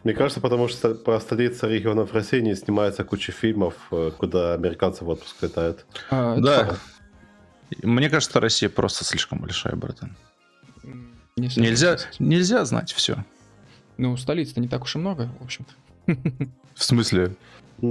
Мне 0.03 0.13
кажется, 0.13 0.39
потому 0.39 0.67
что 0.67 0.93
по 0.93 1.19
столице 1.19 1.67
регионов 1.67 2.13
России 2.13 2.39
не 2.39 2.55
снимается 2.55 3.03
куча 3.03 3.31
фильмов, 3.31 3.75
э, 3.91 4.11
куда 4.17 4.53
американцы 4.53 5.03
в 5.03 5.09
отпуск 5.09 5.41
летают. 5.41 5.85
А, 6.09 6.37
Да. 6.37 6.77
Мне 7.81 8.09
кажется, 8.09 8.39
Россия 8.39 8.69
просто 8.69 9.03
слишком 9.03 9.39
большая, 9.39 9.75
братан. 9.75 10.15
не 11.35 11.47
Нельзя, 11.55 11.97
нельзя 12.19 12.63
знать 12.65 12.93
все. 12.93 13.25
Ну, 13.97 14.15
столиц-то 14.17 14.59
не 14.59 14.67
так 14.67 14.83
уж 14.83 14.95
и 14.95 14.99
много, 14.99 15.31
в 15.39 15.43
общем-то. 15.43 15.73
В 16.75 16.83
смысле? 16.83 17.35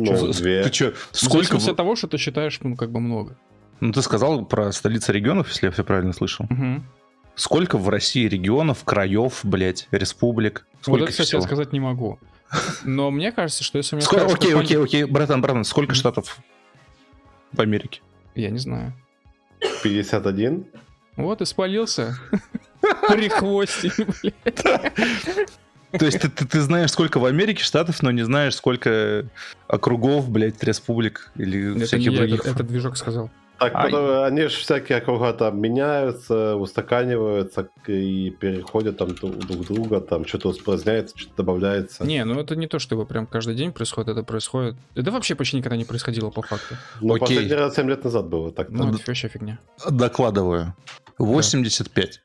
Ну, 0.01 0.33
за- 0.33 0.43
две. 0.43 0.65
Ты 0.69 0.95
сколько... 1.13 1.59
в- 1.59 1.75
того, 1.75 1.97
что 1.97 2.07
ты 2.09 2.19
считаешь, 2.19 2.59
ну, 2.63 2.77
как 2.77 2.91
бы 2.91 3.01
много. 3.01 3.37
Ну, 3.81 3.93
ты 3.93 4.03
сказал 4.03 4.45
про 4.45 4.73
столицы 4.73 5.13
регионов, 5.13 5.49
если 5.49 5.67
я 5.67 5.73
все 5.73 5.85
правильно 5.85 6.13
слышал. 6.13 6.47
Мгм. 6.49 6.87
Сколько 7.35 7.79
в 7.79 7.89
России 7.89 8.29
регионов, 8.29 8.85
краев, 8.85 9.41
блядь, 9.43 9.89
республик? 9.91 10.67
Вот 10.75 10.83
Сколько 10.83 11.03
это, 11.05 11.11
кстати, 11.13 11.27
всего? 11.29 11.41
я 11.41 11.47
сказать 11.47 11.73
не 11.73 11.81
могу. 11.81 12.19
Но 12.85 13.11
мне 13.11 13.33
кажется, 13.33 13.65
что 13.65 13.79
если 13.79 13.97
мне 13.97 14.05
Сколько- 14.05 14.23
скажут, 14.29 14.39
Окей, 14.39 14.51
что 14.53 14.61
окей, 14.61 14.79
окей, 14.83 15.05
братан, 15.05 15.41
братан, 15.43 15.65
сколько 15.65 15.95
штатов 15.95 16.39
в 17.53 17.61
Америке? 17.61 18.01
Я 18.37 18.51
не 18.51 18.59
знаю. 18.59 18.93
51? 19.83 20.65
Вот 21.17 21.41
и 21.41 21.45
спалился. 21.45 22.17
При 23.09 23.29
хвосте, 23.29 23.91
блядь. 23.97 24.63
То 25.99 26.05
есть 26.07 26.21
ты, 26.21 26.29
ты- 26.29 26.47
ты 26.47 26.61
знаешь, 26.61 26.91
сколько 26.91 27.19
в 27.19 27.25
Америке 27.25 27.63
штатов, 27.63 28.03
но 28.03 28.11
не 28.11 28.23
знаешь, 28.25 28.55
сколько 28.55 29.27
округов, 29.69 30.29
блядь, 30.31 30.63
республик 30.65 31.31
или 31.37 31.71
Это 31.71 31.79
не 31.79 31.85
всяких 31.85 32.13
я, 32.13 32.19
других. 32.19 32.41
это, 32.41 32.51
это 32.51 32.63
движок 32.65 32.97
сказал. 32.97 33.31
Так, 33.57 33.73
Ай. 33.77 33.85
потом 33.85 34.25
они 34.25 34.43
же 34.43 34.49
всякие 34.49 34.99
округа 34.99 35.33
там 35.33 35.61
меняются, 35.61 36.57
устаканиваются 36.57 37.69
и 37.87 38.31
переходят 38.31 38.97
там 38.99 39.15
друг 39.15 39.37
друг 39.39 39.67
друга, 39.69 40.01
там 40.01 40.27
что-то 40.27 40.49
упраздняется, 40.51 41.17
что-то 41.17 41.37
добавляется. 41.37 42.05
Не, 42.05 42.25
ну 42.25 42.41
это 42.41 42.57
не 42.57 42.67
то, 42.67 42.81
что 42.81 42.97
его 42.97 43.07
прям 43.07 43.27
каждый 43.29 43.55
день 43.55 43.73
происходит, 43.73 44.11
это 44.11 44.25
происходит. 44.25 44.75
Это 44.97 45.13
вообще 45.13 45.37
почти 45.37 45.57
никогда 45.59 45.77
не 45.77 45.85
происходило 45.85 46.31
по 46.31 46.43
факту. 46.43 46.75
Ну, 47.01 47.15
Окей. 47.15 47.21
последний 47.29 47.55
раз 47.55 47.77
7 47.77 47.89
лет 47.89 48.03
назад 48.05 48.27
было 48.27 48.51
так. 48.51 48.71
Ну, 48.71 48.85
Да. 48.91 48.91
это 48.97 49.03
вообще 49.07 49.29
фигня. 49.29 49.59
Докладываю. 49.89 50.75
85. 51.19 52.21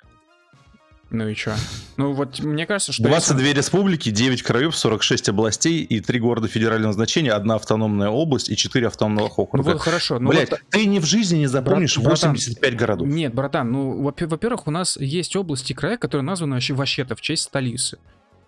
Ну 1.12 1.28
и 1.28 1.34
чё? 1.34 1.56
Ну 1.98 2.14
вот 2.14 2.40
мне 2.40 2.68
кажется, 2.68 2.92
что... 2.94 3.04
22 3.04 3.54
республики, 3.54 4.12
9 4.12 4.44
краев, 4.44 4.76
46 4.78 5.30
областей 5.30 5.82
и 5.84 6.02
3 6.02 6.20
города 6.20 6.48
федерального 6.48 6.94
значения, 6.94 7.32
одна 7.32 7.56
автономная 7.56 8.10
область 8.10 8.50
и 8.50 8.56
4 8.56 8.86
автономных 8.88 9.38
Ну 9.38 9.44
округа. 9.44 9.72
вот 9.72 9.82
хорошо, 9.82 10.20
ну 10.20 10.30
Блять, 10.30 10.52
вот- 10.52 10.62
ты 10.70 10.86
ни 10.86 11.00
в 11.00 11.06
жизни 11.06 11.40
не 11.40 11.48
запомнишь 11.48 11.98
Брат- 11.98 12.06
братан, 12.10 12.32
85 12.34 12.76
городов. 12.76 13.08
Нет, 13.08 13.34
братан, 13.34 13.72
ну, 13.72 14.02
во- 14.04 14.14
во-первых, 14.28 14.68
у 14.68 14.72
нас 14.72 14.98
есть 14.98 15.36
области 15.36 15.72
и 15.72 15.76
края, 15.76 15.98
которые 15.98 16.24
названы 16.24 16.54
вообще, 16.56 16.74
вообще-то 16.76 17.16
в 17.16 17.22
честь 17.22 17.44
столицы. 17.44 17.98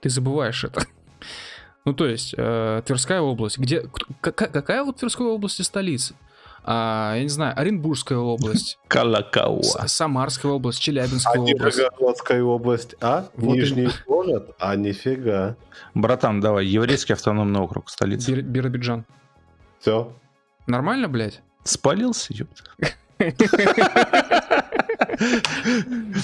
Ты 0.02 0.10
забываешь 0.10 0.64
это. 0.64 0.86
Ну, 1.84 1.94
то 1.96 2.06
есть, 2.06 2.36
э, 2.38 2.84
Тверская 2.86 3.22
область. 3.22 3.58
Где, 3.58 3.82
к- 4.22 4.32
какая, 4.34 4.84
в 4.84 4.94
Тверской 4.94 5.26
области 5.26 5.64
столица? 5.64 6.14
А, 6.64 7.16
я 7.16 7.24
не 7.24 7.30
знаю, 7.30 7.58
Оренбургская 7.60 8.18
область, 8.18 8.78
Калакауа. 8.88 9.62
Самарская 9.88 10.52
область, 10.52 10.80
Челябинская 10.80 11.36
А 11.40 11.42
область. 11.42 11.78
Нижегородская 11.78 12.44
область, 12.44 12.96
а? 13.02 13.28
Вот 13.36 13.56
Нижний 13.56 13.90
город? 14.08 14.56
А 14.60 14.76
нифига. 14.76 15.56
Братан, 15.94 16.40
давай, 16.42 16.66
еврейский 16.66 17.14
автономный 17.14 17.60
округ, 17.60 17.90
столица. 17.90 18.32
Бир- 18.32 18.44
Биробиджан. 18.44 19.06
Все. 19.80 20.14
Нормально, 20.68 21.08
блядь? 21.10 21.42
Спалился, 21.64 22.34
ёпта. 22.34 22.64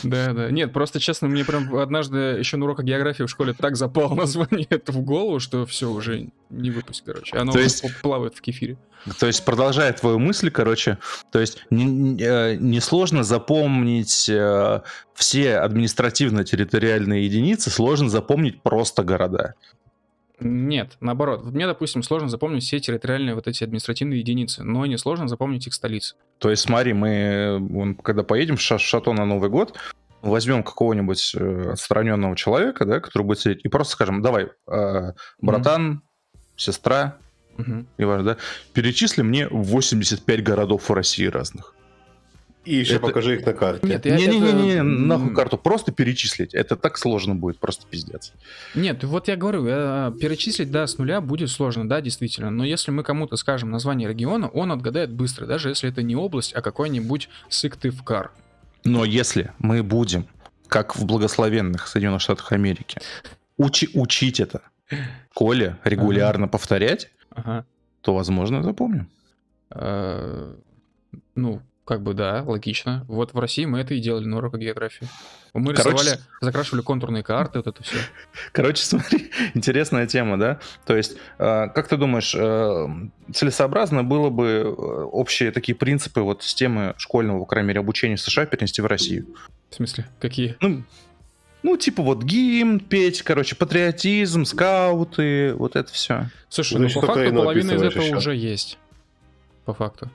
Да, 0.03 0.33
да. 0.33 0.51
Нет, 0.51 0.73
просто 0.73 0.99
честно, 0.99 1.27
мне 1.27 1.43
прям 1.45 1.75
однажды 1.75 2.17
еще 2.17 2.57
на 2.57 2.65
уроках 2.65 2.85
географии 2.85 3.23
в 3.23 3.29
школе 3.29 3.53
так 3.53 3.75
запало 3.75 4.15
название 4.15 4.67
это 4.69 4.91
в 4.91 5.01
голову, 5.01 5.39
что 5.39 5.65
все, 5.65 5.89
уже 5.89 6.29
не 6.49 6.71
выпуск, 6.71 7.03
короче. 7.05 7.37
Оно 7.37 7.51
То 7.51 7.59
есть- 7.59 7.83
плавает 8.01 8.35
в 8.35 8.41
кефире. 8.41 8.77
То 9.19 9.27
есть, 9.27 9.45
продолжая 9.45 9.93
твою 9.93 10.19
мысль, 10.19 10.49
короче, 10.49 10.97
то 11.31 11.39
есть 11.39 11.63
не- 11.69 11.85
не- 11.85 12.21
э, 12.23 12.55
несложно 12.59 13.23
запомнить 13.23 14.27
э, 14.27 14.81
все 15.13 15.57
административно-территориальные 15.59 17.23
единицы, 17.25 17.69
сложно 17.69 18.09
запомнить 18.09 18.61
просто 18.63 19.03
города. 19.03 19.53
Нет, 20.39 20.97
наоборот. 20.99 21.43
Мне, 21.45 21.65
допустим, 21.65 22.03
сложно 22.03 22.30
запомнить 22.30 22.64
все 22.64 22.80
территориальные 22.80 23.34
вот 23.34 23.47
эти 23.47 23.64
административные 23.64 24.19
единицы, 24.19 24.64
но 24.64 24.85
не 24.85 24.97
сложно 24.97 25.27
запомнить 25.27 25.65
их 25.65 25.73
столицы. 25.73 26.15
То 26.38 26.49
есть, 26.51 26.61
смотри, 26.64 26.93
мы, 26.93 27.95
когда 28.03 28.23
поедем 28.23 28.55
в 28.57 28.61
Ша- 28.61 28.77
Шато 28.77 29.14
на 29.14 29.26
Новый 29.26 29.49
год, 29.49 29.76
возьмем 30.22 30.64
какого-нибудь 30.64 31.34
э, 31.35 31.72
отстраненного 31.72 32.35
человека, 32.35 32.85
да, 32.85 32.99
который 32.99 33.23
будет 33.23 33.39
сидеть, 33.39 33.61
и 33.64 33.68
просто 33.68 33.93
скажем, 33.93 34.22
давай, 34.22 34.49
э, 34.72 35.11
братан, 35.41 36.01
сестра, 36.55 37.18
Мгм. 37.57 37.88
неважно, 37.97 38.23
да, 38.34 38.38
перечисли 38.73 39.23
мне 39.23 39.47
85 39.47 40.43
городов 40.43 40.89
в 40.89 40.93
России 40.93 41.26
разных. 41.26 41.73
И 42.68 42.76
еще 42.76 42.95
Это- 42.95 43.07
покажи 43.07 43.35
их 43.35 43.45
на 43.45 43.53
карте. 43.53 43.88
Нет, 43.88 44.06
я- 44.06 44.18
Не-не-не, 44.18 44.73
это- 44.73 44.84
нахуй 44.84 45.30
м, 45.30 45.35
карту, 45.35 45.57
просто 45.57 45.91
перечислить. 45.94 46.53
Это 46.53 46.76
так 46.76 46.98
сложно 46.98 47.34
будет, 47.34 47.60
просто 47.60 47.85
пиздец. 47.89 48.34
Нет, 48.76 49.03
вот 49.06 49.30
я 49.30 49.38
говорю, 49.38 49.65
э, 49.68 50.11
перечислить, 50.19 50.69
да, 50.69 50.85
с 50.85 50.98
нуля 50.98 51.22
будет 51.22 51.49
сложно, 51.49 51.88
да, 51.88 52.02
действительно. 52.02 52.49
Но 52.49 52.65
если 52.65 52.91
мы 52.91 53.03
кому-то 53.03 53.38
скажем 53.38 53.72
название 53.72 54.10
региона, 54.10 54.49
он 54.49 54.72
отгадает 54.73 55.11
быстро, 55.11 55.45
даже 55.45 55.69
если 55.69 55.89
это 55.89 56.03
не 56.03 56.15
область, 56.18 56.53
а 56.53 56.61
какой-нибудь 56.61 57.30
Сыктывкар. 57.48 58.31
Но 58.84 59.06
если 59.06 59.52
мы 59.60 59.81
будем, 59.81 60.27
как 60.68 60.95
в 60.98 61.06
благословенных 61.06 61.88
Соединенных 61.88 62.22
Штатах 62.22 62.52
Америки, 62.52 62.99
учи- 63.57 63.89
учить 63.94 64.41
это, 64.41 64.61
Коля, 65.34 65.77
регулярно 65.85 66.48
повторять, 66.49 67.10
Ага. 67.31 67.65
то, 68.02 68.14
возможно, 68.14 68.61
запомним. 68.61 69.07
Э, 69.72 70.53
Ну, 71.35 71.61
как 71.88 72.01
бы 72.01 72.14
да, 72.14 72.43
логично. 72.45 73.05
Вот 73.07 73.34
в 73.34 73.39
России 73.39 73.64
мы 73.64 73.80
это 73.80 73.93
и 73.93 73.99
делали 73.99 74.26
на 74.26 74.38
уроках 74.38 74.59
географии. 74.59 75.07
Мы 75.53 75.73
Короче, 75.73 75.97
рисовали, 75.97 76.19
закрашивали 76.41 76.81
контурные 76.81 77.23
карты, 77.23 77.59
вот 77.59 77.68
это 77.68 77.81
все. 77.81 77.97
Короче, 78.51 78.84
смотри, 78.84 79.31
интересная 79.53 80.05
тема, 80.05 80.38
да? 80.38 80.59
То 80.85 80.97
есть, 80.97 81.15
э, 81.39 81.68
как 81.69 81.88
ты 81.88 81.95
думаешь, 81.95 82.35
э, 82.35 82.88
целесообразно 83.34 84.03
было 84.03 84.30
бы 84.30 84.45
э, 84.45 84.64
общие 84.65 85.51
такие 85.51 85.76
принципы 85.76 86.19
вот 86.19 86.43
системы 86.43 86.93
школьного, 86.97 87.39
по 87.39 87.45
крайней 87.45 87.69
мере, 87.69 87.80
обучения 87.80 88.18
в 88.18 88.22
США 88.22 88.45
перенести 88.45 88.81
в 88.81 88.85
Россию? 88.85 89.26
В 89.69 89.76
смысле, 89.76 90.07
какие? 90.19 90.57
Ну, 90.59 90.84
ну, 91.64 91.77
типа 91.77 92.03
вот 92.03 92.22
гимн 92.22 92.81
петь, 92.81 93.22
короче, 93.22 93.55
патриотизм, 93.55 94.43
скауты, 94.43 95.53
вот 95.53 95.77
это 95.77 95.91
все. 95.93 96.30
Слушай, 96.49 96.73
Ну, 96.73 96.80
ну, 96.80 96.85
еще 96.85 96.99
по 96.99 97.07
факту 97.07 97.34
половина 97.34 97.72
из 97.72 97.81
этого 97.81 98.03
еще. 98.03 98.15
уже 98.18 98.35
есть. 98.35 98.77
По 99.64 99.73
факту. 99.73 100.09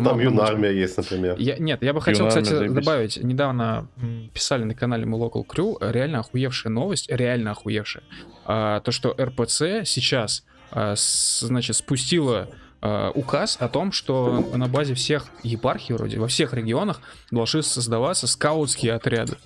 Ну, 0.00 0.10
там 0.10 0.20
юнармия 0.20 0.70
есть, 0.70 0.96
например. 0.96 1.36
Я, 1.38 1.56
нет, 1.58 1.82
я 1.82 1.92
бы 1.92 2.00
хотел, 2.00 2.28
кстати, 2.28 2.48
заебись. 2.48 2.74
добавить. 2.74 3.16
Недавно 3.22 3.88
писали 4.32 4.64
на 4.64 4.74
канале 4.74 5.06
мы 5.06 5.18
Local 5.18 5.44
Crew 5.46 5.76
реально 5.80 6.20
охуевшая 6.20 6.72
новость, 6.72 7.10
реально 7.10 7.52
охуевшая. 7.52 8.04
А, 8.44 8.80
то, 8.80 8.92
что 8.92 9.14
РПЦ 9.18 9.84
сейчас, 9.84 10.44
а, 10.70 10.94
с- 10.96 11.40
значит, 11.40 11.76
спустила 11.76 12.48
а, 12.82 13.10
указ 13.12 13.56
о 13.60 13.68
том, 13.68 13.92
что 13.92 14.44
на 14.54 14.68
базе 14.68 14.92
всех 14.94 15.26
епархий 15.42 15.94
вроде, 15.94 16.18
во 16.18 16.28
всех 16.28 16.52
регионах 16.52 17.00
должны 17.30 17.62
создаваться 17.62 18.26
скаутские 18.26 18.92
отряды. 18.92 19.36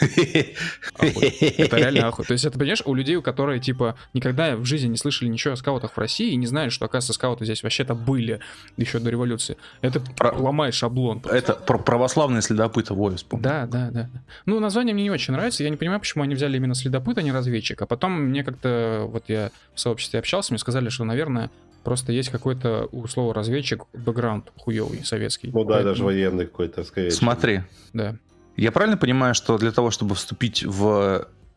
Это 0.00 1.76
реально 1.76 2.08
охуй. 2.08 2.24
То 2.24 2.32
есть 2.32 2.44
это, 2.44 2.58
понимаешь, 2.58 2.82
у 2.84 2.94
людей, 2.94 3.16
у 3.16 3.22
которых, 3.22 3.62
типа, 3.62 3.96
никогда 4.14 4.56
в 4.56 4.64
жизни 4.64 4.88
не 4.88 4.96
слышали 4.96 5.28
ничего 5.28 5.54
о 5.54 5.56
скаутах 5.56 5.92
в 5.92 5.98
России 5.98 6.32
и 6.32 6.36
не 6.36 6.46
знают, 6.46 6.72
что, 6.72 6.84
оказывается, 6.86 7.12
скауты 7.12 7.44
здесь 7.44 7.62
вообще-то 7.62 7.94
были 7.94 8.40
еще 8.76 8.98
до 8.98 9.10
революции. 9.10 9.56
Это 9.80 10.00
Про- 10.00 10.32
ломает 10.36 10.74
шаблон. 10.74 11.20
просто. 11.20 11.38
Это 11.38 11.54
про 11.54 11.78
православные 11.78 12.42
следопыты, 12.42 12.94
во, 12.94 13.10
я 13.10 13.16
вспомнил. 13.16 13.44
Да, 13.44 13.66
да, 13.66 13.90
да. 13.90 14.10
Ну, 14.46 14.60
название 14.60 14.94
мне 14.94 15.04
не 15.04 15.10
очень 15.10 15.32
нравится. 15.34 15.62
Я 15.62 15.70
не 15.70 15.76
понимаю, 15.76 16.00
почему 16.00 16.24
они 16.24 16.34
взяли 16.34 16.56
именно 16.56 16.74
следопыт, 16.74 17.18
а 17.18 17.22
не 17.22 17.32
разведчик. 17.32 17.80
А 17.82 17.86
потом 17.86 18.12
мне 18.12 18.44
как-то, 18.44 19.04
вот 19.08 19.24
я 19.28 19.50
в 19.74 19.80
сообществе 19.80 20.18
общался, 20.18 20.52
мне 20.52 20.58
сказали, 20.58 20.88
что, 20.88 21.04
наверное, 21.04 21.50
просто 21.84 22.12
есть 22.12 22.28
какой-то 22.30 22.88
у 22.92 23.06
слова 23.06 23.32
разведчик 23.32 23.84
бэкграунд 23.94 24.52
хуёвый 24.56 25.04
советский. 25.04 25.50
Ну 25.52 25.64
да, 25.64 25.74
Поэтому, 25.74 25.84
даже 25.92 26.04
военный 26.04 26.46
какой-то, 26.46 26.84
скорее. 26.84 27.10
Смотри, 27.10 27.60
Да. 27.92 28.16
Я 28.62 28.72
правильно 28.72 28.96
понимаю, 28.96 29.34
что 29.34 29.58
для 29.58 29.72
того, 29.72 29.90
чтобы 29.90 30.14
вступить 30.14 30.64
в... 30.64 31.26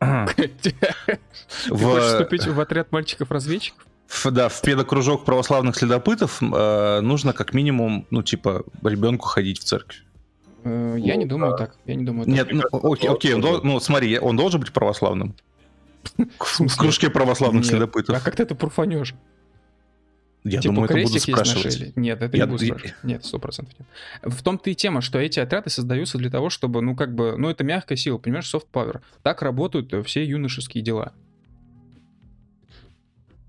Ты 0.62 0.74
в, 1.68 1.82
хочешь 1.84 2.04
вступить 2.08 2.46
в 2.46 2.60
отряд 2.60 2.90
мальчиков-разведчиков? 2.92 3.86
в- 4.08 4.30
да, 4.30 4.48
в 4.48 4.60
педокружок 4.60 5.24
православных 5.24 5.76
следопытов 5.76 6.42
э, 6.42 7.00
нужно 7.00 7.32
как 7.32 7.54
минимум, 7.54 8.06
ну, 8.10 8.22
типа, 8.22 8.64
ребенку 8.82 9.26
ходить 9.26 9.60
в 9.60 9.64
церковь. 9.64 10.02
Э, 10.64 10.96
Я 10.98 11.14
Ну, 11.14 11.20
не 11.20 11.26
думаю 11.26 11.52
да. 11.52 11.58
так. 11.58 11.76
Я 11.86 11.94
не 11.94 12.04
думаю 12.04 12.26
так. 12.26 12.34
Нет, 12.34 12.48
ну, 12.72 12.92
окей, 12.92 13.08
окей, 13.10 13.34
он 13.34 13.40
дол- 13.40 13.60
ну, 13.62 13.80
смотри, 13.80 14.18
он 14.18 14.36
должен 14.36 14.60
быть 14.60 14.72
православным. 14.72 15.34
В 16.38 16.76
кружке 16.76 17.10
православных 17.10 17.62
Нет. 17.62 17.70
следопытов. 17.70 18.16
А 18.16 18.20
как 18.20 18.34
ты 18.36 18.42
это 18.42 18.54
пурфанешь? 18.56 19.14
Я 20.44 20.60
типа 20.60 20.74
думаю, 20.74 20.84
это 20.86 20.94
буду 20.94 21.08
крестик 21.12 21.28
есть 21.28 21.38
на 21.38 21.44
спрашивать. 21.44 21.76
шее? 21.78 21.92
Нет, 21.94 22.20
это 22.22 22.36
Я- 22.36 22.44
не 22.46 22.50
буду 22.50 22.64
я- 22.64 22.74
спрашивать. 22.74 22.94
Нет, 23.04 23.24
сто 23.24 23.38
процентов 23.38 23.74
нет. 23.78 23.88
В 24.34 24.42
том-то 24.42 24.70
и 24.70 24.74
тема, 24.74 25.00
что 25.00 25.18
эти 25.20 25.38
отряды 25.38 25.70
создаются 25.70 26.18
для 26.18 26.30
того, 26.30 26.50
чтобы, 26.50 26.80
ну, 26.82 26.96
как 26.96 27.14
бы, 27.14 27.36
ну, 27.38 27.48
это 27.48 27.62
мягкая 27.62 27.96
сила, 27.96 28.18
понимаешь, 28.18 28.52
soft 28.52 28.66
power. 28.72 29.00
Так 29.22 29.42
работают 29.42 29.92
э, 29.94 30.02
все 30.02 30.24
юношеские 30.24 30.82
дела. 30.82 31.12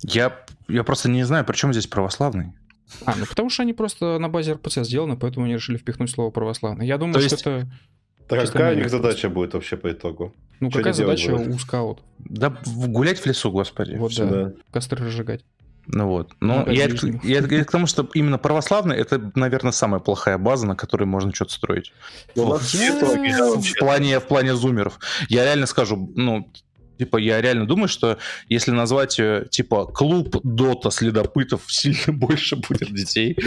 Я, 0.01 0.37
я 0.67 0.83
просто 0.83 1.09
не 1.09 1.23
знаю, 1.23 1.45
при 1.45 1.55
чем 1.55 1.71
здесь 1.73 1.87
православный. 1.87 2.53
А, 3.05 3.15
ну, 3.15 3.25
потому 3.25 3.49
что 3.49 3.63
они 3.63 3.73
просто 3.73 4.19
на 4.19 4.29
базе 4.29 4.53
РПЦ 4.53 4.83
сделаны, 4.83 5.17
поэтому 5.17 5.45
они 5.45 5.55
решили 5.55 5.77
впихнуть 5.77 6.11
слово 6.11 6.29
православный. 6.29 6.85
Я 6.85 6.97
думаю, 6.97 7.13
То 7.15 7.21
что 7.21 7.29
есть- 7.35 7.41
это, 7.41 7.71
Так 8.27 8.39
Чисто 8.41 8.53
какая 8.53 8.75
у 8.75 8.77
них 8.77 8.89
задача 8.89 9.29
будет 9.29 9.53
вообще 9.53 9.77
по 9.77 9.91
итогу? 9.91 10.33
ну, 10.59 10.69
Что 10.69 10.79
какая 10.79 10.93
задача 10.93 11.31
будут? 11.31 11.47
у 11.55 11.59
скаут? 11.59 12.01
Да 12.19 12.55
гулять 12.65 13.19
в 13.19 13.25
лесу, 13.25 13.51
господи. 13.51 13.95
Вот, 13.95 14.11
Всё. 14.11 14.29
да. 14.29 14.43
Да. 14.45 14.53
Костры 14.71 15.05
разжигать. 15.05 15.43
Ну 15.87 16.07
вот. 16.07 16.31
Но 16.39 16.59
Надо 16.59 16.71
я, 16.71 16.87
ближним. 16.87 17.19
я, 17.23 17.39
я 17.39 17.65
к 17.65 17.71
тому, 17.71 17.87
что 17.87 18.07
именно 18.13 18.37
православный 18.37 18.95
это, 18.95 19.31
наверное, 19.35 19.71
самая 19.71 19.99
плохая 19.99 20.37
база, 20.37 20.65
на 20.65 20.75
которой 20.75 21.03
можно 21.05 21.33
что-то 21.33 21.53
строить. 21.53 21.91
Ну, 22.35 22.45
В- 22.45 22.73
да, 22.73 23.55
в, 23.55 23.79
плане, 23.79 24.19
в 24.19 24.27
плане 24.27 24.55
зумеров. 24.55 24.99
Я 25.29 25.43
реально 25.43 25.65
скажу, 25.65 26.11
ну, 26.15 26.49
типа, 26.97 27.17
я 27.17 27.41
реально 27.41 27.65
думаю, 27.67 27.87
что 27.89 28.17
если 28.47 28.71
назвать 28.71 29.19
э, 29.19 29.47
типа 29.49 29.85
клуб 29.87 30.37
Дота 30.43 30.89
следопытов, 30.89 31.61
сильно 31.67 32.13
больше 32.17 32.55
будет 32.55 32.93
детей. 32.93 33.37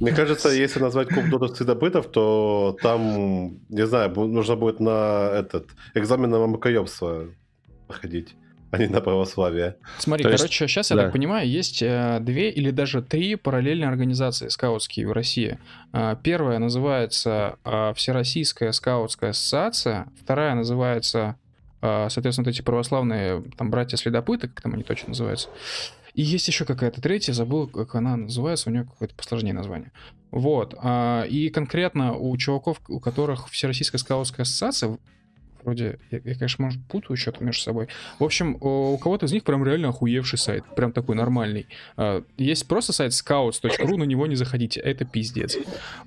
Мне 0.00 0.12
кажется, 0.12 0.48
если 0.48 0.80
назвать 0.80 1.08
клуб 1.08 1.28
Дота 1.30 1.54
следопытов, 1.54 2.10
то 2.10 2.76
там, 2.82 3.58
не 3.68 3.86
знаю, 3.86 4.12
нужно 4.16 4.56
будет 4.56 4.80
на 4.80 5.30
этот 5.32 5.68
экзамен 5.94 6.30
на 6.30 6.38
мамокоебство 6.40 7.26
проходить, 7.86 8.34
а 8.76 8.78
не 8.78 8.88
на 8.88 9.00
православие. 9.00 9.76
Смотри, 9.98 10.24
То 10.24 10.30
есть- 10.30 10.42
короче, 10.42 10.68
сейчас, 10.68 10.90
я 10.90 10.96
да. 10.96 11.02
так 11.04 11.12
понимаю, 11.12 11.48
есть 11.48 11.82
э, 11.82 12.18
две 12.20 12.50
или 12.50 12.70
даже 12.70 13.02
три 13.02 13.36
параллельные 13.36 13.88
организации 13.88 14.48
скаутские 14.48 15.06
в 15.06 15.12
России. 15.12 15.58
А, 15.92 16.16
Первая 16.16 16.58
называется 16.58 17.56
а, 17.64 17.92
Всероссийская 17.94 18.72
скаутская 18.72 19.30
ассоциация, 19.30 20.08
вторая 20.20 20.54
называется, 20.54 21.36
соответственно, 21.80 22.46
вот 22.46 22.54
эти 22.54 22.62
православные 22.62 23.44
там 23.56 23.70
братья-следопыты, 23.70 24.48
как 24.48 24.60
там 24.60 24.74
они 24.74 24.82
точно 24.82 25.10
называются. 25.10 25.48
И 26.14 26.22
есть 26.22 26.48
еще 26.48 26.64
какая-то 26.64 27.00
третья, 27.00 27.32
забыл, 27.32 27.68
как 27.68 27.94
она 27.94 28.16
называется, 28.16 28.70
у 28.70 28.72
нее 28.72 28.84
какое-то 28.84 29.14
посложнее 29.14 29.52
название. 29.52 29.92
Вот. 30.30 30.74
И 31.28 31.50
конкретно 31.54 32.14
у 32.14 32.36
чуваков, 32.36 32.80
у 32.88 32.98
которых 32.98 33.48
Всероссийская 33.50 33.98
скаутская 33.98 34.44
ассоциация, 34.44 34.98
вроде, 35.66 35.98
я, 36.10 36.20
я, 36.24 36.34
конечно, 36.34 36.64
может, 36.64 36.80
путаю 36.86 37.16
что-то 37.16 37.44
между 37.44 37.62
собой. 37.62 37.88
В 38.18 38.24
общем, 38.24 38.56
у 38.60 38.96
кого-то 38.98 39.26
из 39.26 39.32
них 39.32 39.44
прям 39.44 39.64
реально 39.64 39.88
охуевший 39.88 40.38
сайт, 40.38 40.64
прям 40.74 40.92
такой 40.92 41.16
нормальный. 41.16 41.66
А, 41.96 42.22
Есть 42.38 42.66
просто 42.68 42.92
сайт 42.92 43.12
scouts.ru, 43.12 43.96
на 43.96 44.04
него 44.04 44.26
не 44.26 44.36
заходите, 44.36 44.80
это 44.80 45.04
пиздец. 45.04 45.58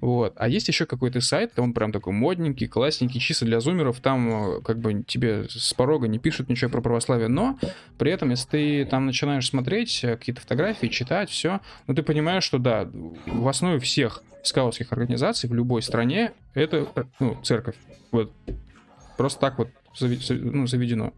Вот. 0.02 0.34
А 0.38 0.48
есть 0.48 0.68
еще 0.68 0.86
какой-то 0.86 1.22
сайт, 1.22 1.60
он 1.60 1.74
прям 1.74 1.92
такой 1.92 2.14
модненький, 2.14 2.68
классненький, 2.68 3.20
чисто 3.20 3.46
для 3.46 3.60
зумеров, 3.60 4.00
там 4.00 4.58
э, 4.58 4.62
как 4.62 4.80
бы 4.80 5.04
тебе 5.04 5.46
с 5.50 5.74
порога 5.74 6.08
не 6.08 6.20
пишут 6.20 6.50
ничего 6.50 6.72
про 6.72 6.82
православие, 6.82 7.28
но 7.28 7.60
при 7.98 8.12
этом, 8.12 8.30
если 8.32 8.50
ты 8.50 8.86
там 8.86 9.06
начинаешь 9.06 9.48
смотреть 9.48 10.04
э, 10.04 10.16
какие-то 10.16 10.42
фотографии, 10.42 10.88
читать, 10.88 11.30
все, 11.30 11.60
ну 11.88 11.94
ты 11.94 12.02
понимаешь, 12.02 12.44
что 12.44 12.58
да, 12.58 12.90
в 13.26 13.48
основе 13.48 13.80
всех 13.80 14.24
скаутских 14.44 14.92
организаций 14.92 15.50
в 15.50 15.54
любой 15.54 15.82
стране 15.82 16.32
это 16.54 16.88
э, 16.96 17.04
ну, 17.20 17.38
церковь. 17.44 17.76
Вот. 18.12 18.32
Просто 19.20 19.42
так 19.42 19.58
вот 19.58 19.68
ну, 20.30 20.66
заведено. 20.66 21.12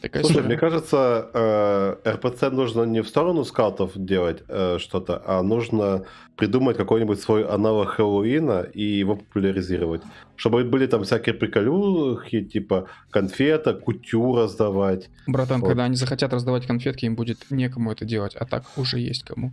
Такая 0.00 0.22
Слушай, 0.22 0.34
история. 0.34 0.46
мне 0.46 0.56
кажется, 0.56 1.30
э, 1.34 1.96
РПЦ 2.12 2.42
нужно 2.52 2.84
не 2.84 3.02
в 3.02 3.08
сторону 3.08 3.44
скаутов 3.44 3.90
делать 3.96 4.44
э, 4.46 4.78
что-то, 4.78 5.20
а 5.26 5.42
нужно 5.42 6.04
придумать 6.36 6.76
какой-нибудь 6.76 7.20
свой 7.20 7.44
аналог 7.44 7.88
Хэллоуина 7.88 8.68
и 8.72 8.84
его 8.84 9.16
популяризировать. 9.16 10.02
Чтобы 10.36 10.62
были 10.62 10.86
там 10.86 11.02
всякие 11.02 11.34
приколюхи, 11.34 12.44
типа 12.44 12.86
конфета, 13.10 13.74
кутю 13.74 14.36
раздавать. 14.36 15.10
Братан, 15.26 15.62
Вот. 15.62 15.70
когда 15.70 15.82
они 15.86 15.96
захотят 15.96 16.32
раздавать 16.32 16.68
конфетки, 16.68 17.04
им 17.04 17.16
будет 17.16 17.50
некому 17.50 17.90
это 17.90 18.04
делать, 18.04 18.36
а 18.36 18.46
так 18.46 18.62
уже 18.76 19.00
есть 19.00 19.24
кому. 19.24 19.50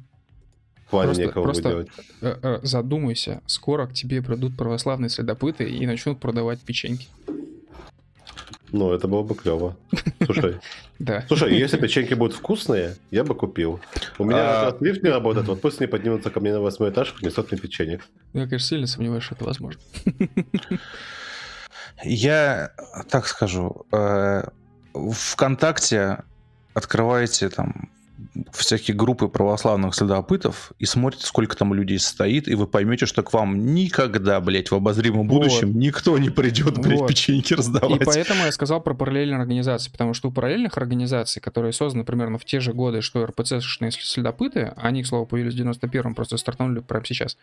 В 0.87 0.89
плане 0.89 1.07
Просто- 1.07 1.23
некого 1.23 1.43
просто- 1.43 1.69
делать. 1.69 1.87
Э, 2.21 2.35
э, 2.41 2.59
Задумайся, 2.63 3.41
скоро 3.45 3.87
к 3.87 3.93
тебе 3.93 4.21
придут 4.21 4.55
православные 4.55 5.09
следопыты 5.09 5.69
и 5.69 5.85
начнут 5.85 6.19
продавать 6.19 6.59
печеньки. 6.61 7.07
Ну, 8.71 8.91
это 8.93 9.07
было 9.07 9.23
бы 9.23 9.35
клево. 9.35 9.75
Слушай, 10.25 10.57
Да. 10.99 11.23
слушай, 11.27 11.53
если 11.57 11.77
печеньки 11.77 12.13
будут 12.13 12.35
вкусные, 12.37 12.95
я 13.11 13.23
бы 13.23 13.35
купил. 13.35 13.79
У 14.17 14.23
меня 14.25 14.67
А- 14.69 14.77
лифт 14.79 15.03
не 15.03 15.09
работает, 15.09 15.47
вот 15.47 15.61
пусть 15.61 15.79
они 15.81 15.87
поднимутся 15.87 16.29
ко 16.29 16.39
мне 16.39 16.51
на 16.53 16.59
восьмой 16.61 16.89
этаж, 16.89 17.13
принесут 17.13 17.51
мне 17.51 17.59
печенье. 17.59 17.99
Я, 18.33 18.43
конечно, 18.47 18.59
сильно 18.67 18.87
сомневаюсь, 18.87 19.23
что 19.23 19.35
это 19.35 19.43
возможно. 19.45 19.81
Я 22.03 22.71
так 23.09 23.27
скажу, 23.27 23.85
э, 23.91 24.43
ВКонтакте 24.93 26.23
открываете 26.73 27.49
там 27.49 27.89
всякие 28.51 28.95
группы 28.95 29.27
православных 29.27 29.95
следопытов 29.95 30.71
и 30.79 30.85
смотрите, 30.85 31.25
сколько 31.25 31.55
там 31.55 31.73
людей 31.73 31.99
стоит, 31.99 32.47
и 32.47 32.55
вы 32.55 32.67
поймете, 32.67 33.05
что 33.05 33.23
к 33.23 33.33
вам 33.33 33.73
никогда, 33.73 34.39
блядь, 34.41 34.71
в 34.71 34.75
обозримом 34.75 35.27
Вот. 35.27 35.37
будущем 35.37 35.77
никто 35.77 36.17
не 36.17 36.29
придет, 36.29 36.77
блядь, 36.79 36.99
Вот. 36.99 37.09
печеньки 37.09 37.53
И 37.53 37.55
раздавать. 37.55 38.01
поэтому 38.05 38.45
я 38.45 38.51
сказал 38.51 38.81
про 38.81 38.93
параллельные 38.93 39.39
организации, 39.39 39.91
потому 39.91 40.13
что 40.13 40.29
у 40.29 40.31
параллельных 40.31 40.77
организаций, 40.77 41.41
которые 41.41 41.73
созданы 41.73 42.03
примерно 42.03 42.37
в 42.37 42.45
те 42.45 42.59
же 42.59 42.73
годы, 42.73 43.01
что 43.01 43.25
РПЦ-шные 43.25 43.91
следопыты, 43.91 44.73
они, 44.77 45.03
к 45.03 45.07
слову, 45.07 45.25
появились 45.25 45.53
в 45.53 45.57
91-м, 45.57 46.15
просто 46.15 46.37
стартанули 46.37 46.79
прямо 46.79 47.05
сейчас, 47.05 47.37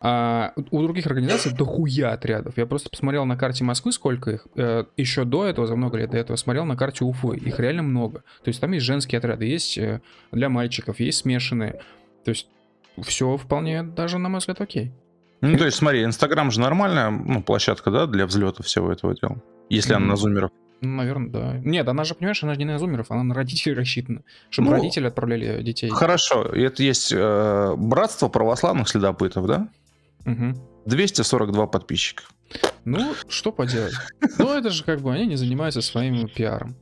а, 0.00 0.52
у 0.70 0.82
других 0.82 1.06
организаций 1.06 1.52
дохуя 1.52 2.12
отрядов. 2.12 2.56
Я 2.56 2.66
просто 2.66 2.90
посмотрел 2.90 3.24
на 3.24 3.36
карте 3.36 3.64
Москвы, 3.64 3.92
сколько 3.92 4.30
их. 4.30 4.46
Э, 4.56 4.84
еще 4.96 5.24
до 5.24 5.46
этого, 5.46 5.66
за 5.66 5.76
много 5.76 5.98
лет 5.98 6.10
до 6.10 6.18
этого, 6.18 6.36
смотрел 6.36 6.64
на 6.64 6.76
карте 6.76 7.04
Уфы. 7.04 7.36
Их 7.36 7.58
реально 7.58 7.82
много. 7.82 8.20
То 8.42 8.48
есть 8.48 8.60
там 8.60 8.72
есть 8.72 8.84
женские 8.84 9.18
отряды, 9.18 9.46
есть 9.46 9.78
э, 9.78 10.00
для 10.32 10.48
мальчиков, 10.48 11.00
есть 11.00 11.18
смешанные. 11.18 11.80
То 12.24 12.30
есть 12.30 12.48
все 13.02 13.36
вполне 13.36 13.82
даже, 13.82 14.18
на 14.18 14.28
мой 14.28 14.38
взгляд, 14.40 14.60
окей. 14.60 14.92
Ну, 15.40 15.58
то 15.58 15.64
есть, 15.66 15.76
смотри, 15.76 16.04
Инстаграм 16.04 16.50
же 16.50 16.60
нормальная 16.60 17.10
ну, 17.10 17.42
площадка, 17.42 17.90
да, 17.90 18.06
для 18.06 18.24
взлета 18.26 18.62
всего 18.62 18.90
этого 18.90 19.14
дела. 19.14 19.36
Если 19.68 19.92
она 19.92 20.00
Мгм. 20.00 20.08
на 20.10 20.16
зумерах. 20.16 20.50
Ну, 20.80 20.96
наверное, 20.96 21.30
да. 21.30 21.58
Нет, 21.58 21.86
она 21.88 22.04
же, 22.04 22.14
понимаешь, 22.14 22.42
она 22.42 22.54
же 22.54 22.58
не 22.58 22.64
на 22.64 22.78
зумеров, 22.78 23.10
она 23.10 23.22
на 23.24 23.34
родителей 23.34 23.74
рассчитана. 23.78 24.22
Чтобы 24.50 24.70
Ну, 24.70 24.76
родители 24.76 25.06
отправляли 25.06 25.62
детей. 25.62 25.90
Хорошо, 25.90 26.44
это 26.44 26.82
есть 26.82 27.12
э, 27.14 27.74
братство 27.76 28.28
православных 28.28 28.88
следопытов, 28.88 29.46
да? 29.46 29.68
Мгм. 30.24 30.56
242 30.86 31.66
подписчика. 31.66 32.24
Ну, 32.84 33.14
что 33.28 33.52
поделать? 33.52 33.94
Ну, 34.38 34.52
это 34.56 34.70
же 34.70 34.84
как 34.84 35.00
бы 35.00 35.12
они 35.12 35.26
не 35.26 35.36
занимаются 35.36 35.82
своим 35.82 36.28
пиаром. 36.28 36.74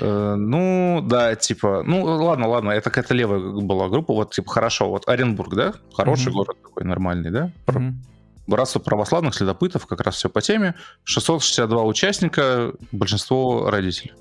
Э, 0.00 0.34
ну, 0.36 1.00
да, 1.06 1.34
типа, 1.34 1.82
ну, 1.84 2.02
ладно, 2.02 2.48
ладно, 2.48 2.70
это 2.70 2.90
какая-то 2.90 3.14
левая 3.14 3.40
была 3.40 3.88
группа, 3.88 4.12
вот, 4.14 4.32
типа, 4.32 4.50
хорошо, 4.50 4.90
вот 4.90 5.08
Оренбург, 5.08 5.54
да? 5.54 5.74
Хороший 5.94 6.28
Мгм. 6.28 6.32
город 6.34 6.56
такой, 6.62 6.84
нормальный, 6.84 7.30
да? 7.30 7.50
Мгм. 7.66 8.02
Братство 8.46 8.78
православных 8.78 9.34
следопытов, 9.34 9.86
как 9.86 10.00
раз 10.00 10.16
все 10.16 10.28
по 10.28 10.42
теме. 10.42 10.74
662 11.04 11.82
участника, 11.84 12.72
большинство 12.92 13.70
родителей. 13.70 14.12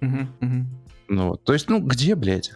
Мгм. 0.00 0.28
Мгм. 0.40 0.66
Ну 1.08 1.28
вот, 1.30 1.44
то 1.44 1.52
есть, 1.52 1.68
ну, 1.68 1.80
где, 1.80 2.14
блядь? 2.14 2.52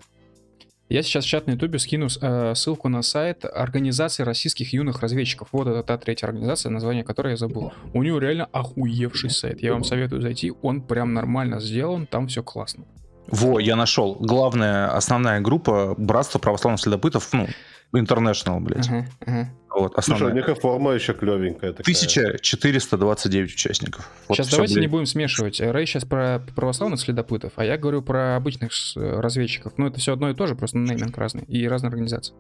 Я 0.93 1.03
сейчас 1.03 1.25
в 1.25 1.29
чат 1.29 1.47
на 1.47 1.53
ютубе 1.53 1.79
скину 1.79 2.09
э, 2.21 2.53
ссылку 2.55 2.91
на 2.91 3.01
сайт 3.01 3.47
Организации 3.47 4.25
российских 4.25 4.75
юных 4.75 5.01
разведчиков. 5.01 5.49
Вот 5.53 5.67
это 5.67 5.83
та 5.83 5.97
третья 5.97 6.27
организация, 6.27 6.69
название 6.69 7.03
которой 7.03 7.31
я 7.31 7.37
забыл. 7.39 7.73
У 7.95 8.03
него 8.03 8.19
реально 8.19 8.47
охуевший 8.53 9.31
сайт. 9.31 9.63
Я 9.63 9.73
вам 9.73 9.85
советую 9.85 10.21
зайти, 10.21 10.53
он 10.61 10.83
прям 10.83 11.15
нормально 11.15 11.61
сделан, 11.61 12.07
там 12.07 12.27
все 12.29 12.43
классно. 12.43 12.85
Во, 13.27 13.59
я 13.59 13.75
нашел. 13.75 14.19
Главная, 14.21 14.95
основная 14.95 15.41
группа 15.41 15.95
Братство 15.97 16.39
православных 16.39 16.83
следопытов, 16.83 17.31
ну, 17.33 17.49
International, 17.95 18.61
блядь. 18.61 18.89
Ага, 18.89 19.07
ага. 19.27 19.51
Вот, 19.75 19.93
Слушай, 19.95 20.11
у 20.11 20.15
основная. 20.15 20.35
них 20.35 20.49
и 20.49 20.55
форма 20.55 20.93
еще 20.93 21.15
клевенькая 21.15 21.73
такая. 21.73 21.83
1429 21.83 23.53
участников. 23.55 24.11
Вот 24.29 24.37
сейчас 24.37 24.51
давайте 24.51 24.75
не 24.75 24.81
блядь. 24.81 24.91
будем 24.91 25.07
смешивать. 25.07 25.61
Рэй 25.61 25.87
сейчас 25.87 26.05
про 26.05 26.43
православных 26.55 27.01
следопытов, 27.01 27.53
а 27.57 27.65
я 27.65 27.79
говорю 27.79 28.03
про 28.03 28.37
обычных 28.37 28.71
э, 28.97 29.21
разведчиков. 29.21 29.75
Ну, 29.79 29.87
это 29.87 29.99
все 29.99 30.13
одно 30.13 30.31
и 30.31 30.35
то 30.35 30.47
же, 30.47 30.55
просто 30.55 30.79
нейминг 30.79 31.17
разный 31.17 31.45
и 31.45 31.67
разные 31.67 31.89
организации. 31.89 32.35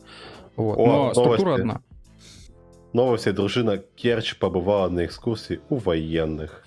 Вот. 0.57 0.77
О, 0.79 0.87
Но 0.87 1.15
структура 1.15 1.57
новости. 1.57 1.61
одна. 1.63 1.81
Новости. 2.93 3.31
Дружина 3.31 3.79
Керчь 3.79 4.37
побывала 4.37 4.91
на 4.91 5.07
экскурсии 5.07 5.61
у 5.71 5.77
военных. 5.77 6.65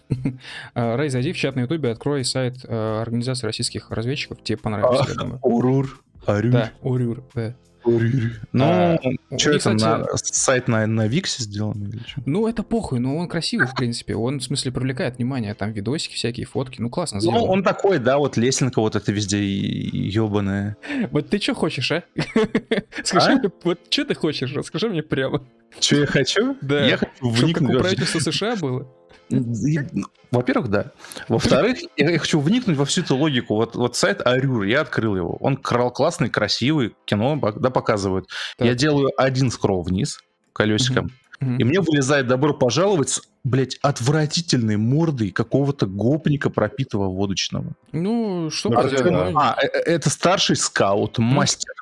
А, 0.73 0.95
Рэй, 0.97 1.09
зайди 1.09 1.31
в 1.33 1.37
чат 1.37 1.55
на 1.55 1.61
ютубе, 1.61 1.91
открой 1.91 2.23
сайт 2.25 2.57
э, 2.63 3.01
Организации 3.01 3.45
российских 3.45 3.91
разведчиков, 3.91 4.41
тебе 4.43 4.57
понравится, 4.57 5.05
я 5.09 5.15
думаю. 5.15 5.39
Урур. 5.43 6.01
Арюр. 6.25 6.51
Да, 6.51 6.71
Урюр, 6.81 7.23
да. 7.35 7.55
Ну, 7.85 8.63
А, 8.63 8.97
что 9.37 9.49
это, 9.51 9.59
кстати, 9.59 9.83
на, 9.83 10.05
сайт 10.17 10.67
на, 10.67 10.87
на 10.87 11.07
Виксе 11.07 11.43
сделан 11.43 11.83
или 11.83 11.99
что? 12.07 12.21
Ну, 12.25 12.47
это 12.47 12.63
похуй, 12.63 12.99
но 12.99 13.15
он 13.17 13.27
красивый, 13.27 13.67
в 13.67 13.75
принципе. 13.75 14.15
Он, 14.15 14.39
в 14.39 14.43
смысле, 14.43 14.71
привлекает 14.71 15.17
внимание. 15.17 15.53
Там 15.53 15.71
видосики 15.71 16.15
всякие, 16.15 16.45
фотки. 16.45 16.81
Ну, 16.81 16.89
классно 16.89 17.17
Ну, 17.17 17.21
сделано. 17.21 17.43
он 17.43 17.63
такой, 17.63 17.99
да, 17.99 18.17
вот 18.17 18.37
лесенка 18.37 18.79
вот 18.81 18.95
это 18.95 19.11
везде 19.11 19.43
ебаная. 19.45 20.77
Вот 21.11 21.29
ты 21.29 21.39
что 21.39 21.53
хочешь, 21.53 21.91
а? 21.91 22.03
Скажи 23.03 23.31
А? 23.31 23.35
мне, 23.37 23.51
вот 23.63 23.79
что 23.89 24.05
ты 24.05 24.15
хочешь? 24.15 24.53
Расскажи 24.53 24.89
мне 24.89 25.03
прямо. 25.03 25.45
Что 25.79 25.97
я 25.97 26.05
хочу? 26.05 26.57
Да. 26.61 26.85
Я 26.85 26.97
хочу 26.97 27.35
Чтобы 27.35 27.53
как 27.53 27.61
у 27.63 27.79
правительства 27.79 28.19
США 28.19 28.55
было. 28.55 28.87
Ну, 29.29 30.05
Во-первых, 30.31 30.69
да. 30.69 30.91
Во-вторых, 31.27 31.79
я 31.97 32.17
хочу 32.19 32.39
вникнуть 32.39 32.77
во 32.77 32.85
всю 32.85 33.01
эту 33.01 33.15
логику. 33.15 33.55
Вот, 33.55 33.75
вот 33.75 33.95
сайт 33.95 34.25
Арюр, 34.25 34.63
я 34.63 34.81
открыл 34.81 35.15
его. 35.15 35.37
Он 35.39 35.57
крал 35.57 35.91
классный, 35.91 36.29
красивый, 36.29 36.95
кино 37.05 37.39
да, 37.55 37.69
показывает. 37.69 38.25
Так. 38.57 38.67
Я 38.67 38.75
делаю 38.75 39.11
один 39.17 39.51
скролл 39.51 39.81
вниз 39.81 40.19
колесиком, 40.53 41.11
и 41.41 41.63
мне 41.63 41.81
вылезает 41.81 42.27
добро 42.27 42.53
пожаловать 42.53 43.09
с, 43.09 43.21
блядь, 43.43 43.77
отвратительной 43.81 44.77
мордой 44.77 45.31
какого-то 45.31 45.85
гопника 45.85 46.49
пропитого 46.49 47.09
водочного. 47.09 47.73
Ну, 47.91 48.49
что 48.51 48.69
Ну, 48.69 48.75
поделать? 48.75 49.03
да. 49.03 49.29
Ну, 49.31 49.37
А, 49.39 49.57
э- 49.61 49.67
э, 49.67 49.79
это 49.95 50.09
старший 50.09 50.55
скаут, 50.55 51.17
мастер. 51.17 51.73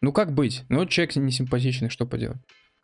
Ну, 0.00 0.12
как 0.12 0.32
быть? 0.32 0.64
Ну, 0.68 0.80
вот 0.80 0.88
человек 0.90 1.14
не 1.16 1.30
симпатичный, 1.30 1.90
что 1.90 2.06
поделать? 2.06 2.38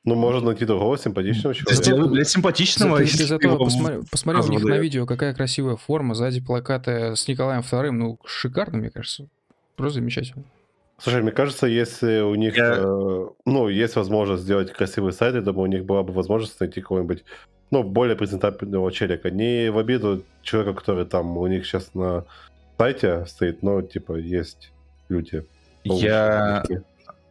Ну, 0.09 0.15
можно 0.15 0.47
найти 0.51 0.65
другого 0.65 0.97
симпатичного 0.99 1.55
человека. 1.55 1.83
Сделай, 1.83 2.09
блядь, 2.09 2.29
симпатичного. 2.29 2.99
Если 2.99 3.25
зато 3.25 3.47
его 3.49 3.65
посмотри- 3.65 4.01
посмотрел 4.11 4.45
у 4.47 4.49
них 4.49 4.65
на 4.65 4.79
видео, 4.79 5.07
какая 5.07 5.35
красивая 5.35 5.77
форма, 5.77 6.15
сзади 6.15 6.41
плакаты 6.41 7.15
с 7.15 7.29
Николаем 7.29 7.61
II, 7.63 7.91
ну, 7.91 8.19
шикарно, 8.25 8.79
мне 8.79 8.91
кажется. 8.91 9.29
Просто 9.77 10.01
замечательно. 10.01 10.45
Слушай, 11.01 11.23
мне 11.23 11.31
кажется, 11.31 11.67
если 11.67 12.21
у 12.23 12.35
них, 12.35 12.57
Я- 12.57 12.75
э, 12.79 13.27
ну, 13.45 13.69
есть 13.69 13.95
возможность 13.97 14.43
сделать 14.43 14.73
красивый 14.73 15.13
сайт, 15.13 15.35
я 15.35 15.43
думаю, 15.43 15.69
у 15.69 15.73
них 15.73 15.85
была 15.85 16.03
бы 16.03 16.13
возможность 16.13 16.59
найти 16.59 16.81
какого-нибудь, 16.81 17.25
ну, 17.71 17.83
более 17.85 18.17
презентабельного 18.17 18.91
челика. 18.91 19.31
Не 19.31 19.71
в 19.71 19.79
обиду 19.79 20.25
человека, 20.43 20.75
который 20.81 21.05
там 21.05 21.37
у 21.37 21.47
них 21.47 21.67
сейчас 21.67 21.95
на 21.95 22.25
сайте 22.79 23.27
стоит, 23.27 23.63
но, 23.63 23.83
типа, 23.83 24.15
есть 24.17 24.73
люди. 25.09 25.45
получше. 25.85 26.07
Я, 26.07 26.65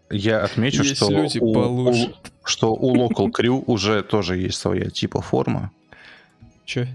я 0.10 0.44
отмечу, 0.44 0.84
Есть 0.84 0.98
что, 0.98 1.10
люди 1.12 1.40
у, 1.40 1.54
получше. 1.54 2.14
у- 2.44 2.48
что 2.48 2.74
у 2.74 2.96
Local 2.96 3.30
Crew 3.32 3.64
уже 3.68 4.04
тоже 4.04 4.38
есть 4.38 4.58
своя 4.58 4.90
типа 4.90 5.22
форма. 5.22 5.72
Че? 6.66 6.88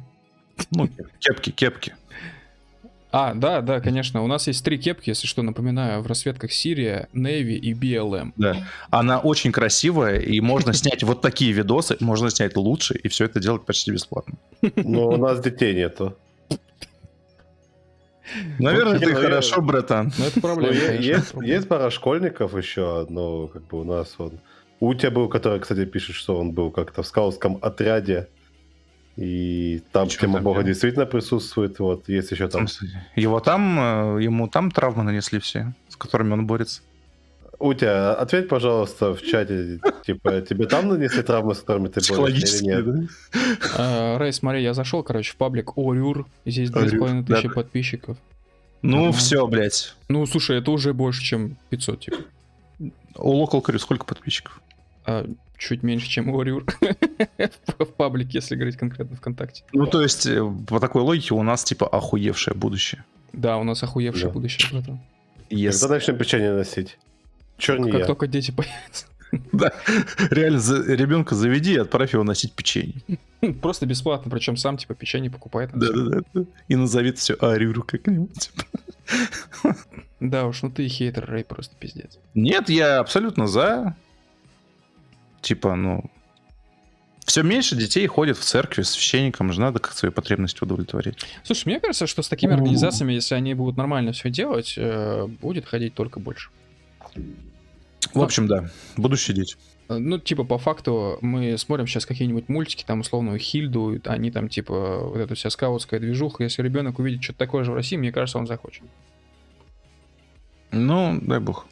Ну, 0.71 0.89
кепки, 1.19 1.51
кепки. 1.51 1.95
А, 3.15 3.35
да, 3.35 3.61
да, 3.61 3.81
конечно. 3.81 4.23
У 4.23 4.27
нас 4.27 4.47
есть 4.47 4.65
три 4.65 4.79
кепки, 4.79 5.11
если 5.11 5.27
что, 5.27 5.43
напоминаю, 5.43 6.01
в 6.01 6.07
расцветках 6.07 6.51
Сирия, 6.51 7.09
Navy 7.13 7.57
и 7.57 7.75
BLM. 7.75 8.33
Да. 8.37 8.57
Она 8.89 9.19
очень 9.19 9.53
красивая, 9.53 10.19
и 10.19 10.41
можно 10.41 10.73
снять 10.73 11.03
вот 11.03 11.21
такие 11.21 11.53
видосы, 11.53 11.99
можно 12.01 12.31
снять 12.31 12.57
лучше, 12.57 12.95
и 12.95 13.09
все 13.09 13.27
это 13.27 13.39
делать 13.39 13.67
почти 13.67 13.91
бесплатно. 13.91 14.37
Ну, 14.77 15.09
у 15.09 15.17
нас 15.19 15.41
детей 15.41 15.75
нету. 15.75 16.17
Наверное, 18.59 18.99
ты 18.99 19.07
ну 19.07 19.13
я- 19.13 19.17
хорошо, 19.17 19.63
братан. 19.63 20.13
Ну, 20.19 20.25
это 20.25 20.41
проблема, 20.41 20.73
есть, 20.73 21.69
пара 21.69 21.91
школьников 21.91 22.57
еще, 22.57 23.07
но 23.09 23.49
как 23.49 23.67
бы 23.67 23.81
у 23.81 23.85
нас 23.85 24.15
он... 24.19 24.41
Утя 24.81 25.11
был, 25.11 25.29
который, 25.29 25.61
кстати, 25.61 25.85
пишет, 25.85 26.17
что 26.17 26.39
он 26.39 26.53
был 26.53 26.71
как-то 26.71 27.03
в 27.03 27.07
скаутском 27.07 27.59
отряде. 27.63 28.29
И 29.17 29.83
там 29.93 30.07
И 30.07 30.11
чё 30.11 30.21
тема 30.23 30.35
там 30.35 30.45
бога 30.45 30.61
делал? 30.61 30.69
действительно 30.69 31.07
присутствует. 31.07 31.79
Вот 31.79 32.09
есть 32.09 32.33
еще 32.33 32.49
там... 32.49 32.67
Его 33.15 33.41
там, 33.41 34.17
э, 34.19 34.23
ему 34.23 34.49
там 34.49 34.71
травмы 34.71 35.03
нанесли 35.05 35.39
все, 35.39 35.73
с 35.89 35.97
которыми 35.97 36.33
он 36.33 36.47
борется. 36.47 36.83
Утя, 37.63 38.15
ответь, 38.15 38.49
пожалуйста, 38.49 39.15
в 39.15 39.23
чате, 39.23 39.79
типа, 40.05 40.41
тебе 40.41 40.67
там 40.67 40.89
нанесли 40.89 41.23
травмы, 41.23 41.55
с 41.55 41.61
которыми 41.61 41.87
ты 41.89 42.01
борешься 42.13 42.57
или 42.59 42.65
нет? 42.65 42.85
да? 42.85 43.07
А, 43.79 44.19
Рэй, 44.19 44.33
смотри, 44.33 44.63
я 44.63 44.75
зашел, 44.75 45.05
короче, 45.05 45.33
в 45.33 45.37
паблик 45.37 45.77
Орюр, 45.77 46.27
здесь 46.45 46.71
Орюр, 46.75 47.23
2500 47.23 47.27
тысячи 47.27 47.49
да. 47.49 47.55
подписчиков. 47.55 48.17
Ну, 48.83 49.13
все, 49.13 49.47
блядь. 49.47 49.95
Ну, 50.09 50.27
слушай, 50.27 50.59
это 50.59 50.73
уже 50.73 50.93
больше, 50.93 51.23
чем 51.23 51.57
500, 51.71 52.01
типа. 52.01 52.17
У 53.15 53.45
Local 53.45 53.63
Crew 53.65 53.79
сколько 53.79 54.05
подписчиков? 54.05 54.61
А, 55.05 55.25
чуть 55.57 55.85
меньше, 55.85 56.09
чем 56.09 56.31
у 56.31 56.41
Орюр. 56.41 56.65
В 57.79 57.85
паблике, 57.97 58.31
если 58.35 58.57
говорить 58.57 58.77
конкретно 58.77 59.17
ВКонтакте. 59.17 59.63
Ну, 59.73 59.87
то 59.87 60.03
есть, 60.03 60.27
э, 60.27 60.45
по 60.69 60.81
такой 60.81 61.03
логике 61.03 61.35
у 61.35 61.43
нас, 61.45 61.63
типа, 61.63 61.87
охуевшее 61.87 62.55
будущее. 62.55 63.05
Да, 63.33 63.57
у 63.59 63.63
нас 63.65 63.85
охуевшее 63.85 64.27
Да. 64.27 64.33
будущее, 64.33 64.69
братан. 64.73 65.01
Yes. 65.49 65.81
Когда 65.81 65.95
начнем 65.95 66.17
печенье 66.19 66.53
носить? 66.53 66.99
Чё 67.59 67.77
не 67.79 67.91
Как 67.91 68.01
я? 68.01 68.07
только 68.07 68.27
дети 68.27 68.51
появятся. 68.51 69.07
Да. 69.53 69.73
Реально, 70.31 70.59
за- 70.61 70.83
ребенка 70.95 71.35
заведи 71.35 71.73
и 71.73 71.79
отправь 71.79 72.13
его 72.13 72.23
носить 72.23 72.53
печенье. 72.53 72.97
Просто 73.63 73.87
бесплатно, 73.87 74.31
причем 74.31 74.59
сам, 74.59 74.77
типа, 74.77 74.95
печенье 74.95 75.31
покупает. 75.31 75.71
там 75.71 75.81
Да, 75.81 75.87
всё. 75.87 76.05
да, 76.11 76.21
да. 76.35 76.45
И 76.69 76.77
назовет 76.77 77.19
все 77.19 77.35
Арюру 77.41 77.83
как-нибудь. 77.83 78.51
Да 80.21 80.47
уж, 80.47 80.63
ну 80.63 80.71
ты 80.71 80.87
хейтер, 80.87 81.25
Рэй, 81.29 81.43
просто 81.45 81.75
пиздец. 81.77 82.17
Нет, 82.35 82.69
я 82.71 83.01
абсолютно 83.01 83.49
за. 83.49 83.97
Типа, 85.41 85.75
ну... 85.75 86.11
Все 87.25 87.43
меньше 87.43 87.75
детей 87.75 88.07
ходят 88.07 88.37
в 88.39 88.45
церкви 88.45 88.83
с 88.83 88.91
священником, 88.91 89.53
же 89.53 89.61
надо 89.61 89.79
как 89.81 89.95
свои 89.95 90.13
потребности 90.13 90.63
удовлетворить. 90.63 91.19
Слушай, 91.43 91.67
мне 91.69 91.81
кажется, 91.81 92.07
что 92.07 92.23
с 92.23 92.29
такими 92.29 92.53
организациями, 92.55 93.15
если 93.15 93.35
они 93.35 93.55
будут 93.55 93.77
нормально 93.77 94.13
все 94.13 94.31
делать, 94.31 94.75
э, 94.77 95.27
будет 95.41 95.67
ходить 95.67 95.95
только 95.95 96.21
больше. 96.21 96.51
В 98.15 98.23
общем, 98.23 98.47
да, 98.47 98.71
будущие 98.97 99.35
дети. 99.37 99.57
Э, 99.89 99.97
Ну, 99.99 100.19
типа, 100.19 100.45
по 100.45 100.59
факту, 100.59 101.19
мы 101.21 101.57
смотрим 101.59 101.87
сейчас 101.87 102.05
какие-нибудь 102.07 102.49
мультики, 102.49 102.85
там, 102.85 103.01
условно, 103.01 103.37
Хильду, 103.39 103.99
они 104.05 104.31
там, 104.31 104.49
типа, 104.49 104.99
вот 105.05 105.17
эта 105.19 105.35
вся 105.35 105.51
скаутская 105.51 106.01
движуха. 106.01 106.43
Если 106.45 106.63
ребенок 106.63 106.99
увидит 106.99 107.23
что-то 107.23 107.39
такое 107.41 107.65
же 107.65 107.73
в 107.73 107.75
России, 107.75 107.97
мне 107.97 108.13
кажется, 108.13 108.39
он 108.39 108.47
захочет. 108.47 108.83
Ну, 110.71 111.19
дай 111.21 111.39
бог. 111.41 111.67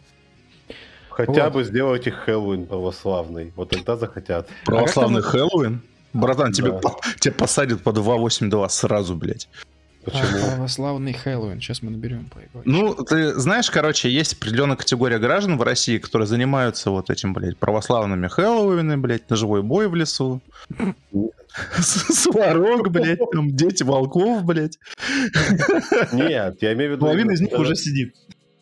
Хотя 1.11 1.45
Вот. 1.45 1.53
бы 1.55 1.65
сделайте 1.65 2.11
Хэллоуин 2.11 2.67
православный. 2.67 3.53
Вот 3.57 3.71
тогда 3.71 3.97
захотят. 3.97 4.49
Православный 4.65 5.23
там- 5.23 5.31
Хэллоуин? 5.31 5.83
Братан, 6.13 6.53
тебе, 6.53 6.73
Да. 6.73 6.79
по- 6.79 7.01
тебя 7.19 7.35
посадят 7.35 7.83
по 7.83 7.93
282 7.93 8.69
сразу, 8.69 9.15
блядь. 9.15 9.49
Почему? 10.05 10.23
А, 10.23 10.55
православный 10.55 11.13
Хэллоуин. 11.13 11.61
Сейчас 11.61 11.83
мы 11.83 11.91
наберем 11.91 12.31
поиграть. 12.33 12.65
Ну, 12.65 12.95
ты 12.95 13.35
знаешь, 13.35 13.71
короче, 13.71 14.09
есть 14.09 14.35
определенная 14.35 14.77
категория 14.77 15.19
граждан 15.19 15.59
в 15.59 15.63
России, 15.63 15.99
которые 15.99 16.27
занимаются 16.27 16.91
вот 16.91 17.11
этим, 17.11 17.35
блядь, 17.35 17.59
православными 17.59 18.29
Хэллоуинами, 18.29 18.97
блядь, 19.01 19.29
ножевой 19.29 19.63
бой 19.63 19.89
в 19.89 19.95
лесу. 19.95 20.41
Сварог, 21.79 22.91
блядь, 22.91 23.21
там 23.33 23.55
дети 23.55 23.83
волков, 23.83 24.45
блядь. 24.45 24.79
Нет, 26.13 26.57
я 26.61 26.73
имею 26.73 26.93
в 26.93 26.93
виду... 26.95 27.01
Половина 27.01 27.33
из 27.33 27.41
них 27.41 27.53
уже 27.53 27.77
сидит. 27.77 28.15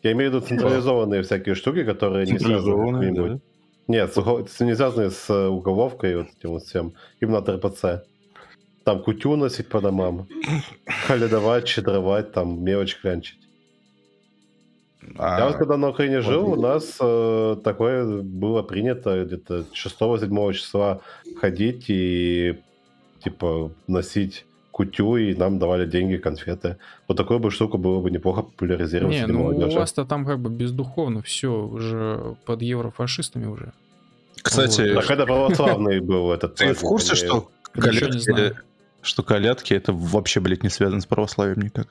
Я 0.03 0.13
имею 0.13 0.31
в 0.31 0.33
виду 0.35 0.45
централизованные 0.45 1.23
всякие 1.23 1.55
штуки, 1.55 1.83
которые 1.83 2.25
не 2.25 2.39
связаны 2.39 3.37
с 3.37 3.41
Нет, 3.87 4.15
не 4.15 4.75
связанные 4.75 5.11
с 5.11 5.29
э, 5.29 5.47
уголовкой, 5.47 6.17
вот 6.17 6.27
этим 6.37 6.49
вот 6.51 6.63
всем. 6.63 6.93
Именно 7.19 7.39
от 7.39 7.49
РПЦ. 7.49 7.85
Там 8.83 9.03
кутю 9.03 9.35
носить 9.35 9.67
по 9.69 9.81
домам. 9.81 10.27
Халядовать, 11.07 11.67
щедровать, 11.67 12.31
там 12.31 12.63
мелочь 12.63 12.95
клянчить. 12.99 13.39
А, 15.17 15.39
Я 15.39 15.47
вот 15.47 15.55
когда 15.55 15.77
на 15.77 15.89
Украине 15.89 16.21
жил, 16.21 16.51
у 16.51 16.55
нас 16.55 16.97
э, 16.99 17.55
такое 17.63 18.21
было 18.21 18.63
принято 18.63 19.25
где-то 19.25 19.65
6-7 19.73 20.53
числа 20.53 20.99
ходить 21.39 21.85
и 21.87 22.55
типа 23.23 23.71
носить 23.87 24.45
кутю, 24.71 25.17
и 25.17 25.35
нам 25.35 25.59
давали 25.59 25.85
деньги, 25.85 26.17
конфеты. 26.17 26.77
Вот 27.07 27.17
такую 27.17 27.39
бы 27.39 27.51
штуку 27.51 27.77
было 27.77 27.99
бы 27.99 28.11
неплохо 28.11 28.43
популяризировать 28.43 29.15
Не, 29.15 29.27
ну 29.27 29.47
у 29.47 29.71
вас-то 29.71 30.05
там 30.05 30.25
как 30.25 30.39
бы 30.39 30.49
бездуховно 30.49 31.21
все 31.21 31.47
уже 31.47 32.35
под 32.45 32.61
еврофашистами 32.61 33.45
уже. 33.45 33.73
Кстати, 34.41 34.93
Так 34.93 35.11
это 35.11 35.25
православный 35.25 35.99
был 35.99 36.31
этот 36.31 36.55
ты 36.55 36.73
в 36.73 36.81
курсе, 36.81 37.13
а 37.13 37.15
что. 37.15 37.49
Что 39.01 39.23
колядки 39.23 39.73
это 39.73 39.93
вообще, 39.93 40.39
блядь, 40.39 40.63
не 40.63 40.69
связано 40.69 41.01
с 41.01 41.05
православием 41.05 41.61
никак? 41.61 41.87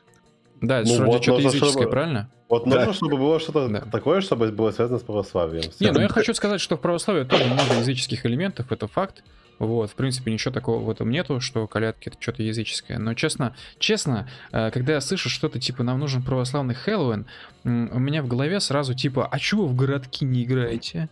Да, 0.61 0.81
это 0.81 0.89
Ну 0.89 0.97
вроде 0.97 1.13
вот, 1.13 1.23
что-то 1.23 1.41
языческое, 1.43 1.71
чтобы- 1.71 1.91
правильно? 1.91 2.31
Вот 2.49 2.65
Да. 2.69 2.77
нужно, 2.79 2.93
чтобы 2.95 3.17
было 3.17 3.39
что-то 3.39 3.69
Да. 3.69 3.81
такое, 3.83 4.21
чтобы 4.21 4.51
было 4.51 4.71
связано 4.73 4.99
с 4.99 5.03
православием. 5.03 5.71
Не, 5.81 5.93
ну 5.93 6.01
я 6.01 6.09
хочу 6.09 6.35
сказать, 6.35 6.61
что 6.61 6.77
в 6.77 6.81
православии 6.81 7.25
тоже 7.25 7.45
много 7.47 7.75
языческих 7.79 8.27
элементов, 8.27 8.73
это 8.73 8.89
факт. 8.89 9.23
Вот, 9.61 9.91
в 9.91 9.95
принципе, 9.95 10.33
ничего 10.33 10.55
такого 10.55 10.79
в 10.85 10.89
этом 10.89 11.11
нету, 11.11 11.41
что 11.41 11.67
колядки 11.67 12.09
это 12.09 12.17
что-то 12.21 12.45
языческое. 12.45 12.99
Но 12.99 13.15
честно, 13.15 13.57
честно, 13.81 14.29
э, 14.53 14.71
когда 14.71 14.93
я 14.95 15.01
слышу 15.01 15.29
что-то 15.29 15.59
типа 15.59 15.83
нам 15.83 15.99
нужен 15.99 16.23
православный 16.23 16.75
Хэллоуин, 16.77 17.27
у 17.65 17.69
меня 17.99 18.23
в 18.23 18.29
голове 18.29 18.61
сразу 18.61 18.95
типа, 18.95 19.27
а 19.27 19.39
чего 19.41 19.65
вы 19.67 19.73
в 19.73 19.77
городки 19.77 20.25
не 20.25 20.45
играете? 20.45 21.09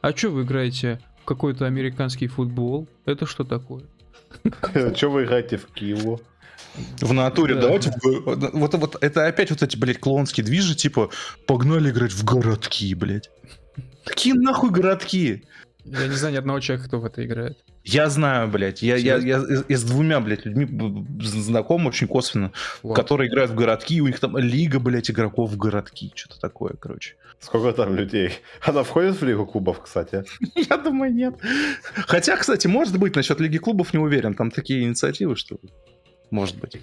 А 0.00 0.14
чё 0.14 0.30
вы 0.30 0.42
играете 0.44 0.98
в 1.22 1.26
какой-то 1.26 1.66
американский 1.66 2.26
футбол? 2.26 2.88
Это 3.04 3.26
что 3.26 3.44
такое? 3.44 3.82
Чё 4.94 5.10
вы 5.10 5.24
играете 5.24 5.56
в 5.56 5.66
Киеву? 5.66 6.20
В 7.00 7.12
натуре, 7.12 7.54
Да. 7.56 7.62
давайте... 7.62 7.90
в- 7.90 8.52
Вот, 8.52 8.74
вот 8.74 8.96
это 9.02 9.26
опять 9.26 9.50
вот 9.50 9.62
эти, 9.62 9.76
блядь, 9.76 9.98
клоунские 9.98 10.44
движи, 10.44 10.74
типа, 10.74 11.10
погнали 11.46 11.90
играть 11.90 12.12
в 12.12 12.24
городки, 12.24 12.94
блядь. 12.94 13.30
Какие 14.04 14.34
нахуй 14.34 14.70
городки? 14.70 15.44
Я 15.84 16.06
не 16.08 16.14
знаю 16.14 16.34
ни 16.34 16.38
одного 16.38 16.60
человека, 16.60 16.88
кто 16.88 17.00
в 17.00 17.04
это 17.04 17.24
играет. 17.24 17.58
Я 17.84 18.08
знаю, 18.10 18.48
блядь, 18.48 18.82
я, 18.82 18.96
я, 18.96 19.16
я, 19.16 19.38
я- 19.38 19.64
я 19.68 19.76
с 19.78 19.82
двумя, 19.82 20.20
блядь, 20.20 20.44
людьми 20.44 20.66
знаком 21.20 21.86
очень 21.86 22.06
косвенно, 22.06 22.52
Вот. 22.82 22.94
которые 22.94 23.28
играют 23.30 23.50
в 23.50 23.54
городки, 23.54 24.00
у 24.02 24.06
них 24.06 24.20
там 24.20 24.36
лига, 24.36 24.78
блядь, 24.80 25.10
игроков 25.10 25.50
в 25.50 25.56
городки, 25.56 26.12
что-то 26.14 26.38
такое, 26.40 26.74
короче. 26.78 27.14
Сколько 27.40 27.72
там 27.72 27.94
людей? 27.96 28.32
Она 28.60 28.82
входит 28.82 29.18
в 29.20 29.24
Лигу 29.24 29.46
клубов, 29.46 29.80
кстати? 29.82 30.24
Я 30.54 30.76
думаю, 30.76 31.12
нет. 31.14 31.34
Хотя, 32.06 32.36
кстати, 32.36 32.66
может 32.66 32.98
быть, 32.98 33.16
насчет 33.16 33.40
Лиги 33.40 33.56
клубов 33.58 33.94
не 33.94 33.98
уверен, 33.98 34.34
там 34.34 34.50
такие 34.50 34.82
инициативы, 34.82 35.36
что 35.36 35.56
может 36.30 36.56
быть. 36.58 36.76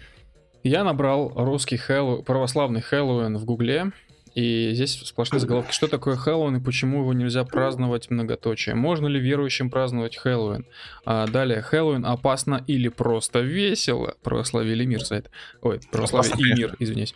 Я 0.63 0.83
набрал 0.83 1.31
русский 1.35 1.77
Хэллоу... 1.77 2.23
православный 2.23 2.81
Хэллоуин 2.81 3.37
в 3.37 3.45
Гугле, 3.45 3.91
и 4.37 4.69
здесь 4.75 5.01
сплошные 5.03 5.39
заголовки. 5.39 5.71
Что 5.71 5.87
такое 5.87 6.15
Хэллоуин 6.15 6.57
и 6.57 6.59
почему 6.59 6.99
его 6.99 7.11
нельзя 7.11 7.43
праздновать 7.43 8.11
многоточие? 8.11 8.75
Можно 8.75 9.07
ли 9.07 9.19
верующим 9.19 9.71
праздновать 9.71 10.15
Хэллоуин? 10.15 10.67
А 11.05 11.25
далее, 11.25 11.63
Хэллоуин 11.63 12.05
опасно 12.05 12.63
или 12.67 12.87
просто 12.89 13.39
весело? 13.39 14.13
Православие 14.21 14.73
или 14.73 14.85
мир 14.85 15.03
сайт. 15.03 15.31
Ой, 15.63 15.79
православие 15.91 16.29
Опасно, 16.29 16.45
и 16.45 16.55
мир, 16.55 16.75
извиняюсь. 16.77 17.15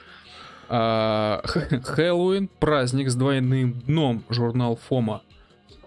А, 0.68 1.43
Хэллоуин– 1.84 2.48
праздник 2.60 3.11
с 3.11 3.15
двойным 3.15 3.73
дном, 3.81 4.23
журнал 4.30 4.80
Фома. 4.88 5.22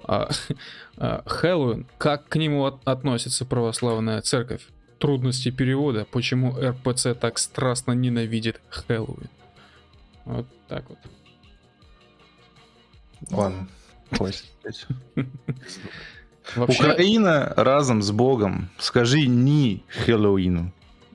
А, 0.05 0.28
а, 0.98 1.24
Хэллоуин, 1.27 1.89
как 1.98 2.28
к 2.28 2.36
нему 2.36 2.65
от- 2.65 2.86
относится 2.86 3.44
православная 3.44 4.20
церковь? 4.20 4.69
Трудности 5.01 5.51
перевода, 5.51 6.06
почему 6.12 6.55
РПЦ 6.56 7.09
так 7.20 7.39
страстно 7.39 7.90
ненавидит 7.90 8.61
Хэллоуин. 8.69 9.31
Вот 10.27 10.47
так 10.69 10.89
вот. 10.89 10.98
Ладно, 13.30 13.68
хватит. 14.10 14.44
Вообще, 16.56 16.82
Украина 16.82 17.52
разом 17.56 18.02
с 18.02 18.10
Богом. 18.10 18.68
Скажи 18.78 19.26
ни 19.26 19.82
Хэллоуину. 19.88 20.72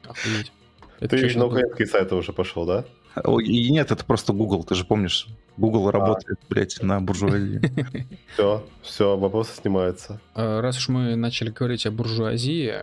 охуеть. 0.07 0.51
Это 0.99 1.17
Ты 1.17 1.37
на 1.37 1.45
украинские 1.45 1.87
сайты 1.87 2.15
уже 2.15 2.33
пошел, 2.33 2.65
да? 2.65 2.83
Ой, 3.23 3.45
И 3.45 3.71
нет, 3.71 3.91
это 3.91 4.03
просто 4.03 4.33
Google, 4.33 4.63
ты 4.63 4.75
же 4.75 4.85
помнишь. 4.85 5.27
Google 5.57 5.91
работает, 5.91 6.39
блядь, 6.47 6.81
на 6.81 7.01
буржуазии. 7.01 7.61
Все, 8.33 8.65
все, 8.81 9.17
вопросы 9.17 9.51
снимаются. 9.59 10.21
А, 10.33 10.61
Раз 10.61 10.77
уж 10.77 10.87
мы 10.87 11.15
начали 11.15 11.49
говорить 11.49 11.85
о 11.85 11.91
буржуазии, 11.91 12.75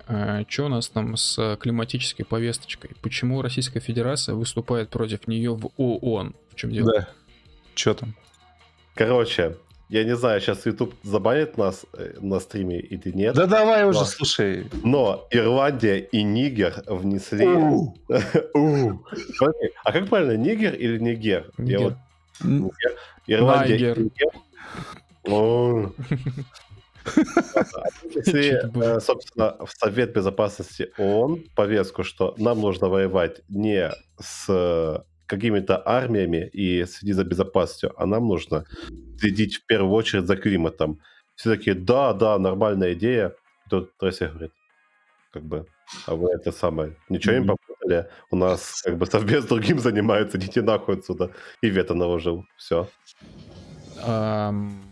что 0.49 0.67
у 0.67 0.69
нас 0.69 0.89
там 0.89 1.17
с 1.17 1.57
климатической 1.61 2.27
повесточкой? 2.27 2.91
Почему 3.01 3.41
Российская 3.41 3.81
Федерация 3.81 4.35
выступает 4.35 4.91
против 4.91 5.27
нее 5.27 5.55
в 5.55 5.71
ООН? 5.79 6.35
В 6.53 6.55
чем 6.55 6.71
дело? 6.71 6.93
Да. 6.93 7.09
Че 7.75 7.95
там? 7.95 8.15
Короче, 8.97 9.57
я 9.89 10.05
не 10.05 10.17
знаю, 10.17 10.41
сейчас 10.41 10.67
YouTube 10.67 10.95
забанит 11.05 11.59
нас 11.59 11.85
э, 11.93 12.15
на 12.21 12.41
стриме 12.41 12.81
или 12.81 13.13
нет. 13.13 13.35
Да 13.35 13.47
давай 13.47 13.85
уже, 13.85 14.01
Да. 14.01 14.05
слушай. 14.07 14.67
Но 14.83 15.29
Ирландия 15.31 15.99
и 15.99 16.23
Нигер 16.23 16.83
внесли... 16.87 17.47
А 19.85 19.93
как 19.93 20.09
правильно, 20.09 20.37
Нигер 20.37 20.75
или 20.75 20.99
Нигер? 20.99 21.51
Я 21.59 21.79
вот 21.81 21.95
Ирландия 23.29 23.95
и 23.95 24.01
Нигер. 24.01 24.33
Если, 28.15 28.83
э, 28.83 29.01
собственно, 29.01 29.57
в 29.65 29.71
Совет 29.71 30.13
Безопасности 30.13 30.91
ООН 30.99 31.45
повестку, 31.55 32.03
что 32.03 32.35
нам 32.39 32.61
нужно 32.61 32.89
воевать 32.89 33.43
не 33.49 33.91
с 34.19 35.05
какими-то 35.27 35.83
армиями 35.85 36.49
и 36.53 36.85
следить 36.87 37.17
за 37.17 37.25
безопасностью, 37.25 37.93
а 37.97 38.07
нам 38.07 38.29
нужно 38.29 38.65
следить 39.19 39.57
в 39.57 39.67
первую 39.67 39.93
очередь 39.93 40.27
за 40.27 40.37
климатом. 40.37 41.01
Все 41.35 41.57
такие, 41.57 41.75
да, 41.75 42.13
да, 42.13 42.39
нормальная 42.39 42.95
идея. 42.95 43.35
Тут 43.69 43.91
Россия 44.01 44.29
говорит, 44.29 44.53
как 45.33 45.45
бы, 45.45 45.67
а 46.07 46.15
вы 46.15 46.31
это 46.31 46.53
самое, 46.53 46.97
ничего 47.09 47.35
не 47.35 47.41
Мгм. 47.41 47.49
попутали? 47.57 48.09
У 48.31 48.37
нас 48.37 48.83
как 48.83 48.97
бы 48.97 49.07
совбез 49.07 49.45
другим 49.45 49.79
занимается, 49.81 50.39
идите 50.39 50.63
нахуй 50.63 50.97
отсюда. 50.97 51.31
И 51.63 51.69
вето 51.69 51.95
наложил, 51.95 52.45
все. 52.57 52.89
Ам, 54.03 54.86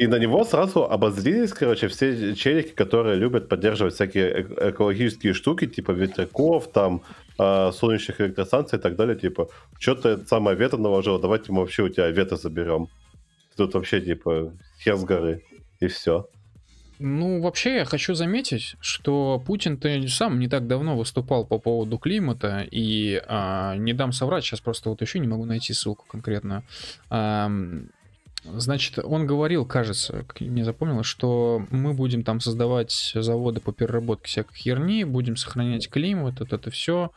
И 0.00 0.06
на 0.06 0.18
него 0.18 0.44
сразу 0.44 0.84
обозлились, 0.84 1.52
короче, 1.52 1.88
все 1.88 2.34
челики, 2.34 2.70
которые 2.70 3.16
любят 3.16 3.50
поддерживать 3.50 3.92
всякие 3.92 4.44
эк- 4.44 4.70
экологические 4.70 5.34
штуки, 5.34 5.66
типа 5.66 5.92
ветряков, 5.92 6.72
там, 6.72 7.02
э, 7.38 7.70
солнечных 7.72 8.18
электростанций 8.22 8.78
и 8.78 8.82
так 8.82 8.96
далее, 8.96 9.14
типа, 9.14 9.48
что 9.78 9.94
ты 9.94 10.26
самое 10.26 10.56
вето 10.56 10.78
наложил, 10.78 11.18
давайте 11.18 11.52
мы 11.52 11.60
вообще 11.60 11.82
у 11.82 11.90
тебя 11.90 12.08
вето 12.08 12.36
заберем. 12.36 12.88
Тут 13.58 13.74
вообще, 13.74 14.00
типа, 14.00 14.54
хер 14.82 14.96
с 14.96 15.04
горы, 15.04 15.42
и 15.80 15.86
все. 15.86 16.26
Ну, 16.98 17.42
вообще, 17.42 17.74
я 17.74 17.84
хочу 17.84 18.14
заметить, 18.14 18.76
что 18.80 19.42
Путин-то 19.46 20.08
сам 20.08 20.38
не 20.38 20.48
так 20.48 20.66
давно 20.66 20.96
выступал 20.96 21.44
по 21.44 21.58
поводу 21.58 21.98
климата, 21.98 22.66
и 22.70 23.22
а, 23.28 23.76
не 23.76 23.92
дам 23.92 24.12
соврать, 24.12 24.44
сейчас 24.44 24.60
просто 24.62 24.88
вот 24.88 25.02
еще 25.02 25.18
не 25.18 25.28
могу 25.28 25.44
найти 25.44 25.74
ссылку 25.74 26.06
конкретно. 26.08 26.62
Ам, 27.10 27.90
значит, 28.44 28.98
он 28.98 29.26
говорил, 29.26 29.64
кажется, 29.66 30.24
как 30.26 30.40
мне 30.40 30.64
запомнилось, 30.64 31.06
что 31.06 31.64
мы 31.70 31.92
будем 31.92 32.22
там 32.22 32.40
создавать 32.40 33.12
заводы 33.14 33.60
по 33.60 33.72
переработке 33.72 34.28
всякой 34.28 34.56
херни, 34.56 35.04
будем 35.04 35.36
сохранять 35.36 35.88
климат, 35.88 36.40
вот 36.40 36.52
это 36.52 36.70
все. 36.70 37.10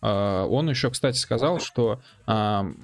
он 0.00 0.70
еще, 0.70 0.90
кстати, 0.90 1.16
сказал, 1.16 1.60
что 1.60 2.00
ам, 2.26 2.76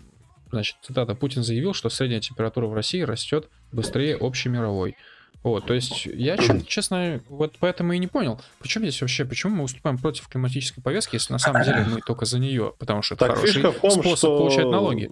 Значит, 0.52 0.76
цитата, 0.82 1.14
Путин 1.14 1.42
заявил, 1.42 1.72
что 1.72 1.88
средняя 1.88 2.20
температура 2.20 2.66
в 2.66 2.74
России 2.74 3.00
растет 3.00 3.48
быстрее 3.72 4.18
общемировой. 4.20 4.96
Вот, 5.42 5.64
то 5.64 5.72
есть 5.72 6.04
я, 6.04 6.36
честно, 6.66 7.20
вот 7.30 7.56
поэтому 7.58 7.94
и 7.94 7.98
не 7.98 8.06
понял, 8.06 8.38
почему 8.60 8.84
здесь 8.84 9.00
вообще, 9.00 9.24
почему 9.24 9.56
мы 9.56 9.62
выступаем 9.62 9.96
против 9.96 10.28
климатической 10.28 10.82
повестки, 10.82 11.16
если 11.16 11.32
на 11.32 11.38
самом 11.38 11.64
деле 11.64 11.86
мы 11.88 12.00
только 12.02 12.26
за 12.26 12.38
нее, 12.38 12.74
потому 12.78 13.00
что 13.00 13.14
это 13.14 13.26
Так 13.28 13.36
хороший 13.36 13.62
том, 13.62 13.90
способ 13.90 14.16
что- 14.18 14.38
получать 14.38 14.66
налоги. 14.66 15.10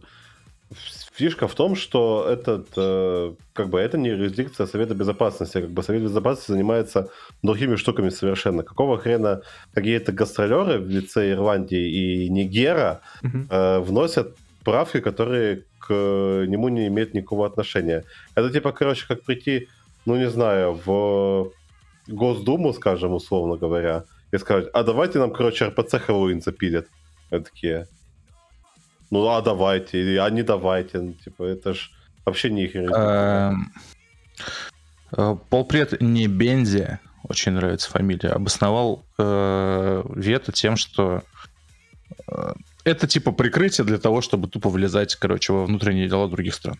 Фишка 1.12 1.48
в 1.48 1.54
том, 1.54 1.74
что 1.74 2.24
этот, 2.28 2.68
э, 2.76 3.34
как 3.52 3.68
бы, 3.68 3.80
это 3.80 3.98
не 3.98 4.10
юрисдикция 4.10 4.66
Совета 4.66 4.94
Безопасности, 4.94 5.60
как 5.60 5.70
бы 5.70 5.82
Совет 5.82 6.02
Безопасности 6.02 6.52
занимается 6.52 7.08
другими 7.42 7.76
штуками 7.76 8.10
совершенно. 8.10 8.62
Какого 8.62 8.96
хрена 8.96 9.42
какие-то 9.74 10.12
гастролеры 10.12 10.78
в 10.78 10.88
лице 10.88 11.32
Ирландии 11.32 12.24
и 12.24 12.28
Нигера 12.28 13.00
э, 13.22 13.80
вносят 13.80 14.36
правки, 14.64 15.00
которые 15.00 15.64
к 15.80 15.92
нему 15.92 16.68
не 16.68 16.86
имеют 16.86 17.14
никакого 17.14 17.46
отношения. 17.46 18.04
Это 18.36 18.50
типа, 18.50 18.72
короче, 18.72 19.06
как 19.08 19.22
прийти, 19.22 19.68
ну 20.06 20.16
не 20.16 20.30
знаю, 20.30 20.78
в 20.84 21.52
Госдуму, 22.06 22.72
скажем, 22.72 23.14
условно 23.14 23.56
говоря, 23.56 24.04
и 24.32 24.38
сказать, 24.38 24.68
а 24.72 24.82
давайте 24.84 25.18
нам, 25.18 25.32
короче, 25.32 25.66
РПЦ 25.66 25.94
Хэллоуин 25.98 26.40
запилят. 26.40 26.86
Это 27.30 27.44
такие, 27.44 27.88
ну 29.10 29.28
а 29.28 29.42
давайте, 29.42 30.20
а 30.20 30.30
не 30.30 30.42
давайте. 30.42 31.00
Ну, 31.00 31.12
типа, 31.12 31.44
это 31.44 31.74
ж 31.74 31.90
вообще 32.24 32.50
не 32.50 32.64
их. 32.64 32.74
Эм, 32.76 33.72
э, 35.16 35.36
Полпред 35.48 36.00
не 36.00 36.28
Бензи, 36.28 36.98
очень 37.28 37.52
нравится 37.52 37.90
фамилия, 37.90 38.30
обосновал 38.30 39.04
э, 39.18 40.02
вето 40.14 40.52
тем, 40.52 40.76
что 40.76 41.22
э, 42.28 42.52
это 42.84 43.06
типа 43.06 43.32
прикрытие 43.32 43.84
для 43.84 43.98
того, 43.98 44.20
чтобы 44.20 44.48
тупо 44.48 44.70
влезать, 44.70 45.16
короче, 45.16 45.52
во 45.52 45.66
внутренние 45.66 46.08
дела 46.08 46.28
других 46.28 46.54
стран. 46.54 46.78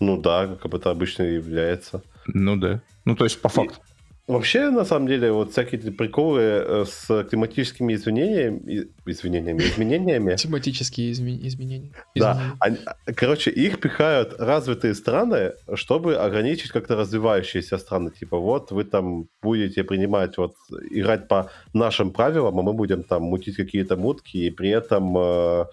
Ну 0.00 0.20
да, 0.20 0.46
как 0.46 0.74
это 0.74 0.90
обычно 0.90 1.22
и 1.22 1.34
является. 1.34 2.02
Ну 2.26 2.56
да. 2.56 2.80
Ну 3.04 3.14
то 3.14 3.24
есть 3.24 3.40
по 3.40 3.48
факту. 3.48 3.78
Вообще, 4.28 4.70
на 4.70 4.84
самом 4.84 5.08
деле, 5.08 5.32
вот 5.32 5.50
всякие 5.50 5.80
приколы 5.90 6.40
э, 6.42 6.84
с 6.86 7.24
климатическими 7.24 7.94
извинениями, 7.94 8.86
извинениями, 9.04 9.62
изменениями, 9.62 10.36
Тематические 10.36 11.10
изме- 11.10 11.44
изменения. 11.48 11.90
Да, 12.14 12.40
они- 12.60 12.78
короче, 13.16 13.50
их 13.50 13.80
пихают 13.80 14.34
развитые 14.38 14.94
страны, 14.94 15.54
чтобы 15.74 16.14
ограничить 16.14 16.70
как-то 16.70 16.94
развивающиеся 16.94 17.78
страны. 17.78 18.10
Типа, 18.10 18.38
вот 18.38 18.70
вы 18.70 18.84
там 18.84 19.26
будете 19.42 19.82
принимать, 19.82 20.38
вот, 20.38 20.54
играть 20.90 21.26
по 21.26 21.50
нашим 21.74 22.12
правилам, 22.12 22.56
а 22.58 22.62
мы 22.62 22.72
будем 22.74 23.02
там 23.02 23.22
мутить 23.24 23.56
какие-то 23.56 23.96
мутки, 23.96 24.36
и 24.36 24.50
при 24.50 24.68
этом 24.68 25.18
э, 25.18 25.64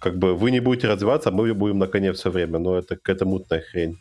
как 0.00 0.18
бы 0.18 0.34
вы 0.34 0.50
не 0.50 0.60
будете 0.60 0.86
развиваться, 0.86 1.30
а 1.30 1.32
мы 1.32 1.54
будем 1.54 1.78
на 1.78 1.86
коне 1.86 2.12
все 2.12 2.30
время. 2.30 2.58
Но 2.58 2.76
это 2.76 2.96
какая-то 2.96 3.24
мутная 3.24 3.62
хрень. 3.62 3.96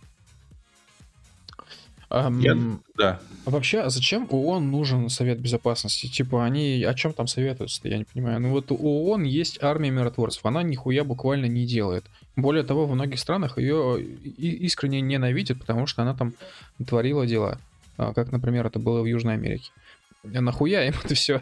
Я- 2.39 2.57
Да. 2.97 3.19
А 3.45 3.49
вообще, 3.49 3.79
а 3.79 3.89
зачем 3.89 4.27
ООН 4.29 4.69
нужен 4.69 5.09
Совет 5.09 5.39
Безопасности? 5.39 6.07
Типа, 6.07 6.43
они 6.45 6.83
о 6.83 6.93
чем 6.93 7.13
там 7.13 7.27
советуются 7.27 7.87
я 7.87 7.97
не 7.97 8.03
понимаю. 8.03 8.39
Ну 8.39 8.49
вот 8.51 8.71
у 8.71 8.75
ООН 8.77 9.23
есть 9.23 9.63
армия 9.63 9.89
миротворцев, 9.91 10.45
она 10.45 10.61
нихуя 10.63 11.03
буквально 11.03 11.45
не 11.45 11.65
делает. 11.65 12.05
Более 12.35 12.63
того, 12.63 12.85
во 12.85 12.93
многих 12.95 13.19
странах 13.19 13.57
ее 13.57 14.01
искренне 14.01 15.01
ненавидят, 15.01 15.59
потому 15.59 15.87
что 15.87 16.01
она 16.03 16.13
там 16.13 16.33
творила 16.87 17.25
дела. 17.25 17.57
А, 17.97 18.13
Как, 18.13 18.31
например, 18.31 18.65
это 18.67 18.79
было 18.79 19.01
в 19.01 19.05
Южной 19.05 19.33
Америке. 19.35 19.71
Нахуя 20.23 20.85
им 20.87 20.93
это 21.03 21.15
все? 21.15 21.41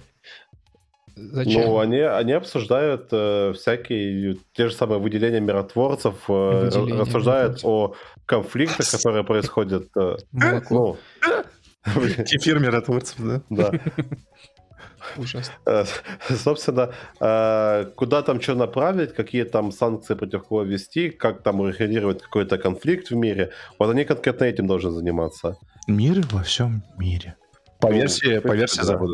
Зачем? 1.16 1.62
Ну, 1.66 1.80
они, 1.80 1.98
они 2.00 2.32
обсуждают 2.32 3.10
э, 3.12 3.54
всякие 3.54 4.38
те 4.54 4.70
же 4.70 4.74
самые 4.74 5.00
выделения 5.00 5.42
миротворцев, 5.42 6.16
э, 6.30 6.64
Выделения 6.70 7.02
рассуждают 7.02 7.52
миротворцев. 7.64 7.66
о 7.66 7.96
конфликтах, 8.30 8.90
которые 8.92 9.24
происходят. 9.24 9.88
э, 9.98 10.18
ну, 10.70 10.98
Кефир 12.30 12.60
миротворцев, 12.60 13.16
да? 13.20 13.42
да. 13.50 13.72
Ужасно. 15.18 15.54
Э, 15.66 15.86
Собственно, 16.36 16.92
э, 17.20 17.86
куда 17.96 18.22
там 18.22 18.42
что 18.42 18.56
направить, 18.56 19.14
какие 19.16 19.44
там 19.46 19.72
санкции 19.72 20.16
против 20.16 20.44
кого 20.48 20.64
ввести, 20.64 21.10
как 21.10 21.42
там 21.44 21.60
урегулировать 21.62 22.22
какой-то 22.22 22.58
конфликт 22.58 23.10
в 23.12 23.16
мире. 23.16 23.50
Вот 23.80 23.90
они 23.90 24.06
конкретно 24.06 24.46
этим 24.46 24.68
должны 24.68 24.92
заниматься. 24.92 25.56
Мир 25.88 26.22
во 26.32 26.44
всем 26.44 26.84
мире. 26.98 27.36
По 27.82 27.88
Ну, 27.90 27.96
версии, 27.96 28.40
по 28.40 28.54
версии. 28.56 28.84
Запада. 28.84 29.14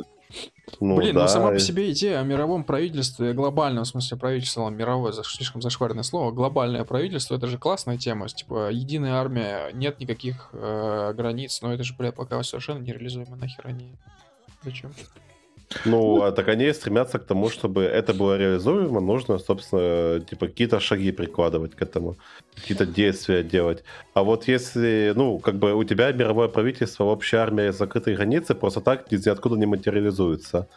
Ну, 0.81 0.95
Блин, 0.97 1.15
да, 1.15 1.21
ну 1.21 1.27
сама 1.27 1.51
по 1.51 1.59
себе 1.59 1.91
идея 1.91 2.19
о 2.19 2.23
мировом 2.23 2.63
правительстве, 2.63 3.33
глобальном, 3.33 3.83
в 3.83 3.87
смысле 3.87 4.17
правительство, 4.17 4.67
мировое, 4.69 5.11
за- 5.11 5.23
слишком 5.23 5.61
зашкварное 5.61 6.03
слово, 6.03 6.31
глобальное 6.31 6.83
правительство, 6.83 7.35
это 7.35 7.47
же 7.47 7.57
классная 7.57 7.97
тема, 7.97 8.27
типа 8.27 8.71
единая 8.71 9.13
армия, 9.13 9.71
нет 9.73 9.99
никаких 9.99 10.49
э, 10.53 11.13
границ, 11.15 11.61
но 11.61 11.71
это 11.73 11.83
же, 11.83 11.93
бля, 11.97 12.11
пока 12.11 12.41
совершенно 12.43 12.79
нереализуемо, 12.79 13.35
нахер 13.35 13.67
они... 13.67 13.95
Зачем? 14.63 14.91
Ну, 15.85 16.21
а 16.21 16.31
так 16.31 16.47
они 16.47 16.73
стремятся 16.73 17.19
к 17.19 17.25
тому, 17.25 17.49
чтобы 17.49 17.83
это 17.83 18.13
было 18.13 18.37
реализуемо, 18.37 18.99
нужно, 19.01 19.39
собственно, 19.39 20.19
типа 20.19 20.47
какие-то 20.47 20.79
шаги 20.79 21.11
прикладывать 21.11 21.75
к 21.75 21.81
этому, 21.81 22.15
какие-то 22.55 22.85
действия 22.85 23.43
делать. 23.43 23.83
А 24.13 24.21
вот 24.21 24.47
если, 24.47 25.13
ну, 25.15 25.39
как 25.39 25.55
бы 25.55 25.73
у 25.73 25.83
тебя 25.83 26.11
мировое 26.11 26.47
правительство, 26.47 27.05
общая 27.05 27.37
армия, 27.37 27.71
закрытые 27.71 28.15
границы, 28.15 28.55
просто 28.55 28.81
так 28.81 29.11
из 29.13 29.25
ниоткуда 29.25 29.55
не 29.55 29.65
материализуется. 29.65 30.67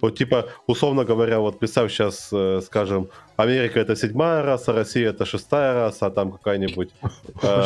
Вот 0.00 0.18
типа, 0.18 0.44
условно 0.66 1.04
говоря, 1.04 1.38
вот 1.38 1.58
представь 1.58 1.90
сейчас, 1.92 2.28
э, 2.32 2.60
скажем, 2.64 3.08
Америка 3.36 3.80
это 3.80 3.96
седьмая 3.96 4.42
раса, 4.42 4.72
Россия 4.72 5.10
это 5.10 5.24
шестая 5.24 5.74
раса, 5.74 6.06
а 6.06 6.10
там 6.10 6.32
какая-нибудь, 6.32 6.90
э, 7.42 7.62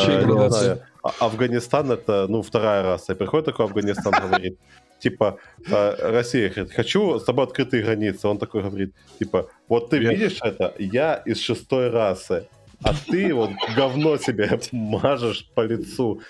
А- 1.03 1.13
Афганистан 1.19 1.91
это, 1.91 2.25
ну, 2.29 2.41
вторая 2.41 2.83
раса. 2.83 3.13
И 3.13 3.15
приходит 3.15 3.45
такой 3.45 3.65
Афганистан, 3.65 4.13
говорит, 4.27 4.57
типа, 5.05 5.37
э, 5.71 6.11
Россия 6.11 6.49
говорит, 6.49 6.73
хочу 6.73 7.19
с 7.19 7.23
тобой 7.23 7.45
открытые 7.45 7.83
границы. 7.83 8.27
Он 8.27 8.37
такой 8.37 8.61
говорит, 8.61 8.93
типа, 9.19 9.45
вот 9.69 9.89
ты 9.91 9.99
видишь 9.99 10.39
это, 10.41 10.73
я 10.79 11.21
из 11.27 11.39
шестой 11.39 11.89
расы, 11.89 12.47
а 12.83 12.93
ты 12.93 13.33
вот 13.33 13.51
говно 13.77 14.17
себе 14.17 14.59
мажешь 14.71 15.45
по 15.55 15.61
лицу. 15.61 16.21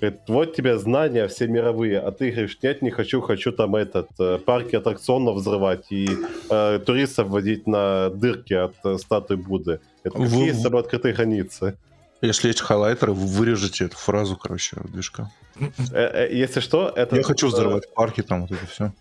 Говорит, 0.00 0.20
вот 0.28 0.56
тебе 0.56 0.78
знания 0.78 1.26
все 1.26 1.46
мировые, 1.46 1.98
а 1.98 2.10
ты 2.10 2.30
говоришь, 2.30 2.58
нет, 2.62 2.82
не 2.82 2.90
хочу, 2.90 3.20
хочу 3.20 3.52
там 3.52 3.74
этот, 3.74 4.08
э, 4.20 4.38
парки 4.38 4.76
аттракционов 4.76 5.36
взрывать 5.36 5.92
и 5.92 6.08
э, 6.50 6.78
туристов 6.86 7.28
водить 7.28 7.66
на 7.66 8.08
дырки 8.10 8.54
от 8.54 8.74
э, 8.84 8.98
статуи 8.98 9.36
Будды. 9.36 9.80
Это 10.04 10.16
какие 10.16 10.52
с 10.52 10.62
тобой 10.62 10.80
открытые 10.80 11.14
границы? 11.14 11.76
Если 12.22 12.48
есть 12.48 12.60
хайлайтеры, 12.60 13.12
вы 13.12 13.26
вырежете 13.26 13.84
эту 13.86 13.96
фразу, 13.96 14.36
короче, 14.36 14.76
движка. 14.84 15.30
Э, 15.58 15.66
э, 15.92 16.28
Если 16.34 16.60
что, 16.60 16.88
это... 16.94 17.16
Я 17.16 17.22
хочу 17.22 17.48
взорвать 17.48 17.92
парки, 17.94 18.22
там 18.22 18.42
вот 18.42 18.52
это 18.52 18.66
все. 18.66 18.92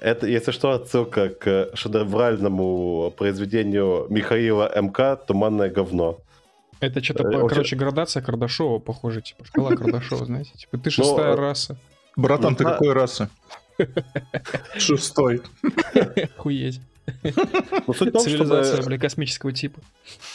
Это, 0.00 0.26
если 0.26 0.52
что, 0.52 0.70
отсылка 0.72 1.28
к 1.28 1.70
шедевральному 1.74 3.12
произведению 3.16 4.06
Михаила 4.10 4.70
МК 4.80 5.16
«Туманное 5.16 5.68
говно». 5.70 6.18
Это 6.80 7.02
что-то, 7.02 7.22
Э, 7.24 7.32
по- 7.32 7.38
вообще- 7.38 7.48
короче, 7.48 7.76
градация 7.76 8.22
Кардашова, 8.22 8.78
похоже, 8.78 9.22
типа 9.22 9.44
шкала 9.44 9.70
Кардашова, 9.76 10.24
знаете, 10.26 10.52
типа 10.56 10.78
ты 10.78 10.90
шестая 10.90 11.32
э, 11.32 11.36
раса. 11.36 11.76
Братан, 12.16 12.52
Ну, 12.52 12.56
ты 12.56 12.64
какой 12.64 12.92
расы? 12.92 13.28
Шестой. 14.78 15.42
Охуеть. 16.38 16.80
Ну, 17.86 17.94
суть 17.94 18.08
в 18.08 18.12
том, 18.12 18.22
Цивилизация, 18.22 18.74
чтобы, 18.74 18.88
бля, 18.88 18.98
космического 18.98 19.52
типа. 19.52 19.80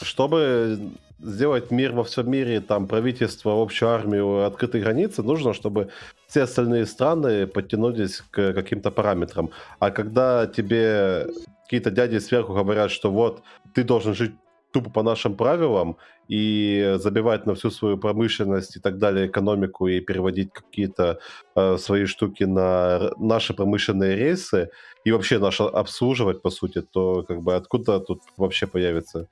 чтобы 0.02 0.80
сделать 1.20 1.72
мир 1.72 1.94
во 1.94 2.04
всем 2.04 2.30
мире, 2.30 2.62
там, 2.62 2.88
правительство, 2.88 3.62
общую 3.62 3.90
армию, 3.90 4.46
открытые 4.46 4.84
границы, 4.84 5.22
нужно, 5.24 5.54
чтобы 5.54 5.90
все 6.28 6.44
остальные 6.44 6.86
страны 6.86 7.48
подтянулись 7.48 8.24
к 8.32 8.54
каким-то 8.54 8.92
параметрам. 8.92 9.52
А 9.80 9.92
когда 9.92 10.48
тебе 10.48 11.28
какие-то 11.64 11.92
дяди 11.92 12.20
сверху 12.20 12.54
говорят, 12.54 12.92
что 12.92 13.12
вот, 13.12 13.44
ты 13.74 13.84
должен 13.84 14.16
жить 14.16 14.34
тупо 14.72 14.90
по 14.90 15.04
нашим 15.04 15.36
правилам 15.36 15.98
и 16.28 16.96
забивать 16.98 17.46
на 17.46 17.54
всю 17.56 17.72
свою 17.72 17.98
промышленность 17.98 18.78
и 18.78 18.80
так 18.80 18.98
далее, 18.98 19.28
экономику 19.28 19.88
и 19.88 20.00
переводить 20.00 20.52
какие-то 20.54 21.20
э, 21.56 21.78
свои 21.78 22.06
штуки 22.06 22.44
на 22.46 22.98
р- 23.00 23.14
наши 23.20 23.54
промышленные 23.54 24.16
рейсы 24.16 24.70
и 25.04 25.12
вообще 25.12 25.40
наше 25.40 25.64
обслуживать, 25.64 26.42
по 26.42 26.50
сути, 26.50 26.82
то 26.82 27.24
как 27.24 27.42
бы 27.42 27.56
откуда 27.56 28.00
тут 28.00 28.22
вообще 28.38 28.68
появится 28.68 29.28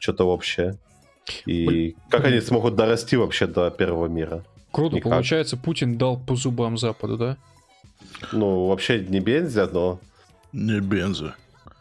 что-то 0.00 0.24
общее? 0.24 0.76
И 1.46 1.66
Блин. 1.66 1.94
как 2.10 2.24
они 2.24 2.40
смогут 2.40 2.74
дорасти 2.74 3.16
вообще 3.16 3.46
до 3.46 3.70
первого 3.70 4.06
мира? 4.08 4.44
Круто, 4.72 4.96
Никак. 4.96 5.12
получается, 5.12 5.56
Путин 5.56 5.98
дал 5.98 6.18
по 6.18 6.34
зубам 6.34 6.76
Западу, 6.78 7.16
да? 7.16 7.36
Ну, 8.32 8.66
вообще 8.66 9.00
не 9.00 9.20
бензя, 9.20 9.68
но... 9.72 10.00
Не 10.52 10.80
бенза. 10.80 11.34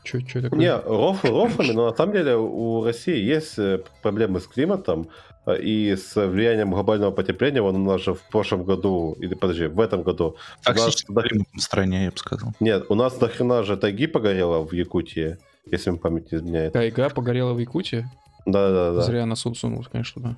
Че, 0.10 0.22
че 0.22 0.42
такое? 0.42 0.60
Не, 0.60 0.76
рофл 0.76 1.28
рофлами, 1.28 1.72
но 1.72 1.90
на 1.90 1.96
самом 1.96 2.14
деле 2.14 2.36
у 2.36 2.84
России 2.84 3.18
есть 3.18 3.60
э, 3.60 3.80
проблемы 4.02 4.40
с 4.40 4.48
климатом 4.48 5.08
э, 5.46 5.62
и 5.62 5.96
с 5.96 6.16
влиянием 6.16 6.72
глобального 6.72 7.12
потепления. 7.12 7.62
Вон 7.62 7.76
у 7.76 7.92
нас 7.92 8.02
же 8.02 8.14
в 8.14 8.22
прошлом 8.32 8.64
году, 8.64 9.16
или 9.20 9.36
подожди, 9.36 9.68
в 9.68 9.80
этом 9.80 10.02
году... 10.02 10.36
нас 10.66 10.76
Токсичный 10.78 11.22
климат 11.24 11.48
в 11.54 11.62
стране, 11.62 12.06
я 12.06 12.12
бы 12.12 12.18
сказал. 12.18 12.54
Нет, 12.60 12.86
у 12.90 12.96
нас 12.96 13.18
до 13.18 13.28
хрена 13.28 13.64
же 13.64 13.78
тайги 13.78 14.08
погорело 14.08 14.66
в 14.66 14.74
Якутии, 14.74 15.38
если 15.72 15.92
мне 15.92 16.00
память 16.00 16.32
не 16.32 16.40
изменяет. 16.40 16.74
Тайга 16.74 17.10
погорела 17.10 17.54
в 17.54 17.60
Якутии. 17.60 18.10
Да-да-да. 18.48 19.02
Зря 19.02 19.26
на 19.28 19.36
суд 19.36 19.58
сунул, 19.58 19.86
конечно, 19.92 20.22
да. 20.22 20.36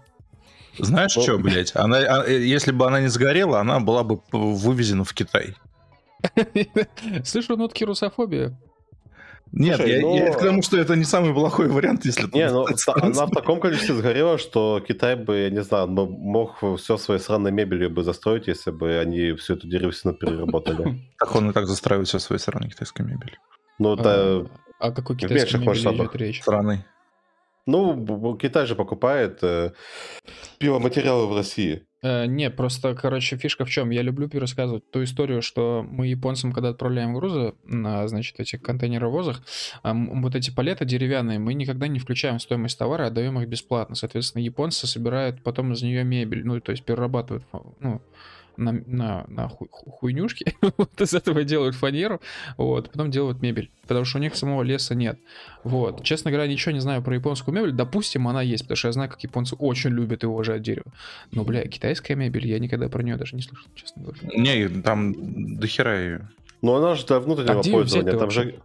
Знаешь 0.80 1.16
Ну- 1.16 1.22
что, 1.22 1.38
блядь? 1.38 1.72
Она, 1.76 1.98
а, 1.98 2.26
э, 2.28 2.42
если 2.42 2.74
бы 2.74 2.86
она 2.86 3.00
не 3.00 3.08
сгорела, 3.08 3.62
она 3.62 3.80
была 3.80 4.04
бы 4.04 4.20
вывезена 4.34 5.06
в 5.06 5.14
Китай. 5.14 5.56
Слышу 7.24 7.56
нотки 7.56 7.86
русофобии. 7.86 8.54
Нет, 9.54 9.76
Слушай, 9.78 9.96
я, 9.96 10.02
ну- 10.02 10.16
я 10.16 10.32
к 10.32 10.40
тому, 10.40 10.62
что 10.62 10.78
это 10.78 10.96
не 10.96 11.04
самый 11.04 11.34
плохой 11.34 11.68
вариант, 11.68 12.06
если 12.06 12.24
Не, 12.34 12.50
ну 12.50 12.66
она 12.96 13.26
в 13.26 13.32
таком 13.32 13.60
количестве 13.60 13.96
сгорела, 13.96 14.38
что 14.38 14.80
Китай 14.80 15.16
бы, 15.16 15.40
я 15.40 15.50
не 15.50 15.62
знаю, 15.62 15.88
мог 15.88 16.64
все 16.78 16.98
своей 16.98 17.20
сраной 17.20 17.52
мебелью 17.52 17.90
бы 17.90 18.04
застроить, 18.04 18.48
если 18.48 18.72
бы 18.72 18.98
они 18.98 19.34
всю 19.34 19.56
эту 19.56 19.68
деревесину 19.68 20.14
переработали. 20.14 21.02
Так 21.20 21.36
он 21.36 21.50
и 21.50 21.54
так 21.54 21.68
застраивает 21.68 22.08
все 22.08 22.20
своей 22.20 22.40
стороны 22.40 22.70
китайской 22.70 23.04
мебели. 23.04 23.38
Ну, 23.78 23.96
да, 23.96 24.46
А 24.80 24.88
о 24.88 24.92
какой 24.92 25.18
китайской 25.18 25.56
мебели 25.56 25.68
масштабах. 25.70 26.08
идет 26.08 26.16
речь? 26.16 26.42
Страны. 26.42 26.86
ну, 27.66 28.36
Китай 28.38 28.66
же 28.66 28.76
покупает 28.76 29.40
э, 29.44 29.74
пиломатериалы 30.60 31.28
в 31.28 31.36
России. 31.36 31.86
Э, 32.04 32.26
не, 32.26 32.50
просто, 32.50 32.96
короче, 32.96 33.38
фишка 33.38 33.64
в 33.66 33.70
чем? 33.70 33.92
Я 33.92 34.02
люблю 34.02 34.28
пересказывать 34.28 34.90
ту 34.90 35.04
историю, 35.04 35.42
что 35.42 35.86
мы 35.88 36.08
японцам, 36.08 36.52
когда 36.52 36.70
отправляем 36.70 37.14
грузы 37.14 37.54
на, 37.64 38.08
значит, 38.08 38.40
этих 38.40 38.62
контейнеровозах, 38.62 39.42
м, 39.84 40.22
вот 40.24 40.36
эти 40.36 40.50
палеты 40.50 40.86
деревянные, 40.86 41.38
мы 41.38 41.54
никогда 41.54 41.88
не 41.88 42.00
включаем 42.00 42.40
в 42.40 42.42
стоимость 42.42 42.80
товара, 42.80 43.08
а 43.08 43.10
даем 43.12 43.40
их 43.40 43.48
бесплатно. 43.48 43.96
Соответственно, 43.96 44.42
японцы 44.42 44.88
собирают 44.88 45.44
потом 45.44 45.74
из 45.74 45.84
нее 45.84 46.04
мебель, 46.04 46.44
ну, 46.46 46.60
то 46.60 46.72
есть 46.72 46.84
перерабатывают, 46.84 47.46
ну, 47.80 48.02
на, 48.62 48.72
на, 48.86 49.26
на 49.28 49.48
хуй- 49.48 49.68
ху- 49.70 49.90
хуйнюшки, 49.92 50.56
вот 50.78 51.02
из 51.02 51.14
этого 51.14 51.44
делают 51.44 51.76
фанеру, 51.76 52.22
вот, 52.58 52.90
потом 52.92 53.12
делают 53.12 53.42
мебель, 53.42 53.70
потому 53.88 54.06
что 54.06 54.20
у 54.20 54.22
них 54.22 54.36
самого 54.36 54.64
леса 54.64 54.96
нет. 54.96 55.20
Вот, 55.64 56.04
честно 56.04 56.32
говоря, 56.32 56.48
ничего 56.48 56.72
не 56.72 56.80
знаю 56.80 57.02
про 57.02 57.16
японскую 57.16 57.56
мебель, 57.56 57.72
допустим, 57.72 58.28
она 58.28 58.42
есть, 58.42 58.64
потому 58.64 58.76
что 58.78 58.88
я 58.88 58.92
знаю, 58.94 59.10
как 59.10 59.22
японцы 59.22 59.56
очень 59.56 59.90
любят 59.90 60.24
и 60.24 60.28
уважают 60.28 60.64
дерево. 60.64 60.92
Но, 61.32 61.44
бля, 61.44 61.64
китайская 61.68 62.16
мебель, 62.16 62.48
я 62.48 62.60
никогда 62.60 62.88
про 62.88 63.04
нее 63.04 63.18
даже 63.18 63.36
не 63.36 63.42
слышал, 63.42 63.68
честно 63.76 64.04
говоря. 64.04 64.20
Не, 64.24 64.68
там 64.82 65.16
дохера 65.60 66.00
ее. 66.00 66.30
Но 66.62 66.76
она 66.76 66.96
же 66.96 67.06
для 67.06 67.20
внутреннего 67.20 67.60
А 67.60 67.64
пользования. 67.64 68.18
Там 68.18 68.30
же 68.30 68.42
вообще? 68.44 68.60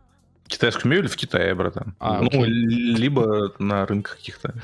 Китайскую 0.48 0.92
мебель 0.92 1.08
в 1.08 1.16
Китае, 1.16 1.54
братан. 1.54 1.94
А, 1.98 2.20
ну, 2.20 2.28
окей. 2.28 2.44
либо 2.46 3.52
на 3.58 3.84
рынках 3.84 4.16
каких-то. 4.16 4.54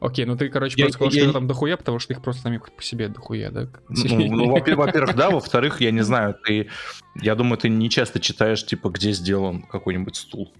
Окей, 0.00 0.24
ну 0.24 0.36
ты, 0.36 0.48
короче, 0.48 0.74
Я- 0.76 0.84
просто 0.84 0.98
сказал, 0.98 1.10
я- 1.12 1.18
что 1.18 1.24
её 1.24 1.32
там 1.32 1.46
дохуя, 1.46 1.76
потому 1.76 1.98
что 1.98 2.12
их 2.12 2.22
просто 2.22 2.42
сами 2.42 2.58
по 2.58 2.82
себе 2.82 3.08
дохуя, 3.08 3.50
да? 3.50 3.68
Ну, 3.88 4.26
ну, 4.36 4.50
во- 4.50 4.76
во-первых, 4.76 5.16
да, 5.16 5.30
во-вторых, 5.30 5.80
я 5.80 5.90
не 5.90 6.02
знаю, 6.02 6.34
ты, 6.44 6.68
я 7.20 7.34
думаю, 7.34 7.58
ты 7.58 7.68
не 7.68 7.90
часто 7.90 8.20
читаешь, 8.20 8.64
типа, 8.64 8.90
где 8.90 9.12
сделан 9.12 9.62
какой-нибудь 9.62 10.16
стул. 10.16 10.52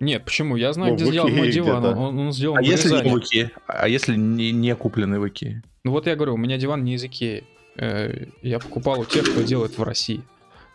Нет, 0.00 0.24
почему? 0.24 0.56
Я 0.56 0.72
знаю, 0.72 0.90
Ну, 0.92 0.96
где 0.96 1.04
в 1.04 1.08
сделан 1.10 1.32
мой 1.32 1.50
диван. 1.52 1.84
Он, 1.84 2.18
он 2.18 2.32
сделан 2.32 2.58
А 2.58 2.62
в 2.62 2.64
если 2.64 2.90
не 3.04 3.10
в 3.10 3.18
Икее? 3.20 3.50
А 3.68 3.88
если 3.88 4.16
не, 4.16 4.50
не 4.50 4.74
купленный 4.74 5.18
в 5.20 5.28
Икее? 5.28 5.62
Ну 5.84 5.92
вот 5.92 6.06
я 6.06 6.16
говорю, 6.16 6.34
у 6.34 6.38
меня 6.38 6.58
диван 6.58 6.82
не 6.84 6.94
из 6.94 7.04
Икеи. 7.04 7.44
Э, 7.76 8.26
Я 8.42 8.58
покупал 8.58 9.00
у 9.00 9.04
тех, 9.04 9.22
кто 9.30 9.42
делает 9.42 9.78
в 9.78 9.82
России. 9.82 10.22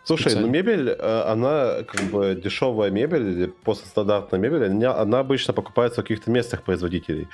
Слушай, 0.04 0.24
ну 0.24 0.30
специально. 0.30 0.50
мебель, 0.50 0.88
э, 0.88 1.22
она 1.26 1.82
как 1.86 2.00
бы 2.10 2.40
дешевая 2.42 2.90
мебель 2.90 3.28
или 3.28 3.46
постстандартная 3.64 4.40
мебель, 4.40 4.64
она, 4.86 5.18
обычно 5.18 5.52
покупается 5.52 6.00
у 6.00 6.02
каких-то 6.02 6.30
местных 6.30 6.62
производителей. 6.62 7.28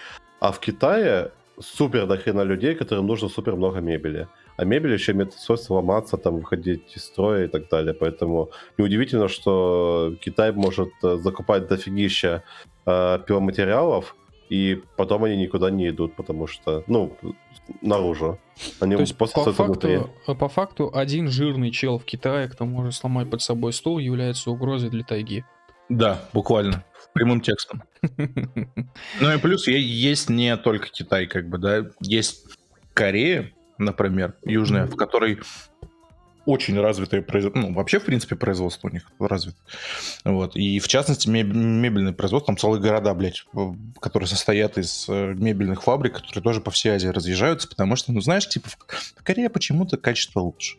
А 0.45 0.51
в 0.51 0.61
Китае 0.61 1.31
супер 1.59 2.07
до 2.07 2.19
хрена 2.19 2.43
людей, 2.43 2.75
которым 2.75 3.07
нужно 3.07 3.31
супер 3.31 3.57
много 3.57 3.81
мебели. 3.81 4.29
А 4.59 4.65
мебель 4.67 4.93
еще 4.93 5.13
имеет 5.13 5.33
свойство 5.33 5.77
ломаться, 5.77 6.19
там, 6.19 6.37
выходить 6.37 6.97
из 6.97 7.05
строя 7.05 7.47
и 7.47 7.49
так 7.49 7.71
далее. 7.71 7.95
Поэтому 7.95 8.51
неудивительно, 8.77 9.29
что 9.29 10.15
Китай 10.21 10.53
может 10.53 10.91
э, 11.03 11.17
закупать 11.17 11.67
дофигища 11.67 12.43
э, 12.85 13.19
пиломатериалов, 13.27 14.17
и 14.51 14.83
потом 14.99 15.25
они 15.25 15.39
никуда 15.39 15.71
не 15.71 15.89
идут, 15.89 16.15
потому 16.15 16.47
что, 16.47 16.85
ну, 16.89 17.17
наружу. 17.81 18.39
Они 18.81 18.97
То 18.97 19.01
есть 19.01 19.15
по 19.15 19.21
просто 19.21 19.41
остаются 19.41 19.63
внутри. 19.63 19.97
факту, 19.97 20.37
по 20.37 20.49
факту 20.51 20.91
один 20.95 21.29
жирный 21.31 21.71
чел 21.71 21.99
в 21.99 22.05
Китае, 22.05 22.49
кто 22.49 22.67
может 22.67 22.93
сломать 22.93 23.31
под 23.31 23.41
собой 23.41 23.73
стул, 23.73 23.99
является 23.99 24.51
угрозой 24.51 24.91
для 24.91 25.05
тайги. 25.05 25.43
Да, 25.89 26.21
буквально. 26.35 26.85
Прямым 27.15 27.41
текстом. 27.41 27.83
Ну 29.21 29.33
и 29.33 29.39
плюс 29.39 29.67
есть 29.69 30.29
не 30.31 30.57
только 30.57 30.89
Китай, 30.89 31.27
как 31.27 31.49
бы, 31.49 31.59
да, 31.59 31.87
есть 32.01 32.45
Корея, 32.93 33.51
например, 33.79 34.35
южная, 34.45 34.87
в 34.87 34.97
которой 34.97 35.41
очень 36.47 36.79
развитое 36.79 37.23
производство, 37.23 37.61
ну, 37.61 37.73
вообще, 37.73 37.99
в 37.99 38.05
принципе, 38.05 38.37
производство 38.37 38.89
у 38.89 38.91
них 38.91 39.11
развито. 39.19 39.57
Вот. 40.25 40.57
И, 40.57 40.79
в 40.79 40.89
частности, 40.89 41.29
меб- 41.29 41.55
мебельное 41.55 42.13
производство, 42.13 42.49
там 42.49 42.59
целые 42.59 42.83
города, 42.83 43.15
блядь, 43.15 43.47
которые 44.01 44.27
состоят 44.27 44.77
из 44.77 45.07
э, 45.09 45.35
мебельных 45.35 45.83
фабрик, 45.83 46.15
которые 46.15 46.43
тоже 46.43 46.61
по 46.61 46.71
всей 46.71 46.91
Азии 46.91 47.09
разъезжаются, 47.09 47.69
потому 47.69 47.97
что, 47.97 48.13
ну, 48.13 48.21
знаешь, 48.21 48.47
типа, 48.47 48.69
в 48.69 49.23
Корее 49.23 49.49
почему-то 49.49 49.97
качество 49.97 50.41
лучше. 50.41 50.77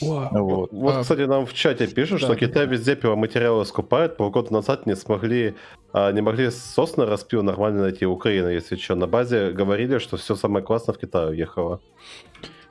Вот. 0.00 0.68
Вот, 0.72 0.94
А, 0.96 1.02
кстати, 1.02 1.22
нам 1.22 1.46
в 1.46 1.52
чате 1.52 1.86
пишут, 1.86 2.20
да, 2.20 2.26
что 2.26 2.34
да. 2.34 2.36
Китай 2.36 2.66
везде 2.66 2.96
пиломатериалы 2.96 3.64
скупает. 3.64 4.16
Полгода 4.16 4.52
назад 4.52 4.86
не 4.86 4.96
смогли, 4.96 5.54
а, 5.92 6.12
не 6.12 6.20
могли 6.20 6.50
сосны 6.50 7.04
распил 7.06 7.42
нормально 7.42 7.82
найти 7.82 8.06
Украина, 8.06 8.48
если 8.48 8.76
что. 8.76 8.94
На 8.94 9.06
базе 9.06 9.50
говорили, 9.50 9.98
что 9.98 10.16
все 10.16 10.36
самое 10.36 10.64
классное 10.64 10.94
в 10.94 10.98
Китай 10.98 11.30
уехало. 11.30 11.80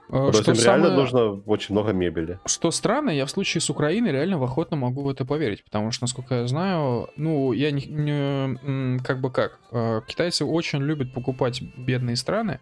Э, 0.09 0.31
То 0.31 0.37
есть 0.37 0.47
им 0.47 0.53
реально 0.53 0.85
самое- 0.87 0.93
нужно 1.01 1.41
очень 1.45 1.75
много 1.75 1.91
мебели. 1.91 2.39
Что 2.45 2.71
странно, 2.71 3.09
я 3.09 3.25
в 3.25 3.29
случае 3.29 3.59
с 3.59 3.69
Украиной 3.69 4.13
реально 4.13 4.41
охотно 4.41 4.77
могу 4.77 5.01
в 5.03 5.09
это 5.09 5.25
поверить, 5.25 5.65
потому 5.65 5.91
что, 5.91 6.05
насколько 6.05 6.35
я 6.35 6.47
знаю, 6.47 7.09
ну, 7.17 7.51
я 7.51 7.71
не, 7.71 7.85
не- 7.87 8.99
как 8.99 9.19
бы 9.19 9.29
как, 9.31 9.59
э, 9.73 9.99
китайцы 10.07 10.45
очень 10.45 10.79
любят 10.79 11.11
покупать 11.13 11.61
бедные 11.75 12.15
страны, 12.15 12.61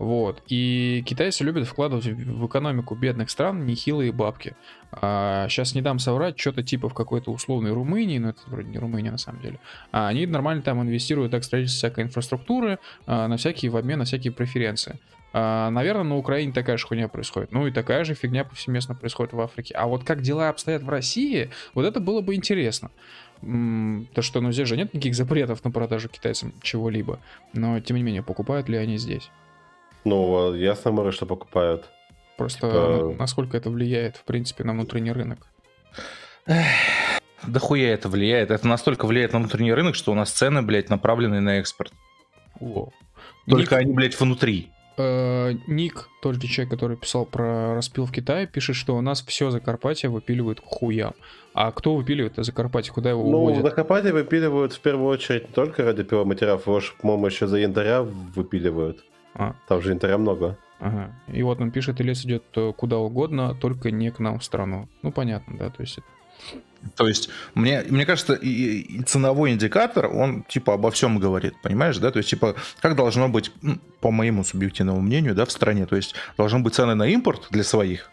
вот, 0.00 0.42
и 0.48 1.04
китайцы 1.04 1.44
любят 1.44 1.68
вкладывать 1.68 2.06
в 2.06 2.46
экономику 2.46 2.94
бедных 2.94 3.28
стран 3.28 3.66
нехилые 3.66 4.12
бабки. 4.12 4.56
сейчас 4.90 5.74
не 5.74 5.82
дам 5.82 5.98
соврать, 5.98 6.40
что-то 6.40 6.62
типа 6.62 6.88
в 6.88 6.94
какой-то 6.94 7.30
условной 7.30 7.72
Румынии, 7.72 8.16
но 8.16 8.30
это 8.30 8.40
вроде 8.46 8.70
не 8.70 8.78
Румыния 8.78 9.10
на 9.10 9.18
самом 9.18 9.42
деле, 9.42 9.60
а 9.92 10.08
они 10.08 10.24
нормально 10.24 10.62
там 10.62 10.80
инвестируют 10.80 11.32
так 11.32 11.44
строительство 11.44 11.90
всякой 11.90 12.04
инфраструктуры, 12.04 12.78
а, 13.04 13.28
на 13.28 13.36
всякие 13.36 13.70
в 13.70 13.76
обмен 13.76 13.98
на 13.98 14.06
всякие 14.06 14.32
преференции. 14.32 14.98
А, 15.34 15.68
наверное, 15.68 16.04
на 16.04 16.16
Украине 16.16 16.54
такая 16.54 16.78
же 16.78 16.86
хуйня 16.86 17.06
происходит. 17.06 17.52
Ну 17.52 17.66
и 17.66 17.70
такая 17.70 18.04
же 18.04 18.14
фигня 18.14 18.44
повсеместно 18.44 18.94
происходит 18.94 19.34
в 19.34 19.40
Африке. 19.42 19.74
А 19.74 19.86
вот 19.86 20.02
как 20.04 20.22
дела 20.22 20.48
обстоят 20.48 20.82
в 20.82 20.88
России, 20.88 21.50
вот 21.74 21.84
это 21.84 22.00
было 22.00 22.22
бы 22.22 22.34
интересно. 22.34 22.90
то, 23.42 24.22
что 24.22 24.40
ну, 24.40 24.50
здесь 24.50 24.66
же 24.66 24.78
нет 24.78 24.94
никаких 24.94 25.14
запретов 25.14 25.62
на 25.62 25.70
продажу 25.70 26.08
китайцам 26.08 26.54
чего-либо, 26.62 27.20
но 27.52 27.80
тем 27.80 27.98
не 27.98 28.02
менее, 28.02 28.22
покупают 28.22 28.70
ли 28.70 28.78
они 28.78 28.96
здесь? 28.96 29.30
Ну, 30.04 30.54
ясно, 30.54 30.90
может, 30.92 31.14
что 31.14 31.26
покупают. 31.26 31.88
Просто 32.36 32.58
Типа- 32.68 32.72
на- 33.12 33.18
насколько 33.18 33.56
это 33.56 33.70
влияет, 33.70 34.16
в 34.16 34.24
принципе, 34.24 34.64
на 34.64 34.72
внутренний 34.72 35.12
рынок. 35.12 35.46
Да 36.46 37.58
хуя 37.58 37.92
это 37.94 38.08
влияет. 38.08 38.50
Это 38.50 38.66
настолько 38.66 39.06
влияет 39.06 39.32
на 39.32 39.38
внутренний 39.38 39.72
рынок, 39.72 39.94
что 39.94 40.12
у 40.12 40.14
нас 40.14 40.30
цены, 40.30 40.62
блядь, 40.62 40.90
направлены 40.90 41.40
на 41.40 41.58
экспорт. 41.58 41.92
Воу. 42.58 42.92
Только 43.46 43.76
Ник, 43.76 43.82
они, 43.84 43.92
блядь, 43.94 44.18
внутри. 44.20 44.70
э, 44.98 45.52
Ник, 45.66 46.08
тот 46.22 46.34
же 46.36 46.46
человек, 46.48 46.70
который 46.72 46.96
писал 46.98 47.24
про 47.24 47.74
распил 47.74 48.04
в 48.04 48.12
Китае, 48.12 48.46
пишет, 48.46 48.76
что 48.76 48.94
у 48.96 49.00
нас 49.00 49.22
все 49.22 49.50
Закарпатье 49.50 50.10
выпиливают 50.10 50.60
к 50.60 50.64
хуям. 50.64 51.14
А 51.54 51.72
кто 51.72 51.94
выпиливает 51.96 52.34
это 52.34 52.42
Закарпатье? 52.42 52.92
Куда 52.92 53.10
его 53.10 53.22
Ну, 53.24 53.38
увозят? 53.38 53.62
Закарпатье 53.62 54.12
выпиливают 54.12 54.74
в 54.74 54.80
первую 54.80 55.08
очередь 55.08 55.48
не 55.48 55.54
только 55.54 55.84
ради 55.84 56.02
пиломатериалов, 56.04 56.66
его 56.66 56.80
же, 56.80 56.92
по-моему, 57.00 57.26
еще 57.26 57.46
за 57.46 57.56
янтаря 57.58 58.02
выпиливают. 58.02 59.04
А, 59.34 59.54
Там 59.68 59.80
же 59.82 59.90
янтаря 59.90 60.18
много. 60.18 60.56
ага. 60.80 61.14
И 61.28 61.42
вот 61.42 61.60
он 61.60 61.70
пишет, 61.70 62.00
и 62.00 62.04
лес 62.04 62.24
идет 62.24 62.44
э, 62.56 62.72
куда 62.76 62.98
угодно, 62.98 63.54
только 63.54 63.90
не 63.90 64.10
к 64.10 64.18
нам 64.18 64.38
в 64.38 64.44
страну. 64.44 64.88
Ну, 65.02 65.12
понятно, 65.12 65.56
да, 65.56 65.70
то 65.70 65.82
есть... 65.82 65.98
То 66.96 67.06
есть, 67.06 67.28
мне, 67.54 67.84
мне 67.90 68.06
кажется, 68.06 68.32
и, 68.32 68.48
и 68.48 69.02
ценовой 69.02 69.52
индикатор, 69.52 70.06
он 70.06 70.44
типа 70.44 70.74
обо 70.74 70.90
всем 70.90 71.18
говорит, 71.18 71.54
понимаешь, 71.62 71.98
да? 71.98 72.10
То 72.10 72.18
есть, 72.18 72.30
типа, 72.30 72.54
как 72.80 72.96
должно 72.96 73.28
быть, 73.28 73.52
м, 73.62 73.80
по 74.00 74.10
моему 74.10 74.44
субъективному 74.44 75.00
мнению, 75.02 75.34
да, 75.34 75.44
в 75.44 75.52
стране. 75.52 75.84
То 75.84 75.96
есть, 75.96 76.14
должны 76.38 76.60
быть 76.60 76.74
цены 76.74 76.94
на 76.94 77.06
импорт 77.06 77.48
для 77.50 77.64
своих, 77.64 78.10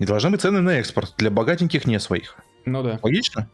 и 0.00 0.04
должны 0.04 0.30
быть 0.30 0.40
цены 0.40 0.60
на 0.60 0.70
экспорт 0.80 1.14
для 1.18 1.30
богатеньких 1.30 1.86
не 1.86 2.00
своих. 2.00 2.36
Ну 2.64 2.82
да. 2.82 2.98
Логично? 3.02 3.48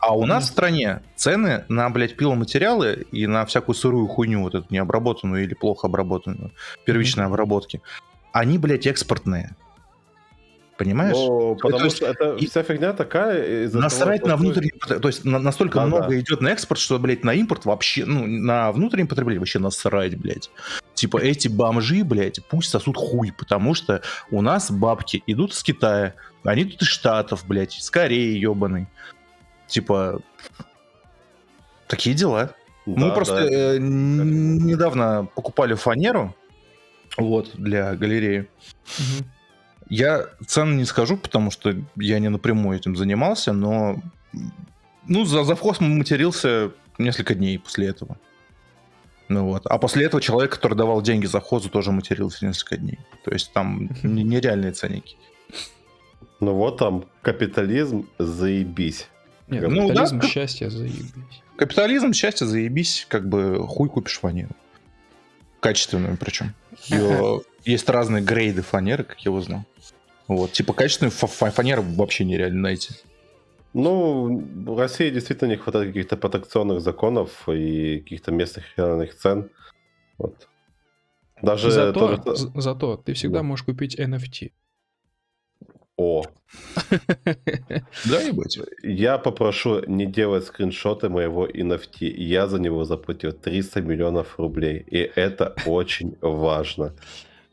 А 0.00 0.16
у 0.16 0.26
нас 0.26 0.44
в 0.44 0.46
стране 0.48 1.02
цены 1.16 1.64
на, 1.68 1.90
блядь, 1.90 2.16
пиломатериалы 2.16 3.06
и 3.10 3.26
на 3.26 3.44
всякую 3.46 3.74
сырую 3.74 4.06
хуйню, 4.06 4.42
вот 4.42 4.54
эту 4.54 4.66
необработанную 4.70 5.42
или 5.44 5.54
плохо 5.54 5.86
обработанную, 5.88 6.52
первичной 6.84 7.24
обработки, 7.26 7.82
они, 8.32 8.58
блядь, 8.58 8.86
экспортные. 8.86 9.56
Понимаешь? 10.76 11.16
Ну, 11.16 11.56
потому 11.60 11.86
есть 11.86 11.96
что 11.96 12.06
это 12.06 12.36
и- 12.36 12.46
вся 12.46 12.62
фигня 12.62 12.92
такая. 12.92 13.64
из-за 13.64 13.80
Насрать 13.80 14.20
того, 14.22 14.28
на 14.30 14.36
что- 14.36 14.44
внутренний 14.44 14.72
потр- 14.80 15.00
То 15.00 15.08
есть 15.08 15.24
на- 15.24 15.40
настолько 15.40 15.80
Да, 15.80 15.86
много 15.86 16.06
да. 16.10 16.20
идет 16.20 16.40
на 16.40 16.48
экспорт, 16.50 16.80
что, 16.80 17.00
блядь, 17.00 17.24
на 17.24 17.34
импорт 17.34 17.64
вообще, 17.64 18.04
ну, 18.04 18.24
на 18.28 18.70
внутреннее 18.70 19.08
потребление 19.08 19.40
вообще 19.40 19.58
насрать, 19.58 20.16
блядь. 20.16 20.50
Типа 20.94 21.18
эти 21.18 21.48
бомжи, 21.48 22.04
блядь, 22.04 22.38
пусть 22.48 22.70
сосут 22.70 22.96
хуй, 22.96 23.32
потому 23.36 23.74
что 23.74 24.02
у 24.30 24.40
нас 24.40 24.70
бабки 24.70 25.20
идут 25.26 25.52
с 25.52 25.64
Китая, 25.64 26.14
они 26.44 26.64
тут 26.64 26.82
из 26.82 26.86
Штатов, 26.88 27.44
блядь, 27.48 27.76
из 27.76 27.90
Кореи 27.90 28.38
ебаный. 28.38 28.86
Типа, 29.68 30.20
такие 31.86 32.16
дела. 32.16 32.50
Мы 32.86 33.08
Да, 33.08 33.14
просто 33.14 33.34
да. 33.36 33.74
э, 33.74 33.78
недавно 33.78 35.28
покупали 35.34 35.74
фанеру, 35.74 36.34
вот, 37.16 37.50
для 37.54 37.94
галереи. 37.94 38.48
Мгм. 38.98 39.30
Я 39.90 40.26
цены 40.46 40.74
не 40.74 40.84
скажу, 40.84 41.16
потому 41.16 41.50
что 41.50 41.74
я 41.96 42.18
не 42.18 42.28
напрямую 42.28 42.78
этим 42.78 42.96
занимался, 42.96 43.52
но 43.52 44.00
ну, 45.06 45.24
за 45.24 45.44
завхоз 45.44 45.80
матерился 45.80 46.72
несколько 46.98 47.34
дней 47.34 47.58
после 47.58 47.88
этого. 47.88 48.18
Ну 49.28 49.46
вот. 49.46 49.66
А 49.66 49.78
после 49.78 50.06
этого 50.06 50.22
человек, 50.22 50.52
который 50.52 50.74
давал 50.74 51.02
деньги 51.02 51.26
за 51.26 51.40
хозу, 51.40 51.68
тоже 51.68 51.92
матерился 51.92 52.46
несколько 52.46 52.76
дней. 52.76 52.98
То 53.24 53.30
есть 53.32 53.52
там 53.52 53.90
нереальные 54.02 54.72
ценники. 54.72 55.16
Ну 56.40 56.54
вот 56.54 56.78
там 56.78 57.04
капитализм, 57.22 58.08
заебись. 58.18 59.08
Нет, 59.50 59.62
Ну 59.68 59.80
да, 59.82 59.86
капитализм, 59.88 60.20
как- 60.20 60.30
счастье, 60.30 60.70
заебись. 60.70 61.42
Капитализм, 61.56 62.12
счастье, 62.12 62.46
заебись, 62.46 63.06
как 63.08 63.28
бы 63.28 63.66
хуй 63.66 63.88
купишь 63.88 64.18
фанеру. 64.20 64.50
Качественную 65.60 66.16
причем. 66.16 66.54
Её- 66.86 67.42
Есть 67.64 67.88
разные 67.90 68.22
грейды 68.22 68.62
фанеры, 68.62 69.04
как 69.04 69.20
я 69.20 69.30
узнал. 69.32 69.64
Вот, 70.28 70.52
типа 70.52 70.72
качественную 70.72 71.10
фа- 71.10 71.26
фа- 71.26 71.50
фанеру 71.50 71.82
вообще 71.82 72.24
нереально 72.24 72.60
найти. 72.62 72.90
Ну, 73.74 74.38
в 74.66 74.78
России 74.78 75.10
действительно 75.10 75.48
не 75.50 75.56
хватает 75.56 75.88
каких-то 75.88 76.16
протекционных 76.16 76.80
законов 76.80 77.48
и 77.48 78.00
каких-то 78.00 78.30
местных 78.32 78.64
региональных 78.76 79.14
цен. 79.16 79.50
Вот. 80.16 80.48
Даже 81.42 81.70
Зато, 81.70 82.16
то 82.18 82.34
же- 82.34 82.36
з- 82.36 82.50
зато 82.60 82.96
ты 82.96 83.12
всегда 83.14 83.38
Да. 83.38 83.42
можешь 83.42 83.64
купить 83.64 83.98
NFT. 83.98 84.52
О, 85.98 86.22
Да, 88.04 88.20
ебать. 88.22 88.56
я 88.84 89.18
попрошу 89.18 89.82
не 89.86 90.06
делать 90.06 90.44
скриншоты 90.44 91.08
моего 91.08 91.46
NFT. 91.46 92.06
Я 92.06 92.46
за 92.46 92.60
него 92.60 92.84
заплатил 92.84 93.32
300 93.32 93.80
миллионов 93.80 94.38
рублей. 94.38 94.84
И 94.86 94.98
это 94.98 95.56
очень 95.66 96.16
важно. 96.20 96.94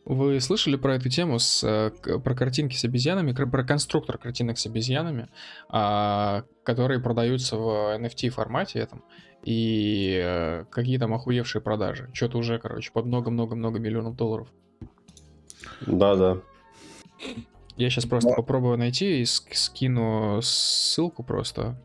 Вы 0.06 0.40
слышали 0.40 0.76
про 0.76 0.96
эту 0.96 1.10
тему 1.10 1.40
с, 1.40 1.64
э, 1.64 1.90
про 2.20 2.36
картинки 2.36 2.76
с 2.76 2.86
обезьянами, 2.86 3.34
про 3.34 3.64
конструктор 3.64 4.20
картинок 4.20 4.60
с 4.60 4.68
обезьянами, 4.68 5.30
а, 5.68 6.44
которые 6.64 7.00
продаются 7.00 7.58
в 7.58 7.98
NFT 7.98 8.30
формате 8.30 8.78
этом, 8.78 9.04
и 9.44 10.22
э, 10.24 10.66
какие 10.70 11.00
там 11.00 11.16
охуевшие 11.16 11.64
продажи. 11.64 12.12
Что-то 12.14 12.38
уже, 12.38 12.60
короче, 12.60 12.92
под 12.92 13.08
много-много-много 13.08 13.80
миллионов 13.80 14.16
долларов. 14.16 14.48
Да-да. 15.88 16.38
Я 17.78 17.90
сейчас 17.90 18.06
просто 18.06 18.30
Да. 18.30 18.36
попробую 18.36 18.78
найти 18.78 19.20
и 19.20 19.24
ск- 19.24 19.54
скину 19.54 20.40
ссылку 20.42 21.24
просто 21.24 21.76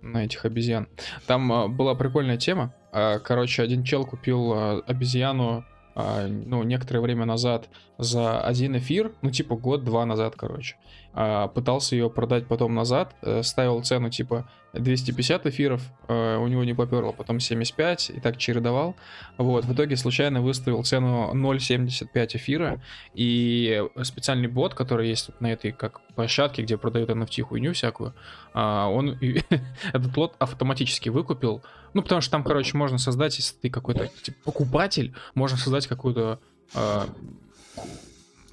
на 0.00 0.24
этих 0.24 0.44
обезьян. 0.44 0.88
Там 1.26 1.50
а, 1.52 1.68
была 1.68 1.94
прикольная 1.94 2.36
тема. 2.36 2.74
А, 2.92 3.18
короче, 3.18 3.62
один 3.62 3.82
чел 3.84 4.04
купил 4.04 4.52
а, 4.52 4.82
обезьяну, 4.86 5.64
ну, 5.94 6.62
некоторое 6.62 7.00
время 7.00 7.26
назад 7.26 7.68
за 7.98 8.40
один 8.40 8.78
эфир, 8.78 9.12
ну, 9.20 9.30
типа 9.30 9.56
год-два 9.56 10.06
назад, 10.06 10.34
короче. 10.36 10.76
А, 11.14 11.48
пытался 11.48 11.94
ее 11.94 12.08
продать 12.08 12.46
потом 12.46 12.74
назад, 12.74 13.14
э, 13.20 13.42
ставил 13.42 13.82
цену 13.82 14.08
типа 14.08 14.48
250 14.72 15.46
эфиров, 15.46 15.82
э, 16.08 16.36
у 16.36 16.46
него 16.46 16.64
не 16.64 16.72
поперло, 16.72 17.12
потом 17.12 17.38
75, 17.38 18.10
и 18.10 18.20
так 18.20 18.38
чередовал. 18.38 18.96
Вот, 19.36 19.66
в 19.66 19.74
итоге 19.74 19.96
случайно 19.96 20.40
выставил 20.40 20.82
цену 20.84 21.30
0.75 21.34 22.36
эфира, 22.36 22.82
и 23.12 23.84
специальный 24.02 24.48
бот, 24.48 24.74
который 24.74 25.08
есть 25.08 25.30
на 25.40 25.52
этой 25.52 25.72
как 25.72 26.00
площадке, 26.14 26.62
где 26.62 26.78
продают 26.78 27.10
NFT 27.10 27.42
хуйню 27.42 27.74
всякую, 27.74 28.14
а, 28.54 28.88
он 28.88 29.18
этот 29.92 30.16
лот 30.16 30.34
автоматически 30.38 31.10
выкупил. 31.10 31.62
Ну, 31.92 32.00
потому 32.00 32.22
что 32.22 32.30
там, 32.30 32.42
короче, 32.42 32.74
можно 32.76 32.96
создать, 32.96 33.36
если 33.36 33.54
ты 33.56 33.68
какой-то 33.68 34.08
типа, 34.22 34.38
покупатель, 34.44 35.14
можно 35.34 35.58
создать 35.58 35.86
какую-то 35.86 36.40
а, 36.74 37.06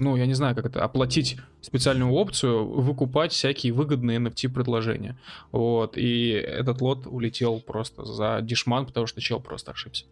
ну, 0.00 0.16
я 0.16 0.26
не 0.26 0.34
знаю, 0.34 0.54
как 0.54 0.66
это, 0.66 0.82
оплатить 0.82 1.36
специальную 1.60 2.10
опцию, 2.10 2.66
выкупать 2.66 3.32
всякие 3.32 3.72
выгодные 3.72 4.18
NFT-предложения. 4.18 5.16
Вот, 5.52 5.96
и 5.96 6.30
этот 6.30 6.80
лот 6.80 7.06
улетел 7.06 7.60
просто 7.60 8.04
за 8.04 8.40
дешман, 8.42 8.86
потому 8.86 9.06
что 9.06 9.20
чел 9.20 9.40
просто 9.40 9.72
ошибся. 9.72 10.06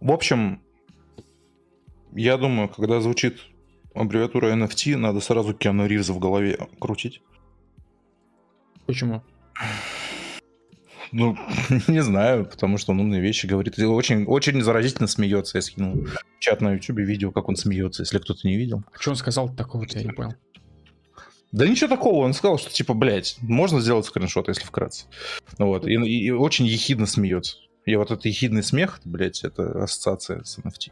В 0.00 0.12
общем, 0.12 0.62
я 2.12 2.36
думаю, 2.36 2.68
когда 2.68 3.00
звучит 3.00 3.40
аббревиатура 3.94 4.52
NFT, 4.54 4.96
надо 4.96 5.20
сразу 5.20 5.52
Киану 5.54 5.86
Ривза 5.86 6.12
в 6.12 6.18
голове 6.18 6.68
крутить. 6.78 7.22
Почему? 8.86 9.22
Ну, 11.16 11.36
не 11.88 12.02
знаю, 12.02 12.44
потому 12.44 12.76
что 12.76 12.90
он 12.90 12.98
умные 13.00 13.20
вещи 13.20 13.46
говорит. 13.46 13.78
И 13.78 13.84
Очень, 13.84 14.24
очень 14.24 14.60
заразительно 14.62 15.06
смеется. 15.06 15.58
Я 15.58 15.62
скинул 15.62 16.04
в 16.04 16.40
чат 16.40 16.60
на 16.60 16.72
YouTube 16.74 16.98
видео, 16.98 17.30
как 17.30 17.48
он 17.48 17.54
смеется, 17.54 18.02
если 18.02 18.18
кто-то 18.18 18.46
не 18.48 18.56
видел. 18.56 18.82
Что 18.98 19.10
он 19.10 19.16
сказал 19.16 19.48
такого-то, 19.54 19.96
я 19.98 20.04
не 20.04 20.10
понял. 20.12 20.34
Да 21.52 21.68
ничего 21.68 21.88
такого, 21.88 22.24
он 22.24 22.34
сказал, 22.34 22.58
что 22.58 22.70
типа, 22.72 22.94
блядь, 22.94 23.36
можно 23.42 23.80
сделать 23.80 24.06
скриншот, 24.06 24.48
если 24.48 24.64
вкратце. 24.64 25.06
Ну 25.58 25.66
Вот, 25.68 25.86
и, 25.86 25.92
и 25.92 26.30
очень 26.32 26.66
ехидно 26.66 27.06
смеется. 27.06 27.58
И 27.86 27.94
вот 27.94 28.10
этот 28.10 28.24
ехидный 28.24 28.64
смех, 28.64 29.00
блядь, 29.04 29.44
это 29.44 29.84
ассоциация 29.84 30.42
с 30.42 30.58
NFT. 30.58 30.90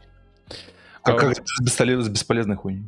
Как, 1.03 1.15
А 1.15 1.17
как 1.17 1.37
вот- 1.37 1.47
с, 1.47 1.61
бесполе- 1.61 2.01
с 2.01 2.07
бесполезной 2.07 2.55
хуйней. 2.55 2.87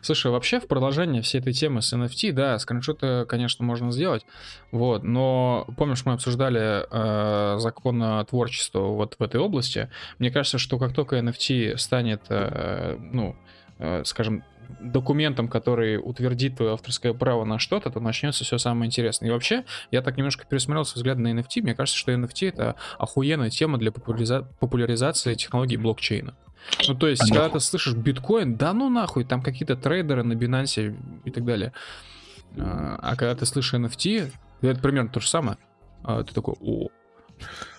Слушай, 0.00 0.32
вообще 0.32 0.60
в 0.60 0.66
продолжение 0.66 1.22
всей 1.22 1.40
этой 1.40 1.52
темы 1.52 1.82
с 1.82 1.92
NFT, 1.92 2.32
да, 2.32 2.58
скриншоты, 2.58 3.24
конечно, 3.26 3.64
можно 3.64 3.92
сделать, 3.92 4.26
вот, 4.70 5.04
но 5.04 5.66
помнишь, 5.76 6.04
мы 6.04 6.14
обсуждали 6.14 6.86
э, 6.90 7.58
закон 7.58 8.02
о 8.02 8.24
творчестве 8.24 8.80
вот 8.80 9.16
в 9.18 9.22
этой 9.22 9.40
области, 9.40 9.90
мне 10.18 10.30
кажется, 10.30 10.58
что 10.58 10.78
как 10.78 10.92
только 10.92 11.18
NFT 11.18 11.76
станет, 11.76 12.22
э, 12.28 12.96
ну, 12.98 13.36
э, 13.78 14.02
скажем, 14.04 14.44
документом, 14.80 15.48
который 15.48 15.98
утвердит 15.98 16.56
твое 16.56 16.72
авторское 16.72 17.12
право 17.12 17.44
на 17.44 17.58
что-то, 17.58 17.90
то 17.90 18.00
начнется 18.00 18.44
все 18.44 18.58
самое 18.58 18.86
интересное. 18.86 19.28
И 19.28 19.32
вообще, 19.32 19.64
я 19.90 20.02
так 20.02 20.16
немножко 20.16 20.46
пересмотрел 20.46 20.84
свой 20.84 21.00
взгляд 21.00 21.18
на 21.18 21.32
NFT, 21.32 21.62
мне 21.62 21.74
кажется, 21.74 21.98
что 21.98 22.12
NFT 22.12 22.48
это 22.48 22.76
охуенная 22.98 23.50
тема 23.50 23.78
для 23.78 23.90
популяриза- 23.90 24.46
популяризации 24.58 25.34
технологий 25.34 25.76
блокчейна. 25.76 26.34
Ну, 26.88 26.94
то 26.94 27.06
есть, 27.08 27.22
А 27.22 27.26
когда 27.26 27.42
нахуй? 27.44 27.60
ты 27.60 27.66
слышишь 27.66 27.94
биткоин, 27.94 28.56
да 28.56 28.72
ну 28.72 28.88
нахуй, 28.88 29.24
там 29.24 29.42
какие-то 29.42 29.76
трейдеры 29.76 30.22
на 30.22 30.32
Binance 30.34 30.96
и 31.24 31.30
так 31.30 31.44
далее. 31.44 31.72
А 32.58 32.98
а 33.00 33.16
когда 33.16 33.34
ты 33.34 33.46
слышишь 33.46 33.74
NFT, 33.74 34.30
Это 34.62 34.80
примерно 34.80 35.08
то 35.10 35.20
же 35.20 35.28
самое. 35.28 35.56
А 36.04 36.22
ты 36.22 36.32
такой, 36.34 36.54
о, 36.60 36.88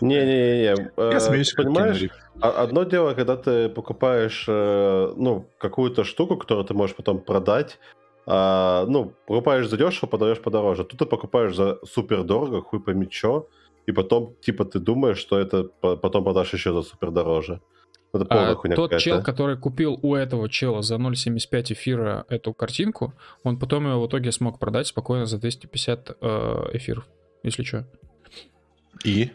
Не-не-не, 0.01 0.64
Я 0.64 0.76
э, 0.97 1.19
смеюсь, 1.19 1.53
как 1.53 1.65
понимаешь, 1.65 2.10
одно 2.41 2.84
дело, 2.84 3.14
когда 3.14 3.35
ты 3.38 3.69
покупаешь, 3.69 4.45
э, 4.47 5.14
ну, 5.15 5.45
какую-то 5.57 6.03
штуку, 6.03 6.35
которую 6.38 6.65
ты 6.65 6.73
можешь 6.73 6.95
потом 6.95 7.19
продать, 7.19 7.80
а, 8.26 8.85
ну, 8.88 9.14
покупаешь 9.27 9.68
за 9.69 9.77
дешево, 9.77 10.10
продаешь 10.10 10.39
подороже. 10.41 10.84
Тут 10.84 10.99
ты 10.99 11.05
покупаешь 11.05 11.55
за 11.55 11.77
супер 11.85 12.23
дорого, 12.23 12.61
хуй 12.61 12.80
пойми 12.80 13.07
чё, 13.10 13.47
и 13.85 13.91
потом, 13.91 14.34
типа, 14.41 14.64
ты 14.65 14.80
думаешь, 14.80 15.18
что 15.18 15.38
это 15.39 15.64
по- 15.81 15.97
потом 15.97 16.23
продашь 16.23 16.53
еще 16.53 16.73
за 16.73 16.81
супер 16.81 17.11
дороже. 17.11 17.60
Это 18.14 18.26
А 18.52 18.56
хуйня 18.56 18.76
тот 18.76 18.98
чел, 18.99 19.23
который 19.23 19.57
купил 19.57 19.98
у 20.03 20.14
этого 20.14 20.48
чела 20.48 20.84
за 20.84 20.95
0.75 20.95 21.73
эфира 21.73 22.26
эту 22.30 22.53
картинку, 22.53 23.14
он 23.44 23.57
потом 23.57 23.88
ее 23.88 23.99
в 23.99 24.06
итоге 24.07 24.31
смог 24.31 24.60
продать 24.60 24.85
спокойно 24.88 25.26
за 25.26 25.40
250 25.40 26.18
э, 26.22 26.69
эфиров, 26.73 27.07
если 27.41 27.64
что. 27.64 27.88
И? 29.03 29.31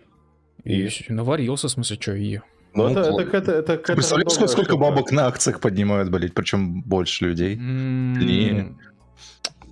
И, 0.65 0.87
И? 0.87 1.13
наварился, 1.13 1.67
в 1.67 1.71
смысле, 1.73 1.97
что, 2.01 2.15
и... 2.15 2.39
Ну, 2.75 2.85
Ну, 2.85 2.91
это, 2.91 3.01
это, 3.01 3.53
это 3.53 3.63
Ты 3.63 3.63
какая-то 3.79 3.93
представляешь, 3.95 4.33
сколько 4.33 4.71
штука. 4.71 4.77
бабок 4.77 5.11
на 5.11 5.27
акциях 5.27 5.61
поднимают, 5.61 6.11
блядь, 6.11 6.35
причем 6.35 6.83
больше 6.83 7.25
людей? 7.27 7.57
М, 7.57 8.79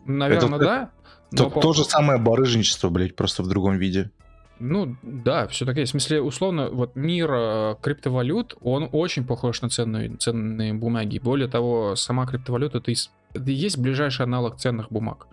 Наверное, 0.04 0.48
Это- 0.56 0.58
да. 0.64 0.90
То, 1.36 1.44
но 1.44 1.50
по- 1.50 1.60
то 1.60 1.72
же 1.72 1.84
самое 1.84 2.18
барыжничество, 2.20 2.88
блядь, 2.88 3.14
просто 3.16 3.42
в 3.42 3.48
другом 3.48 3.78
виде. 3.78 4.10
Ну, 4.58 4.96
да, 5.02 5.46
все 5.48 5.64
таки 5.66 5.84
В 5.84 5.88
смысле, 5.88 6.20
условно, 6.22 6.70
вот 6.70 6.96
мир 6.96 7.30
э, 7.32 7.76
криптовалют, 7.82 8.56
он 8.62 8.88
очень 8.92 9.26
похож 9.26 9.60
на 9.62 9.68
ценные, 9.68 10.16
ценные 10.16 10.72
бумаги. 10.72 11.18
Более 11.18 11.48
того, 11.48 11.94
сама 11.96 12.26
криптовалюта, 12.26 12.78
это, 12.78 12.90
из- 12.90 13.10
это 13.34 13.50
и 13.50 13.54
есть 13.54 13.78
ближайший 13.78 14.22
аналог 14.22 14.56
ценных 14.56 14.90
бумаг. 14.90 15.26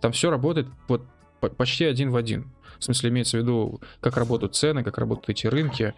Там 0.00 0.12
все 0.12 0.30
работает 0.30 0.68
вот 0.86 1.02
по- 1.40 1.48
почти 1.48 1.84
один 1.84 2.10
в 2.10 2.16
один. 2.16 2.50
В 2.78 2.84
смысле, 2.84 3.10
имеется 3.10 3.36
в 3.36 3.40
виду, 3.40 3.80
как 4.00 4.16
работают 4.16 4.54
цены, 4.54 4.84
как 4.84 4.98
работают 4.98 5.30
эти 5.30 5.46
рынки. 5.48 5.94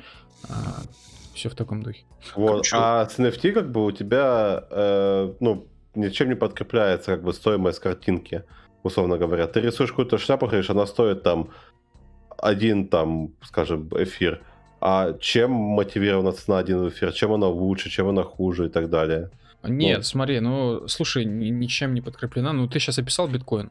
все 1.34 1.48
в 1.48 1.54
таком 1.54 1.82
духе. 1.82 2.04
Вот. 2.34 2.66
А 2.72 3.06
с 3.06 3.18
NFT 3.18 3.52
как 3.52 3.70
бы 3.70 3.84
у 3.84 3.92
тебя, 3.92 4.64
э, 4.70 5.32
ну, 5.40 5.66
ничем 5.94 6.28
не 6.28 6.34
подкрепляется 6.34 7.12
как 7.12 7.22
бы 7.22 7.32
стоимость 7.32 7.78
картинки, 7.80 8.42
условно 8.82 9.16
говоря. 9.18 9.46
Ты 9.46 9.60
рисуешь 9.60 9.90
какую-то 9.90 10.18
шляпу, 10.18 10.46
говоришь, 10.46 10.70
она 10.70 10.86
стоит 10.86 11.22
там 11.22 11.50
один, 12.42 12.88
там, 12.88 13.30
скажем, 13.42 13.88
эфир. 13.96 14.40
А 14.80 15.12
чем 15.20 15.50
мотивирована 15.52 16.32
цена 16.32 16.58
один 16.58 16.88
эфир? 16.88 17.12
Чем 17.12 17.32
она 17.32 17.48
лучше, 17.48 17.90
чем 17.90 18.08
она 18.08 18.22
хуже 18.22 18.66
и 18.66 18.68
так 18.68 18.88
далее? 18.88 19.30
Нет, 19.62 19.98
Вот. 19.98 20.06
смотри, 20.06 20.40
ну, 20.40 20.88
слушай, 20.88 21.24
ни- 21.26 21.50
ничем 21.50 21.92
не 21.94 22.00
подкреплена. 22.00 22.52
Ну, 22.52 22.66
ты 22.66 22.78
сейчас 22.78 22.98
описал 22.98 23.28
биткоин. 23.28 23.70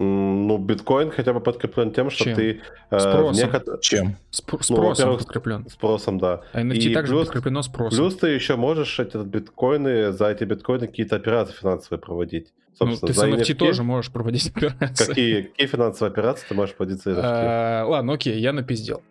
Ну, 0.00 0.58
биткоин 0.58 1.10
хотя 1.10 1.32
бы 1.32 1.40
подкреплен 1.40 1.90
тем, 1.92 2.08
что 2.10 2.22
Чем? 2.24 2.34
ты 2.36 2.60
э, 2.90 2.98
Спросом. 3.00 3.48
некотор- 3.48 3.80
Чем? 3.80 4.16
Спр- 4.30 4.52
Ну, 4.58 4.62
спросом 4.62 4.88
во-первых, 4.90 5.18
подкреплен. 5.18 5.66
спросом, 5.68 6.18
да. 6.18 6.42
А 6.52 6.60
NFT 6.62 6.76
и 6.76 6.94
также 6.94 7.12
плюс- 7.14 7.26
подкреплено 7.26 7.62
спросом. 7.62 7.98
Плюс 7.98 8.14
ты 8.16 8.28
еще 8.28 8.54
можешь 8.54 9.00
эти 9.00 9.16
биткоины, 9.16 10.12
за 10.12 10.28
эти 10.30 10.44
биткоины 10.44 10.86
какие-то 10.86 11.16
операции 11.16 11.52
финансовые 11.52 12.00
проводить. 12.00 12.52
Ну, 12.78 12.86
Собственно, 12.86 13.12
ты 13.12 13.18
с 13.18 13.22
NFT 13.24 13.40
NFT 13.50 13.54
тоже 13.56 13.82
можешь 13.82 14.12
проводить 14.12 14.48
операции. 14.54 15.06
Какие, 15.06 15.42
какие 15.42 15.66
финансовые 15.66 16.12
операции 16.12 16.46
ты 16.48 16.54
можешь 16.54 16.76
проводить 16.76 17.02
за 17.02 17.10
NFT? 17.10 17.20
А, 17.24 17.84
Ладно, 17.86 18.12
окей, 18.12 18.38
я 18.38 18.52
напиздел. 18.52 19.02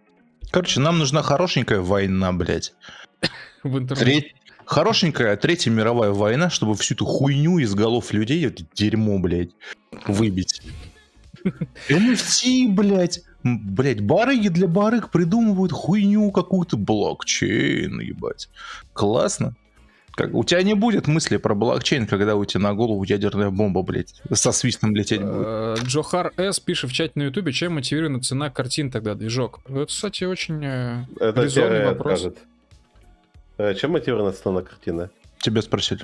Короче, 0.51 0.80
нам 0.80 0.99
нужна 0.99 1.22
хорошенькая 1.22 1.81
война, 1.81 2.31
блядь. 2.31 2.73
В 3.64 3.77
интернете. 3.77 4.31
Хорошенькая 4.68 5.38
Третья 5.38 5.72
мировая 5.72 6.11
война, 6.11 6.49
чтобы 6.49 6.76
всю 6.76 6.94
эту 6.94 7.06
хуйню 7.06 7.57
из 7.60 7.73
голов 7.73 8.11
людей, 8.11 8.45
это 8.45 8.64
дерьмо, 8.73 9.18
блядь, 9.18 9.52
выбить. 10.07 10.61
NFT, 11.89 12.68
блядь. 12.69 13.22
М, 13.44 13.60
Блядь, 13.76 14.02
барыги 14.02 14.49
для 14.49 14.68
барыг 14.68 15.10
придумывают 15.10 15.72
хуйню 15.72 16.31
какую-то, 16.31 16.76
блокчейн, 16.76 17.99
ебать. 18.02 18.49
Классно. 18.94 19.56
Как, 20.15 20.34
у 20.34 20.44
тебя 20.44 20.64
не 20.64 20.73
будет 20.73 21.07
мысли 21.07 21.38
про 21.38 21.53
блокчейн, 21.56 22.07
когда 22.07 22.35
у 22.35 22.44
тебя 22.44 22.61
на 22.64 22.73
голову 22.73 23.03
ядерная 23.03 23.52
бомба, 23.52 23.84
блядь, 23.84 24.15
со 24.34 24.52
свистом 24.52 24.95
лететь 24.95 25.22
будет. 25.22 25.45
Э, 25.45 25.76
Джохар 25.84 26.34
С 26.35 26.60
пишет 26.60 26.89
в 26.89 26.94
чате 26.94 27.14
на 27.15 27.23
ютубе, 27.23 27.53
чем 27.53 27.76
мотивирована 27.76 28.19
цена 28.22 28.49
картин 28.49 28.91
тогда, 28.91 29.14
движок. 29.15 29.61
Это, 29.69 29.85
кстати, 29.85 30.23
очень 30.26 30.60
э, 30.65 31.06
Это 31.19 31.44
резонный 31.44 31.85
вопрос. 31.85 32.19
скажет. 32.19 32.38
Э, 33.57 33.73
Чем 33.75 33.91
мотивирована 33.91 34.31
цена 34.34 34.61
картины? 34.61 35.09
Тебя 35.39 35.61
спросили. 35.61 36.01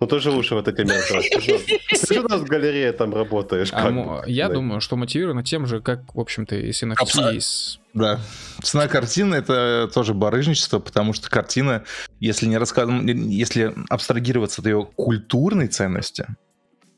Ну 0.00 0.06
ты 0.06 0.18
же 0.18 0.30
лучше 0.30 0.54
в 0.54 0.58
этой 0.58 0.72
теме. 0.74 0.94
Ты 1.08 2.14
же- 2.14 2.20
у 2.20 2.28
нас 2.28 2.40
в 2.40 2.44
галерее 2.46 2.92
там 2.92 3.14
работаешь. 3.14 3.68
А 3.72 4.22
я 4.26 4.48
Да. 4.48 4.54
думаю, 4.54 4.80
что 4.80 4.96
мотивировано 4.96 5.42
тем 5.44 5.66
же, 5.66 5.80
как, 5.82 6.14
в 6.14 6.20
общем-то, 6.20 6.56
и 6.56 6.72
с 6.72 6.82
NFT, 6.82 6.94
Абсолютно. 7.02 7.36
и 7.36 7.40
с- 7.40 7.78
Да. 7.92 8.18
Цена 8.62 8.88
картины 8.88 9.34
это 9.34 9.90
тоже 9.92 10.14
барыжничество, 10.14 10.78
потому 10.78 11.12
что 11.12 11.28
картина, 11.28 11.84
если 12.18 12.46
не 12.46 12.56
рассказывать, 12.56 13.04
если 13.06 13.74
абстрагироваться 13.90 14.62
от 14.62 14.66
ее 14.68 14.88
культурной 14.96 15.68
ценности, 15.68 16.26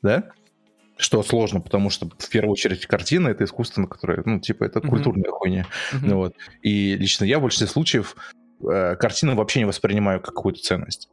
да, 0.03 0.31
что 0.97 1.25
сложно, 1.25 1.61
потому 1.61 1.91
что 1.91 2.09
в 2.17 2.29
первую 2.29 2.53
очередь 2.53 2.87
картина 2.87 3.29
это 3.29 3.43
искусство, 3.43 3.85
которое, 3.87 4.23
ну, 4.25 4.39
типа, 4.39 4.63
это 4.63 4.79
Мгм. 4.79 4.89
культурная 4.91 5.31
хуйня. 5.33 5.67
Ну, 6.01 6.19
вот. 6.19 6.35
И 6.63 6.95
лично 6.97 7.25
я 7.25 7.41
в 7.41 7.43
большинстве 7.43 7.67
случаев 7.67 8.15
э, 8.65 8.97
картину 8.97 9.35
вообще 9.35 9.61
не 9.61 9.67
воспринимаю 9.67 10.21
как 10.21 10.35
какую-то 10.35 10.61
ценность. 10.61 11.09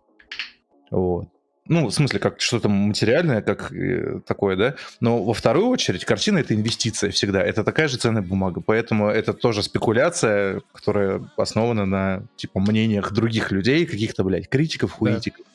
Вот. 0.91 1.27
Ну, 1.69 1.85
в 1.85 1.91
смысле, 1.91 2.19
как 2.19 2.41
что-то 2.41 2.67
материальное, 2.67 3.43
как 3.43 3.71
э, 3.71 4.21
такое, 4.25 4.55
да. 4.55 4.75
Но 5.01 5.23
во 5.23 5.33
вторую 5.35 5.67
очередь 5.67 6.03
картина 6.03 6.39
это 6.39 6.55
инвестиция 6.55 7.11
всегда. 7.11 7.43
Это 7.43 7.63
такая 7.63 7.87
же 7.87 7.97
ценная 7.97 8.23
бумага. 8.23 8.59
Поэтому 8.59 9.07
это 9.07 9.33
тоже 9.33 9.61
спекуляция, 9.61 10.61
которая 10.73 11.21
основана 11.37 11.85
на, 11.85 12.23
типа, 12.37 12.59
мнениях 12.59 13.11
других 13.11 13.51
людей, 13.51 13.85
каких-то, 13.85 14.23
блядь, 14.23 14.49
критиков, 14.49 14.93
хуитиков. 14.93 15.45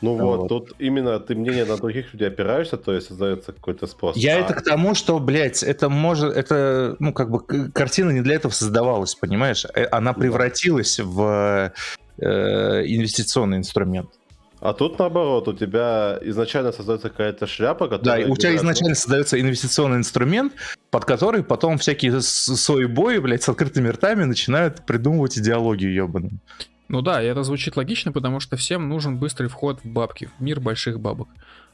Ну 0.00 0.16
Да, 0.16 0.24
вот, 0.24 0.40
вот. 0.40 0.48
тут 0.48 0.72
именно 0.78 1.18
ты 1.20 1.34
мнение 1.34 1.64
на 1.64 1.76
других 1.76 2.12
людей 2.12 2.28
опираешься, 2.28 2.76
то 2.76 2.92
есть 2.92 3.08
создается 3.08 3.52
какой-то 3.52 3.86
спрос. 3.86 4.16
Я 4.16 4.36
А 4.36 4.40
это 4.40 4.54
к 4.54 4.62
тому, 4.62 4.94
что, 4.94 5.18
блядь, 5.18 5.62
это 5.62 5.88
может, 5.88 6.36
это, 6.36 6.96
ну, 6.98 7.12
как 7.12 7.30
бы, 7.30 7.70
картина 7.70 8.10
не 8.10 8.20
для 8.20 8.34
этого 8.36 8.52
создавалась, 8.52 9.14
понимаешь? 9.14 9.64
Э, 9.74 9.86
Она 9.90 10.12
превратилась 10.12 10.98
в 11.00 11.72
э, 12.18 12.82
инвестиционный 12.86 13.58
инструмент. 13.58 14.10
А 14.60 14.74
тут 14.74 14.98
наоборот, 14.98 15.48
у 15.48 15.54
тебя 15.54 16.18
изначально 16.20 16.72
создается 16.72 17.08
какая-то 17.08 17.46
шляпа, 17.46 17.88
Да, 17.88 17.96
которая... 17.96 18.26
и 18.26 18.30
у 18.30 18.36
тебя 18.36 18.54
изначально 18.56 18.94
создается 18.94 19.40
инвестиционный 19.40 19.96
инструмент, 19.96 20.52
под 20.90 21.06
который 21.06 21.42
потом 21.42 21.78
всякие 21.78 22.20
сои-бои, 22.20 23.18
блядь, 23.18 23.42
с 23.42 23.48
открытыми 23.48 23.88
ртами 23.88 24.24
начинают 24.24 24.84
придумывать 24.84 25.38
идеологию 25.38 25.94
ебаную. 25.94 26.32
Ну 26.90 27.02
да, 27.02 27.22
это 27.22 27.44
звучит 27.44 27.76
логично, 27.76 28.10
потому 28.10 28.40
что 28.40 28.56
всем 28.56 28.88
нужен 28.88 29.16
быстрый 29.16 29.46
вход 29.46 29.78
в 29.84 29.86
бабки, 29.88 30.28
в 30.36 30.42
мир 30.42 30.58
больших 30.58 30.98
бабок. 30.98 31.28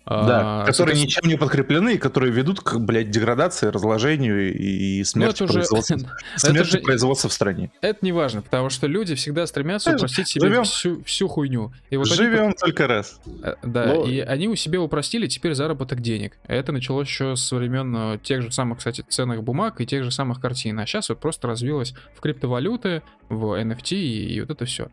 Да, 0.08 0.62
А, 0.62 0.64
которые 0.66 0.94
соответственно, 0.96 1.04
ничем 1.04 1.28
не 1.28 1.36
подкреплены, 1.36 1.94
и 1.94 1.98
которые 1.98 2.32
ведут 2.32 2.60
к, 2.60 2.78
блядь, 2.78 3.10
деградации, 3.10 3.66
разложению 3.66 4.52
и, 4.54 4.96
и 4.96 4.98
ну, 5.00 5.04
смерти, 5.04 5.42
уже- 5.42 5.52
производства, 5.54 5.94
это 6.36 6.38
смерти 6.38 6.70
же- 6.70 6.78
производства 6.78 7.28
в 7.28 7.32
стране. 7.32 7.72
Это 7.80 7.98
не 8.02 8.12
важно, 8.12 8.40
потому 8.40 8.70
что 8.70 8.86
люди 8.86 9.16
всегда 9.16 9.46
стремятся 9.48 9.90
Э, 9.90 9.96
упростить 9.96 10.28
себе 10.28 10.48
живем. 10.48 10.62
всю, 10.62 11.02
всю 11.02 11.26
хуйню. 11.26 11.72
И 11.90 11.96
вот 11.96 12.06
они 12.06 12.14
Живем 12.16 12.52
только 12.54 12.86
раз. 12.86 13.18
Э, 13.42 13.54
Да, 13.64 13.86
Ну- 13.86 14.06
и 14.06 14.20
они 14.20 14.46
у 14.48 14.54
себя 14.54 14.80
упростили 14.80 15.26
теперь 15.26 15.54
заработок 15.54 16.00
денег. 16.00 16.38
Это 16.46 16.70
началось 16.70 17.08
еще 17.08 17.34
со 17.34 17.56
времен 17.56 17.94
э, 18.14 18.18
тех 18.22 18.42
же 18.42 18.52
самых, 18.52 18.78
кстати, 18.78 19.04
ценных 19.08 19.42
бумаг 19.42 19.80
и 19.80 19.86
тех 19.86 20.04
же 20.04 20.12
самых 20.12 20.40
картин. 20.40 20.78
А 20.78 20.86
сейчас 20.86 21.08
вот 21.08 21.18
просто 21.18 21.48
развилось 21.48 21.94
в 22.14 22.20
криптовалюты, 22.20 23.02
в 23.28 23.60
NFT 23.60 23.96
и, 23.96 24.34
и 24.34 24.40
вот 24.40 24.50
это 24.50 24.64
все. 24.66 24.88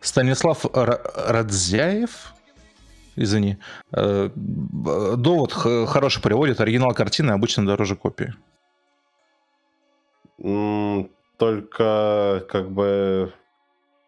Станислав 0.00 0.64
Ра- 0.64 1.00
Радзяев, 1.14 2.32
извини, 3.22 3.58
э, 3.92 4.30
довод 4.34 5.52
хороший 5.52 6.22
приводит, 6.22 6.60
оригинал 6.60 6.94
картины 6.94 7.32
обычно 7.32 7.66
дороже 7.66 7.96
копии. 7.96 8.34
Только 11.38 12.44
как 12.48 12.70
бы... 12.70 13.32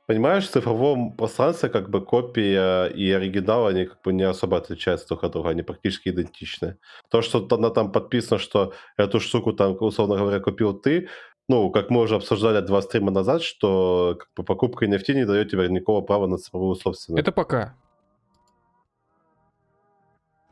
Понимаешь, 0.07 0.49
в 0.49 0.51
цифровом 0.51 1.13
пространстве 1.13 1.69
как 1.69 1.89
бы 1.89 2.05
копия 2.05 2.87
и 2.87 3.13
оригинал, 3.13 3.69
они 3.69 3.85
как 3.85 4.03
бы 4.03 4.13
не 4.13 4.25
особо 4.25 4.57
отличаются 4.57 5.07
друг 5.07 5.23
от 5.23 5.33
друга, 5.33 5.51
они 5.51 5.63
практически 5.63 6.09
идентичны. 6.09 6.79
То, 7.11 7.23
что 7.23 7.41
там, 7.41 7.73
там 7.73 7.93
подписано, 7.93 8.41
что 8.41 8.73
эту 8.97 9.21
штуку 9.21 9.53
там, 9.53 9.77
условно 9.79 10.17
говоря, 10.17 10.41
купил 10.41 10.75
ты, 10.75 11.09
ну, 11.49 11.71
как 11.71 11.91
мы 11.91 12.01
уже 12.01 12.17
обсуждали 12.17 12.61
два 12.61 12.83
стрима 12.83 13.13
назад, 13.13 13.43
что 13.43 14.17
как 14.19 14.29
бы, 14.37 14.43
покупка 14.43 14.87
NFT 14.87 15.15
не 15.15 15.27
дает 15.27 15.51
тебе 15.51 15.69
никакого 15.69 16.01
права 16.01 16.27
на 16.27 16.39
цифровую 16.39 16.75
собственность. 16.75 17.21
Это 17.21 17.31
пока. 17.33 17.75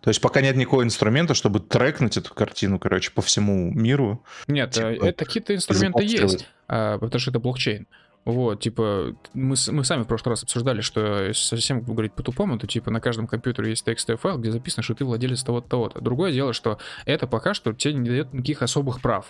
То 0.09 0.10
есть 0.10 0.22
пока 0.22 0.40
нет 0.40 0.56
никакого 0.56 0.85
инструмента, 0.85 1.35
чтобы 1.35 1.60
трекнуть 1.60 2.16
эту 2.16 2.32
картину, 2.32 2.78
короче, 2.78 3.10
по 3.12 3.20
всему 3.20 3.70
миру. 3.70 4.24
Нет, 4.47 4.70
Типа, 4.70 4.86
э, 4.86 5.09
это 5.09 5.26
какие-то 5.26 5.55
инструменты 5.55 6.02
есть, 6.02 6.48
а, 6.66 6.97
потому 6.97 7.20
что 7.20 7.30
это 7.30 7.39
блокчейн. 7.40 7.86
Вот, 8.24 8.59
типа, 8.59 9.14
мы, 9.35 9.55
мы 9.70 9.85
сами 9.85 10.05
в 10.05 10.06
прошлый 10.06 10.32
раз 10.32 10.44
обсуждали, 10.44 10.80
что 10.80 11.24
если 11.24 11.43
совсем 11.43 11.82
говорить 11.82 12.14
по-тупому, 12.14 12.59
то 12.59 12.66
типа 12.66 12.90
на 12.90 13.02
каждом 13.02 13.26
компьютере 13.26 13.68
есть 13.68 13.85
текстовый 13.85 14.18
файл, 14.18 14.39
где 14.39 14.51
записано, 14.51 14.82
что 14.82 14.94
ты 14.94 15.05
владелец 15.05 15.43
того-то, 15.43 15.68
того-то. 15.68 16.01
Другое 16.01 16.32
дело, 16.32 16.55
что 16.55 16.78
это 17.05 17.26
пока 17.26 17.52
что 17.52 17.74
тебе 17.74 17.93
не 17.93 18.09
дает 18.09 18.32
никаких 18.32 18.62
особых 18.62 19.02
прав. 19.02 19.26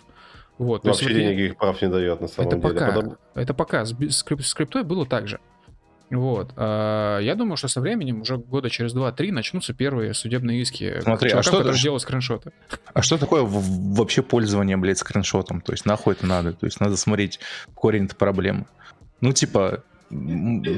Вот, 0.58 0.84
есть 0.84 1.02
Вообще 1.02 1.20
я- 1.24 1.30
никаких 1.32 1.56
прав 1.56 1.82
не 1.82 1.88
дает 1.88 2.20
на 2.20 2.28
самом 2.28 2.50
это 2.50 2.56
деле. 2.58 2.72
пока. 2.74 2.86
Потому- 2.92 3.16
Это 3.34 3.52
пока. 3.52 3.84
С, 3.84 3.92
би- 3.92 4.10
с 4.10 4.24
крип- 4.24 4.42
с 4.42 4.54
криптой 4.54 4.84
было 4.84 5.04
так 5.06 5.26
же. 5.26 5.40
Вот. 6.10 6.52
А, 6.56 7.18
я 7.18 7.34
думаю, 7.34 7.56
что 7.56 7.68
со 7.68 7.80
временем, 7.80 8.22
уже 8.22 8.38
года 8.38 8.70
через 8.70 8.94
2-3, 8.94 9.30
начнутся 9.30 9.74
первые 9.74 10.14
судебные 10.14 10.62
иски 10.62 11.00
Смотри, 11.02 11.28
а 11.28 11.30
чувакам, 11.32 11.42
что- 11.42 11.56
которые 11.58 11.82
делают 11.82 12.02
скриншоты. 12.02 12.52
А 12.94 13.02
что 13.02 13.18
такое 13.18 13.42
в- 13.42 13.94
вообще 13.94 14.22
пользование, 14.22 14.76
блядь, 14.76 14.98
скриншотом? 14.98 15.60
То 15.60 15.72
есть 15.72 15.84
нахуй 15.84 16.14
это 16.14 16.26
надо? 16.26 16.52
То 16.52 16.66
есть 16.66 16.80
надо 16.80 16.96
смотреть 16.96 17.40
корень 17.74 18.06
этой 18.06 18.16
проблемы. 18.16 18.66
Ну, 19.20 19.32
типа, 19.32 19.84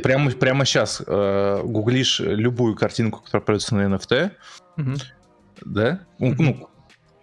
прямо, 0.03 0.31
прямо 0.33 0.65
сейчас 0.65 1.01
гуглишь 1.01 2.19
любую 2.21 2.75
картинку, 2.75 3.21
которая 3.21 3.45
продается 3.45 3.77
на 3.77 3.83
NFT, 3.83 4.31
Мгм. 4.77 4.97
да? 5.65 6.01
Ну, 6.19 6.35
ну, 6.39 6.69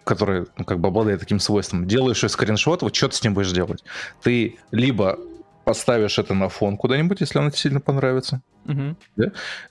которая 0.04 0.46
ну, 0.56 0.64
как 0.64 0.80
бы 0.80 0.88
обладает 0.88 1.20
таким 1.20 1.38
свойством. 1.38 1.86
Делаешь 1.86 2.22
ее 2.22 2.30
скриншот, 2.30 2.80
вот 2.80 2.96
что 2.96 3.08
ты 3.08 3.16
с 3.16 3.22
ним 3.22 3.34
будешь 3.34 3.52
делать? 3.52 3.84
Ты 4.22 4.56
либо 4.70 5.18
поставишь 5.72 6.18
это 6.18 6.32
на 6.32 6.48
фон 6.48 6.78
куда-нибудь, 6.78 7.20
если 7.20 7.38
оно 7.38 7.50
тебе 7.50 7.58
сильно 7.58 7.80
понравится, 7.80 8.40
Мгм. 8.64 8.96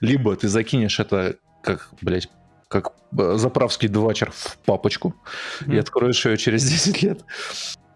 либо 0.00 0.36
ты 0.36 0.46
закинешь 0.48 1.00
это 1.00 1.34
как, 1.60 1.88
блядь, 2.00 2.28
как 2.68 2.92
э, 3.18 3.34
заправский 3.36 3.88
двачер 3.88 4.30
в 4.30 4.58
папочку 4.64 5.14
и 5.62 5.70
Мгм. 5.70 5.80
откроешь 5.80 6.24
ее 6.24 6.36
через 6.36 6.62
10 6.70 7.02
лет. 7.02 7.22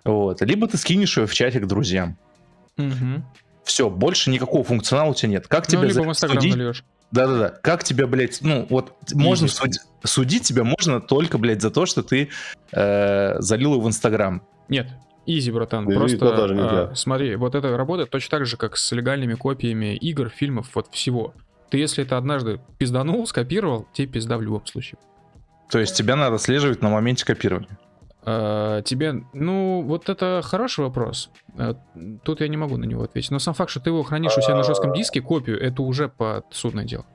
Вот. 0.05 0.41
Либо 0.43 0.67
ты 0.67 0.79
скинешь 0.79 1.17
ее 1.17 1.27
в 1.27 1.33
чатик 1.35 1.67
друзьям. 1.69 2.19
Мгм. 2.77 3.25
Все, 3.63 3.89
больше 3.89 4.31
никакого 4.31 4.65
функционала 4.65 5.11
у 5.11 5.15
тебя 5.15 5.29
нет. 5.31 5.47
Как 5.47 5.67
Ну, 5.69 5.71
тебя 5.71 5.83
либо 5.83 5.95
за- 5.95 6.03
в 6.03 6.09
Инстаграм 6.09 6.41
судить? 6.41 6.57
нальешь. 6.57 6.85
Да-да-да. 7.13 7.51
Как 7.51 7.85
тебя, 7.85 8.09
блядь, 8.09 8.39
ну, 8.41 8.67
вот 8.69 8.97
можно 9.15 9.47
суди- 9.47 9.79
судить 10.03 10.43
тебя 10.43 10.65
можно 10.65 11.01
только, 11.01 11.39
блядь, 11.39 11.63
за 11.63 11.71
то, 11.71 11.87
что 11.87 12.03
ты 12.03 12.31
э, 12.73 13.37
залил 13.39 13.75
его 13.75 13.83
в 13.83 13.87
Инстаграм. 13.89 14.43
Нет, 14.69 14.89
изи, 15.27 15.51
братан. 15.51 15.87
Да, 15.87 15.95
Просто 15.95 16.17
это 16.17 16.37
даже 16.37 16.55
а, 16.55 16.57
нельзя. 16.57 16.95
смотри, 16.95 17.37
вот 17.37 17.55
это 17.55 17.77
работает 17.77 18.11
точно 18.11 18.39
так 18.39 18.47
же, 18.47 18.57
как 18.57 18.77
с 18.77 18.93
легальными 18.93 19.35
копиями 19.35 19.95
игр, 19.97 20.29
фильмов, 20.29 20.71
вот 20.75 20.89
всего. 20.91 21.35
Ты 21.71 21.79
если 21.79 22.05
это 22.05 22.19
однажды 22.19 22.61
пизданул, 22.79 23.27
скопировал, 23.27 23.87
тебе 23.93 24.09
пизда 24.09 24.37
в 24.37 24.43
любом 24.43 24.67
случае. 24.67 24.99
То 25.71 25.79
есть 25.79 25.97
тебя 25.97 26.17
надо 26.17 26.39
слеживать 26.39 26.83
на 26.83 26.91
моменте 26.91 27.25
копирования. 27.25 27.79
А, 28.25 28.83
тебе, 28.83 29.25
ну, 29.33 29.83
вот 29.83 30.09
это 30.09 30.43
хороший 30.45 30.85
вопрос. 30.85 31.31
А, 31.59 31.77
Тут 32.25 32.41
я 32.41 32.49
не 32.49 32.57
могу 32.57 32.77
на 32.77 32.85
него 32.85 33.03
ответить. 33.03 33.31
Но 33.31 33.39
сам 33.39 33.55
факт, 33.55 33.71
что 33.71 33.81
ты 33.81 33.91
его 33.91 34.03
хранишь 34.03 34.37
у 34.37 34.41
себя 34.43 34.55
на 34.55 34.63
жестком 34.65 34.93
диске, 34.93 35.21
копию, 35.21 35.61
это 35.61 35.83
уже 35.83 36.09
подсудное 36.09 36.85
дело. 36.85 37.07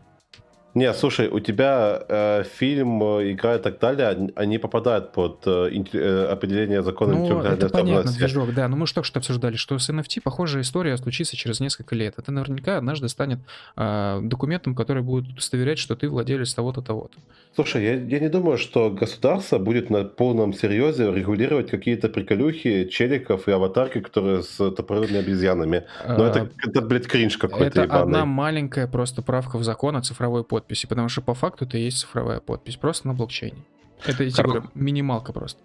Не, 0.77 0.93
слушай, 0.93 1.27
у 1.27 1.39
тебя 1.39 2.03
э, 2.07 2.43
фильм, 2.43 3.01
э, 3.03 3.31
игра 3.31 3.55
и 3.55 3.59
так 3.59 3.79
далее, 3.79 4.31
они- 4.35 4.57
попадают 4.59 5.11
под 5.11 5.41
э, 5.47 5.69
э, 5.93 6.25
определение 6.31 6.83
закона 6.83 7.13
Ну, 7.13 7.19
интеллектуальной 7.25 7.57
это 7.57 7.69
понятно, 7.69 8.11
движок, 8.11 8.53
да. 8.53 8.67
Но 8.67 8.75
мы 8.77 8.85
же 8.85 8.93
только 8.93 9.07
что 9.07 9.17
обсуждали, 9.19 9.55
что 9.55 9.77
с 9.79 9.89
NFT 9.89 10.21
похожая 10.21 10.61
история 10.61 10.95
случится 10.97 11.35
через 11.35 11.59
несколько 11.59 11.95
лет. 11.95 12.13
Это 12.17 12.31
наверняка 12.31 12.77
однажды 12.77 13.09
станет 13.09 13.39
а, 13.75 14.19
документом, 14.21 14.75
который 14.75 15.01
будет 15.01 15.27
удостоверять, 15.31 15.79
что 15.79 15.95
ты 15.95 16.09
владелец 16.09 16.53
того-то, 16.53 16.81
того-то. 16.83 17.17
Слушай, 17.55 17.83
я, 17.83 17.93
я 17.95 18.19
не 18.19 18.29
думаю, 18.29 18.59
что 18.59 18.91
государство 18.91 19.57
будет 19.57 19.89
на 19.89 20.03
полном 20.03 20.53
серьезе 20.53 21.11
регулировать 21.11 21.71
какие-то 21.71 22.07
приколюхи, 22.07 22.85
челиков 22.85 23.47
и 23.47 23.51
аватарки, 23.51 23.99
которые 23.99 24.43
с 24.43 24.57
топорными 24.57 25.17
обезьянами. 25.17 25.83
Но 26.07 26.25
А, 26.25 26.29
это, 26.29 26.49
это, 26.67 26.81
блядь, 26.81 27.07
кринж 27.07 27.37
какой-то 27.37 27.65
Это 27.65 27.81
ебаный. 27.83 28.01
одна 28.03 28.25
маленькая 28.25 28.87
просто 28.87 29.21
правка 29.23 29.57
в 29.57 29.63
закон 29.63 29.95
о 29.95 30.01
цифровой 30.01 30.43
подписи, 30.43 30.66
потому 30.87 31.09
что 31.09 31.21
по 31.21 31.33
факту 31.33 31.65
это 31.65 31.77
и 31.77 31.83
есть 31.83 31.99
цифровая 31.99 32.39
подпись, 32.39 32.75
просто 32.75 33.07
на 33.07 33.13
блокчейне. 33.13 33.63
Это, 34.05 34.23
говорю, 34.43 34.63
минималка 34.75 35.33
просто. 35.33 35.61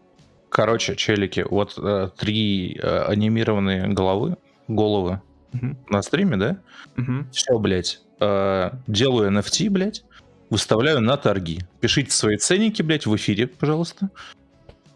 Короче, 0.49 0.97
челики, 0.97 1.45
вот 1.49 1.75
э, 1.79 2.11
три 2.17 2.79
э, 2.83 3.05
анимированные 3.05 3.89
головы, 3.89 4.37
головы 4.69 5.21
Мгм. 5.53 5.79
на 5.89 6.03
стриме, 6.03 6.37
да? 6.37 6.59
Мгм. 6.97 7.29
Все, 7.33 7.59
блядь. 7.59 8.01
э, 8.21 8.71
делаю 8.87 9.31
NFT, 9.31 9.69
блядь. 9.71 10.05
Выставляю 10.51 11.01
на 11.01 11.17
торги. 11.17 11.61
Пишите 11.81 12.11
свои 12.13 12.37
ценники, 12.37 12.83
блядь, 12.83 13.07
в 13.07 13.17
эфире, 13.17 13.47
пожалуйста. 13.47 14.11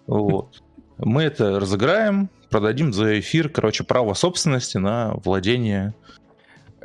Вот. 0.07 0.63
Мы 0.99 1.23
это 1.25 1.59
разыграем, 1.59 2.31
продадим 2.51 2.93
за 2.93 3.19
эфир, 3.21 3.49
короче, 3.49 3.83
право 3.85 4.15
собственности 4.15 4.77
на 4.79 5.15
владение. 5.25 5.95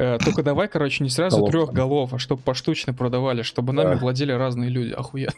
Э, 0.02 0.18
только 0.18 0.41
давай, 0.41 0.68
короче, 0.68 1.03
не 1.03 1.11
сразу 1.11 1.38
Голов. 1.38 1.52
трех 1.52 1.73
голов, 1.73 2.14
а 2.14 2.18
чтобы 2.18 2.41
поштучно 2.41 2.91
продавали, 2.91 3.44
чтобы 3.44 3.72
нами 3.72 3.94
Да. 3.94 3.99
владели 3.99 4.32
разные 4.32 4.68
люди. 4.72 4.94
Охуя. 4.94 5.30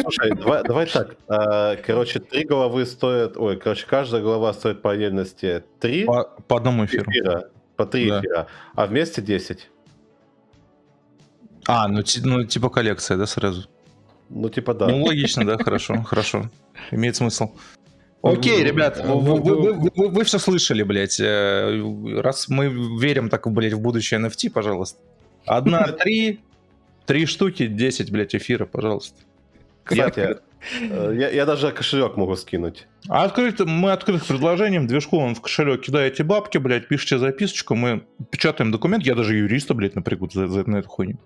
Слушай, 0.00 0.34
давай, 0.34 0.62
давай 0.62 0.86
так. 0.86 1.16
а, 1.28 1.76
Короче, 1.76 2.20
три 2.20 2.44
головы 2.46 2.86
стоят... 2.86 3.36
Ой, 3.36 3.58
короче, 3.58 3.86
каждая 3.86 4.22
голова 4.22 4.54
стоит 4.54 4.80
по 4.80 4.92
отдельности 4.92 5.62
три 5.80 6.04
По, 6.06 6.24
по 6.48 6.56
одному 6.56 6.86
эфиру. 6.86 7.10
эфира. 7.10 7.50
По 7.76 7.84
три 7.84 8.08
Да. 8.08 8.20
эфира. 8.20 8.46
А 8.74 8.86
вместе 8.86 9.20
10. 9.20 9.68
А, 11.66 11.86
ну, 11.88 12.02
ну 12.24 12.44
типа 12.44 12.70
коллекция, 12.70 13.18
да, 13.18 13.26
сразу? 13.26 13.68
Ну, 14.30 14.48
типа 14.48 14.72
да. 14.72 14.86
Ну, 14.88 15.04
логично, 15.04 15.44
да, 15.44 15.58
хорошо, 15.62 16.02
хорошо. 16.04 16.48
Имеет 16.90 17.16
смысл. 17.16 17.50
Окей, 18.32 18.58
Вы- 18.58 18.64
ребят, 18.64 19.00
вы- 19.04 19.72
вы, 19.72 20.08
вы, 20.08 20.24
все 20.24 20.38
слышали, 20.38 20.82
блядь. 20.82 21.18
Э, 21.20 22.20
Раз 22.20 22.48
мы 22.48 22.68
верим 23.00 23.28
так, 23.28 23.50
блядь, 23.50 23.72
в 23.74 23.80
будущее 23.80 24.20
NFT, 24.20 24.50
пожалуйста. 24.50 24.98
Одна, 25.44 25.82
три, 25.98 26.40
три 27.06 27.26
штуки, 27.26 27.66
10, 27.66 28.10
блядь, 28.10 28.34
эфира, 28.34 28.66
пожалуйста. 28.66 29.20
Кстати, 29.84 30.38
э, 30.80 31.14
я, 31.16 31.30
я 31.30 31.46
даже 31.46 31.70
кошелек 31.70 32.16
могу 32.16 32.34
скинуть. 32.36 32.88
А 33.08 33.24
открыто, 33.24 33.66
мы 33.66 33.92
открытых 33.92 34.26
предложением, 34.26 34.86
движку 34.88 35.18
он 35.18 35.34
в 35.36 35.40
кошелек 35.40 35.82
кидаете 35.82 36.24
бабки, 36.24 36.58
блядь, 36.58 36.88
пишите 36.88 37.18
записочку, 37.18 37.74
мы 37.76 38.04
печатаем 38.30 38.72
документ, 38.72 39.04
я 39.06 39.14
даже 39.14 39.36
юриста, 39.36 39.74
блядь, 39.74 39.94
напрягу 39.94 40.28
за, 40.32 40.48
за- 40.48 40.68
на 40.68 40.78
эту 40.78 40.88
хуйню. 40.88 41.18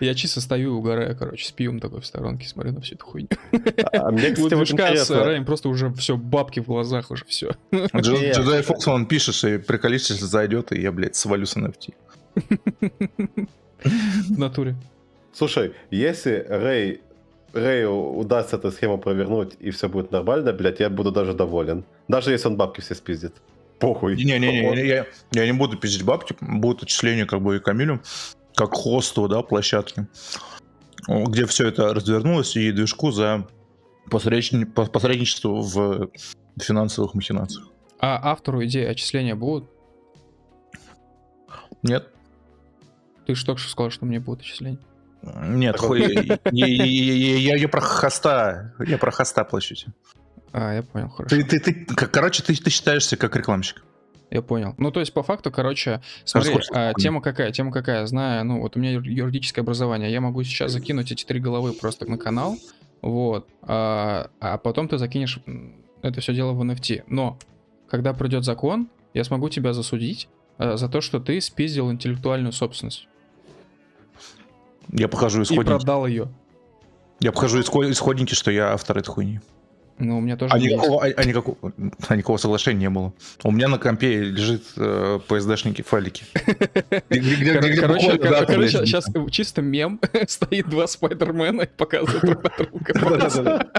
Я 0.00 0.14
чисто 0.14 0.40
стою 0.40 0.70
и 0.70 0.72
угораю, 0.72 1.16
короче, 1.16 1.44
с 1.44 1.50
пивом 1.50 1.80
такой 1.80 2.00
в 2.00 2.06
сторонке, 2.06 2.46
смотрю 2.46 2.72
на 2.72 2.80
всю 2.80 2.94
эту 2.94 3.04
хуйню. 3.04 3.28
А 3.92 4.10
мне, 4.10 4.30
кстати, 4.30 4.54
вот 4.54 4.66
движка 4.66 4.66
с 4.66 4.70
интересно. 4.70 5.24
Рэем 5.24 5.44
просто 5.44 5.68
уже 5.68 5.92
все, 5.94 6.16
бабки 6.16 6.60
в 6.60 6.66
глазах 6.66 7.10
уже 7.10 7.24
все. 7.24 7.52
Не. 7.72 8.32
Джедай 8.32 8.62
Фокс, 8.62 8.86
он 8.86 9.06
пишешь 9.06 9.42
и 9.44 9.58
приколись, 9.58 10.10
если 10.10 10.24
зайдет, 10.24 10.72
и 10.72 10.80
я, 10.80 10.92
блядь, 10.92 11.16
свалю 11.16 11.46
с 11.46 11.56
NFT. 11.56 11.94
В 13.82 14.38
натуре. 14.38 14.76
Слушай, 15.32 15.72
если 15.90 16.44
Рэй, 16.48 17.00
Рэю 17.52 17.92
удастся 17.92 18.56
эту 18.56 18.70
схему 18.72 18.98
провернуть 18.98 19.54
и 19.60 19.70
все 19.70 19.88
будет 19.88 20.12
нормально, 20.12 20.52
блядь, 20.52 20.80
я 20.80 20.90
буду 20.90 21.10
даже 21.10 21.32
доволен. 21.32 21.84
Даже 22.08 22.30
если 22.30 22.48
он 22.48 22.56
бабки 22.56 22.80
все 22.80 22.94
спиздит. 22.94 23.34
Похуй. 23.78 24.16
Не-не-не, 24.16 24.86
я, 24.86 25.06
я 25.32 25.46
не 25.46 25.52
буду 25.52 25.76
пиздить 25.76 26.02
бабки, 26.02 26.34
будут 26.40 26.82
отчисления 26.82 27.26
как 27.26 27.40
бы 27.40 27.56
и 27.56 27.60
Камилю, 27.60 28.00
как 28.58 28.74
хосту, 28.74 29.28
да, 29.28 29.42
площадки, 29.42 30.08
где 31.06 31.46
все 31.46 31.68
это 31.68 31.94
развернулось, 31.94 32.56
и 32.56 32.72
движку 32.72 33.12
за 33.12 33.46
посредни- 34.10 34.64
по- 34.64 34.86
посредничество 34.86 35.50
в 35.62 36.10
финансовых 36.60 37.14
махинациях. 37.14 37.68
А 38.00 38.18
автору 38.32 38.64
идеи 38.64 38.84
отчисления 38.84 39.36
будут? 39.36 39.70
Нет? 41.82 42.08
Ты 43.26 43.34
же 43.36 43.46
только 43.46 43.60
что 43.60 43.70
сказал, 43.70 43.90
что 43.90 44.06
мне 44.06 44.18
будут 44.18 44.40
отчисления. 44.40 44.80
Нет, 45.22 45.76
я, 46.52 46.66
я- 46.66 47.56
я- 47.56 47.68
про 47.68 47.80
хоста, 47.80 48.74
я 48.84 48.98
про 48.98 49.10
хоста 49.12 49.44
плачу. 49.44 49.74
А, 50.52 50.74
я 50.74 50.82
понял, 50.82 51.08
хорошо. 51.10 51.36
Ты, 51.36 51.44
ты, 51.44 51.60
ты, 51.60 51.84
короче, 51.94 52.42
ты, 52.42 52.54
ты 52.56 52.70
считаешься 52.70 53.16
как 53.16 53.36
рекламщик. 53.36 53.84
Я 54.30 54.42
понял. 54.42 54.74
Ну, 54.76 54.90
то 54.90 55.00
есть, 55.00 55.12
по 55.14 55.22
факту, 55.22 55.50
короче, 55.50 56.02
смотри, 56.24 56.54
а, 56.72 56.92
тема 56.94 57.22
какая? 57.22 57.50
Тема 57.50 57.72
какая? 57.72 58.04
Знаю, 58.06 58.44
ну, 58.44 58.60
вот 58.60 58.76
у 58.76 58.78
меня 58.80 58.92
юр- 58.92 59.06
юридическое 59.08 59.62
образование. 59.62 60.12
Я 60.12 60.20
могу 60.20 60.42
сейчас 60.44 60.72
закинуть 60.72 61.10
эти 61.10 61.24
три 61.24 61.40
головы 61.40 61.72
просто 61.72 62.04
на 62.04 62.18
канал, 62.18 62.56
вот, 63.00 63.48
а, 63.62 64.28
а 64.40 64.58
потом 64.58 64.86
ты 64.88 64.98
закинешь 64.98 65.40
это 66.02 66.20
все 66.20 66.34
дело 66.34 66.52
в 66.52 66.60
NFT. 66.62 67.04
Но, 67.06 67.38
когда 67.88 68.12
придет 68.12 68.44
закон, 68.44 68.88
я 69.14 69.24
смогу 69.24 69.48
тебя 69.48 69.72
засудить 69.72 70.28
а, 70.58 70.76
за 70.76 70.88
то, 70.90 71.00
что 71.00 71.20
ты 71.20 71.40
спиздил 71.40 71.90
интеллектуальную 71.90 72.52
собственность 72.52 73.08
Я 74.92 75.08
покажу 75.08 75.40
и 75.40 75.44
исходники. 75.44 75.66
продал 75.66 76.06
ее. 76.06 76.28
Я 77.20 77.32
покажу 77.32 77.60
исход- 77.60 77.86
исходники, 77.90 78.34
что 78.34 78.50
я 78.50 78.72
автор 78.72 78.98
этой 78.98 79.08
хуйни. 79.08 79.40
Ну, 79.98 80.18
у 80.18 80.20
меня 80.20 80.36
тоже 80.36 80.54
А 80.54 80.58
есть. 80.58 80.76
никакого, 80.76 81.04
а, 81.04 81.08
а 81.16 81.24
никакого, 81.24 81.72
а 82.08 82.16
никакого 82.16 82.36
соглашения 82.36 82.80
не 82.80 82.90
было. 82.90 83.12
У 83.42 83.50
меня 83.50 83.68
на 83.68 83.78
компе 83.78 84.20
лежит 84.22 84.62
э, 84.76 85.18
PSD-шники 85.28 85.82
файлики. 85.82 86.24
Короче, 88.46 88.86
сейчас 88.86 89.06
чисто 89.30 89.62
мем. 89.62 90.00
Стоит 90.28 90.68
два 90.68 90.86
Спайдермена 90.86 91.62
и 91.62 91.66
показывают 91.66 92.22
друг 92.22 92.42
на 92.44 92.50
друга. 92.56 92.92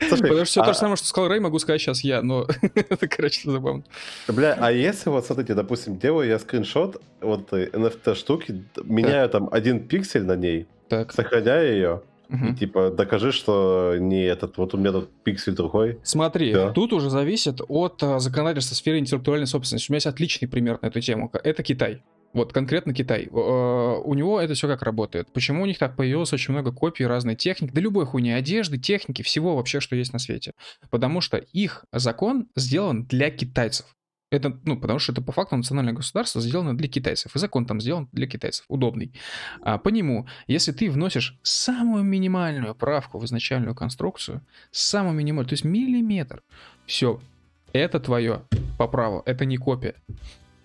Потому 0.00 0.44
что 0.44 0.44
все 0.44 0.60
то 0.62 0.70
а- 0.70 0.72
же 0.72 0.78
самое, 0.78 0.96
что 0.96 1.06
сказал 1.06 1.28
Рэй, 1.28 1.40
могу 1.40 1.58
сказать 1.58 1.80
сейчас 1.80 2.02
я, 2.02 2.22
но 2.22 2.46
это, 2.74 3.06
короче, 3.08 3.50
забавно. 3.50 3.84
Бля, 4.28 4.56
а 4.58 4.72
если 4.72 5.10
вот, 5.10 5.26
смотрите, 5.26 5.54
допустим, 5.54 5.98
делаю 5.98 6.28
я 6.28 6.38
скриншот 6.38 7.00
вот 7.20 7.52
NFT 7.52 8.14
штуки, 8.14 8.64
меняю 8.84 9.28
там 9.28 9.48
один 9.52 9.80
пиксель 9.86 10.24
на 10.24 10.36
ней, 10.36 10.66
сохраняю 11.10 11.72
ее, 11.74 12.02
и 12.28 12.34
мгм. 12.34 12.56
типа 12.56 12.90
докажи, 12.90 13.32
что 13.32 13.94
не 13.98 14.22
этот, 14.24 14.58
вот 14.58 14.74
у 14.74 14.76
меня 14.78 14.92
тут 14.92 15.10
пиксель 15.24 15.54
другой. 15.54 15.98
Смотри, 16.02 16.52
Да. 16.52 16.72
тут 16.72 16.92
уже 16.92 17.08
зависит 17.10 17.60
от 17.68 18.02
а, 18.02 18.18
законодательства 18.18 18.74
сферы 18.74 18.98
интеллектуальной 18.98 19.46
собственности. 19.46 19.90
У 19.90 19.92
меня 19.92 19.96
есть 19.98 20.06
отличный 20.06 20.46
пример 20.48 20.78
на 20.82 20.86
эту 20.86 21.00
тему. 21.00 21.30
Это 21.44 21.62
Китай. 21.62 22.02
Вот 22.34 22.52
конкретно 22.52 22.92
Китай. 22.92 23.24
Э, 23.32 24.00
У 24.04 24.12
него 24.12 24.38
это 24.38 24.52
все 24.52 24.68
как 24.68 24.82
работает. 24.82 25.32
Почему 25.32 25.62
у 25.62 25.66
них 25.66 25.78
так 25.78 25.96
появилось 25.96 26.30
очень 26.34 26.52
много 26.52 26.72
копий 26.72 27.06
разной 27.06 27.34
техники, 27.36 27.72
да 27.72 27.80
любой 27.80 28.04
хуйни, 28.04 28.30
одежды, 28.32 28.76
техники, 28.76 29.22
всего 29.22 29.56
вообще, 29.56 29.80
что 29.80 29.96
есть 29.96 30.12
на 30.12 30.18
свете. 30.18 30.52
Потому 30.90 31.22
что 31.22 31.38
их 31.38 31.86
закон 31.90 32.46
сделан 32.54 33.06
для 33.06 33.30
китайцев. 33.30 33.86
Это, 34.30 34.58
ну, 34.64 34.78
потому 34.78 34.98
что 34.98 35.12
это 35.12 35.22
по 35.22 35.32
факту 35.32 35.56
национальное 35.56 35.94
государство 35.94 36.40
сделано 36.40 36.76
для 36.76 36.88
китайцев. 36.88 37.34
И 37.34 37.38
закон 37.38 37.64
там 37.64 37.80
сделан 37.80 38.08
для 38.12 38.26
китайцев. 38.26 38.64
Удобный. 38.68 39.12
А, 39.62 39.78
по 39.78 39.88
нему, 39.88 40.26
если 40.46 40.72
ты 40.72 40.90
вносишь 40.90 41.38
самую 41.42 42.04
минимальную 42.04 42.74
правку 42.74 43.18
в 43.18 43.24
изначальную 43.24 43.74
конструкцию, 43.74 44.42
самую 44.70 45.14
минимальную, 45.14 45.48
то 45.48 45.54
есть 45.54 45.64
миллиметр, 45.64 46.42
все, 46.84 47.20
это 47.72 48.00
твое 48.00 48.42
по 48.76 48.86
праву, 48.86 49.22
это 49.24 49.46
не 49.46 49.56
копия. 49.56 49.94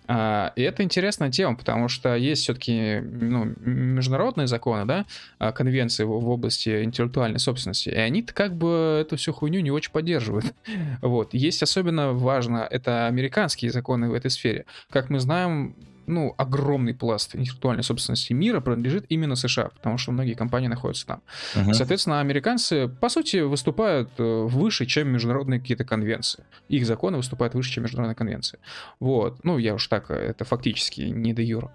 А, 0.06 0.52
и 0.56 0.62
это 0.62 0.82
интересная 0.82 1.30
тема, 1.30 1.56
потому 1.56 1.88
что 1.88 2.14
есть 2.14 2.42
все-таки 2.42 3.00
ну, 3.00 3.54
международные 3.60 4.46
законы, 4.46 4.84
да, 4.84 5.06
а, 5.38 5.52
конвенции 5.52 6.04
в, 6.04 6.08
в 6.08 6.28
области 6.28 6.84
интеллектуальной 6.84 7.38
собственности, 7.38 7.88
и 7.88 7.96
они 7.96 8.22
как 8.22 8.54
бы 8.54 8.98
эту 9.00 9.16
всю 9.16 9.32
хуйню 9.32 9.60
не 9.60 9.70
очень 9.70 9.92
поддерживают. 9.92 10.54
Вот. 11.00 11.34
Есть 11.34 11.62
особенно 11.62 12.12
важно, 12.12 12.66
это 12.70 13.06
американские 13.06 13.70
законы 13.70 14.08
в 14.08 14.14
этой 14.14 14.30
сфере. 14.30 14.64
Как 14.90 15.10
мы 15.10 15.20
знаем, 15.20 15.76
ну, 16.06 16.34
огромный 16.38 16.94
пласт 16.94 17.34
интеллектуальной 17.34 17.82
собственности 17.82 18.32
мира 18.32 18.60
принадлежит 18.60 19.06
именно 19.08 19.36
США, 19.36 19.70
потому 19.74 19.98
что 19.98 20.12
многие 20.12 20.34
компании 20.34 20.68
находятся 20.68 21.06
там. 21.06 21.22
Мгм. 21.54 21.74
Соответственно, 21.74 22.20
американцы, 22.20 22.88
по 22.88 23.08
сути, 23.08 23.38
выступают 23.38 24.10
э, 24.18 24.22
выше, 24.22 24.86
чем 24.86 25.08
международные 25.08 25.60
какие-то 25.60 25.84
конвенции. 25.84 26.44
Их 26.68 26.86
законы 26.86 27.16
выступают 27.16 27.54
выше, 27.54 27.72
чем 27.72 27.84
международные 27.84 28.16
конвенции. 28.16 28.58
Вот. 29.00 29.44
Ну, 29.44 29.58
я 29.58 29.74
уж 29.74 29.86
так, 29.88 30.10
э, 30.10 30.14
это 30.14 30.44
фактически 30.44 31.02
не 31.02 31.32
де 31.32 31.42
юра. 31.42 31.72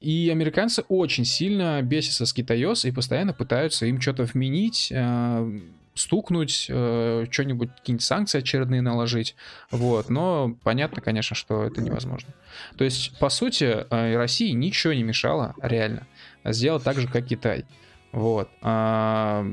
И 0.00 0.28
американцы 0.32 0.82
очень 0.88 1.24
сильно 1.24 1.82
бесятся 1.82 2.26
с 2.26 2.32
Китайос 2.32 2.84
и 2.84 2.90
постоянно 2.90 3.32
пытаются 3.32 3.86
им 3.86 4.00
что-то 4.00 4.24
вменить, 4.24 4.88
э, 4.90 5.60
стукнуть, 5.96 6.66
э, 6.68 7.26
что-нибудь, 7.30 7.70
какие-нибудь 7.76 8.04
санкции 8.04 8.38
очередные 8.38 8.82
наложить. 8.82 9.34
Вот. 9.70 10.08
Но 10.08 10.56
понятно, 10.62 11.02
конечно, 11.02 11.34
что 11.34 11.64
это 11.64 11.80
невозможно. 11.80 12.32
То 12.76 12.84
есть, 12.84 13.18
по 13.18 13.28
сути, 13.28 13.86
э, 13.90 14.16
России 14.16 14.50
ничего 14.52 14.92
не 14.92 15.02
мешало, 15.02 15.54
реально, 15.60 16.06
сделать 16.44 16.84
так 16.84 16.98
же, 17.00 17.08
как 17.08 17.26
Китай. 17.26 17.64
Вот. 18.12 18.48
А, 18.62 19.44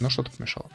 Ну, 0.00 0.10
что-то 0.10 0.30
помешало. 0.30 0.70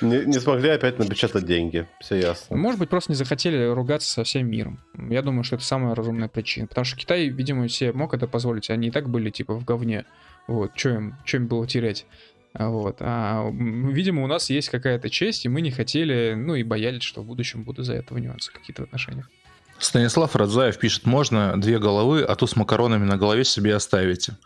Не, 0.00 0.24
не 0.24 0.40
смогли 0.40 0.70
опять 0.70 0.98
напечатать 0.98 1.46
деньги, 1.46 1.86
все 2.00 2.16
ясно. 2.16 2.56
Может 2.56 2.80
быть, 2.80 2.88
просто 2.88 3.12
не 3.12 3.16
захотели 3.16 3.66
ругаться 3.66 4.10
со 4.10 4.24
всем 4.24 4.50
миром. 4.50 4.80
Я 5.10 5.22
думаю, 5.22 5.44
что 5.44 5.56
это 5.56 5.64
самая 5.64 5.94
разумная 5.94 6.28
причина. 6.28 6.66
Потому 6.66 6.84
что 6.84 6.96
Китай, 6.96 7.28
видимо, 7.28 7.68
себе 7.68 7.92
мог 7.92 8.12
это 8.12 8.26
позволить. 8.26 8.70
Они 8.70 8.88
и 8.88 8.90
так 8.90 9.08
были, 9.08 9.30
типа, 9.30 9.54
в 9.54 9.64
говне. 9.64 10.04
Вот, 10.48 10.72
что 10.74 10.88
им, 10.90 11.16
чё 11.24 11.38
им 11.38 11.46
было 11.46 11.66
терять? 11.68 12.06
А 12.54 12.68
Вот. 12.68 12.96
А, 13.00 13.48
видимо, 13.50 14.22
у 14.24 14.26
нас 14.26 14.50
есть 14.50 14.68
какая-то 14.68 15.08
честь, 15.10 15.46
и 15.46 15.48
мы 15.48 15.60
не 15.62 15.70
хотели, 15.70 16.34
ну 16.36 16.54
и 16.54 16.62
боялись, 16.62 17.02
что 17.02 17.22
в 17.22 17.26
будущем 17.26 17.64
будут 17.64 17.84
из-за 17.84 17.94
этого 17.94 18.18
нюансы 18.18 18.52
какие-то 18.52 18.82
в 18.82 18.84
отношениях. 18.86 19.30
Станислав 19.78 20.36
Радзаев 20.36 20.78
пишет, 20.78 21.06
можно 21.06 21.58
две 21.60 21.78
головы, 21.78 22.22
а 22.22 22.34
ту 22.36 22.46
с 22.46 22.54
макаронами 22.56 23.04
на 23.04 23.16
голове 23.16 23.44
себе 23.44 23.74
оставите. 23.74 24.36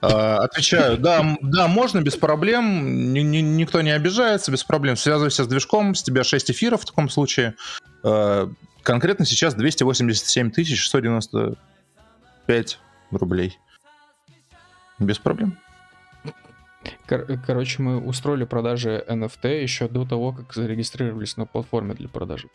А, 0.00 0.38
Отвечаю, 0.38 0.98
да, 0.98 1.36
да, 1.40 1.68
можно, 1.68 2.00
без 2.02 2.16
проблем, 2.16 3.12
ни- 3.14 3.20
ни- 3.20 3.36
никто 3.38 3.80
не 3.82 3.92
обижается, 3.92 4.50
без 4.50 4.64
проблем. 4.64 4.96
Связывайся 4.96 5.44
с 5.44 5.46
движком, 5.46 5.94
с 5.94 6.02
тебя 6.02 6.24
6 6.24 6.50
эфиров 6.50 6.82
в 6.82 6.86
таком 6.86 7.08
случае. 7.08 7.54
А, 8.02 8.50
Конкретно 8.82 9.24
сейчас 9.24 9.54
287 9.54 10.52
695 10.52 12.78
рублей. 13.12 13.56
Без 14.98 15.18
проблем. 15.18 15.56
Кор- 17.12 17.38
короче, 17.46 17.82
мы 17.82 18.00
устроили 18.00 18.44
продажи 18.44 19.04
NFT 19.06 19.62
еще 19.62 19.86
до 19.88 20.06
того, 20.06 20.32
как 20.32 20.54
зарегистрировались 20.54 21.36
на 21.36 21.44
платформе 21.44 21.94
для 21.94 22.08
продажи. 22.08 22.48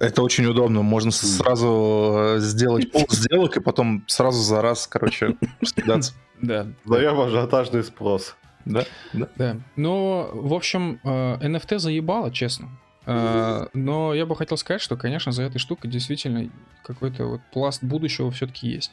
Это 0.00 0.22
очень 0.22 0.46
удобно. 0.46 0.82
Можно 0.82 1.10
сразу 1.10 2.14
э, 2.16 2.38
сделать 2.40 2.90
пол 2.90 3.06
сделок 3.10 3.56
и 3.56 3.60
потом 3.60 4.04
сразу 4.08 4.42
за 4.42 4.62
раз, 4.62 4.86
короче, 4.86 5.36
скидаться. 5.62 6.14
Да, 6.40 6.66
Даем 6.84 7.20
ажиотажный 7.20 7.84
спрос. 7.84 8.36
Да, 8.64 8.84
да. 9.12 9.28
Да. 9.36 9.56
Но, 9.76 10.30
в 10.32 10.54
общем, 10.54 10.98
э, 11.04 11.36
NFT 11.46 11.78
заебало, 11.78 12.32
честно. 12.32 12.70
Э, 13.06 13.66
Но 13.74 14.14
я 14.14 14.24
бы 14.24 14.34
хотел 14.34 14.56
сказать, 14.56 14.80
что, 14.80 14.96
конечно, 14.96 15.30
за 15.30 15.42
этой 15.42 15.58
штукой 15.58 15.90
действительно 15.90 16.50
какой-то 16.82 17.26
вот 17.26 17.40
пласт 17.52 17.84
будущего 17.84 18.30
все-таки 18.30 18.68
есть. 18.68 18.92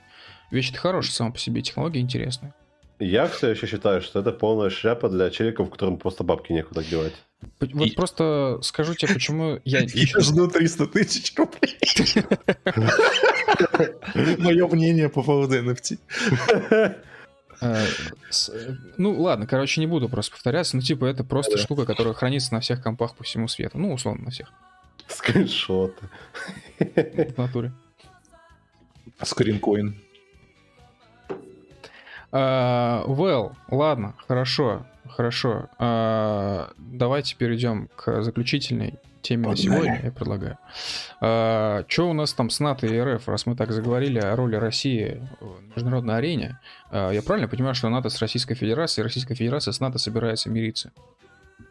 Вещь 0.52 0.74
хорошая 0.74 1.14
сама 1.14 1.32
по 1.32 1.40
себе, 1.40 1.62
технология 1.62 2.02
интересная. 2.02 2.54
Я 3.02 3.28
все 3.28 3.50
еще 3.50 3.66
считаю, 3.66 4.02
что 4.02 4.20
это 4.20 4.32
полная 4.32 4.70
шляпа 4.70 5.10
для 5.10 5.32
челиков, 5.32 5.72
которым 5.72 5.98
просто 5.98 6.24
бабки 6.24 6.52
некуда 6.54 6.84
девать. 6.84 7.14
Вот 7.60 7.88
И- 7.88 7.96
просто 7.96 8.60
скажу 8.62 8.94
тебе, 8.94 9.14
почему 9.16 9.60
я... 9.66 9.80
Я 9.94 10.20
жду 10.20 10.48
300 10.48 10.86
тысяч 10.86 11.34
рублей. 11.36 11.80
Мое 14.38 14.68
мнение 14.68 15.10
по 15.10 15.24
поводу 15.24 15.56
NFT. 15.58 15.98
э, 17.62 17.86
Ну, 18.98 19.20
ладно, 19.20 19.48
короче, 19.48 19.82
не 19.82 19.88
буду 19.88 20.08
просто 20.08 20.34
повторяться. 20.34 20.76
Ну, 20.76 20.84
типа, 20.84 21.06
это 21.06 21.24
просто 21.24 21.58
штука, 21.58 21.86
которая 21.88 22.14
хранится 22.14 22.54
на 22.54 22.60
всех 22.60 22.84
компах 22.84 23.16
по 23.16 23.24
всему 23.24 23.48
свету. 23.48 23.80
Ну, 23.80 23.94
условно, 23.94 24.26
на 24.26 24.32
всех. 24.32 24.52
Скриншоты. 25.08 26.08
В 26.80 27.38
натуре. 27.38 27.72
Скринкоин. 29.24 29.96
А, 32.32 33.04
Well, 33.08 33.54
ладно, 33.70 34.16
хорошо, 34.28 34.86
хорошо. 35.10 35.70
А, 35.80 36.72
Давайте 36.78 37.36
перейдем 37.36 37.90
к 37.96 38.22
заключительной 38.22 38.96
теме 39.22 39.50
на 39.50 39.56
сегодня, 39.56 40.02
я 40.04 40.12
предлагаю. 40.12 40.58
Что 41.88 42.10
у 42.10 42.14
нас 42.14 42.34
там 42.34 42.50
с 42.50 42.60
НАТО 42.60 42.88
и 42.88 43.00
РФ, 43.00 43.28
раз 43.28 43.46
мы 43.46 43.56
так 43.56 43.72
заговорили 43.72 44.20
о 44.20 44.36
роли 44.36 44.56
России 44.56 45.22
в 45.40 45.76
международной 45.76 46.18
арене? 46.18 46.60
А, 46.90 47.12
Я 47.12 47.22
правильно 47.22 47.48
понимаю, 47.48 47.76
что 47.76 47.90
НАТО 47.90 48.10
с 48.10 48.20
Российской 48.20 48.56
Федерацией, 48.56 49.04
Российская 49.04 49.36
Федерация 49.36 49.72
с 49.74 49.80
НАТО 49.80 49.98
собирается 50.00 50.50
мириться? 50.50 50.92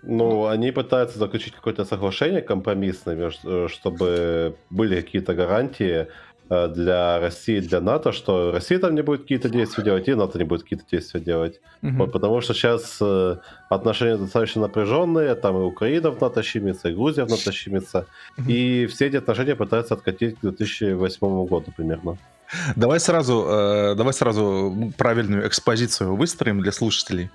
Ну, 0.03 0.47
они 0.47 0.71
пытаются 0.73 1.19
заключить 1.19 1.55
какое-то 1.55 1.85
соглашение 1.85 2.41
компромиссное, 2.41 3.31
э, 3.45 3.69
чтобы 3.69 4.57
были 4.71 5.01
какие-то 5.01 5.35
гарантии 5.35 6.07
для 6.51 7.21
России 7.21 7.59
и 7.59 7.61
для 7.61 7.81
НАТО, 7.81 8.13
что 8.13 8.51
Россия 8.53 8.79
там 8.79 8.95
не 8.95 9.03
будет 9.03 9.23
какие-то 9.23 9.49
действия 9.49 9.85
делать, 9.85 10.09
и 10.09 10.15
НАТО 10.15 10.39
не 10.39 10.45
будет 10.45 10.63
какие-то 10.63 10.85
действия 10.91 11.21
делать. 11.21 11.61
Мгм. 11.83 11.99
Вот, 11.99 12.13
потому 12.13 12.41
что 12.41 12.55
сейчас 12.55 12.99
э, 13.01 13.37
отношения 13.69 14.17
достаточно 14.17 14.63
напряженные, 14.63 15.35
там 15.37 15.57
и 15.57 15.61
Украина 15.65 16.11
в 16.11 16.21
НАТО 16.21 16.43
щемится, 16.43 16.89
и 16.89 16.95
Грузия 16.95 17.25
в 17.25 17.31
НАТО 17.31 17.53
щемится, 17.53 18.07
Мгм. 18.37 18.49
и 18.51 18.87
все 18.87 19.07
эти 19.07 19.17
отношения 19.17 19.55
пытаются 19.55 19.95
откатить 19.95 20.39
к 20.39 20.41
2008 20.41 21.47
году 21.47 21.73
примерно. 21.77 22.17
Давай 22.77 22.99
сразу, 22.99 23.47
э, 23.49 23.95
давай 23.95 24.13
сразу 24.13 24.93
правильную 24.99 25.47
экспозицию 25.47 26.17
выстроим 26.17 26.61
для 26.63 26.73
слушателей. 26.73 27.31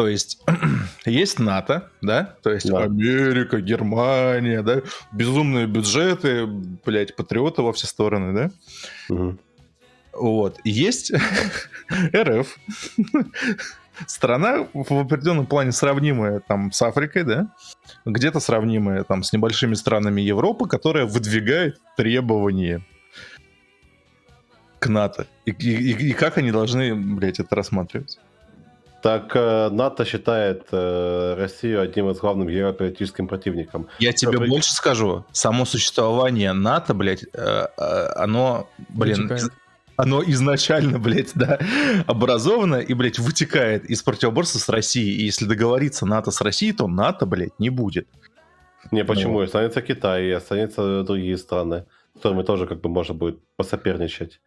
То 0.00 0.08
есть 0.08 0.40
есть 1.04 1.38
НАТО, 1.38 1.90
да, 2.00 2.34
то 2.42 2.50
есть 2.50 2.70
Да. 2.70 2.84
Америка, 2.84 3.60
Германия, 3.60 4.62
да, 4.62 4.80
безумные 5.12 5.66
бюджеты, 5.66 6.46
блять, 6.46 7.14
патриоты 7.16 7.60
во 7.60 7.74
все 7.74 7.86
стороны, 7.86 8.32
да. 8.32 8.50
Мгм. 9.14 9.38
Вот. 10.14 10.58
Есть 10.64 11.12
РФ. 12.16 12.58
Страна 14.06 14.66
в 14.72 14.98
определенном 15.00 15.44
плане 15.44 15.72
сравнимая 15.72 16.40
там 16.48 16.72
с 16.72 16.80
Африкой, 16.80 17.24
да? 17.24 17.54
Где-то 18.06 18.40
сравнимая 18.40 19.04
там 19.04 19.22
с 19.22 19.34
небольшими 19.34 19.74
странами 19.74 20.22
Европы, 20.22 20.66
которая 20.66 21.04
выдвигает 21.04 21.78
требования 21.98 22.80
к 24.78 24.86
НАТО. 24.86 25.26
И- 25.44 25.50
и- 25.50 26.08
и 26.08 26.12
как 26.14 26.38
они 26.38 26.52
должны, 26.52 26.94
блядь, 26.94 27.38
это 27.38 27.54
рассматривать? 27.54 28.18
Так 29.02 29.32
э, 29.34 29.70
НАТО 29.70 30.04
считает 30.04 30.66
э, 30.72 31.34
Россию 31.38 31.80
одним 31.80 32.10
из 32.10 32.18
главным 32.18 32.48
геополитическим 32.48 33.28
противником. 33.28 33.88
Я 33.98 34.12
тебе 34.12 34.38
При- 34.38 34.48
больше 34.48 34.72
скажу. 34.72 35.24
Само 35.32 35.64
существование 35.64 36.52
НАТО, 36.52 36.92
блядь, 36.92 37.24
э, 37.32 37.66
оно, 38.16 38.68
блин, 38.90 39.22
Вытекает. 39.28 39.52
оно 39.96 40.22
изначально, 40.26 40.98
блядь, 40.98 41.32
да, 41.34 41.58
образовано 42.06 42.76
и, 42.76 42.92
блядь, 42.92 43.18
вытекает 43.18 43.86
из 43.86 44.02
противоборства 44.02 44.58
с 44.58 44.68
Россией. 44.68 45.22
И 45.22 45.24
если 45.24 45.46
договориться 45.46 46.04
НАТО 46.04 46.30
с 46.30 46.40
Россией, 46.42 46.72
то 46.72 46.86
НАТО, 46.86 47.24
блядь, 47.24 47.58
не 47.58 47.70
будет. 47.70 48.06
Не, 48.90 49.04
почему? 49.04 49.38
Ну. 49.38 49.44
Останется 49.44 49.80
Китай, 49.80 50.26
и 50.26 50.30
останется 50.30 51.04
другие 51.04 51.38
страны, 51.38 51.86
с 52.14 52.16
которыми 52.16 52.42
тоже 52.42 52.66
как 52.66 52.80
бы 52.80 52.90
можно 52.90 53.14
будет 53.14 53.38
посоперничать. 53.56 54.40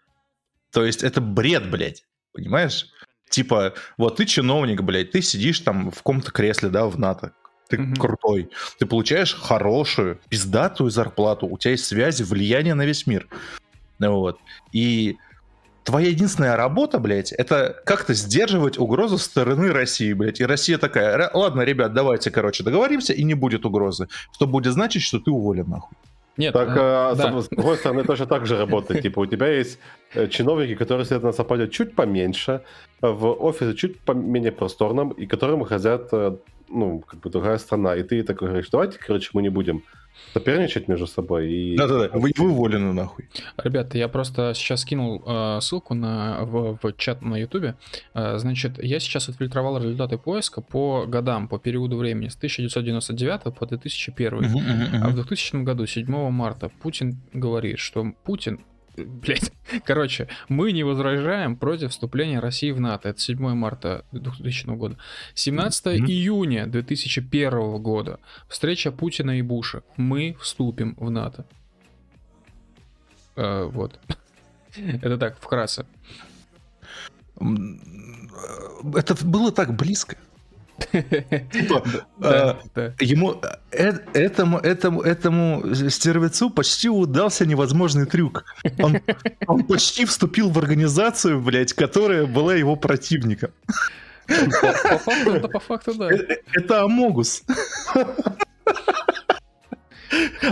То 0.71 0.83
есть 0.85 1.03
это 1.03 1.21
бред, 1.21 1.69
блядь, 1.69 2.05
понимаешь? 2.33 2.87
Типа, 3.33 3.73
вот 3.97 4.17
ты 4.17 4.25
чиновник, 4.25 4.83
блядь, 4.83 5.09
ты 5.09 5.23
сидишь 5.23 5.59
там 5.61 5.89
в 5.89 5.95
каком-то 5.97 6.31
кресле, 6.31 6.69
да, 6.69 6.85
в 6.85 6.99
НАТО. 6.99 7.31
Ты 7.67 7.79
Мгм. 7.79 7.95
крутой. 7.95 8.51
Ты 8.77 8.85
получаешь 8.85 9.33
хорошую, 9.33 10.19
пиздатую 10.29 10.91
зарплату. 10.91 11.47
У 11.47 11.57
тебя 11.57 11.71
есть 11.71 11.85
связи, 11.85 12.21
влияние 12.21 12.75
на 12.75 12.85
весь 12.85 13.07
мир. 13.07 13.27
Вот. 13.97 14.37
И 14.71 15.17
твоя 15.83 16.09
единственная 16.09 16.55
работа, 16.55 16.99
блядь, 16.99 17.31
это 17.31 17.81
как-то 17.87 18.13
сдерживать 18.13 18.77
угрозу 18.77 19.17
со 19.17 19.25
стороны 19.25 19.71
России, 19.71 20.13
блядь. 20.13 20.39
И 20.39 20.45
Россия 20.45 20.77
такая, 20.77 21.17
«Ра- 21.17 21.31
ладно, 21.33 21.61
ребят, 21.61 21.91
давайте, 21.95 22.29
короче, 22.29 22.63
договоримся, 22.63 23.13
и 23.13 23.23
не 23.23 23.33
будет 23.33 23.65
угрозы. 23.65 24.09
Что 24.35 24.45
будет 24.45 24.73
значить, 24.73 25.01
что 25.01 25.19
ты 25.19 25.31
уволен, 25.31 25.67
нахуй. 25.67 25.97
Нет, 26.37 26.53
Так, 26.53 26.69
э, 26.69 27.15
да. 27.15 27.41
с 27.41 27.49
другой 27.49 27.77
стороны, 27.77 28.03
точно 28.03 28.25
так 28.25 28.45
же 28.45 28.57
работает. 28.57 29.03
Типа, 29.03 29.19
у 29.19 29.25
тебя 29.25 29.47
есть 29.47 29.79
э, 30.15 30.27
чиновники, 30.27 30.75
которые 30.75 31.05
сидят 31.05 31.23
на 31.23 31.31
самолете 31.31 31.71
чуть 31.71 31.95
поменьше, 31.95 32.61
э, 33.01 33.07
в 33.07 33.25
офисе 33.45 33.75
чуть 33.75 33.99
поменее 33.99 34.51
просторном, 34.51 35.11
и 35.11 35.27
которым 35.27 35.63
хотят, 35.63 36.11
ну, 36.69 36.99
как 36.99 37.19
бы 37.19 37.29
другая 37.29 37.57
страна. 37.57 37.95
И 37.95 38.03
ты 38.03 38.23
такой 38.23 38.47
говоришь, 38.47 38.69
давайте, 38.71 38.97
короче, 38.97 39.29
мы 39.33 39.41
не 39.43 39.49
будем 39.49 39.83
соперничать 40.33 40.87
между 40.87 41.07
собой. 41.07 41.51
И... 41.51 41.77
Да-да-да, 41.77 42.17
вы, 42.17 42.31
вы 42.37 42.49
уволены, 42.49 42.93
нахуй. 42.93 43.29
Ребята, 43.57 43.97
я 43.97 44.07
просто 44.07 44.53
сейчас 44.55 44.81
скинул 44.81 45.23
э, 45.25 45.59
ссылку 45.61 45.93
на, 45.93 46.43
в, 46.43 46.79
в 46.81 46.93
чат 46.97 47.21
на 47.21 47.37
Ютубе. 47.37 47.75
Э, 48.13 48.37
значит, 48.37 48.83
я 48.83 48.99
сейчас 48.99 49.29
отфильтровал 49.29 49.77
результаты 49.77 50.17
поиска 50.17 50.61
по 50.61 51.05
годам, 51.05 51.47
по 51.47 51.59
периоду 51.59 51.97
времени 51.97 52.27
с 52.27 52.35
1999 52.35 53.55
по 53.55 53.65
2001. 53.65 55.03
А 55.03 55.09
в 55.09 55.15
2000 55.15 55.63
году, 55.63 55.85
7 55.85 56.05
марта, 56.29 56.69
Путин 56.81 57.19
говорит, 57.33 57.79
что 57.79 58.05
Путин, 58.23 58.59
блядь, 58.97 59.51
короче, 59.85 60.27
мы 60.49 60.71
не 60.71 60.83
возражаем 60.83 61.55
против 61.55 61.91
вступления 61.91 62.39
России 62.39 62.71
в 62.71 62.79
НАТО. 62.79 63.09
Это 63.09 63.19
7 63.19 63.37
марта 63.53 64.05
2000 64.11 64.75
года. 64.75 64.97
17 65.33 65.85
Мгм. 65.85 66.05
июня 66.07 66.67
2001 66.67 67.77
года. 67.81 68.19
Встреча 68.47 68.91
Путина 68.91 69.37
и 69.37 69.41
Буша. 69.41 69.83
Мы 69.97 70.35
вступим 70.39 70.95
в 70.97 71.09
НАТО. 71.09 71.45
Э, 73.35 73.63
вот. 73.63 73.99
Это 74.75 75.17
так, 75.17 75.39
вкратце. 75.39 75.85
Э, 77.39 77.45
Это 78.95 79.25
было 79.25 79.51
так 79.51 79.75
близко. 79.75 80.17
Типа, 80.91 81.83
Да, 82.17 82.57
э, 82.63 82.67
да. 82.75 82.93
Ему 82.99 83.39
э- 83.71 83.91
этому 84.13 84.57
этому 84.57 85.01
этому 85.01 85.63
стервецу 85.89 86.49
почти 86.49 86.89
удался 86.89 87.45
невозможный 87.45 88.05
трюк. 88.05 88.45
Он, 88.79 88.99
он 89.47 89.63
почти 89.65 90.05
вступил 90.05 90.49
в 90.49 90.57
организацию, 90.57 91.39
блядь, 91.41 91.73
которая 91.73 92.25
была 92.25 92.55
его 92.55 92.75
противником. 92.75 93.51
По 94.27 94.73
по 94.89 94.97
факту, 94.97 95.31
это 95.33 95.47
по 95.47 95.59
факту, 95.59 95.93
да. 95.93 96.09
Э- 96.11 96.37
Это 96.53 96.81
Амогус. 96.83 97.43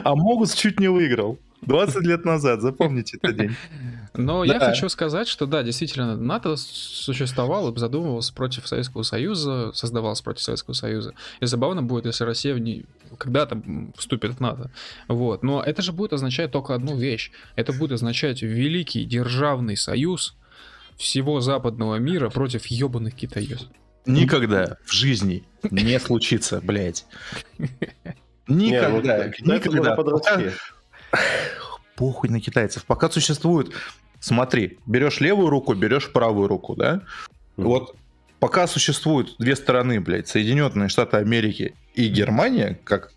Амогус 0.03 0.53
чуть 0.53 0.80
не 0.80 0.88
выиграл. 0.88 1.39
20 1.61 2.03
лет 2.03 2.26
назад, 2.26 2.61
запомните 2.61 3.18
этот 3.22 3.38
день. 3.38 3.56
Но 4.14 4.44
я 4.44 4.60
Да. 4.60 4.70
хочу 4.72 4.90
сказать, 4.90 5.28
что 5.28 5.46
да, 5.46 5.64
действительно, 5.64 6.18
НАТО 6.18 6.58
существовал 6.58 7.72
и 7.72 7.80
задумывался 7.80 8.34
против 8.34 8.68
Советского 8.68 9.04
Союза, 9.04 9.72
создавался 9.74 10.24
против 10.24 10.44
Советского 10.44 10.74
Союза. 10.74 11.14
И 11.40 11.46
забавно 11.46 11.82
будет, 11.82 12.06
если 12.06 12.26
Россия 12.26 12.54
в 12.54 12.60
ней 12.60 12.86
когда-то 13.18 13.62
вступит 13.98 14.34
в 14.36 14.40
НАТО. 14.42 14.70
Вот. 15.08 15.44
Но 15.44 15.64
это 15.64 15.82
же 15.82 15.94
будет 15.94 16.12
означать 16.14 16.52
только 16.52 16.76
одну 16.76 16.98
вещь. 16.98 17.32
Это 17.56 17.72
будет 17.72 17.94
означать 17.94 18.42
великий 18.42 19.06
державный 19.06 19.78
союз 19.78 20.36
всего 20.98 21.40
западного 21.40 21.96
мира 21.96 22.30
против 22.30 22.66
ебаных 22.68 23.16
китайцев. 23.16 23.62
Никогда 24.06 24.78
в 24.86 24.92
жизни 24.92 25.44
не 25.70 26.00
случится, 26.00 26.60
блядь. 26.62 27.06
Ну, 28.48 28.58
Никогда. 28.58 29.30
китайцы 29.30 29.70
Никогда. 29.70 29.96
Похуй 32.02 32.32
на 32.32 32.41
китайцев. 32.41 32.84
Пока 32.86 33.11
существует... 33.11 33.73
Смотри, 34.19 34.80
берешь 34.88 35.19
левую 35.19 35.49
руку, 35.49 35.76
берешь 35.76 36.11
правую 36.11 36.48
руку, 36.48 36.76
да? 36.76 37.02
Вот 37.57 37.95
пока 38.40 38.65
существуют 38.65 39.36
две 39.38 39.56
стороны, 39.56 40.02
блядь, 40.02 40.28
Соединенные 40.28 40.90
Штаты 40.90 41.18
Америки 41.18 41.76
и 41.94 42.07
Германия, 42.07 42.80
как 42.86 43.11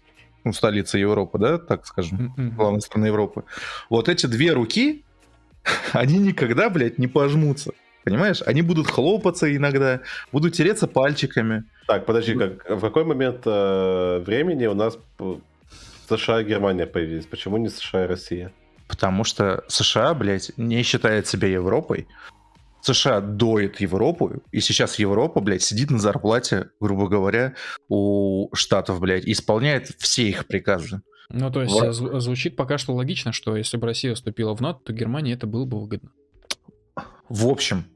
ну, 0.45 0.53
столица 0.53 0.99
Европы, 0.99 1.39
да, 1.39 1.57
так 1.57 1.87
скажем, 1.87 2.35
главная 2.37 2.81
страна 2.81 3.07
Европы, 3.07 3.45
вот 3.89 4.11
эти 4.11 4.27
две 4.27 4.53
руки, 4.53 5.03
они 5.95 6.19
никогда, 6.19 6.69
блядь, 6.69 6.99
не 6.99 7.07
пожмутся. 7.07 7.73
Понимаешь? 8.05 8.43
Они 8.45 8.61
будут 8.61 8.91
хлопаться 8.91 9.55
иногда, 9.57 10.01
будут 10.31 10.53
тереться 10.53 10.87
пальчиками. 10.87 11.65
Так, 11.87 12.05
подожди, 12.05 12.35
как, 12.35 12.69
в 12.69 12.81
какой 12.83 13.05
момент 13.05 13.41
э, 13.47 14.23
времени 14.27 14.67
у 14.67 14.75
нас 14.75 14.99
США 16.07 16.43
и 16.43 16.45
Германия 16.45 16.87
появились? 16.87 17.25
Почему 17.25 17.57
не 17.57 17.71
США 17.71 18.05
и 18.05 18.09
Россия? 18.09 18.53
Потому 18.89 19.25
что 19.25 19.65
США, 19.69 20.15
блядь, 20.15 20.53
не 20.57 20.83
считает 20.83 21.27
себя 21.27 21.49
Европой. 21.49 22.07
США 22.83 23.21
доит 23.21 23.81
Европу, 23.81 24.43
и 24.53 24.61
сейчас 24.61 24.99
Европа, 24.99 25.41
блядь, 25.41 25.63
сидит 25.63 25.91
на 25.91 25.99
зарплате, 25.99 26.69
грубо 26.81 27.09
говоря, 27.09 27.55
у 27.89 28.55
Штатов, 28.55 29.01
блядь, 29.01 29.25
и 29.25 29.33
исполняет 29.33 29.89
все 29.99 30.29
их 30.29 30.47
приказы. 30.47 31.01
Ну, 31.31 31.51
то 31.51 31.63
есть 31.63 31.73
Вот. 31.73 31.85
зв- 31.95 32.21
звучит 32.21 32.57
пока 32.57 32.77
что 32.77 32.95
логично, 32.95 33.33
что 33.33 33.57
если 33.57 33.79
бы 33.79 33.87
Россия 33.87 34.15
вступила 34.15 34.55
в 34.55 34.61
НАТО, 34.61 34.81
то 34.85 34.93
Германии 34.93 35.33
это 35.35 35.47
было 35.47 35.65
бы 35.65 35.81
выгодно. 35.81 36.11
В 37.31 37.49
общем, 37.49 37.87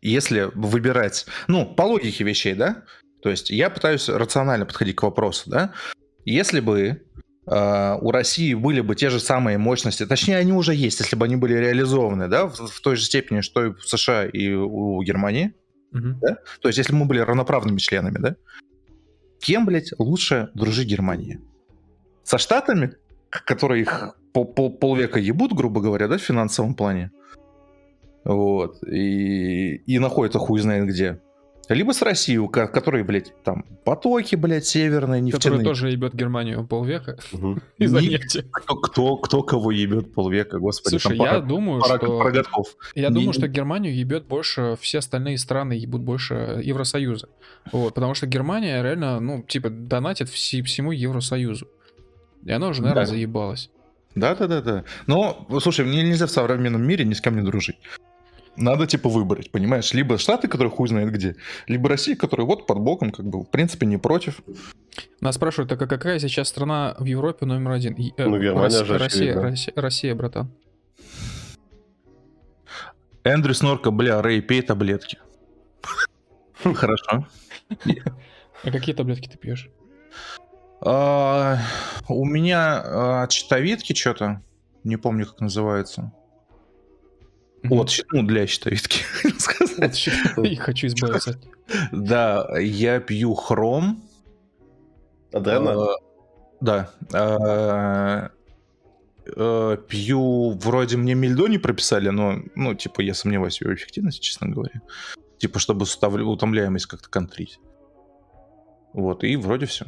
если 0.00 0.50
выбирать, 0.54 1.26
ну, 1.46 1.66
по 1.66 1.82
логике 1.82 2.24
вещей, 2.24 2.54
да, 2.54 2.84
то 3.22 3.28
есть 3.28 3.50
я 3.50 3.68
пытаюсь 3.68 4.08
рационально 4.08 4.64
подходить 4.64 4.96
к 4.96 5.02
вопросу, 5.02 5.50
да, 5.50 5.72
если 6.24 6.60
бы 6.60 7.02
у 7.46 8.10
России 8.10 8.54
были 8.54 8.80
бы 8.80 8.94
те 8.96 9.10
же 9.10 9.20
самые 9.20 9.58
мощности, 9.58 10.06
точнее, 10.06 10.38
они 10.38 10.52
уже 10.52 10.74
есть, 10.74 11.00
если 11.00 11.14
бы 11.14 11.26
они 11.26 11.36
были 11.36 11.54
реализованы, 11.54 12.28
да, 12.28 12.46
в, 12.46 12.54
в 12.56 12.80
той 12.80 12.96
же 12.96 13.04
степени, 13.04 13.42
что 13.42 13.66
и 13.66 13.72
в 13.74 13.82
США 13.86 14.24
и 14.26 14.52
у 14.52 15.02
Германии, 15.02 15.52
Мгм. 15.92 16.20
то 16.60 16.68
есть 16.68 16.78
если 16.78 16.92
бы 16.92 17.00
мы 17.00 17.04
были 17.04 17.20
равноправными 17.20 17.78
членами, 17.78 18.18
да, 18.18 18.36
кем, 19.40 19.66
блядь, 19.66 19.92
лучше 19.98 20.48
дружить 20.54 20.88
Германии? 20.88 21.40
Со 22.22 22.38
Штатами, 22.38 22.94
которые 23.28 23.82
их 23.82 24.16
пол- 24.32 24.46
пол- 24.46 24.76
полвека 24.78 25.20
ебут, 25.20 25.52
грубо 25.52 25.82
говоря, 25.82 26.08
да, 26.08 26.16
в 26.16 26.22
финансовом 26.22 26.74
плане, 26.74 27.10
вот, 28.24 28.82
и, 28.84 29.76
и 29.76 29.98
находятся 29.98 30.38
хуй 30.38 30.60
знает 30.60 30.86
где. 30.86 31.20
Либо 31.68 31.92
с 31.92 32.02
Россией, 32.02 32.38
у 32.38 32.48
ко- 32.48 32.66
которой, 32.66 33.02
блядь, 33.02 33.32
там 33.42 33.64
потоки, 33.84 34.36
блядь, 34.36 34.66
северные, 34.66 35.20
нефтяные. 35.20 35.64
тоже 35.64 35.90
ебет 35.90 36.14
Германию 36.14 36.66
полвека 36.66 37.16
из-за 37.78 38.00
нефти. 38.00 38.44
Кто, 38.50 38.76
кто, 38.76 39.16
кто 39.16 39.42
кого 39.42 39.70
ебет 39.70 40.12
полвека, 40.12 40.58
господи. 40.58 40.98
Слушай, 40.98 41.16
я 41.16 41.24
пара- 41.24 41.40
думаю, 41.40 41.80
пара- 41.80 41.96
что... 41.98 42.18
пара 42.18 42.30
годков. 42.32 42.66
Я 42.94 43.08
Не- 43.08 43.14
думаю, 43.14 43.32
что 43.32 43.48
Германию 43.48 43.94
ебет 43.94 44.26
больше, 44.26 44.76
все 44.80 44.98
остальные 44.98 45.38
страны 45.38 45.72
ебут 45.74 46.02
больше 46.02 46.60
Евросоюза. 46.62 47.28
Вот, 47.72 47.94
потому 47.94 48.14
что 48.14 48.26
Германия 48.26 48.82
реально, 48.82 49.20
ну, 49.20 49.42
типа, 49.42 49.70
донатит 49.70 50.28
всему 50.28 50.92
Евросоюзу. 50.92 51.68
И 52.44 52.50
она 52.52 52.68
уже, 52.68 52.82
наверное, 52.82 53.04
Да. 53.06 53.10
заебалась. 53.10 53.70
Да, 54.14 54.34
да, 54.36 54.46
да, 54.46 54.60
да. 54.62 54.84
Но, 55.06 55.46
слушай, 55.60 55.84
мне 55.84 56.02
нельзя 56.02 56.26
в 56.26 56.30
современном 56.30 56.86
мире 56.86 57.04
ни 57.04 57.14
с 57.14 57.20
кем 57.20 57.36
не 57.36 57.42
дружить. 57.42 57.76
Надо, 58.56 58.86
типа, 58.86 59.08
выбрать, 59.08 59.50
понимаешь? 59.50 59.92
Либо 59.92 60.16
Штаты, 60.18 60.48
которые 60.48 60.70
хуй 60.70 60.88
знает 60.88 61.10
где, 61.10 61.36
либо 61.66 61.88
Россия, 61.88 62.14
которая 62.14 62.46
вот 62.46 62.66
под 62.66 62.78
боком, 62.78 63.10
как 63.10 63.26
бы, 63.26 63.40
в 63.42 63.50
принципе, 63.50 63.86
не 63.86 63.96
против. 63.96 64.40
Нас 65.20 65.34
спрашивают, 65.34 65.70
так 65.70 65.82
а 65.82 65.86
какая 65.86 66.18
сейчас 66.18 66.48
страна 66.48 66.94
в 66.98 67.04
Европе 67.04 67.46
номер 67.46 67.72
один? 67.72 67.94
Э, 68.16 68.26
Ну, 68.26 68.38
Германия 68.40 68.62
Россия, 68.64 68.84
же 68.84 68.98
Россия. 68.98 69.40
Россия, 69.40 69.74
Россия, 69.76 70.14
братан. 70.14 70.50
Эндрю 73.24 73.54
Снорка, 73.54 73.90
бля, 73.90 74.22
Рэй, 74.22 74.40
пей 74.40 74.62
таблетки. 74.62 75.18
Хорошо. 76.74 77.26
А 78.62 78.70
какие 78.70 78.94
таблетки 78.94 79.28
ты 79.28 79.36
пьешь? 79.36 79.70
А, 80.80 81.58
У 82.08 82.24
меня 82.26 82.82
а, 82.84 83.22
от 83.24 83.32
щитовидки 83.32 83.94
что-то, 83.94 84.42
не 84.84 84.96
помню, 84.96 85.26
как 85.26 85.40
называется. 85.40 86.12
От, 87.70 87.90
ну, 88.12 88.22
для 88.22 88.46
щитовидки, 88.46 89.00
сказать. 89.38 90.08
И 90.42 90.56
хочу 90.56 90.86
избавиться 90.86 91.38
Да, 91.92 92.48
я 92.58 93.00
пью 93.00 93.34
хром. 93.34 94.02
Адрена? 95.32 95.70
Э, 95.70 95.86
Да. 96.60 96.90
Э, 97.12 98.28
э, 99.36 99.76
Пью, 99.88 100.50
вроде 100.50 100.96
мне 100.96 101.14
мельдони 101.14 101.56
прописали, 101.56 102.10
но, 102.10 102.36
ну, 102.54 102.74
типа, 102.74 103.00
я 103.00 103.14
сомневаюсь 103.14 103.58
в 103.58 103.62
его 103.62 103.74
эффективности, 103.74 104.20
честно 104.20 104.48
говоря. 104.48 104.80
Типа, 105.38 105.58
чтобы 105.58 105.84
утомляемость 105.84 106.86
как-то 106.86 107.08
контрить. 107.08 107.58
Вот, 108.92 109.24
и 109.24 109.36
вроде 109.36 109.66
все. 109.66 109.86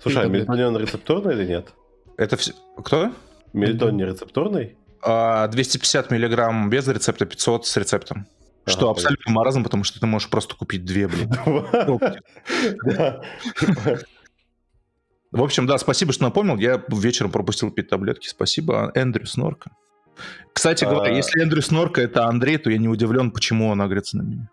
Слушай, 0.00 0.18
а 0.18 0.22
таблетки. 0.22 0.48
мельдоний 0.48 0.64
он 0.66 0.76
рецептурный 0.76 1.34
или 1.34 1.46
нет? 1.46 1.72
Это 2.16 2.36
все. 2.36 2.52
Кто? 2.76 3.12
Мельдон 3.52 3.96
не 3.96 4.04
рецептурный? 4.04 4.76
А, 5.02 5.48
250 5.48 6.10
миллиграмм 6.10 6.70
без 6.70 6.86
рецепта, 6.88 7.26
500 7.26 7.66
с 7.66 7.76
рецептом. 7.76 8.26
Что 8.66 8.86
Ага, 8.86 8.90
абсолютно 8.92 9.32
маразм, 9.32 9.64
потому 9.64 9.82
что 9.82 9.98
ты 9.98 10.06
можешь 10.06 10.30
просто 10.30 10.54
купить 10.54 10.84
две, 10.84 11.08
блин. 11.08 11.28
В 15.32 15.42
общем, 15.42 15.66
да, 15.66 15.78
спасибо, 15.78 16.12
что 16.12 16.24
напомнил. 16.24 16.58
Я 16.58 16.84
вечером 16.88 17.30
пропустил 17.32 17.70
пить 17.70 17.88
таблетки. 17.88 18.28
Спасибо, 18.28 18.92
Эндрю 18.94 19.26
Снорка. 19.26 19.70
Кстати 20.52 20.84
говоря, 20.84 21.12
А. 21.12 21.16
если 21.16 21.40
Эндрю 21.42 21.62
Снорка 21.62 22.02
это 22.02 22.26
Андрей, 22.26 22.58
то 22.58 22.70
я 22.70 22.76
не 22.78 22.88
удивлен, 22.88 23.30
почему 23.30 23.68
он 23.68 23.80
агрится 23.80 24.18
на 24.18 24.22
меня. 24.22 24.50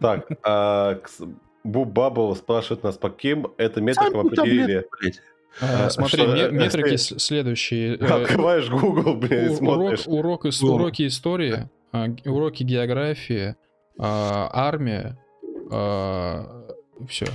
Так, 0.00 0.26
а, 0.42 0.98
Буб 1.62 1.88
Бабл 1.88 2.34
спрашивает 2.34 2.82
нас, 2.82 2.96
по 2.96 3.10
каким 3.10 3.48
это 3.58 3.80
метрикам 3.80 4.26
определили? 4.26 4.86
А, 5.60 5.86
А, 5.86 5.90
Смотри, 5.90 6.22
что, 6.22 6.34
э, 6.36 6.50
метрики 6.50 6.96
следующие. 6.96 7.96
Э, 8.00 8.22
Открываешь 8.22 8.68
Google, 8.70 9.14
блин, 9.14 9.50
у- 9.50 9.56
смотришь. 9.56 10.04
Урок, 10.06 10.44
урок 10.44 10.62
уроки 10.62 11.06
истории, 11.06 11.68
а, 11.92 12.06
уроки 12.24 12.62
географии, 12.62 13.56
а, 13.98 14.48
армия, 14.52 15.18
все. 17.08 17.26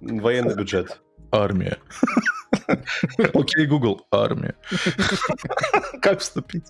Военный 0.00 0.54
бюджет. 0.54 1.00
Армия. 1.30 1.78
Окей, 3.34 3.66
Google, 3.66 4.06
армия. 4.10 4.54
Как 6.02 6.20
вступить? 6.20 6.64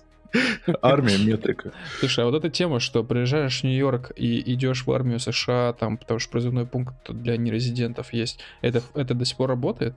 Армия, 0.81 1.17
метрика. 1.17 1.71
Слушай, 1.99 2.25
а 2.25 2.27
вот 2.27 2.35
эта 2.35 2.49
тема, 2.49 2.79
что 2.79 3.03
приезжаешь 3.03 3.61
в 3.61 3.63
Нью-Йорк 3.63 4.11
и 4.15 4.53
идешь 4.53 4.85
в 4.85 4.91
армию 4.91 5.19
США, 5.19 5.73
там, 5.73 5.97
потому 5.97 6.19
что 6.19 6.31
призывной 6.31 6.65
пункт 6.65 6.93
для 7.09 7.37
нерезидентов 7.37 8.11
есть, 8.13 8.39
это, 8.61 8.81
это 8.93 9.13
до 9.13 9.25
сих 9.25 9.37
пор 9.37 9.49
работает? 9.49 9.95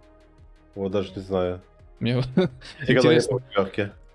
Вот 0.74 0.92
даже 0.92 1.12
не 1.14 1.22
знаю. 1.22 1.60
Мне 1.98 2.22
интересно. 2.88 3.38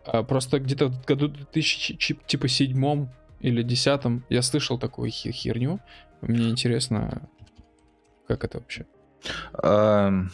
А 0.05 0.23
просто 0.23 0.59
где-то 0.59 0.87
в 0.87 1.05
году 1.05 1.27
2000, 1.27 1.97
чи- 1.97 2.19
типа 2.27 2.47
седьмом 2.47 3.09
или 3.39 3.63
десятом 3.63 4.23
я 4.29 4.41
слышал 4.41 4.77
такую 4.79 5.09
херню. 5.11 5.79
Мне 6.21 6.49
интересно, 6.49 7.27
как 8.27 8.43
это 8.43 8.59
вообще. 8.59 8.85
Эм, 9.63 10.31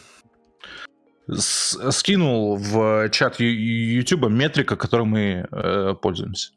с- 1.27 1.91
Скинул 1.91 2.57
в 2.57 3.09
чат 3.09 3.39
YouTube 3.39 4.29
метрика, 4.29 4.75
которой 4.75 5.05
мы 5.05 5.47
э, 5.51 5.95
пользуемся. 6.01 6.51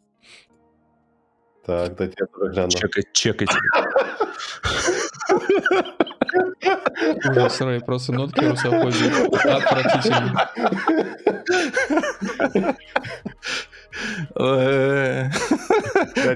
Так, 1.64 1.96
дайте 1.96 2.14
я 2.20 2.26
тоже 2.26 2.52
гляну. 2.52 2.70
Чекайте, 2.70 3.08
чекайте. 3.12 3.54
Ужас, 7.30 7.60
Рэй, 7.60 7.80
просто 7.80 8.12
нотки 8.12 8.44
русофобии. 8.44 9.48
Отвратительно. 9.48 10.50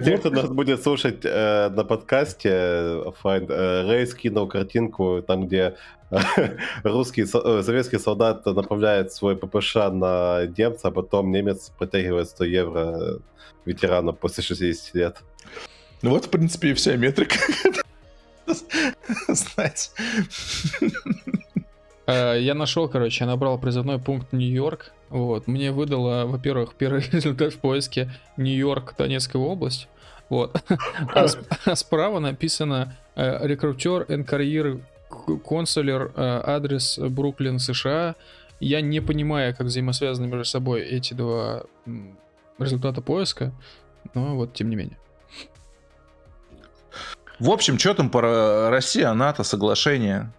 Тех, 0.05 0.21
кто 0.21 0.31
нас 0.31 0.49
будет 0.49 0.83
слушать 0.83 1.21
э, 1.25 1.69
на 1.71 1.85
подкасте, 1.85 2.49
э, 2.53 3.05
Find, 3.23 3.51
э, 3.51 3.87
Рэй 3.89 4.07
скинул 4.07 4.47
картинку, 4.49 5.23
там, 5.27 5.47
где 5.47 5.75
э, 6.11 6.19
русский, 6.85 7.25
со- 7.27 7.43
э, 7.59 7.63
советский 7.63 7.99
солдат 7.99 8.47
направляет 8.47 9.13
свой 9.13 9.37
ППШ 9.37 9.75
на 9.93 10.47
немца, 10.47 10.89
а 10.89 10.91
потом 10.91 11.31
немец 11.33 11.71
протягивает 11.79 12.29
100 12.29 12.45
евро 12.45 13.19
ветерану 13.65 14.13
после 14.13 14.43
60 14.43 14.95
лет. 14.95 15.17
Ну 16.03 16.11
вот, 16.11 16.27
в 16.27 16.31
принципе, 16.31 16.69
и 16.69 16.75
вся 16.75 16.97
метрика. 16.97 17.37
Знать. 19.29 19.91
Э, 22.07 22.39
Я 22.41 22.55
нашел, 22.55 22.89
короче, 22.89 23.25
я 23.25 23.31
набрал 23.31 23.59
призывной 23.59 23.99
пункт 23.99 24.33
Нью-Йорк. 24.33 24.93
Вот. 25.11 25.47
Мне 25.47 25.73
выдало, 25.73 26.25
во-первых, 26.27 26.75
первый 26.75 27.03
результат 27.13 27.53
в 27.55 27.59
поиске 27.59 28.11
Нью-Йорк, 28.37 28.95
Донецкая 28.97 29.43
область. 29.43 29.89
Вот. 30.29 30.63
А, 31.15 31.27
а 31.65 31.77
справа 31.77 32.19
написано 32.19 32.97
э, 33.15 33.47
рекрутер 33.47 34.03
and 34.09 34.27
career 34.27 34.83
консулер, 35.45 36.13
э, 36.15 36.43
адрес 36.45 36.99
Бруклин, 36.99 37.59
США. 37.59 38.15
Я 38.61 38.81
не 38.81 39.01
понимаю, 39.01 39.55
как 39.57 39.67
взаимосвязаны 39.67 40.27
между 40.27 40.45
собой 40.45 40.83
эти 40.83 41.15
два 41.15 41.63
результата 42.59 43.01
поиска, 43.01 43.53
но 44.15 44.35
вот 44.37 44.53
тем 44.55 44.69
не 44.69 44.77
менее. 44.77 44.99
В 47.39 47.51
общем, 47.51 47.79
что 47.79 47.95
там 47.95 48.11
по 48.11 48.69
Россия, 48.71 49.13
НАТО, 49.13 49.45
соглашение? 49.45 50.33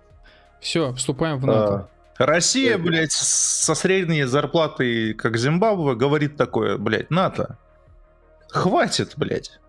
Все, 0.59 0.93
вступаем 0.93 1.37
в 1.39 1.45
НАТО. 1.45 1.89
А, 2.17 2.25
Россия, 2.25 2.77
блядь, 2.77 3.13
со 3.13 3.73
средней 3.75 4.23
зарплатой, 4.23 5.13
как 5.13 5.37
Зимбабве, 5.37 5.95
говорит 5.95 6.35
такое, 6.35 6.77
блядь, 6.77 7.09
НАТО. 7.09 7.57
Хватит, 8.49 9.13
блядь. 9.15 9.59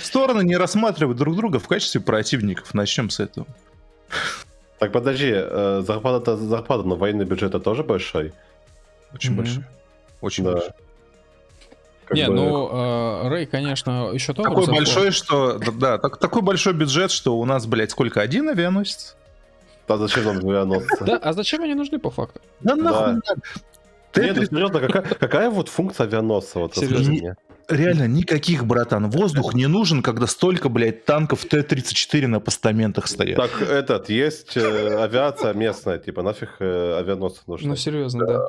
Стороны 0.00 0.42
не 0.42 0.56
рассматривают 0.56 1.16
друг 1.18 1.36
друга 1.36 1.60
в 1.60 1.68
качестве 1.68 2.00
противников. 2.00 2.74
Начнем 2.74 3.08
с 3.08 3.20
этого. 3.20 3.46
Так, 4.80 4.90
подожди, 4.92 5.30
э, 5.32 5.82
зарплата 5.86 6.36
зарплата, 6.36 6.82
но 6.82 6.96
военный 6.96 7.24
бюджет 7.24 7.52
тоже 7.62 7.84
большой? 7.84 8.32
Очень 9.14 9.32
Мгм. 9.32 9.38
большой. 9.44 9.64
Очень 10.20 10.44
Да. 10.44 10.52
большой. 10.52 10.72
Как 12.10 12.16
не, 12.16 12.26
бы- 12.26 12.34
ну, 12.34 12.68
э, 12.72 13.28
Рэй, 13.28 13.46
конечно, 13.46 14.10
еще 14.12 14.34
то. 14.34 14.42
Такой 14.42 14.66
большой, 14.66 15.12
что... 15.12 15.58
да, 15.58 15.70
Да, 15.70 15.98
так- 15.98 16.16
такой 16.18 16.42
большой 16.42 16.72
бюджет, 16.72 17.12
что 17.12 17.38
у 17.38 17.44
нас, 17.44 17.66
блядь, 17.66 17.92
сколько? 17.92 18.20
Один 18.20 18.48
авианосец? 18.48 19.14
Да 19.86 19.96
зачем 19.96 20.24
нам 20.24 20.38
авианосцы? 20.38 21.04
Да, 21.04 21.18
а 21.18 21.32
зачем 21.32 21.62
они 21.62 21.74
нужны 21.74 22.00
по 22.00 22.10
факту? 22.10 22.40
Да 22.58 22.74
нахуй 22.74 23.20
Да. 23.24 23.34
Нет, 24.22 24.34
ну 24.34 24.42
Т-30 24.42 24.48
серьезно, 24.48 24.80
какая, 25.20 25.50
вот 25.50 25.68
функция 25.68 26.06
авианосца? 26.08 26.58
Вот 26.58 26.74
Серьезно? 26.74 27.36
Реально 27.68 28.08
никаких, 28.08 28.66
братан. 28.66 29.08
Воздух 29.08 29.54
не 29.54 29.68
нужен, 29.68 30.02
когда 30.02 30.26
столько, 30.26 30.68
блядь, 30.68 31.04
танков 31.04 31.44
Т-34 31.44 32.26
на 32.26 32.40
постаментах 32.40 33.06
стоят. 33.06 33.36
Так, 33.36 33.62
этот, 33.62 34.10
есть 34.10 34.56
э, 34.56 35.00
авиация 35.00 35.54
местная, 35.54 35.98
типа, 35.98 36.22
нафиг 36.22 36.56
э, 36.58 36.98
авианосцы 36.98 37.42
нужны? 37.46 37.68
Ну, 37.68 37.76
серьезно, 37.76 38.26
да. 38.26 38.46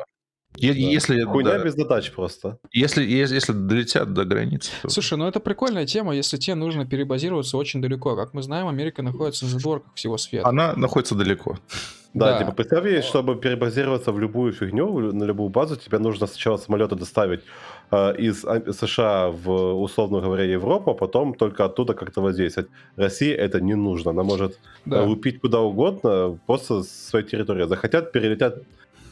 Е- 0.58 0.74
Да. 0.74 0.80
Если, 0.80 1.24
Хуйня 1.24 1.58
да, 1.58 1.64
без 1.64 1.76
задач 1.76 2.12
просто. 2.12 2.58
если, 2.74 3.04
если, 3.04 3.36
если 3.36 3.54
долетят 3.54 4.14
до 4.14 4.26
границы, 4.26 4.72
то... 4.82 4.90
Слушай, 4.90 5.18
ну 5.18 5.28
это 5.28 5.40
прикольная 5.40 5.86
тема, 5.86 6.14
если 6.16 6.38
тебе 6.38 6.56
нужно 6.56 6.86
перебазироваться 6.86 7.58
очень 7.58 7.82
далеко. 7.82 8.16
Как 8.16 8.34
мы 8.34 8.42
знаем, 8.44 8.68
Америка 8.68 9.02
находится 9.02 9.46
на 9.46 9.52
задворках 9.52 9.94
всего 9.96 10.18
света. 10.18 10.48
Она 10.48 10.74
находится 10.76 11.16
далеко. 11.16 11.58
Да, 12.14 12.34
Да. 12.34 12.40
типа, 12.40 12.52
представь, 12.52 13.06
чтобы 13.06 13.36
перебазироваться 13.38 14.12
в 14.12 14.20
любую 14.20 14.52
фигню, 14.52 15.14
на 15.14 15.24
любую 15.24 15.50
базу, 15.50 15.78
тебе 15.78 15.98
нужно 16.00 16.28
сначала 16.28 16.58
самолеты 16.58 16.96
доставить 16.96 17.40
э, 17.92 18.16
из 18.18 18.44
а- 18.44 18.74
США 18.74 19.30
в, 19.30 19.50
условно 19.82 20.20
говоря, 20.20 20.44
Европу, 20.44 20.92
а 20.92 20.94
потом 20.94 21.34
только 21.34 21.64
оттуда 21.64 21.94
как-то 21.94 22.20
воздействовать. 22.22 22.70
России 22.98 23.32
это 23.32 23.62
не 23.62 23.76
нужно. 23.76 24.12
Она 24.12 24.24
может 24.24 24.60
Да. 24.86 24.98
э, 25.04 25.06
лупить 25.06 25.40
куда 25.40 25.62
угодно, 25.62 26.38
просто 26.46 26.84
с 26.84 26.90
своей 27.10 27.26
территории. 27.26 27.66
Захотят, 27.68 28.12
перелетят 28.12 28.62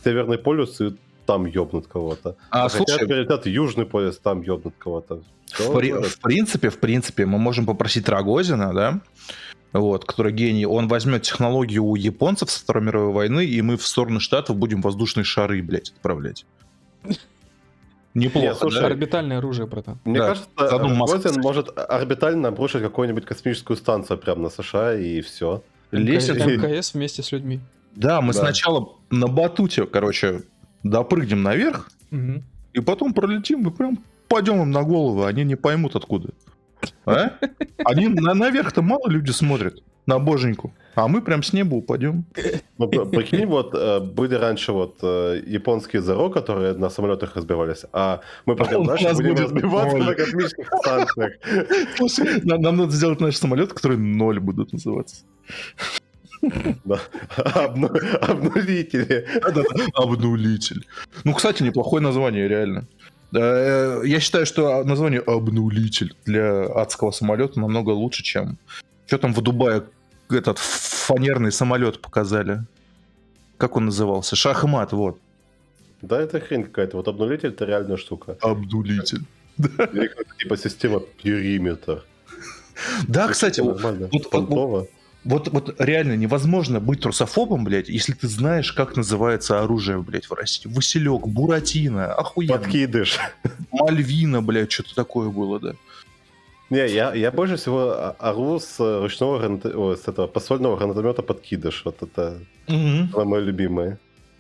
Северный 0.04 0.38
полюс 0.38 0.82
и 0.82 0.94
там 1.30 1.46
ёбнут 1.46 1.86
кого-то. 1.86 2.36
А, 2.50 2.70
Захотят, 2.70 2.90
слушай, 2.98 3.08
перелетят 3.08 3.46
Южный 3.46 3.86
полюс, 3.86 4.18
там 4.18 4.42
ёбнут 4.42 4.74
кого-то. 4.80 5.22
В, 5.60 5.78
при- 5.78 5.92
в 5.92 6.20
принципе, 6.22 6.70
в 6.70 6.80
принципе, 6.80 7.28
мы 7.28 7.38
можем 7.38 7.68
попросить 7.68 8.10
Рогозина, 8.10 8.74
да, 8.74 9.00
вот, 9.74 10.06
который 10.06 10.32
гений, 10.34 10.66
он 10.66 10.88
возьмет 10.88 11.22
технологию 11.22 11.84
у 11.84 11.96
японцев 11.96 12.50
со 12.50 12.60
Второй 12.62 12.84
мировой 12.84 13.14
войны, 13.14 13.46
и 13.46 13.62
мы 13.62 13.78
в 13.78 13.86
сторону 13.86 14.20
Штатов 14.20 14.56
будем 14.58 14.82
воздушные 14.82 15.24
шары, 15.24 15.62
блядь, 15.62 15.92
отправлять. 15.92 16.46
Неплохо, 18.16 18.48
Нет, 18.48 18.58
слушай, 18.58 18.82
да? 18.82 18.88
Орбитальное 18.88 19.38
оружие, 19.38 19.68
братан. 19.68 20.00
Мне 20.06 20.18
Да, 20.20 20.30
кажется, 20.30 20.50
Рогозин 20.58 21.42
может 21.42 21.70
орбитально 21.78 22.48
обрушить 22.48 22.82
какую-нибудь 22.82 23.26
космическую 23.26 23.78
станцию 23.78 24.18
прямо 24.18 24.42
на 24.42 24.50
США, 24.50 24.96
и 24.96 25.22
все. 25.22 25.62
Лесет- 25.92 26.44
МКС 26.44 26.96
вместе 26.96 27.22
с 27.22 27.32
людьми. 27.32 27.60
Да, 27.96 28.22
мы 28.22 28.34
Да. 28.34 28.40
сначала 28.40 28.94
на 29.12 29.28
батуте, 29.28 29.86
короче, 29.86 30.42
допрыгнем 30.84 31.44
наверх, 31.44 31.90
Мгм. 32.12 32.44
и 32.74 32.80
потом 32.80 33.14
пролетим 33.14 33.68
и 33.68 33.72
прям 33.72 34.00
пойдем 34.28 34.62
им 34.62 34.72
на 34.72 34.84
голову, 34.84 35.24
они 35.26 35.44
не 35.44 35.56
поймут 35.56 35.96
откуда. 35.96 36.30
А? 37.06 37.32
Они 37.84 38.08
на, 38.08 38.34
наверх-то 38.34 38.82
мало 38.82 39.10
люди 39.10 39.32
смотрят 39.32 39.84
на 40.06 40.18
боженьку. 40.18 40.74
А 40.96 41.08
мы 41.08 41.22
прям 41.22 41.44
с 41.44 41.54
неба 41.54 41.76
упадем. 41.76 42.26
Ну, 42.78 42.88
прикинь, 42.88 43.46
вот 43.46 43.74
э, 43.76 44.00
были 44.00 44.36
раньше 44.36 44.72
вот 44.72 44.98
э, 45.02 45.42
японские 45.46 46.02
ЗРО, 46.02 46.30
которые 46.30 46.74
на 46.74 46.90
самолетах 46.90 47.36
разбивались, 47.36 47.86
а 47.94 48.22
мы 48.46 48.56
пойдем 48.58 48.86
дальше, 48.86 49.04
нас 49.06 49.18
будем 49.18 49.36
будет 49.36 49.46
разбиваться 49.52 49.98
ноль. 49.98 50.08
на 50.08 50.16
космических 50.16 50.68
станциях. 50.82 51.34
Слушай, 51.96 52.42
нам, 52.44 52.62
нам 52.62 52.78
надо 52.78 52.92
сделать 52.92 53.20
наш 53.22 53.36
самолет, 53.38 53.74
который 53.74 53.98
ноль 53.98 54.40
будут 54.40 54.74
называться. 54.74 55.24
Обнулители. 58.22 59.26
Обнулитель. 59.94 60.86
Ну, 61.24 61.34
кстати, 61.34 61.64
неплохое 61.64 62.02
название, 62.02 62.48
реально. 62.48 62.86
Э, 63.34 64.02
Я 64.06 64.20
считаю, 64.20 64.46
что 64.46 64.84
название 64.84 65.20
обнулитель 65.22 66.16
для 66.26 66.66
адского 66.66 67.12
самолета 67.12 67.60
намного 67.60 67.92
лучше, 67.92 68.24
чем... 68.24 68.58
Что 69.06 69.18
там 69.18 69.34
в 69.34 69.42
Дубае 69.42 69.84
этот 70.30 70.58
фанерный 70.60 71.52
самолет 71.52 72.00
показали? 72.02 72.64
Как 73.58 73.76
он 73.76 73.86
назывался? 73.86 74.36
Шахмат, 74.36 74.94
вот. 74.94 75.18
Да, 76.02 76.22
это 76.22 76.40
хрень 76.40 76.64
какая-то. 76.64 76.98
Вот 76.98 77.08
обнулитель 77.08 77.50
это 77.50 77.66
реальная 77.66 77.98
штука. 77.98 78.38
Обнулитель. 78.42 79.22
Или 79.58 80.10
типа 80.38 80.58
система 80.58 81.00
периметр. 81.00 82.04
Да, 83.08 83.28
кстати, 83.28 83.60
вот, 83.62 83.82
вот- 83.82 84.90
вот- 85.24 85.50
вот, 85.50 85.76
реально 85.80 86.16
невозможно 86.16 86.80
быть 86.80 87.02
трусофобом, 87.02 87.64
блядь, 87.64 87.90
если 87.90 88.14
ты 88.14 88.28
знаешь, 88.28 88.72
как 88.72 88.96
называется 88.96 89.62
оружие, 89.62 90.02
блядь, 90.02 90.26
в 90.26 90.34
России. 90.34 90.70
Василек, 90.70 91.28
Буратино, 91.28 92.14
охуенно. 92.14 92.58
Подкидыш. 92.58 93.20
Мальвина, 93.72 94.42
блядь, 94.42 94.72
что-то 94.72 94.96
такое 94.96 95.30
было, 95.30 95.60
да. 95.60 95.74
Не, 96.70 96.88
я, 96.88 97.14
я 97.16 97.32
больше 97.32 97.56
всего 97.58 98.16
ору 98.20 98.60
с 98.60 98.76
ручного 98.80 99.60
о, 99.74 99.96
с 99.96 100.08
этого 100.08 100.28
посольного 100.28 100.78
гранатомета 100.78 101.24
подкидыш. 101.24 101.82
Вот 101.86 102.04
это 102.04 102.40
самое 102.68 103.10
мое 103.26 103.40
любимое. 103.42 103.98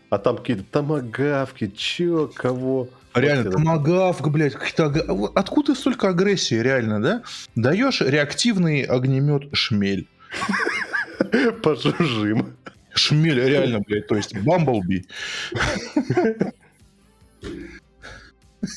А 0.10 0.18
там 0.18 0.38
какие-то 0.38 0.64
томагавки, 0.64 1.68
чё, 1.76 2.32
кого? 2.34 2.90
Реально, 3.14 3.46
Вот 3.46 3.54
томагавк, 3.54 4.28
блядь, 4.30 4.54
какие-то... 4.54 5.14
вот 5.14 5.32
Откуда 5.36 5.74
столько 5.76 6.10
агрессии, 6.10 6.56
реально, 6.56 7.02
да? 7.02 7.24
Даешь 7.56 8.02
реактивный 8.02 8.84
огнемет 8.84 9.50
шмель. 9.54 10.08
Пожужжим. 11.64 12.56
Шмель, 12.94 13.40
реально, 13.40 13.80
блядь, 13.82 14.08
то 14.08 14.16
есть 14.16 14.38
Бамблби. 14.38 15.06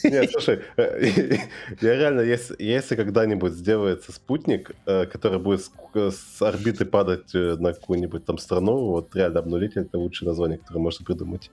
Нет, 0.05 0.31
слушай, 0.31 0.61
э, 0.77 1.37
я 1.81 1.97
реально, 1.97 2.21
если, 2.21 2.55
если 2.63 2.95
когда-нибудь 2.95 3.53
сделается 3.53 4.13
спутник, 4.13 4.71
э, 4.87 5.07
который 5.07 5.41
будет 5.41 5.63
с, 5.63 5.71
с 5.95 6.43
орбиты 6.43 6.85
падать 6.85 7.35
э, 7.35 7.57
на 7.59 7.73
какую-нибудь 7.73 8.25
там 8.25 8.39
страну, 8.39 8.91
вот 8.91 9.15
реально 9.17 9.41
обнулитель 9.41 9.83
это 9.83 9.99
лучшее 9.99 10.29
название, 10.29 10.59
которое 10.59 10.79
можно 10.79 11.05
придумать. 11.05 11.51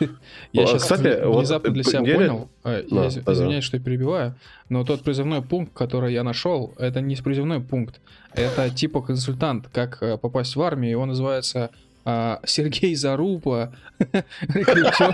Я 0.52 0.66
сейчас 0.66 0.82
кстати, 0.82 1.24
вот 1.24 1.38
внезапно 1.38 1.70
для 1.70 1.82
себя 1.82 2.00
неделя- 2.00 2.16
понял, 2.16 2.48
Да, 2.64 2.76
я 2.78 2.82
да-да. 3.10 3.32
извиняюсь, 3.32 3.64
что 3.64 3.76
я 3.76 3.82
перебиваю, 3.82 4.34
но 4.68 4.84
тот 4.84 5.02
призывной 5.02 5.42
пункт, 5.42 5.72
который 5.74 6.12
я 6.12 6.22
нашел, 6.22 6.74
это 6.78 7.00
не 7.00 7.16
призывной 7.16 7.60
пункт, 7.60 8.00
это 8.34 8.70
типа 8.70 9.02
консультант, 9.02 9.68
как 9.72 10.02
э, 10.02 10.16
попасть 10.18 10.56
в 10.56 10.62
армию, 10.62 10.92
его 10.92 11.06
называется 11.06 11.70
а, 12.10 12.40
Сергей 12.46 12.94
Зарупа, 12.94 13.74
рекрутер, 14.40 15.12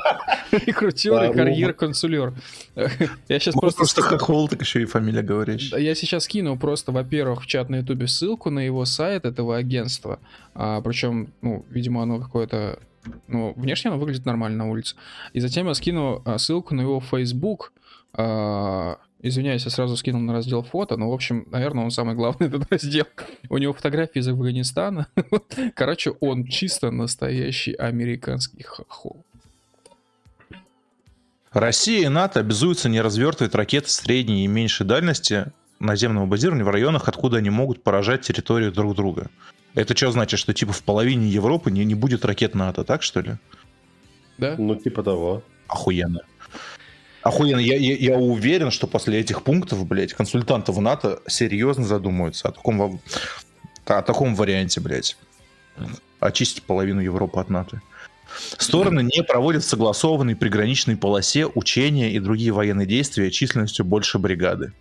рекрутер 0.66 1.24
и 1.24 1.34
карьер-консулер. 1.34 2.34
Я 2.76 3.40
сейчас 3.40 3.54
Просто, 3.54 3.78
просто... 3.78 4.02
хохол, 4.02 4.48
так 4.48 4.60
еще 4.62 4.82
и 4.82 4.84
фамилия. 4.84 5.22
Да, 5.22 5.78
Я 5.78 5.94
сейчас 5.96 6.28
кину 6.28 6.56
просто, 6.56 6.92
во-первых, 6.92 7.42
в 7.42 7.46
чат 7.46 7.68
на 7.68 7.76
ютубе 7.76 8.06
ссылку 8.06 8.50
на 8.50 8.60
его 8.60 8.84
сайт 8.84 9.24
этого 9.24 9.56
агентства. 9.56 10.20
А, 10.54 10.80
причем, 10.82 11.32
ну, 11.42 11.64
видимо, 11.68 12.02
оно 12.02 12.20
какое-то... 12.20 12.78
Ну, 13.26 13.52
внешне 13.56 13.90
оно 13.90 13.98
выглядит 13.98 14.26
нормально 14.26 14.64
на 14.64 14.70
улице. 14.70 14.96
И 15.32 15.40
затем 15.40 15.66
я 15.66 15.74
скину 15.74 16.22
а, 16.24 16.38
ссылку 16.38 16.74
на 16.74 16.82
его 16.82 17.00
Facebook. 17.00 17.72
А, 18.12 18.98
извиняюсь, 19.20 19.64
я 19.64 19.70
сразу 19.70 19.96
скинул 19.96 20.20
на 20.20 20.32
раздел 20.32 20.62
фото, 20.62 20.96
но, 20.96 21.10
в 21.10 21.14
общем, 21.14 21.46
наверное, 21.50 21.84
он 21.84 21.90
самый 21.90 22.14
главный 22.14 22.46
этот 22.48 22.70
раздел. 22.70 23.06
У 23.48 23.58
него 23.58 23.72
фотографии 23.72 24.18
из 24.18 24.28
Афганистана. 24.28 25.08
Короче, 25.74 26.12
он 26.20 26.46
чисто 26.46 26.90
настоящий 26.90 27.72
американский 27.72 28.62
хохол. 28.62 29.24
Россия 31.52 32.06
и 32.06 32.08
НАТО 32.08 32.40
обязуются 32.40 32.88
не 32.88 33.00
развертывать 33.00 33.54
ракеты 33.54 33.88
средней 33.88 34.44
и 34.44 34.48
меньшей 34.48 34.84
дальности 34.84 35.52
наземного 35.80 36.26
базирования 36.26 36.64
в 36.64 36.70
районах, 36.70 37.08
откуда 37.08 37.38
они 37.38 37.50
могут 37.50 37.82
поражать 37.82 38.22
территорию 38.22 38.72
друг 38.72 38.94
друга. 38.94 39.30
Это 39.74 39.96
что 39.96 40.10
значит, 40.10 40.38
что 40.38 40.52
типа 40.52 40.72
в 40.72 40.82
половине 40.82 41.28
Европы 41.28 41.70
не, 41.70 41.84
не 41.84 41.94
будет 41.94 42.24
ракет 42.24 42.54
НАТО, 42.54 42.84
так 42.84 43.02
что 43.02 43.20
ли? 43.20 43.36
Да? 44.38 44.54
Ну, 44.56 44.76
типа 44.76 45.02
того. 45.02 45.42
Охуенно. 45.68 46.20
Охуенно. 47.22 47.60
Я, 47.60 47.76
я, 47.76 47.96
я 47.96 48.18
уверен, 48.18 48.70
что 48.70 48.86
после 48.86 49.20
этих 49.20 49.42
пунктов, 49.42 49.86
блядь, 49.86 50.12
консультанты 50.12 50.72
в 50.72 50.80
НАТО 50.80 51.20
серьезно 51.26 51.84
задумаются 51.84 52.48
о 52.48 52.52
таком, 52.52 53.00
о 53.86 54.02
таком 54.02 54.34
варианте, 54.34 54.80
блядь. 54.80 55.16
Очистить 56.20 56.62
половину 56.62 57.00
Европы 57.00 57.40
от 57.40 57.50
НАТО. 57.50 57.82
Стороны 58.58 59.00
не 59.00 59.22
проводят 59.22 59.64
в 59.64 59.68
согласованной 59.68 60.36
приграничной 60.36 60.96
полосе 60.96 61.46
учения 61.46 62.12
и 62.12 62.18
другие 62.18 62.52
военные 62.52 62.86
действия 62.86 63.30
численностью 63.30 63.84
больше 63.84 64.18
бригады. 64.18 64.72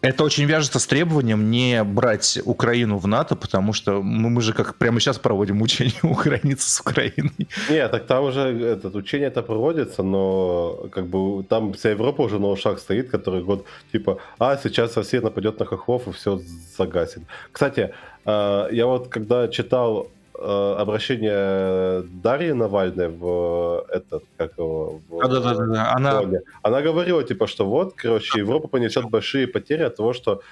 Это 0.00 0.22
очень 0.22 0.44
вяжется 0.44 0.78
с 0.78 0.86
требованием 0.86 1.50
не 1.50 1.82
брать 1.82 2.38
Украину 2.44 2.98
в 2.98 3.08
НАТО, 3.08 3.34
потому 3.34 3.72
что 3.72 4.00
ну, 4.02 4.28
мы 4.28 4.40
же 4.42 4.52
как 4.52 4.76
прямо 4.76 5.00
сейчас 5.00 5.18
проводим 5.18 5.60
учения 5.60 5.98
у 6.02 6.14
границы 6.14 6.70
с 6.70 6.80
Украиной. 6.80 7.48
Не, 7.68 7.88
так 7.88 8.06
там 8.06 8.24
уже 8.24 8.40
этот, 8.40 8.94
учение 8.94 9.28
это 9.28 9.42
проводится, 9.42 10.02
но 10.02 10.88
как 10.92 11.06
бы 11.06 11.42
там 11.42 11.72
вся 11.72 11.90
Европа 11.90 12.22
уже 12.22 12.38
на 12.38 12.46
ушах 12.46 12.78
стоит, 12.78 13.10
который 13.10 13.42
год 13.42 13.64
типа, 13.90 14.18
а 14.38 14.56
сейчас 14.56 14.96
Россия 14.96 15.20
нападет 15.20 15.58
на 15.58 15.66
хохлов 15.66 16.06
и 16.06 16.12
все 16.12 16.40
загасит. 16.76 17.22
Кстати, 17.50 17.92
э, 18.24 18.68
я 18.70 18.86
вот 18.86 19.08
когда 19.08 19.48
читал 19.48 20.10
обращение 20.38 22.02
Дарьи 22.22 22.52
Навальной 22.52 23.08
в 23.08 23.84
этот, 23.88 24.22
как 24.36 24.58
его, 24.58 25.00
в- 25.08 25.20
Да-да-да, 25.28 25.92
она 25.96 26.12
Соня, 26.22 26.40
Она 26.62 26.80
говорила, 26.82 27.22
типа, 27.24 27.46
что 27.46 27.66
вот, 27.66 27.94
короче, 27.94 28.38
Европа 28.40 28.68
понесет 28.68 29.04
большие 29.10 29.46
потери 29.46 29.82
от 29.82 29.96
того, 29.96 30.12
что 30.12 30.42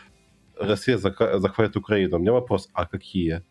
Россия 0.59 0.99
захватит 0.99 1.77
Украину. 1.77 2.17
У 2.17 2.19
меня 2.21 2.33
вопрос, 2.33 2.69
а 2.73 2.87
какие? 2.87 3.43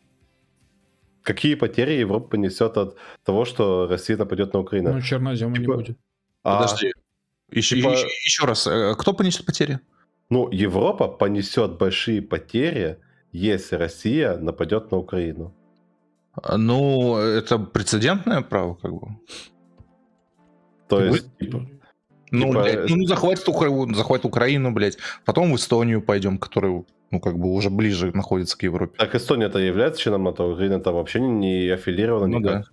Какие 1.24 1.56
потери 1.56 1.94
Европа 1.94 2.28
понесет 2.30 2.78
от 2.78 2.98
того, 3.24 3.46
что 3.46 3.88
Россия 3.90 4.18
нападет 4.18 4.54
на 4.54 4.60
Украину? 4.60 4.94
Ну, 4.94 5.02
чернозема 5.02 5.52
не 5.52 5.60
Типа- 5.66 5.74
будет. 5.76 5.98
А, 6.44 6.62
Подожди. 6.62 6.92
Еще, 7.52 7.76
типа- 7.76 7.92
еще, 7.92 8.08
еще 8.26 8.46
раз, 8.46 8.68
э, 8.68 8.94
кто 8.98 9.14
понесет 9.14 9.46
потери? 9.46 9.80
ну, 10.30 10.50
Европа 10.52 11.08
понесет 11.08 11.78
большие 11.78 12.22
потери, 12.22 12.98
если 13.32 13.76
Россия 13.78 14.38
нападет 14.38 14.92
на 14.92 14.98
Украину. 14.98 15.54
А, 16.44 16.58
Ну, 16.58 17.18
это 17.18 17.58
прецедентное 17.60 18.42
право, 18.42 18.76
как 18.76 18.92
бы. 18.94 19.08
То 20.88 21.04
есть, 21.04 21.38
типа, 21.40 21.66
Ну, 22.32 22.48
Типа, 22.48 22.62
блядь, 22.64 22.90
ну, 22.90 23.06
захватит, 23.06 23.48
Укра- 23.48 23.94
захватит 23.96 24.26
Украину, 24.26 24.72
блядь. 24.74 24.98
Потом 25.26 25.52
в 25.52 25.56
Эстонию 25.56 26.02
пойдем, 26.02 26.38
которая, 26.38 26.84
ну, 27.12 27.20
как 27.20 27.38
бы 27.38 27.54
уже 27.54 27.70
ближе 27.70 28.12
находится 28.14 28.58
к 28.58 28.64
Европе. 28.64 28.94
так 28.98 29.16
Эстония-то 29.16 29.60
является 29.60 30.02
членом 30.02 30.24
НАТО, 30.24 30.44
Украина 30.44 30.80
там 30.80 30.96
вообще 30.96 31.20
не, 31.20 31.30
не 31.66 31.70
аффилирована 31.70 32.28
Ну 32.28 32.40
никак. 32.40 32.72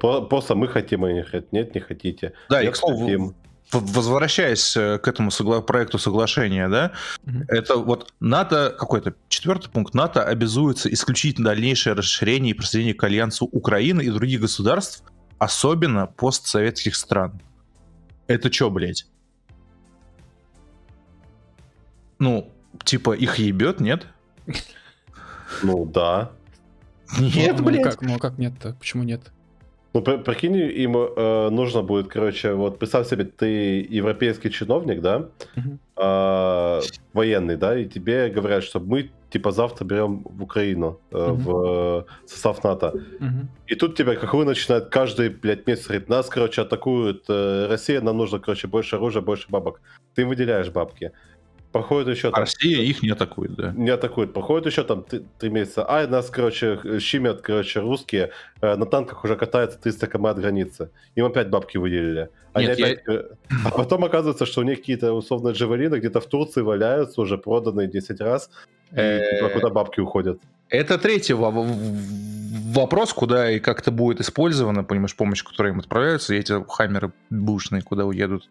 По- 0.00 0.22
Просто 0.22 0.54
мы 0.54 0.66
хотим, 0.68 1.04
а 1.04 1.08
они 1.08 1.20
говорят, 1.22 1.52
нет, 1.52 1.74
не 1.74 1.80
хотите. 1.80 2.32
Да, 2.50 2.60
и, 2.60 2.64
Нет, 2.64 2.74
к 2.74 2.76
слову, 2.76 3.04
хотим. 3.04 3.34
Возвращаясь 3.72 4.76
э, 4.76 4.98
к 4.98 5.08
этому 5.08 5.30
согла- 5.30 5.60
проекту 5.62 5.98
соглашения, 5.98 6.68
да, 6.68 6.92
Мгм. 7.24 7.44
это 7.48 7.76
вот 7.76 8.12
НАТО, 8.20 8.74
какой-то 8.78 9.14
четвертый 9.28 9.70
пункт, 9.70 9.94
НАТО 9.94 10.22
обязуется 10.24 10.92
исключить 10.92 11.36
дальнейшее 11.36 11.94
расширение 11.94 12.52
и 12.52 12.54
присоединение 12.54 12.94
к 12.94 13.04
альянсу 13.04 13.46
Украины 13.46 14.02
и 14.02 14.10
других 14.10 14.40
государств, 14.40 15.02
особенно 15.38 16.06
постсоветских 16.06 16.94
стран. 16.96 17.40
Это 18.28 18.50
чё, 18.50 18.70
блядь? 18.70 19.06
Ну, 22.18 22.52
типа 22.84 23.12
их 23.12 23.36
ебет, 23.38 23.80
нет? 23.80 24.06
Ну 25.62 25.84
да. 25.84 26.30
Нет, 27.18 27.56
ну, 27.58 27.64
блядь. 27.64 27.82
Как, 27.82 28.02
ну, 28.02 28.16
а 28.16 28.18
как 28.18 28.38
нет-то? 28.38 28.72
Почему 28.74 29.02
нет? 29.02 29.30
Ну, 29.96 30.02
при- 30.02 30.18
прикинь, 30.18 30.56
им 30.56 30.94
э, 30.94 31.48
нужно 31.50 31.82
будет, 31.82 32.08
короче, 32.08 32.52
вот 32.52 32.78
представь 32.78 33.08
себе, 33.08 33.24
ты 33.24 33.80
европейский 33.98 34.50
чиновник, 34.50 35.00
да, 35.00 35.28
Мгм. 35.56 35.78
а, 35.96 36.80
военный, 37.14 37.56
да, 37.56 37.78
и 37.78 37.86
тебе 37.86 38.28
говорят, 38.28 38.62
что 38.62 38.78
мы, 38.78 39.10
типа, 39.30 39.52
завтра 39.52 39.86
берем 39.86 40.22
в 40.24 40.42
Украину, 40.42 41.00
э, 41.12 41.16
Мгм. 41.32 41.36
в 41.36 41.50
э, 41.50 42.04
состав 42.26 42.64
НАТО. 42.64 42.92
Мгм. 43.20 43.48
И 43.70 43.74
тут 43.74 43.96
тебя, 43.96 44.14
как 44.16 44.34
вы, 44.34 44.44
начинает 44.44 44.90
каждый, 44.90 45.30
блядь, 45.30 45.66
месяц 45.66 45.86
говорит, 45.86 46.10
нас, 46.10 46.28
короче, 46.28 46.60
атакуют 46.62 47.24
э, 47.30 47.66
Россия, 47.70 48.02
нам 48.02 48.18
нужно, 48.18 48.38
короче, 48.38 48.68
больше 48.68 48.96
оружия, 48.96 49.22
больше 49.22 49.46
бабок. 49.48 49.80
Ты 50.14 50.26
выделяешь 50.26 50.68
бабки. 50.70 51.10
Проходит 51.72 52.08
еще 52.16 52.30
там... 52.30 52.40
Россия 52.40 52.80
их 52.82 53.02
не 53.02 53.10
атакует, 53.10 53.54
да. 53.54 53.72
Не 53.76 53.90
атакует. 53.90 54.32
Проходит 54.32 54.66
еще 54.66 54.82
там 54.84 55.02
три, 55.02 55.24
три 55.38 55.50
месяца. 55.50 55.84
Ай, 55.90 56.06
нас, 56.08 56.30
короче, 56.30 56.98
щемят, 57.00 57.42
короче, 57.42 57.80
русские. 57.80 58.30
э, 58.62 58.76
На 58.76 58.86
танках 58.86 59.24
уже 59.24 59.36
катаются 59.36 59.78
300 59.78 60.06
км 60.06 60.30
от 60.30 60.38
границы. 60.38 60.90
Им 61.16 61.26
опять 61.26 61.50
бабки 61.50 61.76
выделили. 61.76 62.28
Они 62.54 62.66
Нет, 62.68 62.78
я- 62.78 62.86
опять, 62.86 63.08
э, 63.08 63.24
А 63.66 63.70
потом 63.70 64.04
оказывается, 64.04 64.46
что 64.46 64.60
у 64.62 64.64
них 64.64 64.78
какие-то 64.78 65.12
условно 65.12 65.50
джавелины 65.50 65.96
где-то 65.96 66.20
в 66.20 66.26
Турции 66.26 66.62
валяются, 66.62 67.20
уже 67.20 67.36
проданные 67.36 67.88
10 67.88 68.20
раз. 68.20 68.50
И 68.92 68.96
Э, 68.96 69.38
типа, 69.38 69.50
куда 69.50 69.70
бабки 69.70 70.00
уходят. 70.00 70.40
Это 70.68 70.98
третий 70.98 71.34
вопрос, 71.34 73.12
куда 73.12 73.50
и 73.50 73.60
как 73.60 73.80
это 73.80 73.90
будет 73.90 74.20
использовано, 74.20 74.84
понимаешь, 74.84 75.14
помощь, 75.14 75.42
которая 75.42 75.72
им 75.72 75.78
отправляется, 75.78 76.34
и 76.34 76.38
эти 76.38 76.64
хаммеры 76.68 77.12
бушные 77.30 77.82
куда 77.82 78.04
уедут. 78.04 78.48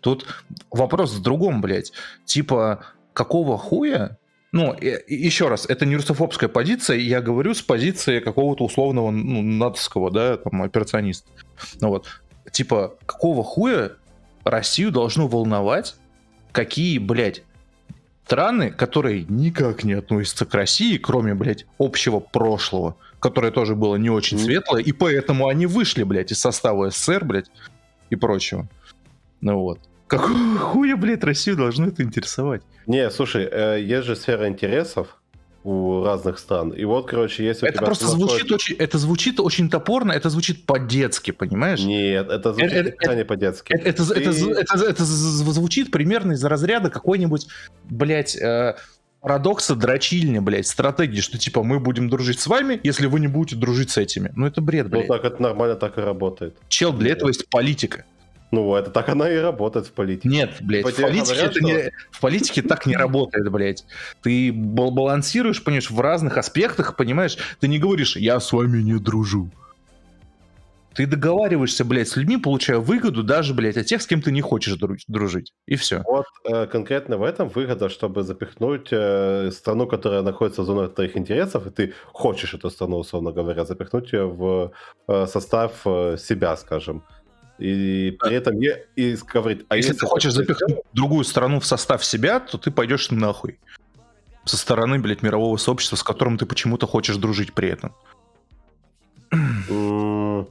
Тут 0.00 0.26
вопрос 0.70 1.12
в 1.14 1.22
другом, 1.22 1.60
блядь. 1.60 1.92
Типа, 2.24 2.84
какого 3.12 3.58
хуя? 3.58 4.18
Ну, 4.50 4.74
и 4.74 5.14
еще 5.14 5.48
раз, 5.48 5.64
это 5.66 5.86
не 5.86 5.96
русофобская 5.96 6.48
позиция, 6.48 6.98
я 6.98 7.22
говорю 7.22 7.54
с 7.54 7.62
позиции 7.62 8.20
какого-то 8.20 8.64
условного, 8.64 9.10
ну, 9.10 9.40
натовского, 9.40 10.10
да, 10.10 10.36
там, 10.36 10.62
операциониста. 10.62 11.30
Ну 11.80 11.88
вот, 11.88 12.06
типа, 12.50 12.96
какого 13.06 13.42
хуя 13.42 13.92
Россию 14.44 14.90
должно 14.90 15.26
волновать, 15.26 15.94
какие, 16.52 16.98
блядь, 16.98 17.44
страны, 18.24 18.70
которые 18.70 19.24
никак 19.28 19.84
не 19.84 19.94
относятся 19.94 20.46
к 20.46 20.54
России, 20.54 20.96
кроме, 20.96 21.34
блядь, 21.34 21.66
общего 21.78 22.20
прошлого, 22.20 22.96
которое 23.20 23.52
тоже 23.52 23.74
было 23.74 23.96
не 23.96 24.10
очень 24.10 24.36
Мгм. 24.38 24.46
светлое, 24.46 24.82
и 24.82 24.92
поэтому 24.92 25.48
они 25.48 25.66
вышли, 25.66 26.02
блядь, 26.02 26.32
из 26.32 26.40
состава 26.40 26.90
СССР, 26.90 27.24
блядь, 27.24 27.50
и 28.10 28.16
прочего. 28.16 28.66
Ну 29.40 29.58
вот. 29.58 29.80
Какого 30.06 30.58
хуя, 30.58 30.96
блядь, 30.96 31.24
Россию 31.24 31.56
должно 31.56 31.86
это 31.86 32.02
интересовать? 32.02 32.62
Не, 32.86 33.10
слушай, 33.10 33.48
э, 33.50 33.80
есть 33.82 34.06
же 34.06 34.14
сфера 34.16 34.48
интересов 34.48 35.18
у 35.64 36.02
разных 36.04 36.38
стран. 36.38 36.70
И 36.70 36.84
вот, 36.84 37.06
короче, 37.08 37.44
если 37.44 37.66
у 37.66 37.68
Это 37.68 37.78
тебя 37.78 37.86
просто 37.86 38.06
звучит 38.08 38.50
очень, 38.50 38.74
это 38.76 38.98
звучит 38.98 39.38
очень 39.40 39.70
топорно, 39.70 40.12
это 40.12 40.28
звучит 40.28 40.66
по-детски, 40.66 41.30
понимаешь? 41.30 41.80
Нет, 41.80 42.28
это 42.30 42.52
звучит 42.52 42.72
Это- 42.72 42.90
никогда 42.90 43.14
не 43.14 43.24
по-детски. 43.24 43.72
Это, 43.72 43.88
это, 43.88 44.08
Ты- 44.08 44.20
это, 44.20 44.30
это- 44.74 44.84
это 44.90 45.04
звучит 45.04 45.90
примерно 45.90 46.32
из 46.32 46.44
разряда 46.44 46.90
какой-нибудь, 46.90 47.46
блядь, 47.84 48.34
э, 48.36 48.74
парадокса 49.20 49.76
дрочильни, 49.76 50.40
блядь, 50.40 50.66
стратегии, 50.66 51.20
что 51.20 51.38
типа 51.38 51.62
мы 51.62 51.78
будем 51.78 52.08
дружить 52.10 52.40
с 52.40 52.46
вами, 52.48 52.80
если 52.82 53.06
вы 53.06 53.20
не 53.20 53.28
будете 53.28 53.54
дружить 53.54 53.90
с 53.90 53.96
этими. 53.98 54.32
Ну 54.34 54.46
это 54.46 54.60
бред, 54.60 54.86
Ну 54.86 54.90
блядь. 54.98 55.06
так 55.06 55.24
это 55.24 55.40
нормально 55.40 55.76
так 55.76 55.96
и 55.96 56.00
работает. 56.00 56.56
Чел, 56.68 56.92
для 56.92 57.12
этого 57.12 57.28
есть 57.28 57.48
политика. 57.48 58.04
Ну, 58.52 58.76
это 58.76 58.90
так 58.90 59.08
она 59.08 59.30
и 59.30 59.38
работает 59.38 59.86
в 59.86 59.92
политике. 59.92 60.28
Нет, 60.28 60.58
блядь, 60.60 60.84
Типа 60.84 60.98
в 60.98 61.00
политике, 61.00 61.34
говорят, 61.34 61.50
это 61.56 61.64
не, 61.64 61.90
в 62.10 62.20
политике 62.20 62.62
так 62.62 62.84
не 62.84 62.94
работает, 62.96 63.50
блядь. 63.50 63.84
Ты 64.22 64.52
бал- 64.52 64.90
балансируешь, 64.90 65.64
понимаешь, 65.64 65.90
в 65.90 65.98
разных 65.98 66.36
аспектах, 66.36 66.94
понимаешь, 66.96 67.38
ты 67.60 67.68
не 67.68 67.78
говоришь, 67.78 68.14
я 68.14 68.38
с 68.38 68.52
вами 68.52 68.82
не 68.82 68.98
дружу. 68.98 69.50
Ты 70.94 71.06
договариваешься, 71.06 71.86
блядь, 71.86 72.08
с 72.08 72.16
людьми, 72.16 72.36
получая 72.36 72.76
выгоду 72.76 73.22
даже, 73.22 73.54
блядь, 73.54 73.78
от 73.78 73.86
тех, 73.86 74.02
с 74.02 74.06
кем 74.06 74.20
ты 74.20 74.30
не 74.30 74.42
хочешь 74.42 74.74
дру- 74.74 74.98
дружить. 75.08 75.54
И 75.66 75.76
все. 75.76 76.02
Вот 76.06 76.26
э, 76.44 76.66
конкретно 76.66 77.16
в 77.16 77.22
этом 77.22 77.48
выгода, 77.48 77.88
чтобы 77.88 78.22
запихнуть 78.22 78.88
э, 78.90 79.50
страну, 79.50 79.86
которая 79.86 80.20
находится 80.20 80.60
в 80.60 80.66
зоне 80.66 80.88
твоих 80.88 81.16
интересов, 81.16 81.66
и 81.66 81.70
ты 81.70 81.94
хочешь 82.12 82.52
эту 82.52 82.68
страну, 82.68 82.98
условно 82.98 83.32
говоря, 83.32 83.64
запихнуть 83.64 84.12
ее 84.12 84.26
в 84.26 84.72
э, 85.08 85.26
состав 85.26 85.80
э, 85.86 86.18
себя, 86.18 86.54
скажем. 86.58 87.02
И 87.62 88.16
при 88.18 88.34
этом 88.34 88.58
е- 88.60 88.86
и 88.96 89.16
говорить, 89.34 89.64
а 89.68 89.76
если 89.76 89.92
ты 89.92 90.06
хочешь 90.06 90.32
запихнуть 90.32 90.78
другую 90.92 91.24
страну 91.24 91.60
в 91.60 91.64
состав 91.66 92.04
себя, 92.04 92.40
то 92.40 92.58
ты 92.58 92.70
пойдешь 92.70 93.10
нахуй. 93.10 93.58
Со 94.44 94.56
стороны, 94.56 94.98
блядь, 94.98 95.22
мирового 95.22 95.56
сообщества, 95.58 95.96
с 95.96 96.02
которым 96.02 96.36
ты 96.38 96.46
почему-то 96.46 96.86
хочешь 96.86 97.16
дружить 97.16 97.52
при 97.52 97.68
этом. 97.68 97.92
В 99.70 100.46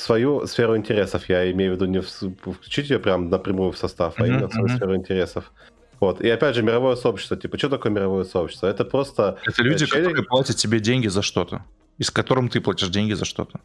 свою 0.00 0.46
сферу 0.46 0.76
интересов, 0.76 1.28
я 1.28 1.50
имею 1.52 1.72
в 1.72 1.74
виду 1.76 1.86
не 1.86 2.00
включить 2.00 2.90
ее 2.90 2.98
прям 2.98 3.28
напрямую 3.30 3.72
в 3.72 3.78
состав, 3.78 4.14
а 4.16 4.26
именно 4.26 4.48
в 4.48 4.52
свою 4.52 4.68
сферу 4.68 4.94
интересов. 4.96 5.52
Вот. 6.00 6.20
И 6.20 6.28
опять 6.28 6.54
же, 6.54 6.62
мировое 6.62 6.96
сообщество. 6.96 7.36
Типа, 7.36 7.56
что 7.58 7.68
такое 7.68 7.92
мировое 7.92 8.24
сообщество? 8.24 8.66
Это 8.66 8.84
просто 8.84 9.38
Это 9.46 9.62
люди, 9.62 9.84
челик- 9.84 9.88
которые 10.04 10.24
платят 10.24 10.56
тебе 10.56 10.80
деньги 10.80 11.08
за 11.08 11.22
что-то. 11.22 11.64
И 11.98 12.02
с 12.02 12.10
которым 12.10 12.48
ты 12.48 12.60
платишь 12.60 12.88
деньги 12.88 13.14
за 13.14 13.24
что-то. 13.24 13.60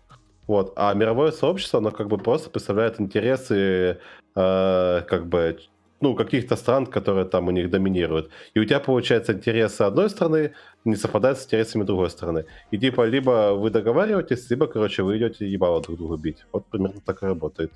Вот. 0.48 0.74
А 0.76 0.94
мировое 0.94 1.32
сообщество, 1.32 1.80
оно 1.80 1.92
как 1.92 2.08
бы 2.08 2.18
просто 2.18 2.50
представляет 2.50 3.00
интересы 3.00 4.00
э, 4.36 5.02
как 5.08 5.28
бы 5.28 5.60
ну, 6.02 6.16
каких-то 6.16 6.56
стран, 6.56 6.88
которые 6.88 7.26
там 7.26 7.48
у 7.48 7.52
них 7.52 7.70
доминируют. 7.70 8.32
И 8.56 8.60
у 8.60 8.66
тебя, 8.66 8.80
получается, 8.80 9.34
интересы 9.34 9.84
одной 9.84 10.10
страны 10.10 10.54
не 10.84 10.96
совпадают 10.96 11.38
с 11.38 11.46
интересами 11.46 11.84
другой 11.84 12.10
страны. 12.10 12.46
И 12.72 12.78
типа, 12.78 13.06
либо 13.06 13.54
вы 13.54 13.70
договариваетесь, 13.70 14.50
либо, 14.50 14.66
короче, 14.66 15.04
вы 15.04 15.18
идете 15.18 15.48
ебало 15.48 15.82
друг 15.82 15.98
друга 16.00 16.18
бить. 16.18 16.46
Вот 16.52 16.66
примерно 16.66 17.02
так 17.06 17.22
и 17.22 17.28
работает. 17.28 17.72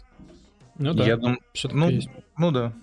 Ну 0.79 0.93
да, 0.93 1.05
Я 1.05 1.17
думаю, 1.17 1.37
все-таки 1.53 1.79
ну, 1.79 1.89
есть. 1.89 2.09
ну 2.37 2.51
да. 2.51 2.73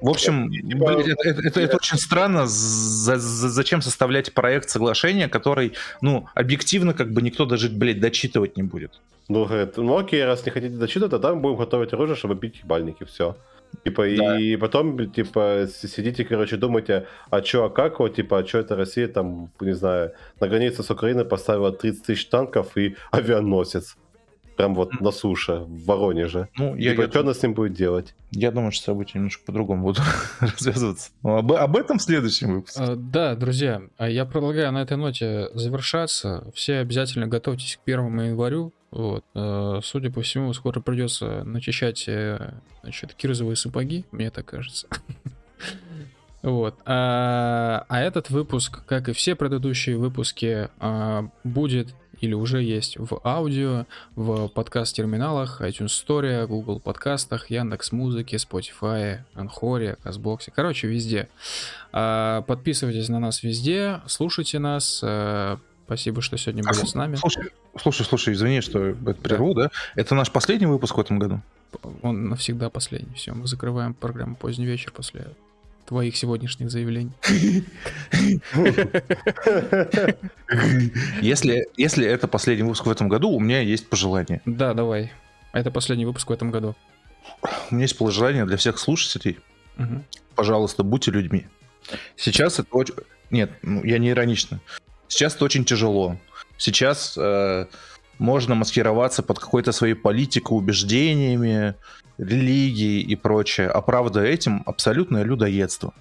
В 0.00 0.08
общем, 0.08 0.50
Типа, 0.50 0.94
блядь, 0.94 1.08
это, 1.08 1.28
это- 1.28 1.60
это- 1.60 1.76
очень 1.76 1.98
странно. 1.98 2.46
За- 2.46 3.16
за- 3.18 3.48
зачем 3.48 3.80
составлять 3.82 4.32
проект 4.34 4.68
соглашения, 4.70 5.28
который, 5.28 5.72
ну, 6.02 6.26
объективно, 6.34 6.92
как 6.94 7.12
бы 7.12 7.22
никто 7.22 7.46
даже, 7.46 7.68
блядь, 7.70 8.00
дочитывать 8.00 8.56
не 8.56 8.62
будет. 8.64 9.00
Ну, 9.28 9.44
говорит, 9.46 9.76
ну 9.76 9.96
окей, 9.98 10.24
раз 10.24 10.44
не 10.44 10.50
хотите 10.52 10.76
дочитывать, 10.76 11.10
тогда 11.10 11.34
мы 11.34 11.40
будем 11.40 11.56
готовить 11.56 11.92
оружие, 11.94 12.16
чтобы 12.16 12.34
бить 12.34 12.60
ебальники, 12.64 13.04
все. 13.04 13.36
Типа, 13.84 14.04
Да. 14.16 14.38
и 14.38 14.56
потом, 14.56 15.10
типа, 15.10 15.66
сидите, 15.72 16.24
короче, 16.24 16.56
думаете, 16.56 17.06
а 17.30 17.40
чё, 17.40 17.64
а 17.64 17.70
как, 17.70 17.98
вот, 18.00 18.14
типа, 18.16 18.38
а 18.38 18.42
чё 18.42 18.58
это 18.60 18.76
Россия, 18.76 19.08
там, 19.08 19.50
не 19.60 19.74
знаю, 19.74 20.12
на 20.40 20.48
границе 20.48 20.82
с 20.82 20.90
Украиной 20.90 21.24
поставила 21.24 21.72
30 21.72 22.04
тысяч 22.06 22.26
танков 22.26 22.76
и 22.76 22.94
авианосец. 23.10 23.96
Прям 24.56 24.74
вот 24.74 25.00
на 25.00 25.10
суше, 25.10 25.54
в 25.66 25.84
Воронеже. 25.84 26.48
Ну, 26.56 26.76
я, 26.76 26.92
Типа, 26.92 27.02
я, 27.02 27.08
что 27.08 27.20
она 27.20 27.34
с 27.34 27.42
ним 27.42 27.54
будет 27.54 27.74
делать? 27.74 28.14
я 28.30 28.50
думаю, 28.50 28.72
что 28.72 28.84
события 28.84 29.18
немножко 29.18 29.44
по-другому 29.44 29.82
будут 29.82 30.02
развязываться. 30.40 31.10
Но 31.22 31.38
об, 31.38 31.52
об 31.52 31.76
этом 31.76 31.98
в 31.98 32.02
следующем 32.02 32.54
выпуске. 32.54 32.80
А, 32.82 32.96
Да, 32.96 33.34
друзья, 33.34 33.82
а 33.96 34.08
я 34.08 34.24
предлагаю 34.24 34.72
на 34.72 34.82
этой 34.82 34.96
ноте 34.96 35.48
завершаться. 35.54 36.50
Все 36.54 36.78
обязательно 36.78 37.26
готовьтесь 37.26 37.76
к 37.76 37.84
первому 37.84 38.22
январю. 38.22 38.72
Вот. 38.90 39.24
э, 39.34 39.80
Судя 39.82 40.10
по 40.10 40.22
всему, 40.22 40.52
скоро 40.52 40.80
придется 40.80 41.42
начищать 41.44 42.04
э, 42.06 42.54
значит, 42.82 43.14
кирзовые 43.14 43.56
сапоги, 43.56 44.04
мне 44.12 44.30
так 44.30 44.46
кажется. 44.46 44.86
Вот. 46.42 46.74
А, 46.84 47.86
а 47.88 48.00
этот 48.02 48.28
выпуск, 48.28 48.84
как 48.84 49.08
и 49.08 49.14
все 49.14 49.34
предыдущие 49.34 49.96
выпуски, 49.96 50.68
а, 50.78 51.30
будет 51.42 51.94
или 52.20 52.34
уже 52.34 52.62
есть 52.62 52.96
в 52.98 53.20
аудио, 53.24 53.86
в 54.16 54.48
подкаст-терминалах, 54.48 55.60
iTunes 55.60 55.86
Store, 56.06 56.46
Google 56.46 56.80
подкастах, 56.80 57.50
Яндекс 57.50 57.92
Музыке, 57.92 58.36
Spotify, 58.36 59.18
Анхоре, 59.34 59.96
Казбоксе. 60.02 60.52
Короче, 60.54 60.86
везде. 60.88 61.28
А, 61.92 62.42
Подписывайтесь 62.42 63.08
на 63.08 63.20
нас 63.20 63.42
везде, 63.42 64.00
слушайте 64.06 64.58
нас. 64.58 65.00
а, 65.02 65.58
Спасибо, 65.86 66.22
что 66.22 66.38
сегодня 66.38 66.62
А, 66.66 66.72
были 66.72 66.86
с 66.86 66.94
нами. 66.94 67.16
Слушай, 67.16 67.50
слушай, 67.78 68.04
слушай, 68.06 68.32
извини, 68.32 68.62
что 68.62 68.86
это 68.86 69.14
прерву, 69.14 69.52
да? 69.54 69.70
Это 69.96 70.14
наш 70.14 70.30
последний 70.32 70.64
выпуск 70.66 70.96
в 70.96 71.00
этом 71.00 71.18
году? 71.18 71.42
Он 72.02 72.28
навсегда 72.30 72.70
последний. 72.70 73.14
Все, 73.16 73.34
мы 73.34 73.46
закрываем 73.46 73.92
программу 73.92 74.34
поздний 74.36 74.64
вечер 74.64 74.92
после 74.92 75.26
твоих 75.86 76.16
сегодняшних 76.16 76.70
заявлений. 76.70 77.12
Если, 81.20 81.68
если 81.76 82.06
это 82.06 82.28
последний 82.28 82.62
выпуск 82.62 82.86
в 82.86 82.90
этом 82.90 83.08
году, 83.08 83.30
у 83.30 83.40
меня 83.40 83.60
есть 83.60 83.88
пожелание. 83.88 84.40
Да, 84.44 84.74
давай. 84.74 85.12
Это 85.52 85.70
последний 85.70 86.06
выпуск 86.06 86.28
в 86.28 86.32
этом 86.32 86.50
году. 86.50 86.74
У 87.70 87.74
меня 87.74 87.84
есть 87.84 87.98
пожелание 87.98 88.44
для 88.46 88.56
всех 88.56 88.78
слушателей. 88.78 89.38
Мгм. 89.76 90.04
Пожалуйста, 90.34 90.82
будьте 90.82 91.10
людьми. 91.10 91.46
Сейчас 92.16 92.58
это 92.58 92.68
очень... 92.72 92.94
Нет, 93.30 93.50
ну, 93.62 93.84
я 93.84 93.98
не 93.98 94.10
иронично. 94.10 94.60
Сейчас 95.08 95.34
это 95.34 95.44
очень 95.44 95.64
тяжело. 95.64 96.18
Сейчас 96.56 97.16
э, 97.16 97.66
можно 98.18 98.54
маскироваться 98.54 99.22
под 99.22 99.38
какой-то 99.38 99.72
своей 99.72 99.94
политикой, 99.94 100.52
убеждениями, 100.56 101.74
религией 102.18 103.00
и 103.02 103.16
прочее, 103.16 103.68
оправдывая 103.68 104.28
этим 104.28 104.62
абсолютное 104.66 105.24
людоедство. 105.24 105.94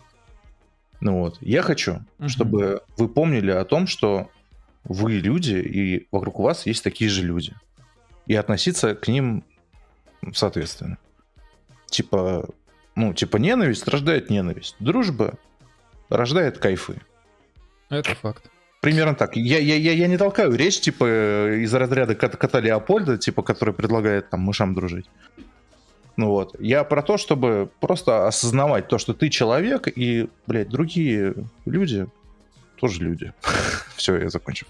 Ну 1.01 1.19
вот. 1.19 1.37
Я 1.41 1.61
хочу, 1.61 1.99
Мгм. 2.17 2.29
чтобы 2.29 2.81
вы 2.97 3.09
помнили 3.09 3.51
о 3.51 3.65
том, 3.65 3.87
что 3.87 4.29
вы 4.83 5.13
люди, 5.13 5.55
и 5.55 6.07
вокруг 6.11 6.39
вас 6.39 6.65
есть 6.65 6.83
такие 6.83 7.09
же 7.09 7.23
люди. 7.23 7.53
И 8.27 8.35
относиться 8.35 8.95
к 8.95 9.07
ним 9.07 9.43
соответственно. 10.33 10.97
Типа, 11.87 12.47
ну, 12.95 13.13
типа 13.13 13.37
ненависть 13.37 13.87
рождает 13.87 14.29
ненависть. 14.29 14.75
Дружба 14.79 15.33
рождает 16.09 16.57
кайфы. 16.57 17.01
Это 17.89 18.15
факт. 18.15 18.49
Примерно 18.81 19.15
так. 19.15 19.35
Я, 19.35 19.59
я, 19.59 19.75
я, 19.75 19.93
я 19.93 20.07
не 20.07 20.17
толкаю 20.17 20.55
речь, 20.55 20.79
типа, 20.79 21.53
из 21.55 21.73
разряда 21.73 22.15
кота, 22.15 22.37
кота 22.37 22.59
Леопольда, 22.59 23.17
типа, 23.17 23.41
который 23.41 23.73
предлагает 23.73 24.29
там 24.29 24.41
мышам 24.41 24.73
дружить. 24.73 25.05
Ну 26.15 26.29
вот. 26.29 26.55
Я 26.59 26.83
про 26.83 27.01
то, 27.01 27.17
чтобы 27.17 27.69
просто 27.79 28.27
осознавать 28.27 28.87
то, 28.87 28.97
что 28.97 29.13
ты 29.13 29.29
человек, 29.29 29.87
и, 29.87 30.29
блядь, 30.45 30.69
другие 30.69 31.33
люди 31.65 32.07
тоже 32.75 33.03
люди. 33.03 33.33
Все, 33.95 34.17
я 34.17 34.29
закончил. 34.29 34.67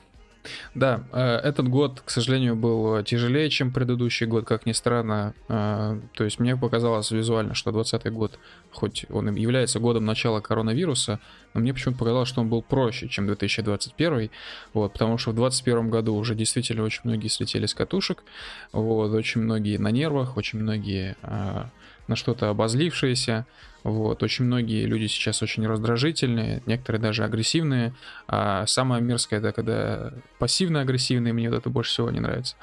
Да, 0.76 1.04
э, 1.12 1.22
этот 1.38 1.68
год, 1.68 2.02
к 2.04 2.10
сожалению, 2.10 2.56
был 2.56 3.02
тяжелее, 3.04 3.50
чем 3.50 3.72
предыдущий 3.72 4.26
год, 4.26 4.46
как 4.46 4.66
ни 4.66 4.72
странно. 4.72 5.34
Э, 5.48 6.00
то 6.14 6.24
есть 6.24 6.40
мне 6.40 6.58
показалось 6.58 7.12
визуально, 7.12 7.54
что 7.54 7.72
2020 7.72 8.12
год, 8.14 8.40
хоть 8.72 9.06
он 9.10 9.34
является 9.36 9.80
годом 9.80 10.06
начала 10.06 10.42
коронавируса, 10.42 11.20
но 11.54 11.62
мне 11.62 11.74
почему-то 11.74 12.00
показалось, 12.00 12.30
что 12.30 12.42
он 12.42 12.50
был 12.50 12.62
проще, 12.62 13.08
чем 13.08 13.28
2021. 13.28 14.30
Вот, 14.74 14.94
потому 14.94 15.18
что 15.18 15.32
в 15.32 15.36
2021 15.36 15.90
году 15.90 16.16
уже 16.16 16.36
действительно 16.36 16.84
очень 16.84 17.02
многие 17.04 17.28
слетели 17.28 17.66
с 17.66 17.74
катушек, 17.74 18.24
вот, 18.72 19.12
очень 19.12 19.42
многие 19.42 19.78
на 19.78 19.92
нервах, 19.92 20.38
очень 20.38 20.60
многие 20.60 21.16
э, 21.22 21.66
на 22.08 22.16
что-то 22.16 22.50
обозлившиеся. 22.50 23.46
Вот. 23.84 24.24
Очень 24.24 24.46
многие 24.46 24.86
люди 24.86 25.08
сейчас 25.08 25.42
очень 25.44 25.68
раздражительные, 25.68 26.64
некоторые 26.66 27.02
даже 27.02 27.24
агрессивные. 27.26 27.94
А 28.28 28.66
самое 28.66 29.02
мерзкое, 29.02 29.40
это 29.40 29.52
когда 29.52 30.14
пассивно-агрессивные, 30.40 31.34
мне 31.34 31.50
вот 31.50 31.58
это 31.58 31.70
больше 31.70 31.92
всего 31.92 32.10
не 32.10 32.22
нравится. 32.22 32.56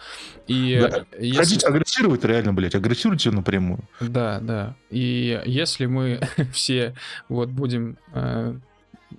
И 0.47 0.78
да. 0.81 1.05
если... 1.19 1.36
Хотите 1.36 1.67
агрессировать 1.67 2.25
реально, 2.25 2.55
блядь, 2.55 2.75
агрессируйте 2.75 3.31
напрямую. 3.31 3.81
Да, 4.01 4.41
да. 4.41 4.77
И 4.91 5.43
если 5.44 5.86
мы 5.86 6.20
все 6.52 6.94
вот 7.28 7.51
будем 7.51 7.99
э, 8.15 8.55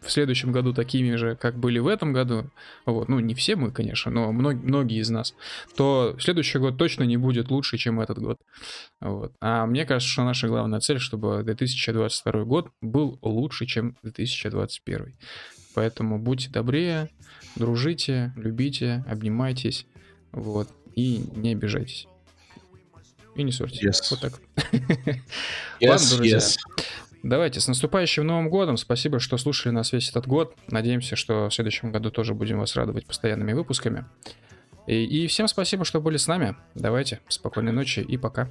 в 0.01 0.09
следующем 0.09 0.51
году 0.51 0.73
такими 0.73 1.15
же, 1.15 1.35
как 1.35 1.57
были 1.57 1.79
в 1.79 1.87
этом 1.87 2.13
году, 2.13 2.49
вот, 2.85 3.09
ну 3.09 3.19
не 3.19 3.33
все 3.33 3.55
мы, 3.55 3.71
конечно, 3.71 4.11
но 4.11 4.31
мног, 4.31 4.55
многие 4.55 4.99
из 4.99 5.09
нас, 5.09 5.35
то 5.75 6.15
следующий 6.19 6.59
год 6.59 6.77
точно 6.77 7.03
не 7.03 7.17
будет 7.17 7.49
лучше, 7.49 7.77
чем 7.77 7.99
этот 7.99 8.19
год. 8.19 8.39
Вот. 8.99 9.33
А 9.41 9.65
мне 9.65 9.85
кажется, 9.85 10.11
что 10.11 10.23
наша 10.23 10.47
главная 10.47 10.79
цель, 10.79 10.99
чтобы 10.99 11.43
2022 11.43 12.43
год 12.43 12.69
был 12.81 13.19
лучше, 13.21 13.65
чем 13.65 13.97
2021. 14.03 15.15
Поэтому 15.73 16.19
будьте 16.19 16.49
добрее, 16.49 17.09
дружите, 17.55 18.33
любите, 18.35 19.03
обнимайтесь, 19.07 19.85
вот, 20.31 20.69
и 20.95 21.23
не 21.35 21.53
обижайтесь. 21.53 22.07
И 23.35 23.43
не 23.43 23.51
ссорьтесь. 23.51 23.83
Yes. 23.83 24.07
Вот 24.11 24.19
так. 24.19 24.41
Yes, 25.79 25.89
Ладно, 25.89 26.07
друзья. 26.17 26.37
Yes. 26.37 26.57
Давайте, 27.23 27.59
с 27.59 27.67
наступающим 27.67 28.25
Новым 28.25 28.49
годом. 28.49 28.77
Спасибо, 28.77 29.19
что 29.19 29.37
слушали 29.37 29.71
нас 29.71 29.91
весь 29.91 30.09
этот 30.09 30.27
год. 30.27 30.55
Надеемся, 30.67 31.15
что 31.15 31.49
в 31.49 31.53
следующем 31.53 31.91
году 31.91 32.09
тоже 32.09 32.33
будем 32.33 32.59
вас 32.59 32.75
радовать 32.75 33.05
постоянными 33.05 33.53
выпусками. 33.53 34.05
И, 34.87 35.03
и 35.03 35.27
всем 35.27 35.47
спасибо, 35.47 35.85
что 35.85 36.01
были 36.01 36.17
с 36.17 36.27
нами. 36.27 36.55
Давайте, 36.73 37.19
спокойной 37.27 37.71
ночи 37.71 37.99
и 37.99 38.17
пока. 38.17 38.49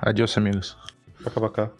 Адьос, 0.00 0.36
амигос. 0.36 0.76
Пока-пока. 1.22 1.70